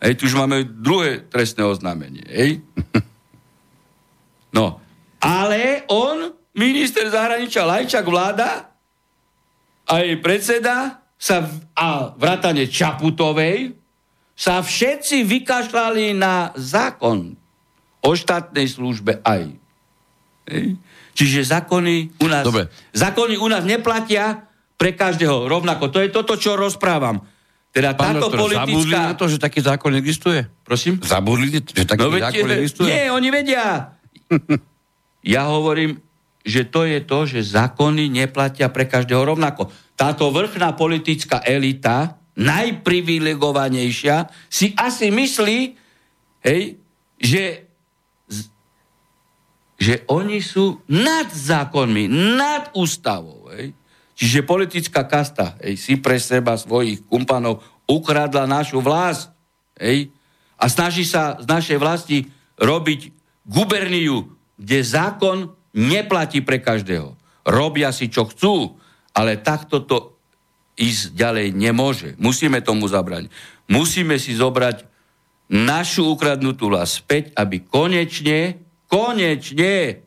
Ej, 0.02 0.18
tu 0.18 0.26
už 0.26 0.36
máme 0.36 0.66
druhé 0.66 1.24
trestné 1.32 1.64
oznámenie. 1.64 2.26
Ej? 2.28 2.60
No, 4.48 4.80
ale 5.20 5.86
on, 5.91 6.34
minister 6.58 7.06
zahraničia 7.08 7.64
Lajčak, 7.64 8.04
vláda, 8.04 8.74
aj 9.88 10.20
predseda, 10.20 11.06
sa, 11.16 11.46
a 11.78 12.12
vrátane 12.18 12.68
Čaputovej, 12.68 13.78
sa 14.38 14.62
všetci 14.62 15.26
vykašľali 15.26 16.14
na 16.14 16.54
zákon 16.54 17.34
o 18.06 18.12
štátnej 18.14 18.70
službe 18.70 19.26
aj. 19.26 19.50
Čiže 21.18 21.50
zákony 21.50 22.22
u 22.22 22.28
nás, 22.30 22.46
Dobre. 22.46 22.70
zákony 22.94 23.42
u 23.42 23.48
nás 23.50 23.66
neplatia 23.66 24.46
pre 24.78 24.94
každého 24.94 25.50
rovnako. 25.50 25.90
To 25.90 25.98
je 26.06 26.14
toto, 26.14 26.38
čo 26.38 26.54
rozprávam. 26.54 27.26
Teda 27.74 27.98
Pán 27.98 28.18
táto 28.18 28.30
doktor, 28.30 28.54
zabudli 28.54 28.94
politická... 28.94 29.10
na 29.10 29.14
to, 29.18 29.26
že 29.26 29.38
taký 29.42 29.60
zákon 29.66 29.92
existuje? 29.98 30.40
Prosím? 30.62 31.02
Zabudli, 31.02 31.58
že 31.62 31.84
taký 31.86 32.00
No 32.06 32.14
zákon 32.14 32.50
existuje? 32.54 32.90
nie, 32.90 33.10
oni 33.10 33.30
vedia. 33.34 33.66
ja 35.34 35.50
hovorím, 35.50 35.98
že 36.48 36.64
to 36.72 36.88
je 36.88 37.03
to, 37.03 37.28
že 37.28 37.52
zákony 37.52 38.07
neplatia 38.07 38.72
pre 38.72 38.88
každého 38.88 39.36
rovnako. 39.36 39.68
Táto 39.99 40.32
vrchná 40.32 40.72
politická 40.80 41.44
elita, 41.44 42.15
najprivilegovanejšia, 42.40 44.32
si 44.48 44.72
asi 44.80 45.11
myslí, 45.11 45.60
hej, 46.48 46.80
že, 47.19 47.68
že 49.76 50.07
oni 50.07 50.40
sú 50.40 50.80
nad 50.88 51.28
zákonmi, 51.28 52.07
nad 52.40 52.72
ústavou. 52.72 53.52
Hej. 53.52 53.76
Čiže 54.15 54.48
politická 54.48 55.03
kasta 55.03 55.60
hej, 55.60 55.76
si 55.76 55.99
pre 55.99 56.15
seba 56.15 56.56
svojich 56.56 57.03
kumpanov 57.11 57.60
ukradla 57.84 58.48
našu 58.48 58.80
vlast. 58.80 59.36
Hej, 59.76 60.15
a 60.57 60.65
snaží 60.72 61.06
sa 61.06 61.38
z 61.38 61.45
našej 61.45 61.78
vlasti 61.78 62.18
robiť 62.57 63.14
guberniu, 63.45 64.34
kde 64.57 64.78
zákon 64.82 65.57
neplatí 65.78 66.41
pre 66.41 66.58
každého. 66.58 67.14
Robia 67.45 67.94
si, 67.94 68.10
čo 68.10 68.26
chcú, 68.26 68.76
ale 69.14 69.38
takto 69.38 69.86
to 69.86 70.18
ísť 70.78 71.14
ďalej 71.14 71.48
nemôže. 71.54 72.10
Musíme 72.18 72.66
tomu 72.66 72.90
zabrať. 72.90 73.30
Musíme 73.70 74.18
si 74.18 74.34
zobrať 74.34 74.86
našu 75.54 76.12
ukradnutú 76.12 76.68
vlast 76.68 77.06
späť, 77.06 77.32
aby 77.38 77.64
konečne, 77.64 78.60
konečne 78.90 80.04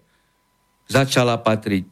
začala 0.90 1.40
patriť 1.40 1.84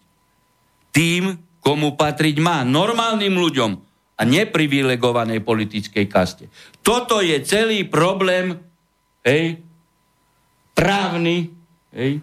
tým, 0.93 1.39
komu 1.63 1.95
patriť 1.95 2.37
má, 2.43 2.67
normálnym 2.67 3.35
ľuďom 3.35 3.71
a 4.19 4.23
neprivilegovanej 4.27 5.45
politickej 5.47 6.07
kaste. 6.11 6.45
Toto 6.83 7.23
je 7.23 7.39
celý 7.47 7.87
problém, 7.87 8.59
hej, 9.23 9.63
právny, 10.75 11.51
hej, 11.95 12.23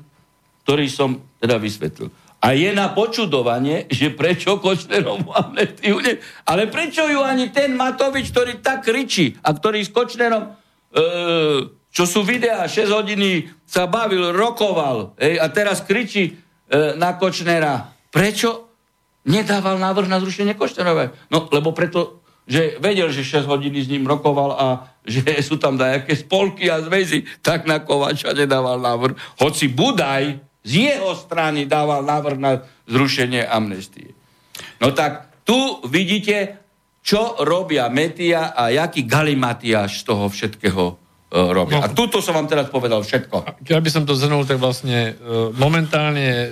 ktorý 0.66 0.88
som 0.92 1.24
teda 1.46 1.62
vysvetlil. 1.62 2.10
A 2.42 2.58
je 2.58 2.74
na 2.74 2.90
počudovanie, 2.94 3.86
že 3.90 4.14
prečo 4.14 4.58
Kočnerovú 4.58 5.30
amnestiu 5.34 6.02
ne... 6.02 6.18
Ale 6.46 6.70
prečo 6.70 7.06
ju 7.06 7.22
ani 7.22 7.50
ten 7.54 7.74
Matovič, 7.78 8.34
ktorý 8.34 8.62
tak 8.62 8.86
kričí 8.86 9.38
a 9.42 9.54
ktorý 9.54 9.82
s 9.82 9.90
Kočnerom, 9.90 10.44
e, 10.46 10.50
čo 11.90 12.04
sú 12.06 12.22
videá, 12.22 12.70
6 12.70 12.92
hodiny 12.92 13.50
sa 13.66 13.90
bavil, 13.90 14.30
rokoval 14.36 15.18
hej, 15.18 15.42
a 15.42 15.50
teraz 15.50 15.82
kričí 15.82 16.24
e, 16.30 16.94
na 17.00 17.18
Kočnera. 17.18 17.94
Prečo 18.14 18.70
nedával 19.26 19.82
návrh 19.82 20.06
na 20.06 20.22
zrušenie 20.22 20.54
Kočnerovej? 20.54 21.18
No, 21.34 21.50
lebo 21.50 21.74
preto, 21.74 22.22
že 22.46 22.78
vedel, 22.78 23.10
že 23.10 23.26
6 23.26 23.50
hodín 23.50 23.74
s 23.74 23.90
ním 23.90 24.06
rokoval 24.06 24.54
a 24.54 24.68
že 25.02 25.26
sú 25.42 25.58
tam 25.58 25.82
dajaké 25.82 26.14
spolky 26.14 26.70
a 26.70 26.78
zväzy, 26.78 27.26
tak 27.42 27.66
na 27.66 27.82
Kovača 27.82 28.38
nedával 28.38 28.78
návrh. 28.78 29.42
Hoci 29.42 29.66
Budaj 29.66 30.45
z 30.66 30.72
jeho 30.92 31.14
strany 31.14 31.70
dával 31.70 32.02
návrh 32.02 32.38
na 32.42 32.66
zrušenie 32.90 33.46
amnestie. 33.46 34.18
No 34.82 34.90
tak 34.92 35.30
tu 35.46 35.86
vidíte, 35.86 36.58
čo 37.06 37.38
robia 37.46 37.86
Metia 37.94 38.58
a 38.58 38.74
jaký 38.74 39.06
galimatiaž 39.06 40.02
z 40.02 40.04
toho 40.10 40.26
všetkého 40.26 40.84
e, 40.90 40.94
robia. 41.54 41.78
No. 41.78 41.86
A 41.86 41.94
tuto 41.94 42.18
som 42.18 42.34
vám 42.34 42.50
teraz 42.50 42.74
povedal 42.74 43.06
všetko. 43.06 43.62
Keď 43.62 43.78
by 43.78 43.90
som 43.94 44.04
to 44.10 44.18
zhrnul, 44.18 44.42
tak 44.42 44.58
vlastne 44.58 45.14
e, 45.14 45.54
momentálne 45.54 46.28
e, 46.34 46.48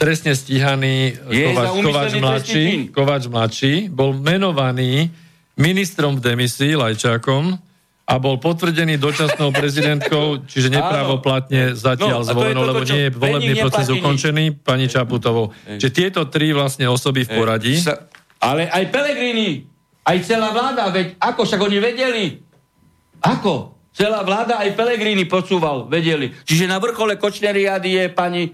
trestne 0.00 0.32
stíhaný 0.32 1.20
Je 1.28 1.52
Kovač, 1.52 1.68
trestný 1.76 2.20
mladší, 2.24 2.64
čin. 2.64 2.78
Kovač 2.88 3.22
mladší 3.28 3.72
bol 3.92 4.16
menovaný 4.16 5.12
ministrom 5.60 6.16
v 6.16 6.24
demisii, 6.24 6.72
Lajčákom, 6.72 7.60
a 8.06 8.22
bol 8.22 8.38
potvrdený 8.38 9.02
dočasnou 9.02 9.50
prezidentkou, 9.50 10.46
čiže 10.46 10.70
nepravoplatne 10.70 11.74
No, 11.74 11.78
zatiaľ 11.78 12.22
je 12.22 12.30
zvolenou, 12.30 12.62
lebo 12.62 12.86
čo 12.86 12.94
nie 12.94 13.10
je 13.10 13.12
volebný 13.18 13.54
proces 13.58 13.90
neplatí 13.90 13.98
nič. 13.98 14.02
ukončený, 14.02 14.44
pani 14.62 14.86
Čaputovou. 14.86 15.50
Čiže 15.66 15.90
tieto 15.90 16.20
tri 16.30 16.54
vlastne 16.54 16.86
osoby 16.86 17.26
v 17.26 17.30
poradí. 17.34 17.74
Sa, 17.82 18.06
ale 18.38 18.70
aj 18.70 18.94
Pelegrini, 18.94 19.66
aj 20.06 20.16
celá 20.22 20.54
vláda, 20.54 20.86
veď 20.94 21.18
ako 21.18 21.40
však 21.42 21.60
oni 21.66 21.78
vedeli? 21.82 22.24
Ako? 23.26 23.74
Celá 23.90 24.22
vláda 24.22 24.62
aj 24.62 24.78
Pelegrini 24.78 25.26
posúval, 25.26 25.90
vedeli. 25.90 26.30
Čiže 26.30 26.70
na 26.70 26.78
vrchole 26.78 27.18
Kočneriady 27.18 27.90
je 27.90 28.04
pani 28.14 28.46
e, 28.46 28.50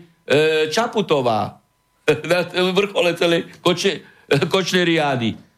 Čaputová. 0.73 1.61
na 2.31 2.41
vrchole 2.73 3.13
celej 3.21 3.53
koče, 3.61 4.01
Kočneriády. 4.49 5.52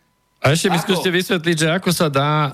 A 0.45 0.53
ešte 0.53 0.69
mi 0.69 0.77
skúste 0.77 1.09
vysvetliť, 1.09 1.57
že 1.57 1.69
ako 1.73 1.89
sa 1.89 2.13
dá 2.13 2.31
e, 2.37 2.51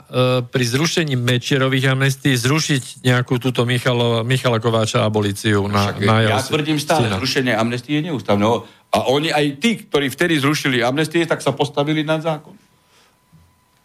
pri 0.47 0.62
zrušení 0.62 1.19
Mečerových 1.19 1.91
amnestí 1.91 2.31
zrušiť 2.39 3.03
nejakú 3.03 3.43
túto 3.43 3.67
Michalo, 3.67 4.23
Michala 4.23 4.62
Kováča 4.62 5.03
abolíciu 5.03 5.67
na, 5.67 5.91
Však 5.91 6.07
na 6.07 6.17
ja 6.23 6.39
jeho 6.39 6.55
tvrdím 6.55 6.79
stále, 6.79 7.11
syna. 7.11 7.19
zrušenie 7.19 7.51
amnestie 7.51 7.99
je 7.99 8.07
neústavné. 8.07 8.47
No, 8.47 8.62
A 8.95 9.11
oni 9.11 9.35
aj 9.35 9.59
tí, 9.59 9.83
ktorí 9.91 10.07
vtedy 10.07 10.39
zrušili 10.39 10.87
amnestie, 10.87 11.27
tak 11.27 11.43
sa 11.43 11.51
postavili 11.51 12.07
nad 12.07 12.23
zákon. 12.23 12.55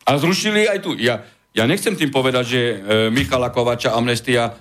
A 0.06 0.22
zrušili 0.22 0.70
aj 0.70 0.86
tu. 0.86 0.94
Ja, 1.02 1.26
ja 1.58 1.66
nechcem 1.66 1.98
tým 1.98 2.14
povedať, 2.14 2.46
že 2.46 2.62
e, 2.62 2.76
Michala 3.10 3.50
Kovača 3.50 3.98
amnestia 3.98 4.54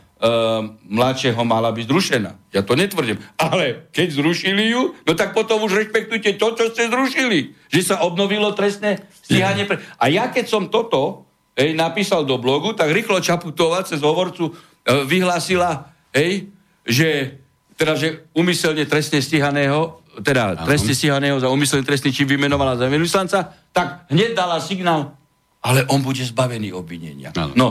mladšieho 0.88 1.42
mala 1.44 1.74
byť 1.74 1.84
zrušená. 1.90 2.30
Ja 2.54 2.62
to 2.64 2.78
netvrdím. 2.78 3.20
Ale 3.36 3.90
keď 3.92 4.22
zrušili 4.22 4.72
ju, 4.72 4.94
no 5.04 5.12
tak 5.12 5.36
potom 5.36 5.60
už 5.66 5.84
rešpektujte 5.84 6.38
to, 6.40 6.46
čo 6.56 6.64
ste 6.72 6.88
zrušili. 6.88 7.52
Že 7.68 7.80
sa 7.82 7.96
obnovilo 8.06 8.54
trestné 8.56 9.04
stíhanie. 9.26 9.68
Pre... 9.68 9.82
A 10.00 10.04
ja 10.08 10.30
keď 10.30 10.46
som 10.48 10.70
toto 10.72 11.28
hej, 11.58 11.76
napísal 11.76 12.24
do 12.24 12.40
blogu, 12.40 12.72
tak 12.72 12.94
rýchlo 12.94 13.20
Čaputová 13.20 13.84
cez 13.84 14.00
hovorcu 14.00 14.48
e, 14.48 14.52
vyhlásila, 15.04 15.92
hej, 16.14 16.48
že, 16.86 17.40
teda, 17.76 17.92
že 17.98 18.24
umyselne 18.32 18.86
trestne 18.88 19.20
stíhaného 19.20 20.04
teda 20.14 20.62
trestne 20.62 20.94
stíhaného 20.94 21.42
za 21.42 21.50
umyselný 21.50 21.82
trestný 21.82 22.14
čin 22.14 22.30
vymenovala 22.30 22.78
za 22.78 22.86
vyslanca, 22.86 23.50
tak 23.74 24.06
hneď 24.14 24.38
dala 24.38 24.62
signál, 24.62 25.18
ale 25.58 25.82
on 25.90 26.06
bude 26.06 26.22
zbavený 26.22 26.70
obvinenia. 26.70 27.34
Áno. 27.34 27.54
No, 27.58 27.66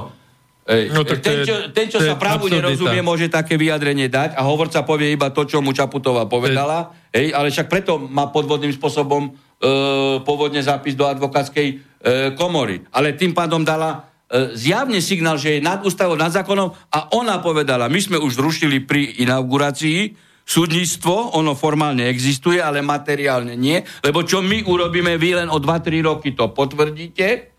Ej, 0.64 0.95
No, 0.95 1.03
tak 1.03 1.19
ten, 1.19 1.44
čo, 1.44 1.56
ten, 1.76 1.91
čo 1.91 1.99
sa 1.99 2.15
právu 2.15 2.48
nerozumie, 2.48 3.03
môže 3.03 3.27
také 3.27 3.60
vyjadrenie 3.60 4.07
dať 4.07 4.40
a 4.40 4.48
hovorca 4.48 4.88
povie 4.88 5.11
iba 5.11 5.27
to, 5.27 5.44
čo 5.44 5.60
mu 5.60 5.76
Čaputová 5.76 6.23
povedala, 6.23 6.95
hej, 7.11 7.35
ale 7.35 7.52
však 7.52 7.68
preto 7.68 7.99
má 7.99 8.31
podvodným 8.31 8.72
spôsobom 8.72 9.27
e, 9.27 9.31
pôvodne 10.23 10.64
zápis 10.64 10.95
do 10.95 11.03
advokátskej 11.03 11.68
e, 11.68 11.76
komory. 12.40 12.80
Ale 12.95 13.11
tým 13.11 13.35
pádom 13.35 13.68
dala 13.68 14.07
e, 14.31 14.56
zjavne 14.56 15.03
signál, 15.03 15.35
že 15.35 15.60
je 15.60 15.65
nad 15.68 15.84
ústavou, 15.84 16.15
nad 16.15 16.31
zákonom 16.31 16.72
a 16.95 17.11
ona 17.11 17.44
povedala, 17.44 17.91
my 17.91 17.99
sme 17.99 18.15
už 18.15 18.40
zrušili 18.40 18.88
pri 18.88 19.19
inaugurácii 19.19 20.15
súdnictvo, 20.48 21.35
ono 21.35 21.60
formálne 21.60 22.07
existuje, 22.07 22.64
ale 22.64 22.80
materiálne 22.80 23.60
nie, 23.60 23.84
lebo 23.99 24.23
čo 24.23 24.40
my 24.40 24.64
urobíme, 24.64 25.19
vy 25.19 25.44
len 25.44 25.52
o 25.52 25.60
2-3 25.60 26.07
roky 26.07 26.31
to 26.31 26.56
potvrdíte, 26.56 27.53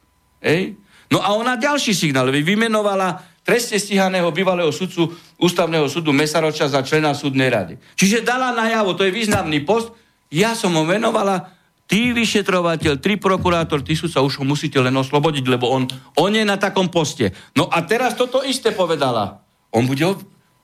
Hej? 0.44 0.76
No 1.12 1.20
a 1.20 1.32
ona 1.36 1.60
ďalší 1.60 1.92
signál, 1.92 2.32
vy 2.32 2.40
vymenovala 2.40 3.20
trestne 3.44 3.76
stíhaného 3.76 4.32
bývalého 4.32 4.72
sudcu 4.72 5.12
ústavného 5.36 5.84
súdu 5.86 6.16
Mesaroča 6.16 6.64
za 6.66 6.80
člena 6.80 7.12
súdnej 7.12 7.52
rady. 7.52 7.76
Čiže 7.94 8.24
dala 8.24 8.56
najavo, 8.56 8.96
to 8.96 9.04
je 9.04 9.12
významný 9.12 9.60
post, 9.62 9.92
ja 10.32 10.56
som 10.56 10.72
ho 10.74 10.82
venovala, 10.88 11.52
ty 11.84 12.16
vyšetrovateľ, 12.16 12.98
tri 12.98 13.20
prokurátor, 13.20 13.84
ty 13.84 13.92
sa 13.94 14.24
už 14.24 14.40
ho 14.40 14.44
musíte 14.48 14.80
len 14.80 14.96
oslobodiť, 14.96 15.44
lebo 15.46 15.68
on, 15.68 15.84
on 16.16 16.32
je 16.32 16.42
na 16.42 16.56
takom 16.56 16.88
poste. 16.88 17.30
No 17.54 17.68
a 17.68 17.84
teraz 17.84 18.16
toto 18.16 18.40
isté 18.40 18.72
povedala. 18.72 19.44
On 19.70 19.84
bude, 19.84 20.02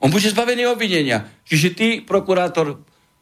on 0.01 0.09
bude 0.09 0.27
zbavený 0.27 0.67
obvinenia. 0.73 1.29
Čiže 1.45 1.69
ty, 1.77 1.89
prokurátor, 2.01 2.81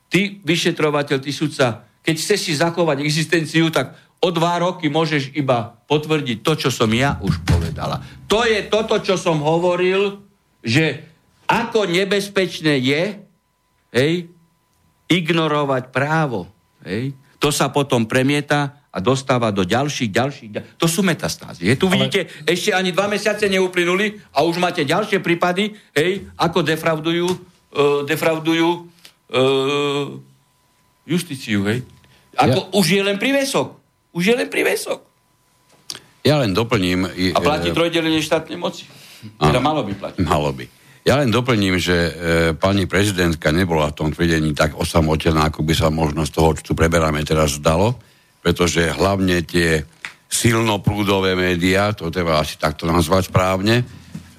ty 0.08 0.38
vyšetrovateľ, 0.46 1.18
ty 1.18 1.30
sudca, 1.34 1.84
keď 2.00 2.14
chceš 2.16 2.40
si 2.48 2.52
zachovať 2.56 3.04
existenciu, 3.04 3.68
tak 3.68 3.92
o 4.18 4.28
dva 4.34 4.58
roky 4.58 4.90
môžeš 4.90 5.34
iba 5.38 5.78
potvrdiť 5.86 6.42
to, 6.42 6.52
čo 6.58 6.70
som 6.74 6.90
ja 6.90 7.16
už 7.22 7.38
povedala. 7.46 8.02
To 8.26 8.42
je 8.42 8.66
toto, 8.66 8.98
čo 8.98 9.14
som 9.14 9.38
hovoril, 9.38 10.18
že 10.60 11.06
ako 11.46 11.86
nebezpečné 11.88 12.76
je 12.82 13.02
hej, 13.94 14.12
ignorovať 15.08 15.94
právo. 15.94 16.50
Hej. 16.84 17.14
To 17.38 17.54
sa 17.54 17.70
potom 17.70 18.04
premieta 18.04 18.82
a 18.90 18.98
dostáva 18.98 19.54
do 19.54 19.62
ďalších, 19.62 20.10
ďalších, 20.10 20.50
ďalších. 20.50 20.76
To 20.82 20.86
sú 20.90 21.06
metastázy. 21.06 21.70
Je, 21.70 21.78
tu 21.78 21.86
Ale... 21.86 21.94
vidíte, 21.94 22.26
ešte 22.42 22.74
ani 22.74 22.90
dva 22.90 23.06
mesiace 23.06 23.46
neuplynuli 23.46 24.18
a 24.34 24.42
už 24.42 24.58
máte 24.58 24.82
ďalšie 24.82 25.22
prípady, 25.22 25.70
hej, 25.94 26.26
ako 26.34 26.66
defraudujú, 26.66 27.28
uh, 27.30 28.02
defraudujú 28.02 28.68
uh, 28.82 30.06
justíciu, 31.06 31.62
hej. 31.70 31.86
Ako 32.34 32.58
ja... 32.58 32.68
už 32.74 32.86
je 32.90 33.02
len 33.06 33.16
prívesok. 33.16 33.77
Už 34.18 34.24
je 34.26 34.34
len 34.34 34.50
prívesok. 34.50 35.06
Ja 36.26 36.42
len 36.42 36.50
doplním... 36.50 37.06
A 37.06 37.38
platí 37.38 37.70
trojdelenie 37.70 38.18
štátnej 38.18 38.58
moci. 38.58 38.90
Teda 39.38 39.62
malo 39.62 39.86
by 39.86 39.94
platiť. 39.94 40.26
Malo 40.26 40.50
by. 40.50 40.66
Ja 41.06 41.22
len 41.22 41.30
doplním, 41.30 41.78
že 41.78 41.96
e, 41.96 42.12
pani 42.58 42.84
prezidentka 42.84 43.48
nebola 43.54 43.94
v 43.94 43.96
tom 43.96 44.08
tvrdení 44.10 44.52
tak 44.52 44.76
osamotená, 44.76 45.48
ako 45.48 45.64
by 45.64 45.72
sa 45.72 45.88
možno 45.88 46.26
z 46.26 46.34
toho, 46.34 46.52
čo 46.58 46.62
tu 46.68 46.72
preberáme 46.76 47.22
teraz, 47.24 47.56
zdalo 47.56 47.96
pretože 48.42 48.94
hlavne 48.94 49.42
tie 49.44 49.84
silnoprúdové 50.28 51.36
médiá, 51.36 51.92
to 51.92 52.12
treba 52.12 52.40
asi 52.40 52.60
takto 52.60 52.88
nazvať 52.88 53.32
správne, 53.32 53.84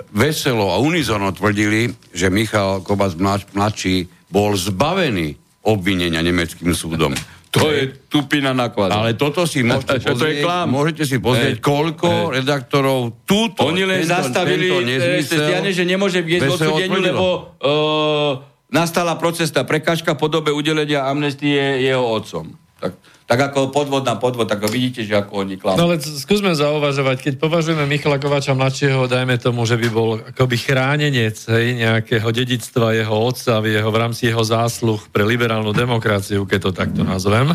veselo 0.10 0.74
a 0.74 0.82
unizono 0.82 1.30
tvrdili, 1.30 1.94
že 2.14 2.34
Michal 2.34 2.82
Kovac 2.82 3.14
mladší 3.54 4.10
bol 4.30 4.58
zbavený 4.58 5.38
obvinenia 5.66 6.26
nemeckým 6.26 6.74
súdom. 6.74 7.14
To 7.50 7.74
je 7.74 7.90
tupina 8.06 8.54
na 8.54 8.70
kvadrat. 8.70 8.94
Ale 8.94 9.12
toto 9.18 9.50
si 9.50 9.66
môžete 9.66 10.06
pozrieť, 10.06 10.18
to 10.22 10.26
je 10.30 10.36
klám. 10.46 10.68
môžete 10.70 11.04
si 11.10 11.18
pozrieť, 11.18 11.58
hey. 11.58 11.66
koľko 11.66 12.10
hey. 12.10 12.34
redaktorov 12.42 13.26
túto, 13.26 13.66
Oni 13.66 13.90
len 13.90 14.06
tento, 14.06 14.14
zastavili 14.14 14.70
e, 14.70 15.74
že 15.74 15.84
nemôže 15.86 16.22
viesť 16.22 16.46
odsudeniu, 16.46 17.02
lebo 17.02 17.26
uh, 17.58 18.32
nastala 18.70 19.18
procesná 19.18 19.66
prekážka 19.66 20.14
v 20.14 20.20
podobe 20.22 20.54
udelenia 20.54 21.10
amnestie 21.10 21.82
jeho 21.82 22.06
otcom. 22.06 22.54
Tak 22.78 22.94
tak 23.30 23.54
ako 23.54 23.70
podvod 23.70 24.02
na 24.02 24.18
podvod, 24.18 24.50
tak 24.50 24.66
vidíte, 24.66 25.06
že 25.06 25.14
ako 25.14 25.46
oni 25.46 25.62
klamú. 25.62 25.78
No 25.78 25.86
ale 25.86 26.02
skúsme 26.02 26.50
zauvažovať, 26.58 27.30
keď 27.30 27.34
považujeme 27.38 27.86
Michala 27.86 28.18
Kovača 28.18 28.58
mladšieho, 28.58 29.06
dajme 29.06 29.38
tomu, 29.38 29.70
že 29.70 29.78
by 29.78 29.88
bol 29.94 30.18
akoby 30.34 30.58
chránenec 30.58 31.38
hej, 31.38 31.78
nejakého 31.78 32.26
dedictva 32.34 32.98
jeho 32.98 33.14
otca 33.14 33.62
v, 33.62 33.78
jeho, 33.78 33.90
v 33.94 33.98
rámci 34.02 34.34
jeho 34.34 34.42
zásluh 34.42 34.98
pre 35.14 35.22
liberálnu 35.22 35.70
demokraciu, 35.78 36.50
keď 36.50 36.60
to 36.60 36.72
takto 36.74 37.02
nazvem. 37.06 37.54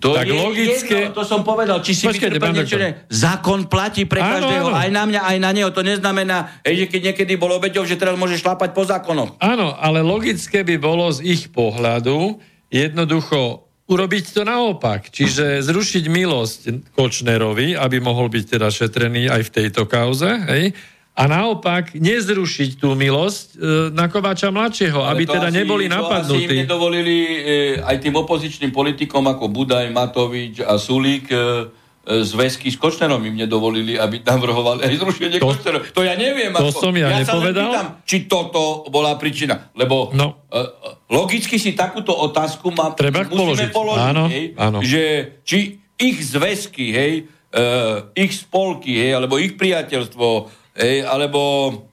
To 0.00 0.16
tak 0.16 0.26
je 0.26 0.40
logické... 0.40 0.96
jedno, 1.06 1.20
to 1.20 1.24
som 1.28 1.44
povedal, 1.44 1.84
či 1.84 1.92
si 1.92 2.08
Počkejte, 2.08 2.40
niečo, 2.40 2.80
ne? 2.80 3.06
Zákon 3.12 3.68
platí 3.68 4.08
pre 4.08 4.24
áno, 4.24 4.40
každého, 4.40 4.68
áno. 4.72 4.80
aj 4.82 4.88
na 4.88 5.02
mňa, 5.04 5.20
aj 5.20 5.38
na 5.38 5.50
neho. 5.52 5.68
To 5.68 5.84
neznamená, 5.84 6.64
že 6.64 6.88
keď 6.88 7.12
niekedy 7.12 7.36
bol 7.36 7.52
obeťou, 7.54 7.84
že 7.84 8.00
teraz 8.00 8.16
môže 8.16 8.40
šlápať 8.40 8.72
po 8.72 8.88
zákonoch. 8.88 9.36
Áno, 9.36 9.76
ale 9.76 10.00
logické 10.00 10.64
by 10.64 10.80
bolo 10.80 11.12
z 11.12 11.22
ich 11.22 11.52
pohľadu 11.52 12.40
jednoducho 12.72 13.68
urobiť 13.88 14.24
to 14.30 14.42
naopak. 14.46 15.10
Čiže 15.10 15.62
zrušiť 15.64 16.04
milosť 16.06 16.60
Kočnerovi, 16.94 17.74
aby 17.74 17.98
mohol 17.98 18.30
byť 18.30 18.44
teda 18.58 18.68
šetrený 18.70 19.28
aj 19.28 19.42
v 19.48 19.50
tejto 19.50 19.86
kauze, 19.90 20.28
hej? 20.28 20.74
A 21.12 21.28
naopak 21.28 21.92
nezrušiť 21.92 22.80
tú 22.80 22.96
milosť 22.96 23.46
e, 23.52 23.56
na 23.92 24.08
Kováča 24.08 24.48
mladšieho, 24.48 25.04
aby 25.04 25.28
teda 25.28 25.52
asi, 25.52 25.60
neboli 25.60 25.84
napadnutí. 25.84 26.48
To 26.48 26.48
asi 26.48 26.56
im 26.56 26.60
nedovolili 26.64 27.16
e, 27.20 27.36
aj 27.84 27.96
tým 28.00 28.16
opozičným 28.16 28.72
politikom 28.72 29.20
ako 29.28 29.52
Budaj, 29.52 29.92
Matovič 29.92 30.64
a 30.64 30.80
Sulík 30.80 31.28
E, 31.28 31.81
zväzky 32.02 32.66
s 32.66 32.76
Kočnerom 32.82 33.22
im 33.22 33.38
nedovolili, 33.38 33.94
aby 33.94 34.18
navrhovali 34.26 34.82
aj 34.82 34.94
zrušenie 34.98 35.38
to, 35.38 35.46
Kočnerov. 35.46 35.80
To 35.94 36.02
ja 36.02 36.18
neviem. 36.18 36.50
To 36.50 36.74
ako, 36.74 36.90
som 36.90 36.94
ja, 36.98 37.14
ja 37.14 37.22
nepovedal. 37.22 37.70
Sa 37.70 37.70
pýtam, 37.70 37.88
či 38.02 38.16
toto 38.26 38.62
bola 38.90 39.14
príčina. 39.14 39.70
Lebo 39.78 40.10
no. 40.10 40.42
uh, 40.50 40.98
logicky 41.06 41.62
si 41.62 41.78
takúto 41.78 42.10
otázku 42.10 42.74
má, 42.74 42.90
Treba 42.98 43.22
musíme 43.22 43.70
položiť, 43.70 43.70
položiť 43.70 44.02
áno, 44.02 44.24
hej, 44.26 44.44
áno. 44.58 44.78
že 44.82 45.02
či 45.46 45.78
ich 45.94 46.18
zväzky, 46.26 46.90
hej, 46.90 47.12
uh, 47.54 48.10
ich 48.18 48.34
spolky, 48.34 48.98
hej, 48.98 49.22
alebo 49.22 49.38
ich 49.38 49.54
priateľstvo, 49.54 50.50
hej, 50.82 51.06
alebo 51.06 51.40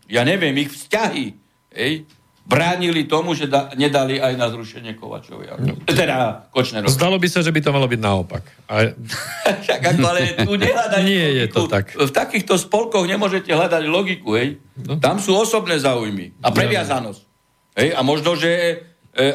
ja 0.10 0.26
neviem, 0.26 0.58
ich 0.58 0.74
vzťahy, 0.74 1.26
hej, 1.78 2.10
bránili 2.50 3.06
tomu, 3.06 3.38
že 3.38 3.46
da, 3.46 3.70
nedali 3.78 4.18
aj 4.18 4.34
na 4.34 4.50
zrušenie 4.50 4.98
Kovačovia. 4.98 5.62
No. 5.62 5.78
Teda 5.86 6.50
Kočnerovi. 6.50 6.90
Zdalo 6.90 7.22
by 7.22 7.28
sa, 7.30 7.46
že 7.46 7.54
by 7.54 7.62
to 7.62 7.70
malo 7.70 7.86
byť 7.86 8.02
naopak. 8.02 8.44
A... 8.66 8.90
Však 9.64 9.82
ako, 9.94 10.02
ale 10.10 10.20
tu 10.34 10.58
nehľadať 10.58 11.02
Nie 11.06 11.30
logiku. 11.30 11.38
je 11.38 11.46
to 11.54 11.62
tak. 11.70 11.86
V 11.94 12.10
takýchto 12.10 12.58
spolkoch 12.58 13.06
nemôžete 13.06 13.54
hľadať 13.54 13.86
logiku, 13.86 14.34
hej. 14.34 14.58
No. 14.82 14.98
Tam 14.98 15.22
sú 15.22 15.38
osobné 15.38 15.78
záujmy 15.78 16.42
a 16.42 16.50
previazanosť. 16.50 17.22
Hej, 17.78 17.90
a 17.94 18.02
možno, 18.02 18.34
že 18.34 18.50
e, 18.50 18.74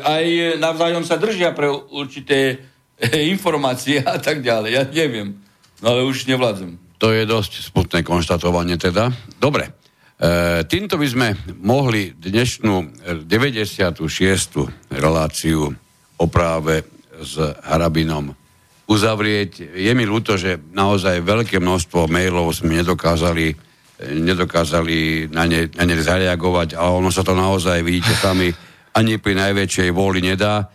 aj 0.02 0.58
navzájom 0.58 1.06
sa 1.06 1.14
držia 1.14 1.54
pre 1.54 1.70
určité 1.70 2.66
e, 2.98 3.30
informácie 3.30 4.02
a 4.02 4.18
tak 4.18 4.42
ďalej. 4.42 4.70
Ja 4.74 4.82
neviem. 4.82 5.38
No 5.78 5.94
ale 5.94 6.02
už 6.02 6.26
nevládzem. 6.26 6.82
To 6.98 7.14
je 7.14 7.22
dosť 7.22 7.70
smutné 7.70 8.02
konštatovanie 8.02 8.74
teda. 8.74 9.14
Dobre. 9.38 9.84
E, 10.24 10.64
týmto 10.64 10.96
by 10.96 11.05
sme 11.05 11.28
mohli 11.60 12.16
dnešnú 12.16 13.05
96. 13.28 14.09
reláciu 14.88 15.68
o 16.16 16.24
práve 16.32 16.88
s 17.20 17.36
Harabinom 17.68 18.32
uzavrieť. 18.88 19.76
Je 19.76 19.92
mi 19.92 20.09
ľúto, 20.09 20.40
že 20.40 20.56
naozaj 20.72 21.20
veľké 21.20 21.60
množstvo 21.60 22.09
mailov 22.09 22.56
sme 22.56 22.80
nedokázali, 22.80 23.52
nedokázali 24.01 25.28
na, 25.28 25.44
ne, 25.44 25.68
na 25.76 25.84
ne 25.84 25.96
zareagovať, 26.01 26.72
ale 26.72 27.05
ono 27.05 27.12
sa 27.12 27.20
to 27.20 27.36
naozaj, 27.36 27.84
vidíte 27.84 28.16
sami, 28.16 28.48
ani 28.96 29.20
pri 29.20 29.36
najväčšej 29.36 29.92
vôli 29.92 30.24
nedá 30.24 30.72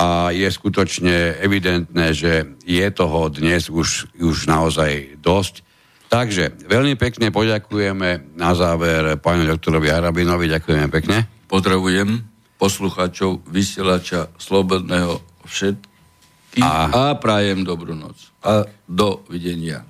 a 0.00 0.32
je 0.32 0.48
skutočne 0.48 1.36
evidentné, 1.44 2.16
že 2.16 2.56
je 2.64 2.86
toho 2.88 3.28
dnes 3.28 3.68
už, 3.68 4.16
už 4.16 4.48
naozaj 4.48 5.20
dosť. 5.20 5.67
Takže 6.08 6.64
veľmi 6.64 6.96
pekne 6.96 7.28
poďakujeme 7.28 8.32
na 8.32 8.56
záver 8.56 9.20
pánu 9.20 9.44
doktorovi 9.44 9.92
Harabinovi. 9.92 10.48
Ďakujeme 10.48 10.88
pekne. 10.88 11.28
Pozdravujem 11.52 12.24
poslucháčov 12.56 13.44
vysielača 13.46 14.32
Slobodného 14.40 15.20
všetkých 15.44 16.64
a... 16.64 16.90
a 16.90 17.04
prajem 17.14 17.62
dobrú 17.62 17.92
noc. 17.92 18.32
A 18.40 18.66
dovidenia. 18.88 19.86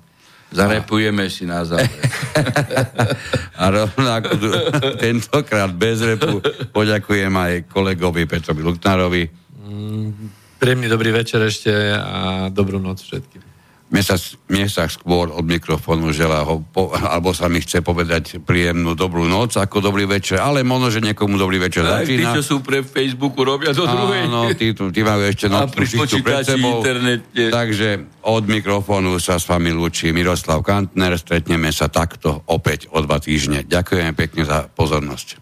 Zarepujeme 0.51 1.25
a... 1.25 1.31
si 1.31 1.47
na 1.49 1.65
záver. 1.65 1.87
a 3.61 3.63
rovnako 3.71 4.29
tentokrát 5.01 5.71
bez 5.73 6.03
repu 6.03 6.43
poďakujem 6.75 7.33
aj 7.33 7.53
kolegovi 7.71 8.27
Petrovi 8.29 8.61
Luknárovi. 8.61 9.23
Mm, 9.65 10.29
príjemný 10.61 10.87
dobrý 10.91 11.15
večer 11.15 11.41
ešte 11.47 11.71
a 11.95 12.47
dobrú 12.53 12.77
noc 12.77 13.01
všetkým. 13.01 13.48
Mne 13.89 14.05
sa, 14.05 14.15
mne 14.45 14.69
sa 14.69 14.85
skôr 14.85 15.33
od 15.33 15.41
mikrofónu 15.41 16.13
želá, 16.13 16.45
ho, 16.45 16.61
po, 16.61 16.93
alebo 16.93 17.33
sa 17.33 17.49
mi 17.49 17.57
chce 17.57 17.81
povedať 17.81 18.37
príjemnú 18.37 18.93
dobrú 18.93 19.25
noc 19.25 19.57
ako 19.57 19.81
dobrý 19.81 20.05
večer, 20.05 20.37
ale 20.37 20.61
možno, 20.61 20.93
že 20.93 21.01
niekomu 21.01 21.41
dobrý 21.41 21.57
večer 21.57 21.81
Aj 21.89 22.05
začína. 22.05 22.37
tí, 22.37 22.37
čo 22.37 22.43
sú 22.45 22.55
pre 22.61 22.85
Facebooku, 22.85 23.41
robia 23.41 23.73
do 23.73 23.89
druhej. 23.89 24.29
Áno, 24.29 24.45
tí, 24.53 24.77
tí 24.77 25.01
majú 25.01 25.25
ešte 25.25 25.49
noc 25.49 25.73
pred 25.73 26.45
sebou. 26.45 26.85
Internete. 26.85 27.49
Takže 27.49 27.89
od 28.29 28.45
mikrofónu 28.45 29.17
sa 29.17 29.41
s 29.41 29.49
vami 29.49 29.73
lúči 29.73 30.13
Miroslav 30.13 30.61
Kantner. 30.61 31.17
Stretneme 31.17 31.73
sa 31.73 31.89
takto 31.89 32.45
opäť 32.45 32.85
o 32.93 33.01
dva 33.01 33.17
týždne. 33.17 33.65
Ďakujem 33.65 34.13
pekne 34.13 34.45
za 34.45 34.69
pozornosť. 34.69 35.41